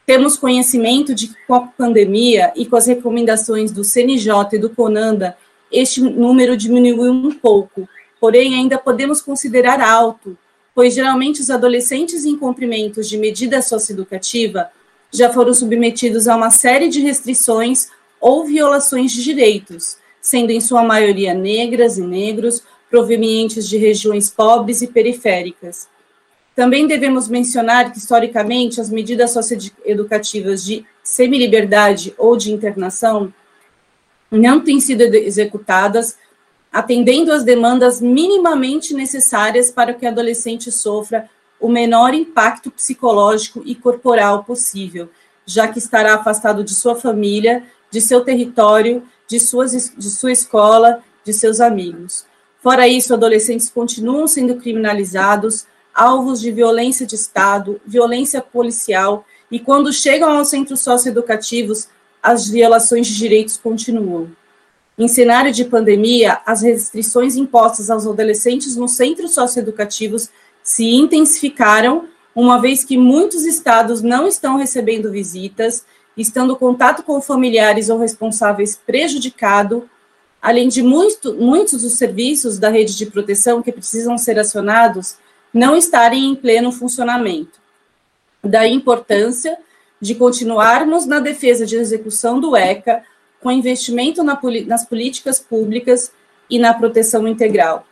Temos 0.06 0.38
conhecimento 0.38 1.16
de 1.16 1.30
que 1.30 1.36
com 1.48 1.56
a 1.56 1.62
pandemia 1.62 2.54
e 2.56 2.66
com 2.66 2.76
as 2.76 2.86
recomendações 2.86 3.72
do 3.72 3.84
CNJ 3.84 4.34
e 4.54 4.60
do 4.60 4.70
CONANDA, 4.70 5.36
este 5.72 6.02
número 6.02 6.56
diminuiu 6.56 7.12
um 7.12 7.32
pouco, 7.32 7.90
porém 8.20 8.54
ainda 8.54 8.78
podemos 8.78 9.20
considerar 9.22 9.82
alto, 9.82 10.38
pois 10.74 10.94
geralmente 10.94 11.42
os 11.42 11.50
adolescentes 11.50 12.26
em 12.26 12.38
cumprimentos 12.38 13.08
de 13.08 13.18
medida 13.18 13.62
socioeducativa 13.62 14.70
já 15.12 15.32
foram 15.32 15.54
submetidos 15.54 16.28
a 16.28 16.36
uma 16.36 16.50
série 16.50 16.88
de 16.88 17.02
restrições 17.02 17.90
ou 18.20 18.46
violações 18.46 19.12
de 19.12 19.24
direitos, 19.24 19.98
sendo 20.22 20.52
em 20.52 20.62
sua 20.62 20.84
maioria 20.84 21.34
negras 21.34 21.98
e 21.98 22.02
negros, 22.02 22.64
provenientes 22.90 23.68
de 23.68 23.78
regiões 23.78 24.30
pobres 24.30 24.82
e 24.82 24.88
periféricas. 24.88 25.90
Também 26.56 26.86
devemos 26.86 27.28
mencionar 27.30 27.92
que, 27.92 27.98
historicamente, 27.98 28.82
as 28.82 28.90
medidas 28.90 29.32
socioeducativas 29.32 30.64
de 30.64 30.86
semi-liberdade 31.04 32.14
ou 32.18 32.36
de 32.36 32.52
internação 32.52 33.34
não 34.30 34.60
têm 34.60 34.80
sido 34.80 35.02
executadas 35.02 36.18
atendendo 36.72 37.32
às 37.34 37.44
demandas 37.44 38.00
minimamente 38.00 38.94
necessárias 38.94 39.70
para 39.70 39.94
que 39.94 40.06
o 40.06 40.10
adolescente 40.10 40.72
sofra 40.72 41.30
o 41.60 41.70
menor 41.70 42.14
impacto 42.14 42.72
psicológico 42.72 43.62
e 43.66 43.76
corporal 43.76 44.44
possível, 44.44 45.10
já 45.46 45.68
que 45.68 45.80
estará 45.80 46.16
afastado 46.16 46.64
de 46.64 46.74
sua 46.74 46.96
família, 46.96 47.64
de 47.92 48.00
seu 48.00 48.22
território, 48.22 49.04
de, 49.28 49.40
suas, 49.40 49.72
de 49.96 50.10
sua 50.10 50.32
escola, 50.32 51.04
de 51.24 51.34
seus 51.34 51.60
amigos. 51.60 52.26
Fora 52.62 52.88
isso, 52.88 53.14
adolescentes 53.14 53.70
continuam 53.70 54.28
sendo 54.28 54.56
criminalizados, 54.56 55.66
alvos 55.94 56.40
de 56.40 56.52
violência 56.52 57.06
de 57.06 57.16
Estado, 57.16 57.82
violência 57.86 58.42
policial, 58.42 59.26
e 59.52 59.60
quando 59.60 59.92
chegam 59.92 60.32
aos 60.32 60.50
centros 60.50 60.80
socioeducativos, 60.80 61.90
as 62.24 62.48
violações 62.48 63.08
de 63.08 63.18
direitos 63.18 63.58
continuam. 63.58 64.30
Em 64.98 65.08
cenário 65.08 65.52
de 65.52 65.66
pandemia, 65.66 66.42
as 66.46 66.62
restrições 66.62 67.36
impostas 67.36 67.90
aos 67.90 68.06
adolescentes 68.06 68.76
nos 68.76 68.92
centros 68.92 69.34
socioeducativos 69.34 70.30
se 70.64 70.86
intensificaram, 70.86 72.08
uma 72.36 72.62
vez 72.62 72.84
que 72.84 72.98
muitos 72.98 73.46
estados 73.46 74.02
não 74.02 74.28
estão 74.28 74.58
recebendo 74.58 75.12
visitas, 75.12 75.86
estando 76.16 76.56
contato 76.56 77.04
com 77.04 77.22
familiares 77.22 77.90
ou 77.90 77.98
responsáveis 77.98 78.76
prejudicado, 78.76 79.90
além 80.42 80.68
de 80.68 80.82
muito, 80.82 81.34
muitos 81.34 81.82
dos 81.82 81.94
serviços 81.94 82.58
da 82.58 82.70
rede 82.70 82.96
de 82.98 83.06
proteção 83.06 83.62
que 83.62 83.72
precisam 83.72 84.18
ser 84.18 84.40
acionados 84.40 85.16
não 85.54 85.76
estarem 85.76 86.30
em 86.30 86.36
pleno 86.36 86.72
funcionamento. 86.72 87.60
Da 88.44 88.68
importância 88.68 89.58
de 90.00 90.16
continuarmos 90.16 91.06
na 91.06 91.20
defesa 91.20 91.66
de 91.66 91.76
execução 91.76 92.40
do 92.40 92.56
ECA, 92.56 93.04
com 93.42 93.52
investimento 93.52 94.24
na, 94.24 94.40
nas 94.68 94.86
políticas 94.86 95.40
públicas 95.40 96.12
e 96.50 96.60
na 96.60 96.74
proteção 96.74 97.28
integral. 97.28 97.86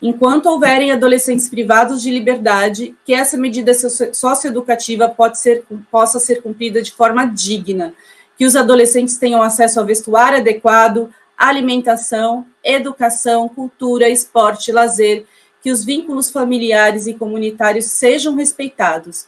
Enquanto 0.00 0.46
houverem 0.46 0.92
adolescentes 0.92 1.48
privados 1.48 2.02
de 2.02 2.10
liberdade, 2.10 2.94
que 3.04 3.14
essa 3.14 3.36
medida 3.36 3.72
socioeducativa 3.74 5.08
pode 5.08 5.38
ser, 5.38 5.64
possa 5.90 6.20
ser 6.20 6.42
cumprida 6.42 6.82
de 6.82 6.92
forma 6.92 7.24
digna, 7.24 7.94
que 8.36 8.44
os 8.44 8.54
adolescentes 8.54 9.16
tenham 9.16 9.42
acesso 9.42 9.80
ao 9.80 9.86
vestuário 9.86 10.38
adequado, 10.38 11.10
alimentação, 11.36 12.46
educação, 12.62 13.48
cultura, 13.48 14.08
esporte, 14.08 14.70
lazer, 14.70 15.24
que 15.62 15.70
os 15.70 15.84
vínculos 15.84 16.30
familiares 16.30 17.06
e 17.06 17.14
comunitários 17.14 17.86
sejam 17.86 18.34
respeitados, 18.34 19.26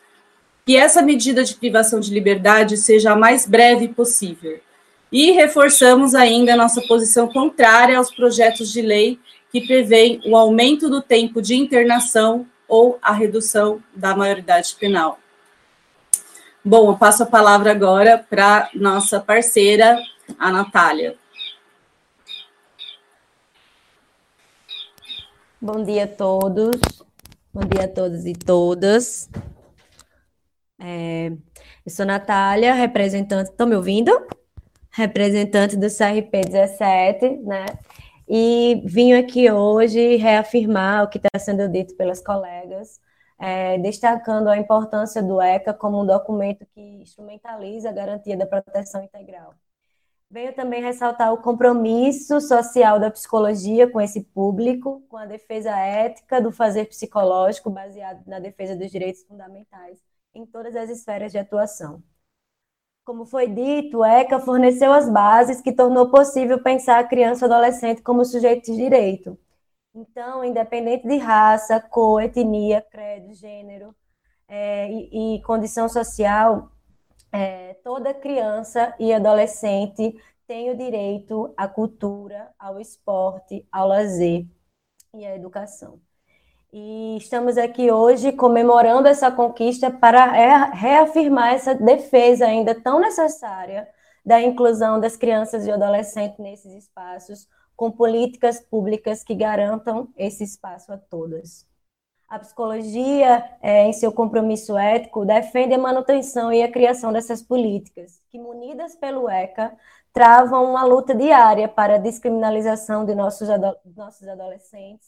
que 0.64 0.76
essa 0.76 1.00
medida 1.00 1.42
de 1.42 1.54
privação 1.54 1.98
de 1.98 2.12
liberdade 2.12 2.76
seja 2.76 3.12
a 3.12 3.16
mais 3.16 3.46
breve 3.46 3.88
possível. 3.88 4.60
E 5.10 5.30
reforçamos 5.30 6.14
ainda 6.14 6.56
nossa 6.56 6.82
posição 6.82 7.28
contrária 7.28 7.96
aos 7.96 8.10
projetos 8.10 8.70
de 8.70 8.82
lei 8.82 9.18
que 9.50 9.66
prevêem 9.66 10.20
o 10.26 10.36
aumento 10.36 10.90
do 10.90 11.00
tempo 11.00 11.40
de 11.40 11.56
internação 11.56 12.46
ou 12.66 12.98
a 13.00 13.12
redução 13.12 13.82
da 13.94 14.14
maioridade 14.14 14.76
penal. 14.78 15.18
Bom, 16.62 16.90
eu 16.90 16.96
passo 16.98 17.22
a 17.22 17.26
palavra 17.26 17.70
agora 17.70 18.18
para 18.28 18.68
nossa 18.74 19.18
parceira, 19.18 19.98
a 20.38 20.52
Natália. 20.52 21.16
Bom 25.60 25.82
dia 25.82 26.04
a 26.04 26.06
todos, 26.06 26.76
bom 27.52 27.62
dia 27.62 27.84
a 27.84 27.88
todos 27.88 28.26
e 28.26 28.34
todas. 28.34 29.30
É, 30.78 31.32
eu 31.84 31.90
sou 31.90 32.04
Natália, 32.04 32.74
representante, 32.74 33.50
estão 33.50 33.66
me 33.66 33.74
ouvindo? 33.74 34.12
Representante 34.98 35.76
do 35.76 35.86
CRP 35.86 36.40
17, 36.40 37.36
né? 37.44 37.66
E 38.28 38.82
vim 38.84 39.12
aqui 39.12 39.48
hoje 39.48 40.16
reafirmar 40.16 41.04
o 41.04 41.08
que 41.08 41.18
está 41.18 41.38
sendo 41.38 41.68
dito 41.68 41.94
pelas 41.94 42.20
colegas, 42.20 43.00
é, 43.38 43.78
destacando 43.78 44.48
a 44.48 44.58
importância 44.58 45.22
do 45.22 45.40
ECA 45.40 45.72
como 45.72 46.02
um 46.02 46.04
documento 46.04 46.66
que 46.74 46.80
instrumentaliza 46.80 47.90
a 47.90 47.92
garantia 47.92 48.36
da 48.36 48.44
proteção 48.44 49.00
integral. 49.00 49.54
Venho 50.28 50.52
também 50.52 50.82
ressaltar 50.82 51.32
o 51.32 51.40
compromisso 51.40 52.40
social 52.40 52.98
da 52.98 53.08
psicologia 53.08 53.88
com 53.88 54.00
esse 54.00 54.24
público, 54.24 55.00
com 55.08 55.16
a 55.16 55.26
defesa 55.26 55.70
ética 55.78 56.42
do 56.42 56.50
fazer 56.50 56.86
psicológico 56.86 57.70
baseado 57.70 58.26
na 58.26 58.40
defesa 58.40 58.74
dos 58.74 58.90
direitos 58.90 59.22
fundamentais 59.22 60.00
em 60.34 60.44
todas 60.44 60.74
as 60.74 60.90
esferas 60.90 61.30
de 61.30 61.38
atuação. 61.38 62.02
Como 63.08 63.24
foi 63.24 63.48
dito, 63.48 64.00
o 64.00 64.04
ECA 64.04 64.38
forneceu 64.38 64.92
as 64.92 65.08
bases 65.10 65.62
que 65.62 65.72
tornou 65.72 66.10
possível 66.10 66.62
pensar 66.62 66.98
a 66.98 67.08
criança 67.08 67.46
e 67.46 67.50
adolescente 67.50 68.02
como 68.02 68.22
sujeito 68.22 68.70
de 68.70 68.76
direito. 68.76 69.38
Então, 69.94 70.44
independente 70.44 71.08
de 71.08 71.16
raça, 71.16 71.80
cor, 71.80 72.22
etnia, 72.22 72.82
credo, 72.90 73.32
gênero 73.32 73.96
é, 74.46 74.92
e, 74.92 75.36
e 75.36 75.42
condição 75.42 75.88
social, 75.88 76.70
é, 77.32 77.72
toda 77.82 78.12
criança 78.12 78.94
e 79.00 79.10
adolescente 79.10 80.14
tem 80.46 80.68
o 80.68 80.76
direito 80.76 81.54
à 81.56 81.66
cultura, 81.66 82.52
ao 82.58 82.78
esporte, 82.78 83.66
ao 83.72 83.88
lazer 83.88 84.46
e 85.14 85.24
à 85.24 85.34
educação. 85.34 85.98
E 86.70 87.16
estamos 87.16 87.56
aqui 87.56 87.90
hoje 87.90 88.30
comemorando 88.30 89.08
essa 89.08 89.30
conquista 89.30 89.90
para 89.90 90.66
reafirmar 90.66 91.54
essa 91.54 91.74
defesa 91.74 92.44
ainda 92.46 92.74
tão 92.74 93.00
necessária 93.00 93.88
da 94.24 94.42
inclusão 94.42 95.00
das 95.00 95.16
crianças 95.16 95.66
e 95.66 95.70
adolescentes 95.70 96.38
nesses 96.38 96.72
espaços, 96.74 97.48
com 97.74 97.90
políticas 97.90 98.60
públicas 98.60 99.24
que 99.24 99.34
garantam 99.34 100.08
esse 100.16 100.44
espaço 100.44 100.92
a 100.92 100.98
todas. 100.98 101.66
A 102.28 102.38
psicologia, 102.38 103.42
é, 103.62 103.84
em 103.86 103.92
seu 103.94 104.12
compromisso 104.12 104.76
ético, 104.76 105.24
defende 105.24 105.72
a 105.72 105.78
manutenção 105.78 106.52
e 106.52 106.62
a 106.62 106.70
criação 106.70 107.10
dessas 107.10 107.42
políticas, 107.42 108.20
que, 108.28 108.38
munidas 108.38 108.94
pelo 108.94 109.30
ECA, 109.30 109.74
travam 110.12 110.70
uma 110.70 110.84
luta 110.84 111.14
diária 111.14 111.66
para 111.66 111.94
a 111.94 111.98
descriminalização 111.98 113.06
de 113.06 113.14
nossos, 113.14 113.48
ado 113.48 113.74
nossos 113.96 114.28
adolescentes, 114.28 115.07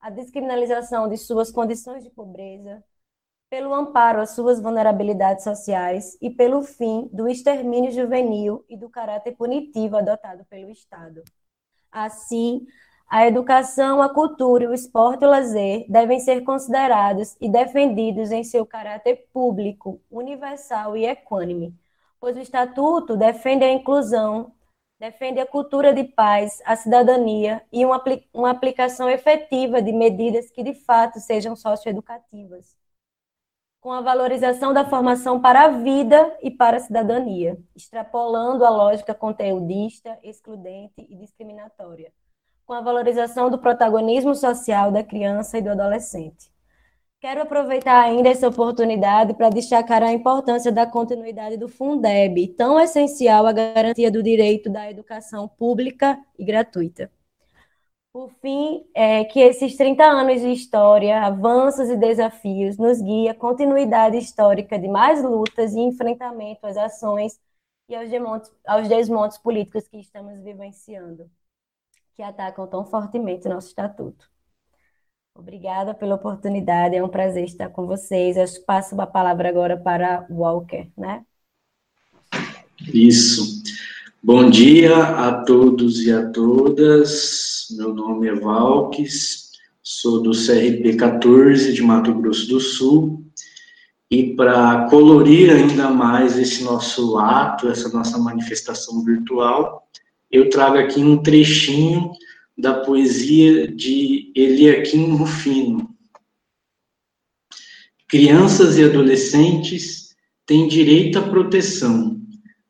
a 0.00 0.10
descriminalização 0.10 1.08
de 1.08 1.16
suas 1.16 1.50
condições 1.50 2.02
de 2.02 2.10
pobreza, 2.10 2.82
pelo 3.50 3.74
amparo 3.74 4.20
às 4.20 4.30
suas 4.30 4.60
vulnerabilidades 4.60 5.42
sociais 5.42 6.16
e 6.22 6.30
pelo 6.30 6.62
fim 6.62 7.08
do 7.12 7.28
extermínio 7.28 7.90
juvenil 7.90 8.64
e 8.68 8.76
do 8.76 8.88
caráter 8.88 9.36
punitivo 9.36 9.96
adotado 9.96 10.44
pelo 10.44 10.70
Estado. 10.70 11.22
Assim, 11.90 12.64
a 13.08 13.26
educação, 13.26 14.00
a 14.00 14.08
cultura, 14.08 14.70
o 14.70 14.72
esporte 14.72 15.24
e 15.24 15.26
o 15.26 15.30
lazer 15.30 15.84
devem 15.88 16.20
ser 16.20 16.42
considerados 16.42 17.36
e 17.40 17.50
defendidos 17.50 18.30
em 18.30 18.44
seu 18.44 18.64
caráter 18.64 19.28
público, 19.32 20.00
universal 20.08 20.96
e 20.96 21.04
equânime, 21.04 21.74
pois 22.20 22.36
o 22.36 22.40
Estatuto 22.40 23.16
defende 23.16 23.64
a 23.64 23.72
inclusão, 23.72 24.52
defende 25.00 25.40
a 25.40 25.46
cultura 25.46 25.94
de 25.94 26.04
paz, 26.04 26.60
a 26.66 26.76
cidadania 26.76 27.62
e 27.72 27.86
uma, 27.86 28.04
uma 28.34 28.50
aplicação 28.50 29.08
efetiva 29.08 29.80
de 29.80 29.92
medidas 29.92 30.50
que 30.50 30.62
de 30.62 30.74
fato 30.74 31.18
sejam 31.18 31.56
socioeducativas, 31.56 32.76
com 33.80 33.90
a 33.90 34.02
valorização 34.02 34.74
da 34.74 34.84
formação 34.84 35.40
para 35.40 35.64
a 35.64 35.68
vida 35.68 36.36
e 36.42 36.50
para 36.50 36.76
a 36.76 36.80
cidadania, 36.80 37.58
extrapolando 37.74 38.62
a 38.62 38.68
lógica 38.68 39.14
conteudista, 39.14 40.18
excludente 40.22 41.06
e 41.08 41.16
discriminatória 41.16 42.12
com 42.66 42.74
a 42.74 42.80
valorização 42.80 43.50
do 43.50 43.58
protagonismo 43.58 44.32
social 44.32 44.92
da 44.92 45.02
criança 45.02 45.58
e 45.58 45.62
do 45.62 45.70
adolescente. 45.70 46.52
Quero 47.20 47.42
aproveitar 47.42 48.02
ainda 48.02 48.30
essa 48.30 48.48
oportunidade 48.48 49.34
para 49.34 49.50
destacar 49.50 50.02
a 50.02 50.10
importância 50.10 50.72
da 50.72 50.86
continuidade 50.86 51.58
do 51.58 51.68
Fundeb, 51.68 52.48
tão 52.54 52.80
essencial 52.80 53.46
à 53.46 53.52
garantia 53.52 54.10
do 54.10 54.22
direito 54.22 54.70
da 54.70 54.90
educação 54.90 55.46
pública 55.46 56.18
e 56.38 56.44
gratuita. 56.46 57.12
Por 58.10 58.30
fim, 58.40 58.86
é 58.94 59.22
que 59.24 59.38
esses 59.38 59.76
30 59.76 60.02
anos 60.02 60.40
de 60.40 60.50
história, 60.50 61.20
avanços 61.22 61.90
e 61.90 61.96
desafios 61.96 62.78
nos 62.78 63.02
guia 63.02 63.34
continuidade 63.34 64.16
histórica 64.16 64.78
de 64.78 64.88
mais 64.88 65.22
lutas 65.22 65.74
e 65.74 65.80
enfrentamento 65.80 66.66
às 66.66 66.78
ações 66.78 67.38
e 67.86 67.94
aos 67.94 68.08
desmontes, 68.08 68.50
aos 68.66 68.88
desmontes 68.88 69.36
políticos 69.36 69.86
que 69.86 69.98
estamos 69.98 70.40
vivenciando 70.42 71.30
que 72.16 72.22
atacam 72.22 72.66
tão 72.66 72.84
fortemente 72.86 73.46
nosso 73.46 73.68
estatuto. 73.68 74.30
Obrigada 75.40 75.94
pela 75.94 76.16
oportunidade, 76.16 76.94
é 76.94 77.02
um 77.02 77.08
prazer 77.08 77.44
estar 77.44 77.70
com 77.70 77.86
vocês. 77.86 78.36
Eu 78.36 78.44
passo 78.66 79.00
a 79.00 79.06
palavra 79.06 79.48
agora 79.48 79.74
para 79.74 80.26
Walker, 80.28 80.86
né? 80.94 81.22
Isso. 82.92 83.62
Bom 84.22 84.50
dia 84.50 84.94
a 84.94 85.42
todos 85.42 86.02
e 86.02 86.12
a 86.12 86.28
todas. 86.28 87.68
Meu 87.70 87.94
nome 87.94 88.28
é 88.28 88.34
Valques, 88.34 89.52
sou 89.82 90.22
do 90.22 90.32
CRP 90.32 90.96
14 90.96 91.72
de 91.72 91.80
Mato 91.80 92.12
Grosso 92.12 92.46
do 92.46 92.60
Sul, 92.60 93.24
e 94.10 94.34
para 94.34 94.90
colorir 94.90 95.50
ainda 95.50 95.88
mais 95.88 96.38
esse 96.38 96.62
nosso 96.62 97.18
ato, 97.18 97.66
essa 97.66 97.88
nossa 97.88 98.18
manifestação 98.18 99.02
virtual, 99.02 99.88
eu 100.30 100.50
trago 100.50 100.76
aqui 100.76 101.00
um 101.00 101.16
trechinho 101.16 102.12
da 102.60 102.74
poesia 102.74 103.66
de 103.66 104.30
Eliakim 104.36 105.14
Rufino. 105.16 105.88
Crianças 108.06 108.76
e 108.76 108.84
adolescentes 108.84 110.14
têm 110.44 110.68
direito 110.68 111.18
à 111.18 111.22
proteção. 111.22 112.20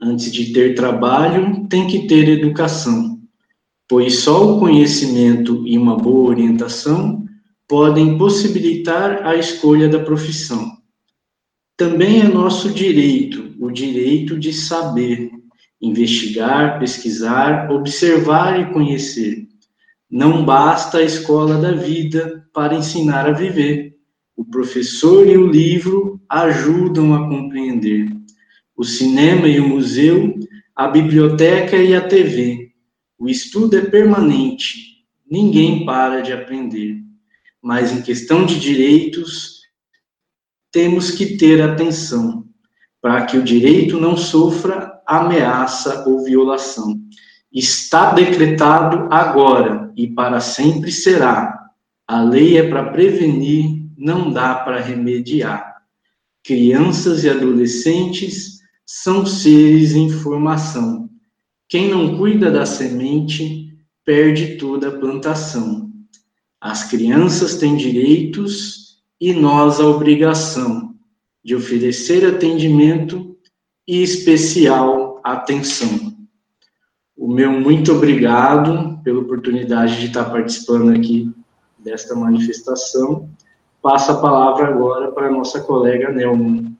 Antes 0.00 0.30
de 0.30 0.52
ter 0.52 0.74
trabalho, 0.74 1.66
tem 1.68 1.86
que 1.86 2.06
ter 2.06 2.28
educação, 2.28 3.20
pois 3.88 4.20
só 4.20 4.54
o 4.54 4.60
conhecimento 4.60 5.66
e 5.66 5.76
uma 5.76 5.96
boa 5.96 6.30
orientação 6.30 7.26
podem 7.66 8.16
possibilitar 8.16 9.26
a 9.26 9.36
escolha 9.36 9.88
da 9.88 9.98
profissão. 9.98 10.78
Também 11.76 12.20
é 12.20 12.28
nosso 12.28 12.70
direito, 12.70 13.54
o 13.58 13.70
direito 13.70 14.38
de 14.38 14.52
saber, 14.52 15.30
investigar, 15.80 16.78
pesquisar, 16.78 17.70
observar 17.70 18.60
e 18.60 18.72
conhecer. 18.72 19.49
Não 20.10 20.44
basta 20.44 20.98
a 20.98 21.02
escola 21.02 21.56
da 21.58 21.70
vida 21.70 22.44
para 22.52 22.74
ensinar 22.74 23.28
a 23.28 23.32
viver. 23.32 23.96
O 24.36 24.44
professor 24.44 25.24
e 25.28 25.36
o 25.36 25.46
livro 25.46 26.20
ajudam 26.28 27.14
a 27.14 27.28
compreender. 27.28 28.10
O 28.76 28.82
cinema 28.82 29.46
e 29.46 29.60
o 29.60 29.68
museu, 29.68 30.34
a 30.74 30.88
biblioteca 30.88 31.76
e 31.76 31.94
a 31.94 32.00
TV. 32.00 32.72
O 33.16 33.28
estudo 33.28 33.76
é 33.76 33.82
permanente, 33.82 35.04
ninguém 35.30 35.84
para 35.84 36.22
de 36.22 36.32
aprender. 36.32 36.96
Mas 37.62 37.92
em 37.92 38.02
questão 38.02 38.44
de 38.44 38.58
direitos, 38.58 39.60
temos 40.72 41.12
que 41.12 41.36
ter 41.36 41.62
atenção 41.62 42.48
para 43.00 43.26
que 43.26 43.36
o 43.36 43.44
direito 43.44 44.00
não 44.00 44.16
sofra 44.16 45.00
ameaça 45.06 46.08
ou 46.08 46.24
violação. 46.24 47.00
Está 47.52 48.12
decretado 48.12 49.08
agora 49.10 49.92
e 49.96 50.06
para 50.06 50.40
sempre 50.40 50.92
será. 50.92 51.70
A 52.06 52.22
lei 52.22 52.56
é 52.58 52.68
para 52.68 52.90
prevenir, 52.90 53.86
não 53.96 54.30
dá 54.30 54.54
para 54.54 54.80
remediar. 54.80 55.82
Crianças 56.44 57.24
e 57.24 57.30
adolescentes 57.30 58.60
são 58.86 59.26
seres 59.26 59.94
em 59.94 60.08
formação. 60.08 61.08
Quem 61.68 61.88
não 61.88 62.16
cuida 62.16 62.50
da 62.50 62.64
semente 62.64 63.76
perde 64.04 64.56
toda 64.56 64.88
a 64.88 64.98
plantação. 64.98 65.90
As 66.60 66.84
crianças 66.84 67.56
têm 67.56 67.76
direitos 67.76 68.98
e 69.20 69.32
nós 69.32 69.80
a 69.80 69.86
obrigação 69.86 70.94
de 71.44 71.54
oferecer 71.54 72.26
atendimento 72.26 73.36
e 73.86 74.02
especial 74.02 75.20
atenção. 75.24 76.09
O 77.20 77.28
meu 77.28 77.52
muito 77.52 77.92
obrigado 77.92 78.98
pela 79.04 79.20
oportunidade 79.20 80.00
de 80.00 80.06
estar 80.06 80.24
participando 80.30 80.90
aqui 80.90 81.30
desta 81.78 82.14
manifestação. 82.14 83.28
Passo 83.82 84.12
a 84.12 84.20
palavra 84.22 84.68
agora 84.68 85.12
para 85.12 85.26
a 85.26 85.30
nossa 85.30 85.60
colega 85.60 86.10
Nelma. 86.10 86.72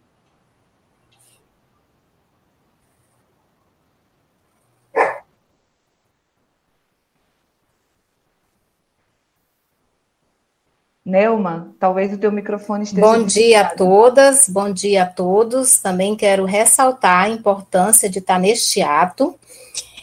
Nelma, 11.04 11.74
talvez 11.78 12.14
o 12.14 12.18
teu 12.18 12.32
microfone 12.32 12.84
esteja. 12.84 13.06
Bom 13.06 13.24
dia 13.24 13.60
a 13.60 13.64
todas, 13.76 14.48
bom 14.48 14.72
dia 14.72 15.02
a 15.02 15.06
todos. 15.06 15.78
Também 15.80 16.16
quero 16.16 16.46
ressaltar 16.46 17.24
a 17.24 17.28
importância 17.28 18.08
de 18.08 18.20
estar 18.20 18.38
neste 18.38 18.80
ato. 18.80 19.38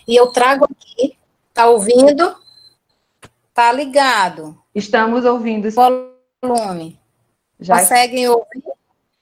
E 0.07 0.15
eu 0.15 0.27
trago 0.27 0.65
aqui, 0.65 1.17
tá 1.53 1.67
ouvindo? 1.67 2.35
Tá 3.53 3.71
ligado? 3.71 4.57
Estamos 4.73 5.25
ouvindo. 5.25 5.69
Volume. 5.71 6.99
Já 7.59 7.79
Conseguem 7.79 8.29
ouvir? 8.29 8.63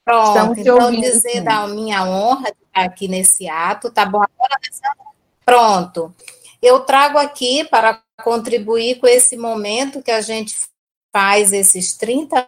Pronto, 0.04 0.28
Estamos 0.28 0.58
então 0.60 0.78
ouvindo, 0.80 1.02
dizer 1.02 1.32
sim. 1.32 1.44
da 1.44 1.66
minha 1.68 2.06
honra 2.06 2.52
de 2.52 2.58
estar 2.68 2.86
aqui 2.86 3.08
nesse 3.08 3.50
ato, 3.50 3.90
tá 3.90 4.06
bom? 4.06 4.22
Agora, 4.22 4.60
pronto. 5.44 6.14
Eu 6.62 6.82
trago 6.82 7.18
aqui 7.18 7.64
para 7.64 8.04
contribuir 8.24 9.00
com 9.00 9.08
esse 9.08 9.36
momento 9.36 10.04
que 10.04 10.12
a 10.12 10.22
gente 10.22 10.56
faz 11.12 11.52
esses 11.52 11.96
30 11.96 12.48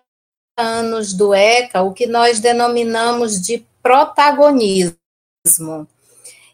anos 0.55 1.13
do 1.13 1.33
ECA 1.33 1.81
o 1.81 1.93
que 1.93 2.05
nós 2.05 2.39
denominamos 2.39 3.41
de 3.41 3.65
protagonismo. 3.81 4.97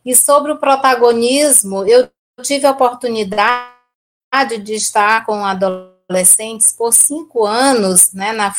E 0.05 0.15
sobre 0.15 0.51
o 0.51 0.57
protagonismo, 0.57 1.85
eu 1.85 2.09
tive 2.41 2.65
a 2.65 2.71
oportunidade 2.71 4.57
de 4.61 4.73
estar 4.73 5.25
com 5.25 5.45
adolescentes 5.45 6.71
por 6.71 6.93
cinco 6.93 7.45
anos 7.45 8.11
né, 8.13 8.33
na 8.33 8.53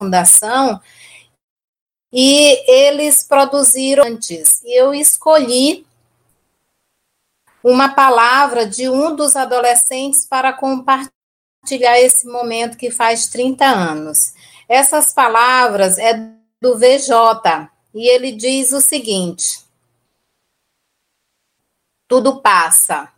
fundação, 0.00 0.80
e 2.12 2.70
eles 2.70 3.24
produziram 3.24 4.04
antes. 4.04 4.62
E 4.62 4.78
eu 4.78 4.92
escolhi 4.92 5.86
uma 7.64 7.88
palavra 7.88 8.66
de 8.66 8.88
um 8.88 9.16
dos 9.16 9.34
adolescentes 9.34 10.26
para 10.26 10.52
compartilhar 10.52 11.98
esse 11.98 12.26
momento 12.26 12.76
que 12.76 12.90
faz 12.90 13.28
30 13.28 13.64
anos. 13.64 14.34
Essas 14.68 15.12
palavras 15.12 15.96
é 15.98 16.12
do 16.60 16.78
VJ 16.78 17.70
e 17.94 18.08
ele 18.08 18.32
diz 18.32 18.72
o 18.72 18.80
seguinte: 18.80 19.60
Tudo 22.12 22.42
passa. 22.42 23.10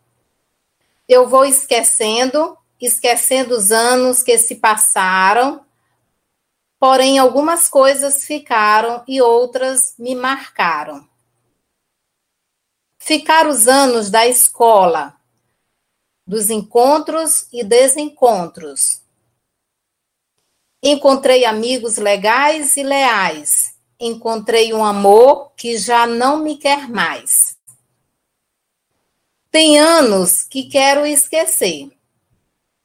Eu 1.05 1.27
vou 1.27 1.43
esquecendo, 1.43 2.57
esquecendo 2.79 3.53
os 3.53 3.69
anos 3.69 4.23
que 4.23 4.37
se 4.37 4.55
passaram, 4.55 5.65
porém 6.79 7.19
algumas 7.19 7.67
coisas 7.67 8.23
ficaram 8.23 9.03
e 9.05 9.21
outras 9.21 9.95
me 9.99 10.15
marcaram. 10.15 11.05
Ficar 12.97 13.47
os 13.47 13.67
anos 13.67 14.09
da 14.09 14.25
escola, 14.25 15.13
dos 16.25 16.49
encontros 16.49 17.49
e 17.51 17.65
desencontros. 17.65 19.01
Encontrei 20.81 21.43
amigos 21.43 21.97
legais 21.97 22.77
e 22.77 22.83
leais. 22.83 23.77
Encontrei 23.99 24.73
um 24.73 24.85
amor 24.85 25.51
que 25.57 25.77
já 25.77 26.07
não 26.07 26.37
me 26.37 26.55
quer 26.55 26.87
mais. 26.87 27.54
Tem 29.55 29.79
anos 29.79 30.43
que 30.43 30.65
quero 30.65 31.05
esquecer 31.05 31.89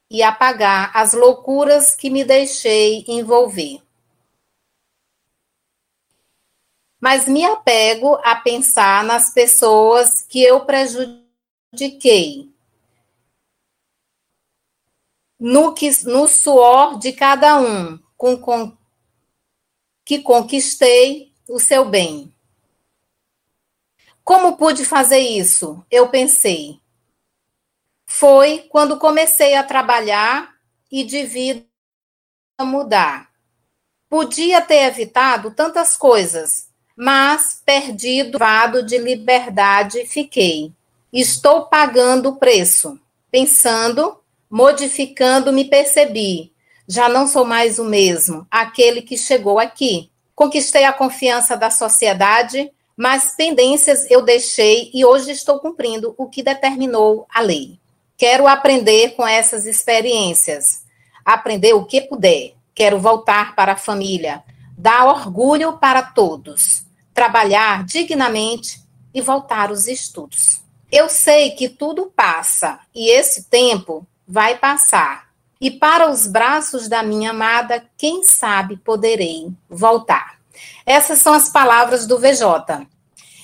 e 0.08 0.22
apagar 0.22 0.96
as 0.96 1.12
loucuras 1.14 1.96
que 1.96 2.08
me 2.08 2.22
deixei 2.22 3.04
envolver. 3.08 3.82
Mas 7.00 7.26
me 7.26 7.44
apego 7.44 8.14
a 8.22 8.36
pensar 8.36 9.02
nas 9.02 9.34
pessoas 9.34 10.22
que 10.22 10.40
eu 10.40 10.64
prejudiquei 10.64 12.48
no, 15.40 15.74
que, 15.74 15.90
no 16.04 16.28
suor 16.28 17.00
de 17.00 17.12
cada 17.12 17.60
um, 17.60 17.98
com, 18.16 18.38
com, 18.38 18.78
que 20.04 20.20
conquistei 20.20 21.34
o 21.48 21.58
seu 21.58 21.84
bem. 21.84 22.32
Como 24.30 24.56
pude 24.56 24.84
fazer 24.84 25.18
isso? 25.18 25.84
Eu 25.90 26.08
pensei. 26.08 26.78
Foi 28.06 28.64
quando 28.70 28.96
comecei 28.96 29.56
a 29.56 29.64
trabalhar 29.64 30.54
e 30.88 31.02
de 31.02 31.24
vida 31.24 31.66
mudar. 32.60 33.28
Podia 34.08 34.62
ter 34.62 34.84
evitado 34.84 35.50
tantas 35.50 35.96
coisas, 35.96 36.68
mas 36.96 37.60
perdido 37.66 38.38
vado 38.38 38.84
de 38.84 38.98
liberdade 38.98 40.06
fiquei. 40.06 40.72
Estou 41.12 41.66
pagando 41.66 42.28
o 42.28 42.36
preço, 42.36 43.00
pensando 43.32 44.16
Modificando, 44.48 45.52
me 45.52 45.64
percebi. 45.64 46.52
Já 46.86 47.08
não 47.08 47.26
sou 47.26 47.44
mais 47.44 47.80
o 47.80 47.84
mesmo, 47.84 48.46
aquele 48.48 49.02
que 49.02 49.18
chegou 49.18 49.58
aqui. 49.58 50.08
Conquistei 50.36 50.84
a 50.84 50.92
confiança 50.92 51.56
da 51.56 51.68
sociedade, 51.68 52.72
mas 53.00 53.34
pendências 53.34 54.04
eu 54.10 54.20
deixei 54.20 54.90
e 54.92 55.06
hoje 55.06 55.30
estou 55.30 55.58
cumprindo 55.58 56.14
o 56.18 56.28
que 56.28 56.42
determinou 56.42 57.26
a 57.30 57.40
lei. 57.40 57.80
Quero 58.14 58.46
aprender 58.46 59.16
com 59.16 59.26
essas 59.26 59.64
experiências, 59.64 60.82
aprender 61.24 61.72
o 61.72 61.86
que 61.86 62.02
puder. 62.02 62.52
Quero 62.74 63.00
voltar 63.00 63.56
para 63.56 63.72
a 63.72 63.76
família, 63.78 64.44
dar 64.76 65.06
orgulho 65.06 65.78
para 65.78 66.02
todos, 66.02 66.84
trabalhar 67.14 67.86
dignamente 67.86 68.82
e 69.14 69.22
voltar 69.22 69.70
aos 69.70 69.86
estudos. 69.86 70.60
Eu 70.92 71.08
sei 71.08 71.52
que 71.52 71.70
tudo 71.70 72.12
passa 72.14 72.80
e 72.94 73.08
esse 73.08 73.44
tempo 73.44 74.06
vai 74.28 74.58
passar. 74.58 75.30
e 75.58 75.70
para 75.70 76.10
os 76.10 76.26
braços 76.26 76.86
da 76.86 77.02
minha 77.02 77.30
amada, 77.30 77.82
quem 77.96 78.22
sabe 78.24 78.76
poderei 78.76 79.50
voltar. 79.70 80.39
Essas 80.84 81.18
são 81.20 81.32
as 81.32 81.48
palavras 81.48 82.06
do 82.06 82.18
VJ. 82.18 82.86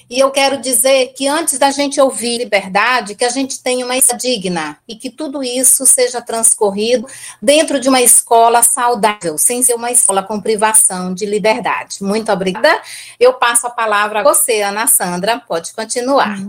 E 0.08 0.20
eu 0.20 0.30
quero 0.30 0.60
dizer 0.60 1.14
que 1.16 1.26
antes 1.26 1.58
da 1.58 1.70
gente 1.72 2.00
ouvir 2.00 2.38
liberdade, 2.38 3.16
que 3.16 3.24
a 3.24 3.28
gente 3.28 3.60
tenha 3.60 3.84
uma 3.84 3.96
digna 4.16 4.78
e 4.86 4.94
que 4.94 5.10
tudo 5.10 5.42
isso 5.42 5.84
seja 5.84 6.22
transcorrido 6.22 7.08
dentro 7.42 7.80
de 7.80 7.88
uma 7.88 8.00
escola 8.00 8.62
saudável, 8.62 9.36
sem 9.36 9.64
ser 9.64 9.74
uma 9.74 9.90
escola 9.90 10.22
com 10.22 10.40
privação 10.40 11.12
de 11.12 11.26
liberdade. 11.26 12.02
Muito 12.02 12.30
obrigada. 12.30 12.80
Eu 13.18 13.34
passo 13.34 13.66
a 13.66 13.70
palavra 13.70 14.20
a 14.20 14.22
você, 14.22 14.62
Ana 14.62 14.86
Sandra. 14.86 15.40
Pode 15.40 15.74
continuar. 15.74 16.36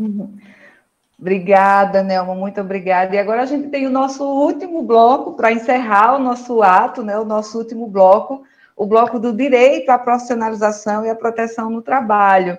Obrigada, 1.20 2.04
Nelma, 2.04 2.36
muito 2.36 2.62
obrigada. 2.62 3.16
E 3.16 3.18
agora 3.18 3.42
a 3.42 3.46
gente 3.48 3.70
tem 3.70 3.88
o 3.88 3.90
nosso 3.90 4.24
último 4.24 4.84
bloco 4.84 5.34
para 5.34 5.52
encerrar 5.52 6.16
o 6.16 6.20
nosso 6.20 6.62
ato, 6.62 7.02
né? 7.02 7.18
O 7.18 7.26
nosso 7.26 7.58
último 7.58 7.88
bloco, 7.88 8.44
o 8.78 8.86
bloco 8.86 9.20
do 9.20 9.34
direito 9.34 9.90
à 9.90 9.98
profissionalização 9.98 11.04
e 11.04 11.10
à 11.10 11.16
proteção 11.16 11.72
no 11.72 11.82
trabalho. 11.82 12.58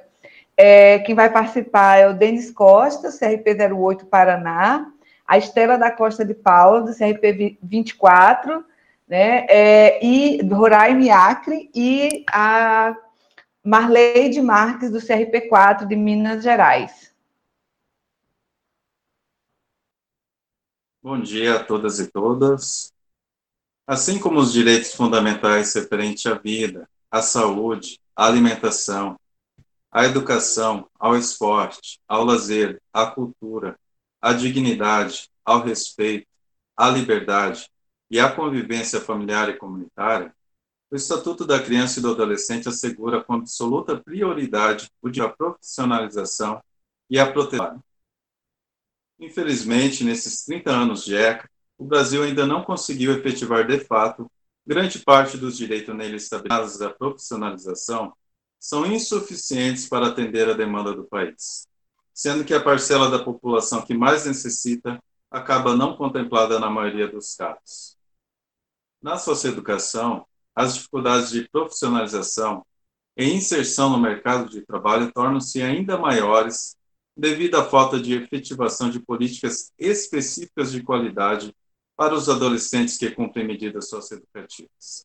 É, 0.57 0.99
quem 0.99 1.15
vai 1.15 1.33
participar 1.33 1.99
é 1.99 2.09
o 2.09 2.13
Denis 2.13 2.51
Costa, 2.51 3.17
CRP 3.17 3.57
08 3.73 4.07
Paraná, 4.07 4.93
a 5.25 5.39
Estela 5.39 5.79
da 5.79 5.93
Costa 5.93 6.25
de 6.25 6.35
Paula, 6.35 6.83
do 6.83 6.93
CRP 6.93 7.57
24, 7.63 8.65
né, 9.07 9.47
é, 9.49 10.05
e 10.05 10.43
Roraime 10.43 11.09
Acre, 11.09 11.71
e 11.73 12.25
a 12.33 12.97
Marleide 13.65 14.41
Marques, 14.41 14.91
do 14.91 15.01
CRP 15.01 15.43
4 15.43 15.87
de 15.87 15.95
Minas 15.95 16.43
Gerais. 16.43 17.13
Bom 21.01 21.21
dia 21.21 21.55
a 21.55 21.65
todas 21.65 22.01
e 22.01 22.09
todas. 22.11 22.93
Assim 23.89 24.21
como 24.21 24.39
os 24.39 24.53
direitos 24.53 24.93
fundamentais 24.93 25.73
referentes 25.73 26.27
à 26.27 26.35
vida, 26.35 26.87
à 27.11 27.23
saúde, 27.23 27.99
à 28.15 28.27
alimentação, 28.27 29.19
à 29.91 30.05
educação, 30.05 30.87
ao 30.99 31.17
esporte, 31.17 31.99
ao 32.07 32.23
lazer, 32.23 32.83
à 32.93 33.07
cultura, 33.07 33.81
à 34.21 34.35
dignidade, 34.35 35.31
ao 35.43 35.63
respeito, 35.63 36.29
à 36.77 36.91
liberdade 36.91 37.71
e 38.11 38.21
à 38.21 38.31
convivência 38.31 39.01
familiar 39.01 39.49
e 39.49 39.57
comunitária, 39.57 40.37
o 40.91 40.95
Estatuto 40.95 41.47
da 41.47 41.59
Criança 41.59 41.99
e 41.99 42.03
do 42.03 42.11
Adolescente 42.11 42.69
assegura 42.69 43.25
com 43.25 43.33
absoluta 43.33 43.99
prioridade 43.99 44.91
o 45.01 45.09
de 45.09 45.23
a 45.23 45.31
profissionalização 45.31 46.63
e 47.09 47.19
a 47.19 47.33
proteção. 47.33 47.83
Infelizmente, 49.19 50.05
nesses 50.05 50.45
30 50.45 50.71
anos 50.71 51.07
de 51.07 51.17
ECA, 51.17 51.49
o 51.79 51.85
Brasil 51.85 52.23
ainda 52.25 52.45
não 52.45 52.63
conseguiu 52.63 53.13
efetivar 53.13 53.67
de 53.67 53.79
fato 53.79 54.31
grande 54.67 54.99
parte 54.99 55.39
dos 55.39 55.57
direitos 55.57 55.95
nele 55.97 56.17
estabelecidos 56.17 56.79
da 56.79 56.91
profissionalização 56.91 58.13
são 58.59 58.85
insuficientes 58.85 59.89
para 59.89 60.09
atender 60.09 60.49
a 60.49 60.53
demanda 60.53 60.93
do 60.93 61.05
país, 61.05 61.67
sendo 62.13 62.45
que 62.45 62.53
a 62.53 62.61
parcela 62.61 63.09
da 63.09 63.23
população 63.25 63.81
que 63.81 63.95
mais 63.95 64.27
necessita 64.27 65.03
acaba 65.31 65.75
não 65.75 65.97
contemplada 65.97 66.59
na 66.59 66.69
maioria 66.69 67.07
dos 67.09 67.35
casos. 67.35 67.97
Na 69.01 69.17
socioeducação, 69.17 70.27
as 70.55 70.75
dificuldades 70.75 71.31
de 71.31 71.49
profissionalização 71.49 72.67
e 73.17 73.33
inserção 73.33 73.91
no 73.91 73.99
mercado 73.99 74.51
de 74.51 74.61
trabalho 74.63 75.13
tornam-se 75.13 75.63
ainda 75.63 75.97
maiores 75.97 76.77
devido 77.17 77.55
à 77.55 77.65
falta 77.65 77.99
de 78.01 78.15
efetivação 78.15 78.91
de 78.91 79.01
políticas 79.01 79.73
específicas 79.79 80.73
de 80.73 80.83
qualidade 80.83 81.55
para 81.99 82.15
os 82.15 82.29
adolescentes 82.29 82.97
que 82.97 83.11
cumprem 83.11 83.45
medidas 83.45 83.89
socioeducativas. 83.89 85.05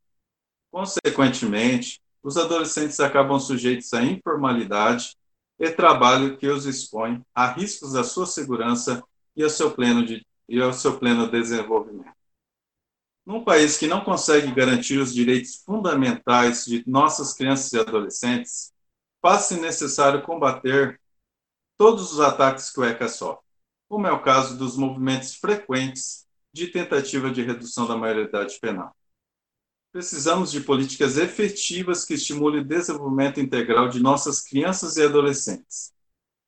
Consequentemente, 0.72 1.99
os 2.22 2.38
adolescentes 2.38 2.99
acabam 2.99 3.40
sujeitos 3.40 3.91
à 3.95 4.03
informalidade 4.03 5.18
e 5.60 5.72
trabalho 5.72 6.38
que 6.38 6.48
os 6.48 6.68
expõe 6.68 7.26
a 7.34 7.48
riscos 7.48 7.94
da 7.94 8.03
sua 8.03 8.28
segurança 8.28 9.03
e 9.36 9.44
ao 9.44 9.49
seu 9.49 9.72
pleno, 9.72 10.06
de, 10.06 10.24
e 10.48 10.61
ao 10.61 10.72
seu 10.72 10.99
pleno 10.99 11.28
desenvolvimento. 11.28 12.14
Num 13.26 13.44
país 13.44 13.76
que 13.76 13.88
não 13.88 14.03
consegue 14.03 14.52
garantir 14.52 14.99
os 14.99 15.11
direitos 15.15 15.64
fundamentais 15.65 16.64
de 16.64 16.84
nossas 16.86 17.34
crianças 17.34 17.74
e 17.74 17.80
adolescentes, 17.80 18.72
faz-se 19.20 19.60
necessário 19.60 20.22
combater 20.22 21.02
todos 21.76 22.14
os 22.14 22.20
ataques 22.20 22.70
que 22.70 22.80
o 22.80 22.86
ECA 22.86 23.07
sofre, 23.07 23.44
como 23.90 24.06
é 24.06 24.11
o 24.11 24.22
caso 24.22 24.56
dos 24.56 24.78
movimentos 24.78 25.34
frequentes 25.34 26.24
de 26.54 26.68
tentativa 26.68 27.32
de 27.32 27.42
redução 27.42 27.88
da 27.88 27.98
maioridade 27.98 28.60
penal. 28.60 28.96
Precisamos 29.92 30.52
de 30.52 30.62
políticas 30.62 31.18
efetivas 31.18 32.06
que 32.06 32.14
estimulem 32.14 32.62
o 32.62 32.66
desenvolvimento 32.66 33.40
integral 33.40 33.90
de 33.90 34.02
nossas 34.02 34.42
crianças 34.42 34.98
e 34.98 35.04
adolescentes. 35.04 35.94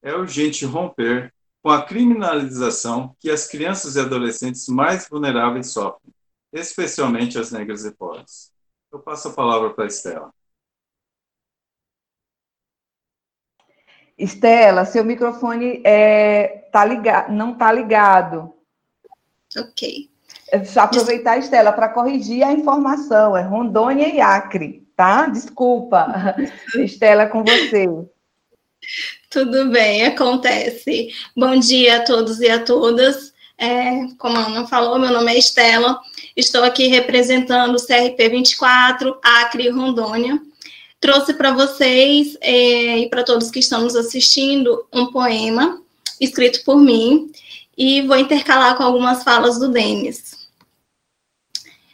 É 0.01 0.13
urgente 0.13 0.65
romper 0.65 1.33
com 1.61 1.69
a 1.69 1.83
criminalização 1.83 3.15
que 3.19 3.29
as 3.29 3.47
crianças 3.47 3.95
e 3.95 3.99
adolescentes 3.99 4.67
mais 4.67 5.09
vulneráveis 5.09 5.71
sofrem, 5.71 6.13
especialmente 6.53 7.39
as 7.39 7.51
negras 7.51 7.83
e 7.85 7.91
pobres. 7.91 8.51
Eu 8.91 8.99
passo 8.99 9.29
a 9.29 9.33
palavra 9.33 9.73
para 9.73 9.85
a 9.85 9.87
Estela. 9.87 10.33
Estela, 14.17 14.85
seu 14.85 15.03
microfone 15.03 15.81
é, 15.83 16.69
tá 16.71 16.85
ligado, 16.85 17.33
não 17.33 17.53
está 17.53 17.71
ligado. 17.71 18.53
Ok. 19.57 20.09
É 20.51 20.61
aproveitar, 20.79 21.39
Estela, 21.39 21.71
para 21.71 21.89
corrigir 21.89 22.43
a 22.43 22.51
informação. 22.51 23.35
É 23.35 23.41
Rondônia 23.41 24.07
e 24.07 24.21
Acre, 24.21 24.87
tá? 24.95 25.27
Desculpa. 25.27 26.35
Estela, 26.75 27.25
com 27.25 27.43
você. 27.43 27.87
Tudo 29.29 29.69
bem, 29.69 30.05
acontece. 30.05 31.09
Bom 31.35 31.57
dia 31.57 31.97
a 31.97 32.03
todos 32.03 32.39
e 32.39 32.49
a 32.49 32.63
todas. 32.63 33.33
É, 33.57 34.07
como 34.17 34.37
a 34.37 34.45
Ana 34.45 34.67
falou, 34.67 34.99
meu 34.99 35.11
nome 35.11 35.33
é 35.33 35.37
Estela. 35.37 35.99
Estou 36.35 36.63
aqui 36.63 36.87
representando 36.87 37.75
o 37.75 37.85
CRP 37.85 38.29
24, 38.29 39.17
Acre 39.23 39.65
e 39.65 39.69
Rondônia. 39.69 40.39
Trouxe 40.99 41.33
para 41.33 41.51
vocês 41.51 42.37
é, 42.41 42.99
e 42.99 43.09
para 43.09 43.23
todos 43.23 43.51
que 43.51 43.59
estão 43.59 43.81
nos 43.81 43.95
assistindo 43.95 44.85
um 44.93 45.07
poema 45.07 45.81
escrito 46.19 46.63
por 46.63 46.77
mim 46.77 47.29
e 47.77 48.01
vou 48.03 48.17
intercalar 48.17 48.75
com 48.75 48.83
algumas 48.83 49.23
falas 49.23 49.59
do 49.59 49.69
Denis. 49.69 50.45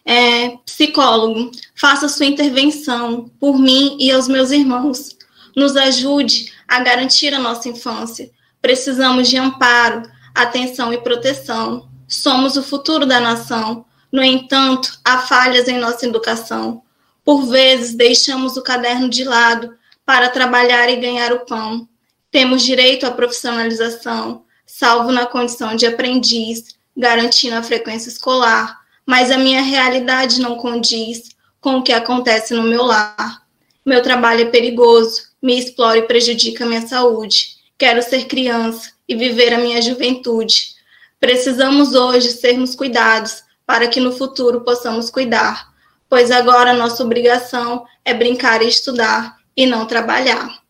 É, 0.05 0.57
psicólogo, 0.65 1.51
faça 1.75 2.09
sua 2.09 2.25
intervenção 2.25 3.29
por 3.39 3.57
mim 3.59 3.97
e 3.99 4.11
aos 4.11 4.27
meus 4.27 4.51
irmãos. 4.51 5.17
Nos 5.55 5.75
ajude 5.75 6.51
a 6.67 6.79
garantir 6.79 7.33
a 7.33 7.39
nossa 7.39 7.69
infância. 7.69 8.31
Precisamos 8.61 9.29
de 9.29 9.37
amparo, 9.37 10.03
atenção 10.33 10.93
e 10.93 10.97
proteção. 10.97 11.89
Somos 12.07 12.57
o 12.57 12.63
futuro 12.63 13.05
da 13.05 13.19
nação. 13.19 13.85
No 14.11 14.23
entanto, 14.23 14.99
há 15.03 15.19
falhas 15.19 15.67
em 15.67 15.77
nossa 15.77 16.05
educação. 16.05 16.83
Por 17.23 17.45
vezes, 17.45 17.93
deixamos 17.93 18.57
o 18.57 18.63
caderno 18.63 19.09
de 19.09 19.23
lado 19.23 19.75
para 20.05 20.29
trabalhar 20.29 20.89
e 20.89 20.97
ganhar 20.97 21.31
o 21.31 21.45
pão. 21.45 21.87
Temos 22.31 22.63
direito 22.63 23.05
à 23.05 23.11
profissionalização, 23.11 24.43
salvo 24.71 25.11
na 25.11 25.25
condição 25.25 25.75
de 25.75 25.85
aprendiz, 25.85 26.75
garantindo 26.95 27.55
a 27.55 27.63
frequência 27.63 28.09
escolar 28.09 28.81
mas 29.05 29.31
a 29.31 29.37
minha 29.37 29.61
realidade 29.61 30.39
não 30.39 30.55
condiz 30.55 31.35
com 31.59 31.77
o 31.77 31.83
que 31.83 31.91
acontece 31.91 32.53
no 32.53 32.63
meu 32.63 32.83
lar. 32.83 33.45
Meu 33.85 34.01
trabalho 34.01 34.43
é 34.43 34.45
perigoso, 34.45 35.23
me 35.41 35.57
explora 35.59 35.97
e 35.97 36.03
prejudica 36.03 36.63
a 36.63 36.67
minha 36.67 36.87
saúde. 36.87 37.57
Quero 37.77 38.01
ser 38.01 38.25
criança 38.25 38.91
e 39.07 39.15
viver 39.15 39.53
a 39.53 39.57
minha 39.57 39.81
juventude. 39.81 40.75
Precisamos 41.19 41.93
hoje 41.93 42.31
sermos 42.31 42.75
cuidados 42.75 43.43
para 43.65 43.87
que 43.87 43.99
no 43.99 44.11
futuro 44.11 44.61
possamos 44.61 45.09
cuidar, 45.09 45.73
pois 46.07 46.31
agora 46.31 46.73
nossa 46.73 47.03
obrigação 47.03 47.85
é 48.05 48.13
brincar 48.13 48.61
e 48.61 48.67
estudar 48.67 49.37
e 49.55 49.65
não 49.65 49.85
trabalhar. 49.85 50.61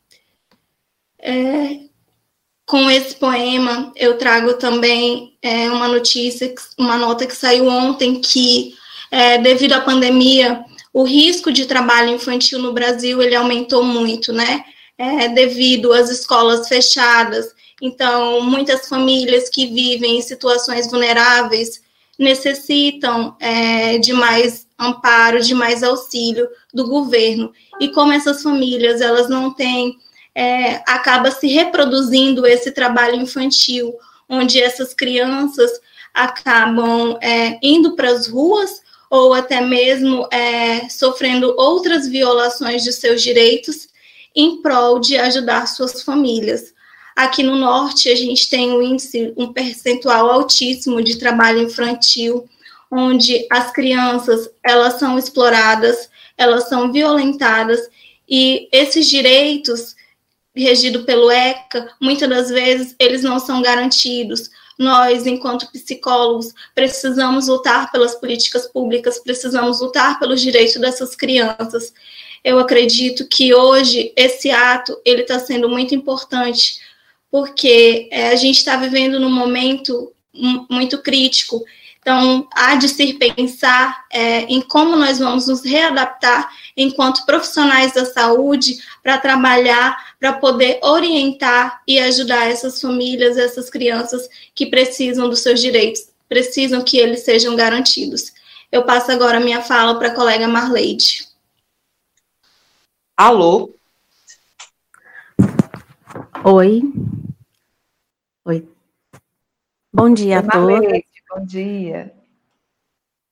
É, 1.19 1.81
com 2.71 2.89
esse 2.89 3.13
poema, 3.13 3.91
eu 3.97 4.17
trago 4.17 4.53
também 4.53 5.33
é, 5.41 5.69
uma 5.69 5.89
notícia, 5.89 6.55
uma 6.77 6.95
nota 6.95 7.27
que 7.27 7.35
saiu 7.35 7.67
ontem, 7.67 8.21
que 8.21 8.73
é, 9.11 9.37
devido 9.39 9.73
à 9.73 9.81
pandemia, 9.81 10.63
o 10.93 11.03
risco 11.03 11.51
de 11.51 11.65
trabalho 11.65 12.11
infantil 12.11 12.59
no 12.59 12.71
Brasil 12.71 13.21
ele 13.21 13.35
aumentou 13.35 13.83
muito, 13.83 14.31
né? 14.31 14.63
É, 14.97 15.27
devido 15.27 15.91
às 15.91 16.09
escolas 16.09 16.69
fechadas. 16.69 17.53
Então, 17.81 18.39
muitas 18.39 18.87
famílias 18.87 19.49
que 19.49 19.67
vivem 19.67 20.19
em 20.19 20.21
situações 20.21 20.89
vulneráveis 20.89 21.81
necessitam 22.17 23.35
é, 23.41 23.97
de 23.97 24.13
mais 24.13 24.65
amparo, 24.79 25.41
de 25.41 25.53
mais 25.53 25.83
auxílio 25.83 26.47
do 26.73 26.87
governo. 26.87 27.51
E 27.81 27.89
como 27.89 28.13
essas 28.13 28.41
famílias 28.41 29.01
elas 29.01 29.27
não 29.27 29.51
têm 29.53 29.99
é, 30.35 30.75
acaba 30.87 31.31
se 31.31 31.47
reproduzindo 31.47 32.45
esse 32.45 32.71
trabalho 32.71 33.15
infantil, 33.15 33.93
onde 34.29 34.61
essas 34.61 34.93
crianças 34.93 35.71
acabam 36.13 37.17
é, 37.21 37.59
indo 37.61 37.95
para 37.95 38.09
as 38.09 38.27
ruas 38.27 38.81
ou 39.09 39.33
até 39.33 39.59
mesmo 39.59 40.27
é, 40.31 40.87
sofrendo 40.89 41.53
outras 41.57 42.07
violações 42.07 42.83
de 42.83 42.93
seus 42.93 43.21
direitos 43.21 43.89
em 44.33 44.61
prol 44.61 44.99
de 44.99 45.17
ajudar 45.17 45.67
suas 45.67 46.01
famílias. 46.01 46.73
Aqui 47.15 47.43
no 47.43 47.55
norte, 47.55 48.09
a 48.09 48.15
gente 48.15 48.49
tem 48.49 48.71
um 48.71 48.81
índice, 48.81 49.33
um 49.35 49.51
percentual 49.51 50.31
altíssimo 50.31 51.03
de 51.03 51.17
trabalho 51.17 51.61
infantil, 51.61 52.47
onde 52.89 53.45
as 53.51 53.71
crianças, 53.71 54.49
elas 54.63 54.93
são 54.97 55.19
exploradas, 55.19 56.09
elas 56.37 56.69
são 56.69 56.91
violentadas, 56.91 57.79
e 58.27 58.69
esses 58.71 59.09
direitos, 59.09 59.95
regidos 60.55 61.05
pelo 61.05 61.31
ECA, 61.31 61.89
muitas 61.99 62.29
das 62.29 62.49
vezes, 62.49 62.95
eles 62.99 63.23
não 63.23 63.39
são 63.39 63.61
garantidos. 63.61 64.49
Nós, 64.77 65.25
enquanto 65.25 65.71
psicólogos, 65.71 66.53
precisamos 66.73 67.47
lutar 67.47 67.91
pelas 67.91 68.15
políticas 68.15 68.67
públicas, 68.67 69.19
precisamos 69.19 69.79
lutar 69.79 70.19
pelos 70.19 70.41
direitos 70.41 70.79
dessas 70.81 71.15
crianças. 71.15 71.93
Eu 72.43 72.57
acredito 72.59 73.27
que 73.27 73.53
hoje 73.53 74.11
esse 74.15 74.49
ato 74.49 74.99
ele 75.05 75.21
está 75.21 75.39
sendo 75.39 75.69
muito 75.69 75.93
importante, 75.93 76.79
porque 77.29 78.09
é, 78.11 78.29
a 78.29 78.35
gente 78.35 78.57
está 78.57 78.75
vivendo 78.75 79.19
num 79.19 79.31
momento 79.31 80.11
muito 80.33 80.97
crítico. 80.97 81.63
Então, 82.01 82.47
há 82.51 82.73
de 82.75 82.89
se 82.89 83.13
pensar 83.13 84.05
é, 84.11 84.41
em 84.45 84.59
como 84.59 84.95
nós 84.95 85.19
vamos 85.19 85.47
nos 85.47 85.63
readaptar 85.63 86.49
enquanto 86.75 87.27
profissionais 87.27 87.93
da 87.93 88.05
saúde 88.05 88.79
para 89.03 89.19
trabalhar, 89.19 90.15
para 90.19 90.33
poder 90.33 90.79
orientar 90.81 91.83
e 91.87 91.99
ajudar 91.99 92.47
essas 92.47 92.81
famílias, 92.81 93.37
essas 93.37 93.69
crianças 93.69 94.27
que 94.55 94.65
precisam 94.65 95.29
dos 95.29 95.41
seus 95.41 95.61
direitos, 95.61 96.09
precisam 96.27 96.83
que 96.83 96.97
eles 96.97 97.19
sejam 97.19 97.55
garantidos. 97.55 98.33
Eu 98.71 98.83
passo 98.83 99.11
agora 99.11 99.37
a 99.37 99.41
minha 99.41 99.61
fala 99.61 99.99
para 99.99 100.07
a 100.07 100.15
colega 100.15 100.47
Marleide. 100.47 101.27
Alô? 103.15 103.75
Oi. 106.43 106.81
Oi. 108.45 108.67
Bom 109.93 110.11
dia 110.11 110.39
Oi, 110.39 110.47
a 110.47 110.51
todos. 110.51 111.10
Bom 111.33 111.45
dia. 111.45 112.13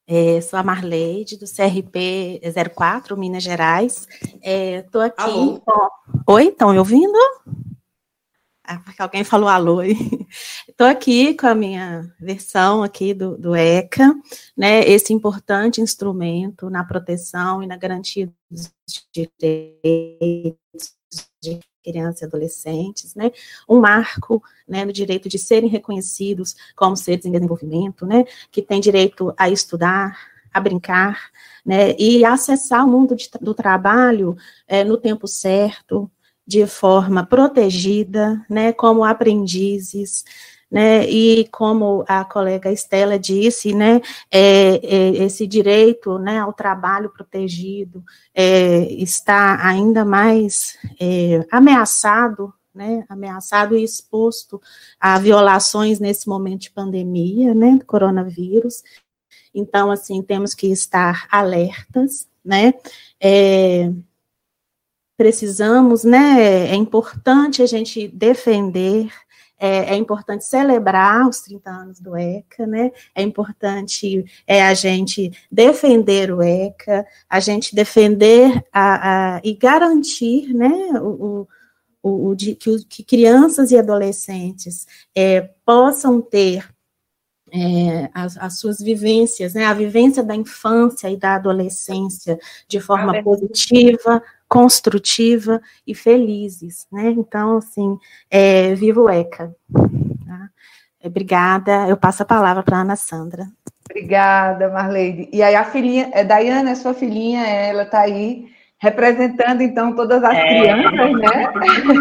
É, 0.06 0.40
sou 0.40 0.58
a 0.58 0.62
Marleide, 0.62 1.36
do 1.36 1.44
CRP 1.44 2.40
04, 2.74 3.14
Minas 3.14 3.42
Gerais. 3.42 4.08
Estou 4.42 5.02
é, 5.02 5.06
aqui. 5.06 5.20
Alô? 5.20 5.62
Oi, 6.26 6.46
estão 6.46 6.72
me 6.72 6.78
ouvindo? 6.78 7.18
Ah, 8.64 8.78
porque 8.78 9.02
alguém 9.02 9.22
falou 9.22 9.48
alô 9.48 9.82
Estou 9.82 10.86
aqui 10.88 11.34
com 11.34 11.46
a 11.46 11.54
minha 11.54 12.10
versão 12.18 12.82
aqui 12.82 13.12
do, 13.12 13.36
do 13.36 13.54
ECA, 13.54 14.14
né, 14.56 14.80
esse 14.80 15.12
importante 15.12 15.82
instrumento 15.82 16.70
na 16.70 16.82
proteção 16.84 17.62
e 17.62 17.66
na 17.66 17.76
garantia 17.76 18.32
dos 18.50 18.72
direitos 19.12 20.56
de 21.42 21.60
crianças 21.82 22.22
e 22.22 22.24
adolescentes, 22.24 23.14
né, 23.14 23.30
um 23.68 23.80
marco, 23.80 24.42
né, 24.68 24.84
no 24.84 24.92
direito 24.92 25.28
de 25.28 25.38
serem 25.38 25.68
reconhecidos 25.68 26.54
como 26.76 26.96
seres 26.96 27.24
em 27.24 27.32
desenvolvimento, 27.32 28.06
né, 28.06 28.24
que 28.50 28.62
tem 28.62 28.80
direito 28.80 29.32
a 29.36 29.48
estudar, 29.48 30.16
a 30.52 30.60
brincar, 30.60 31.30
né, 31.64 31.94
e 31.98 32.24
acessar 32.24 32.84
o 32.84 32.88
mundo 32.88 33.14
de, 33.14 33.28
do 33.40 33.54
trabalho 33.54 34.36
é, 34.66 34.84
no 34.84 34.96
tempo 34.96 35.26
certo, 35.26 36.10
de 36.46 36.66
forma 36.66 37.24
protegida, 37.24 38.44
né, 38.48 38.72
como 38.72 39.04
aprendizes, 39.04 40.24
né, 40.70 41.04
e 41.08 41.48
como 41.50 42.04
a 42.06 42.24
colega 42.24 42.70
Estela 42.70 43.18
disse, 43.18 43.74
né, 43.74 44.00
é, 44.30 44.76
é, 44.76 45.08
esse 45.24 45.46
direito, 45.46 46.18
né, 46.18 46.38
ao 46.38 46.52
trabalho 46.52 47.10
protegido 47.10 48.04
é, 48.32 48.82
está 48.92 49.66
ainda 49.66 50.04
mais 50.04 50.78
é, 51.00 51.44
ameaçado, 51.50 52.54
né, 52.72 53.04
ameaçado 53.08 53.76
e 53.76 53.82
exposto 53.82 54.60
a 55.00 55.18
violações 55.18 55.98
nesse 55.98 56.28
momento 56.28 56.62
de 56.62 56.70
pandemia, 56.70 57.52
né, 57.52 57.76
do 57.76 57.84
coronavírus. 57.84 58.84
Então, 59.52 59.90
assim, 59.90 60.22
temos 60.22 60.54
que 60.54 60.68
estar 60.68 61.26
alertas, 61.32 62.28
né, 62.44 62.74
é, 63.20 63.90
precisamos, 65.16 66.04
né, 66.04 66.70
é 66.70 66.74
importante 66.76 67.60
a 67.60 67.66
gente 67.66 68.06
defender 68.06 69.10
é, 69.60 69.92
é, 69.92 69.94
importante 69.94 70.46
celebrar 70.46 71.28
os 71.28 71.40
30 71.40 71.70
anos 71.70 72.00
do 72.00 72.16
ECA, 72.16 72.66
né? 72.66 72.90
É 73.14 73.22
importante 73.22 74.24
é, 74.46 74.62
a 74.62 74.72
gente 74.72 75.30
defender 75.52 76.32
o 76.32 76.42
ECA, 76.42 77.06
a 77.28 77.38
gente 77.38 77.74
defender 77.74 78.64
a, 78.72 79.36
a 79.36 79.40
e 79.44 79.54
garantir, 79.54 80.54
né, 80.54 80.70
o, 81.02 81.46
o, 82.02 82.28
o 82.30 82.34
de, 82.34 82.54
que, 82.54 82.84
que, 82.86 83.04
crianças 83.04 83.70
e 83.70 83.78
adolescentes 83.78 84.86
é, 85.14 85.42
possam 85.64 86.22
ter 86.22 86.66
é, 87.52 88.08
as, 88.14 88.38
as, 88.38 88.58
suas 88.58 88.78
vivências, 88.78 89.52
né, 89.52 89.66
a 89.66 89.74
vivência 89.74 90.22
da 90.22 90.34
infância 90.34 91.10
e 91.10 91.16
da 91.16 91.34
adolescência 91.34 92.38
de 92.66 92.80
forma 92.80 93.22
positiva, 93.22 94.22
construtiva 94.50 95.62
e 95.86 95.94
felizes, 95.94 96.88
né? 96.90 97.10
Então, 97.10 97.58
assim, 97.58 97.96
é, 98.28 98.74
viva 98.74 99.00
o 99.00 99.08
ECA. 99.08 99.54
Tá? 99.72 100.50
Obrigada. 101.04 101.88
Eu 101.88 101.96
passo 101.96 102.24
a 102.24 102.26
palavra 102.26 102.64
para 102.64 102.78
a 102.78 102.80
Ana 102.80 102.96
Sandra. 102.96 103.46
Obrigada, 103.88 104.68
Marleide. 104.68 105.28
E 105.32 105.40
aí 105.40 105.54
a 105.54 105.64
filhinha, 105.64 106.10
é, 106.12 106.24
Dayana 106.24 106.70
é 106.70 106.74
sua 106.74 106.92
filhinha, 106.92 107.46
ela 107.46 107.84
está 107.84 108.00
aí 108.00 108.48
representando 108.78 109.62
então 109.62 109.94
todas 109.94 110.22
as 110.24 110.36
é. 110.36 110.48
crianças, 110.48 111.12
né? 111.20 111.52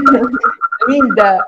Linda. 0.88 1.46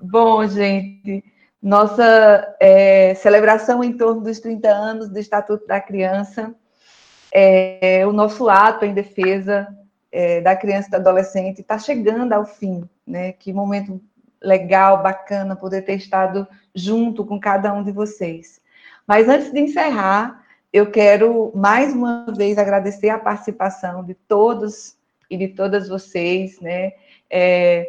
Bom, 0.00 0.44
gente, 0.48 1.24
nossa 1.62 2.56
é, 2.60 3.14
celebração 3.14 3.84
em 3.84 3.92
torno 3.92 4.22
dos 4.22 4.40
30 4.40 4.68
anos 4.68 5.08
do 5.08 5.18
Estatuto 5.18 5.64
da 5.66 5.80
Criança 5.80 6.52
é, 7.32 8.06
o 8.06 8.12
nosso 8.12 8.48
ato 8.48 8.84
em 8.84 8.92
defesa 8.92 9.66
é, 10.12 10.42
da 10.42 10.54
criança 10.54 10.88
e 10.88 10.90
do 10.90 10.96
adolescente 10.96 11.62
está 11.62 11.78
chegando 11.78 12.32
ao 12.34 12.44
fim, 12.44 12.88
né? 13.06 13.32
Que 13.32 13.52
momento 13.52 14.00
legal, 14.42 15.02
bacana 15.02 15.56
poder 15.56 15.82
ter 15.82 15.94
estado 15.94 16.46
junto 16.74 17.24
com 17.24 17.40
cada 17.40 17.72
um 17.72 17.82
de 17.82 17.92
vocês. 17.92 18.60
Mas 19.06 19.28
antes 19.28 19.50
de 19.50 19.60
encerrar, 19.60 20.44
eu 20.72 20.90
quero 20.90 21.52
mais 21.54 21.94
uma 21.94 22.26
vez 22.36 22.58
agradecer 22.58 23.08
a 23.08 23.18
participação 23.18 24.04
de 24.04 24.14
todos 24.14 24.96
e 25.30 25.36
de 25.36 25.48
todas 25.48 25.88
vocês, 25.88 26.60
né? 26.60 26.92
É, 27.30 27.88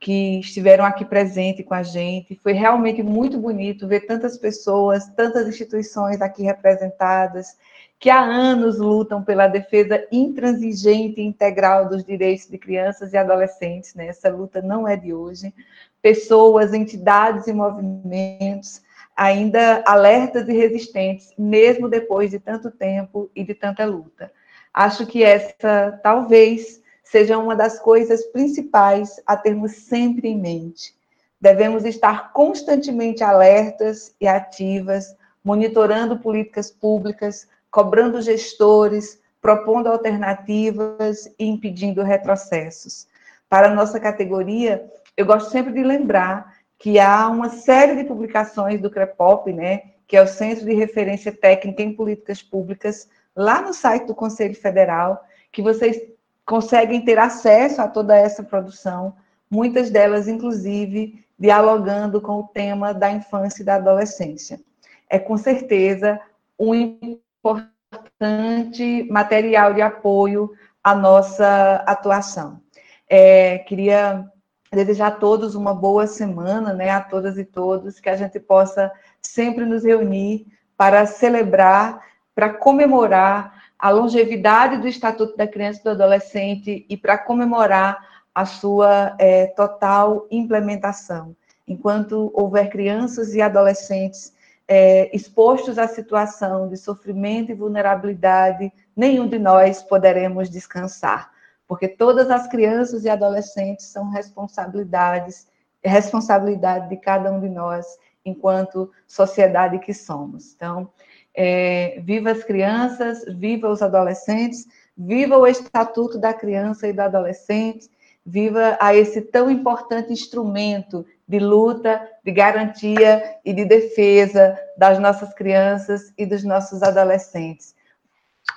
que 0.00 0.40
estiveram 0.40 0.84
aqui 0.84 1.04
presente 1.04 1.62
com 1.62 1.74
a 1.74 1.82
gente. 1.82 2.34
Foi 2.42 2.52
realmente 2.52 3.02
muito 3.02 3.38
bonito 3.38 3.86
ver 3.86 4.00
tantas 4.00 4.38
pessoas, 4.38 5.06
tantas 5.14 5.46
instituições 5.46 6.20
aqui 6.22 6.42
representadas 6.42 7.56
que 8.00 8.08
há 8.08 8.18
anos 8.18 8.78
lutam 8.78 9.22
pela 9.22 9.46
defesa 9.46 10.02
intransigente 10.10 11.20
e 11.20 11.24
integral 11.24 11.86
dos 11.86 12.02
direitos 12.02 12.48
de 12.48 12.56
crianças 12.56 13.12
e 13.12 13.18
adolescentes. 13.18 13.94
Né? 13.94 14.06
Essa 14.06 14.30
luta 14.30 14.62
não 14.62 14.88
é 14.88 14.96
de 14.96 15.12
hoje. 15.12 15.52
Pessoas, 16.00 16.72
entidades 16.72 17.46
e 17.46 17.52
movimentos 17.52 18.80
ainda 19.14 19.84
alertas 19.86 20.48
e 20.48 20.52
resistentes, 20.54 21.34
mesmo 21.36 21.90
depois 21.90 22.30
de 22.30 22.38
tanto 22.38 22.70
tempo 22.70 23.30
e 23.36 23.44
de 23.44 23.52
tanta 23.52 23.84
luta. 23.84 24.32
Acho 24.72 25.06
que 25.06 25.22
essa 25.22 26.00
talvez 26.02 26.80
seja 27.04 27.36
uma 27.36 27.54
das 27.54 27.78
coisas 27.78 28.24
principais 28.28 29.20
a 29.26 29.36
termos 29.36 29.72
sempre 29.72 30.28
em 30.28 30.40
mente. 30.40 30.94
Devemos 31.38 31.84
estar 31.84 32.32
constantemente 32.32 33.22
alertas 33.22 34.14
e 34.18 34.26
ativas, 34.26 35.14
monitorando 35.44 36.18
políticas 36.18 36.70
públicas, 36.70 37.46
cobrando 37.70 38.20
gestores, 38.20 39.20
propondo 39.40 39.88
alternativas 39.88 41.26
e 41.38 41.46
impedindo 41.46 42.02
retrocessos. 42.02 43.06
Para 43.48 43.68
a 43.68 43.74
nossa 43.74 43.98
categoria, 43.98 44.90
eu 45.16 45.26
gosto 45.26 45.50
sempre 45.50 45.72
de 45.72 45.82
lembrar 45.82 46.54
que 46.78 46.98
há 46.98 47.28
uma 47.28 47.50
série 47.50 47.96
de 47.96 48.04
publicações 48.04 48.80
do 48.80 48.90
CREPOP, 48.90 49.52
né, 49.52 49.82
que 50.06 50.16
é 50.16 50.22
o 50.22 50.26
Centro 50.26 50.64
de 50.64 50.74
Referência 50.74 51.30
Técnica 51.30 51.82
em 51.82 51.94
Políticas 51.94 52.42
Públicas, 52.42 53.08
lá 53.36 53.62
no 53.62 53.72
site 53.72 54.06
do 54.06 54.14
Conselho 54.14 54.54
Federal, 54.54 55.24
que 55.52 55.62
vocês 55.62 56.00
conseguem 56.44 57.04
ter 57.04 57.18
acesso 57.18 57.80
a 57.80 57.88
toda 57.88 58.16
essa 58.16 58.42
produção, 58.42 59.14
muitas 59.50 59.90
delas, 59.90 60.26
inclusive, 60.26 61.24
dialogando 61.38 62.20
com 62.20 62.40
o 62.40 62.48
tema 62.48 62.92
da 62.92 63.10
infância 63.10 63.62
e 63.62 63.64
da 63.64 63.76
adolescência. 63.76 64.60
É 65.08 65.18
com 65.18 65.36
certeza 65.36 66.20
um 66.58 67.18
importante 67.40 69.08
material 69.10 69.74
de 69.74 69.80
apoio 69.80 70.52
à 70.84 70.94
nossa 70.94 71.82
atuação. 71.86 72.60
É, 73.08 73.58
queria 73.58 74.26
desejar 74.72 75.08
a 75.08 75.12
todos 75.12 75.54
uma 75.54 75.74
boa 75.74 76.06
semana, 76.06 76.72
né, 76.72 76.90
a 76.90 77.00
todas 77.00 77.36
e 77.38 77.44
todos, 77.44 77.98
que 77.98 78.08
a 78.08 78.16
gente 78.16 78.38
possa 78.38 78.92
sempre 79.20 79.64
nos 79.64 79.84
reunir 79.84 80.46
para 80.76 81.04
celebrar, 81.06 82.00
para 82.34 82.50
comemorar 82.50 83.60
a 83.78 83.90
longevidade 83.90 84.76
do 84.76 84.86
Estatuto 84.86 85.36
da 85.36 85.46
Criança 85.46 85.80
e 85.80 85.84
do 85.84 85.90
Adolescente 85.90 86.86
e 86.88 86.96
para 86.96 87.18
comemorar 87.18 87.98
a 88.34 88.44
sua 88.44 89.16
é, 89.18 89.46
total 89.48 90.26
implementação. 90.30 91.34
Enquanto 91.66 92.30
houver 92.34 92.68
crianças 92.68 93.34
e 93.34 93.42
adolescentes 93.42 94.32
é, 94.70 95.14
expostos 95.14 95.76
à 95.78 95.88
situação 95.88 96.68
de 96.68 96.76
sofrimento 96.76 97.50
e 97.50 97.54
vulnerabilidade, 97.54 98.72
nenhum 98.96 99.26
de 99.28 99.38
nós 99.38 99.82
poderemos 99.82 100.48
descansar 100.48 101.30
porque 101.70 101.86
todas 101.86 102.28
as 102.32 102.48
crianças 102.48 103.04
e 103.04 103.08
adolescentes 103.08 103.86
são 103.86 104.10
responsabilidades, 104.10 105.46
responsabilidade 105.84 106.88
de 106.88 106.96
cada 106.96 107.30
um 107.30 107.40
de 107.40 107.48
nós, 107.48 107.86
enquanto 108.24 108.90
sociedade 109.06 109.78
que 109.78 109.94
somos. 109.94 110.52
Então, 110.52 110.90
é, 111.32 112.00
viva 112.02 112.32
as 112.32 112.42
crianças, 112.42 113.24
viva 113.36 113.68
os 113.68 113.82
adolescentes, 113.82 114.66
viva 114.98 115.38
o 115.38 115.46
Estatuto 115.46 116.18
da 116.18 116.34
Criança 116.34 116.88
e 116.88 116.92
do 116.92 117.02
Adolescente, 117.02 117.88
viva 118.24 118.76
a 118.80 118.94
esse 118.94 119.20
tão 119.20 119.50
importante 119.50 120.12
instrumento 120.12 121.04
de 121.26 121.38
luta, 121.38 122.00
de 122.24 122.32
garantia 122.32 123.38
e 123.44 123.52
de 123.52 123.64
defesa 123.64 124.58
das 124.76 124.98
nossas 124.98 125.32
crianças 125.34 126.12
e 126.18 126.26
dos 126.26 126.44
nossos 126.44 126.82
adolescentes. 126.82 127.74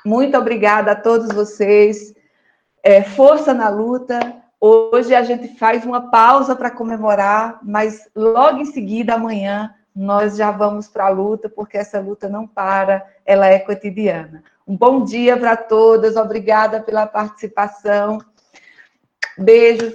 Muito 0.06 0.38
obrigada 0.38 0.92
a 0.92 0.96
todos 0.96 1.34
vocês 1.34 2.14
é, 2.84 3.02
força 3.02 3.54
na 3.54 3.70
luta. 3.70 4.20
Hoje 4.60 5.16
a 5.16 5.24
gente 5.24 5.58
faz 5.58 5.86
uma 5.86 6.10
pausa 6.10 6.56
para 6.56 6.70
comemorar, 6.70 7.60
mas 7.64 8.10
logo 8.16 8.60
em 8.60 8.66
seguida, 8.66 9.14
amanhã, 9.14 9.74
nós 9.96 10.36
já 10.36 10.52
vamos 10.52 10.88
para 10.88 11.06
a 11.06 11.10
luta, 11.10 11.48
porque 11.48 11.78
essa 11.78 12.00
luta 12.00 12.28
não 12.28 12.46
para, 12.46 13.06
ela 13.26 13.48
é 13.48 13.60
cotidiana. 13.60 14.44
Um 14.68 14.76
bom 14.76 15.04
dia 15.04 15.38
para 15.38 15.56
todas, 15.56 16.16
obrigada 16.16 16.82
pela 16.82 17.06
participação. 17.06 18.20
Beijos, 19.38 19.94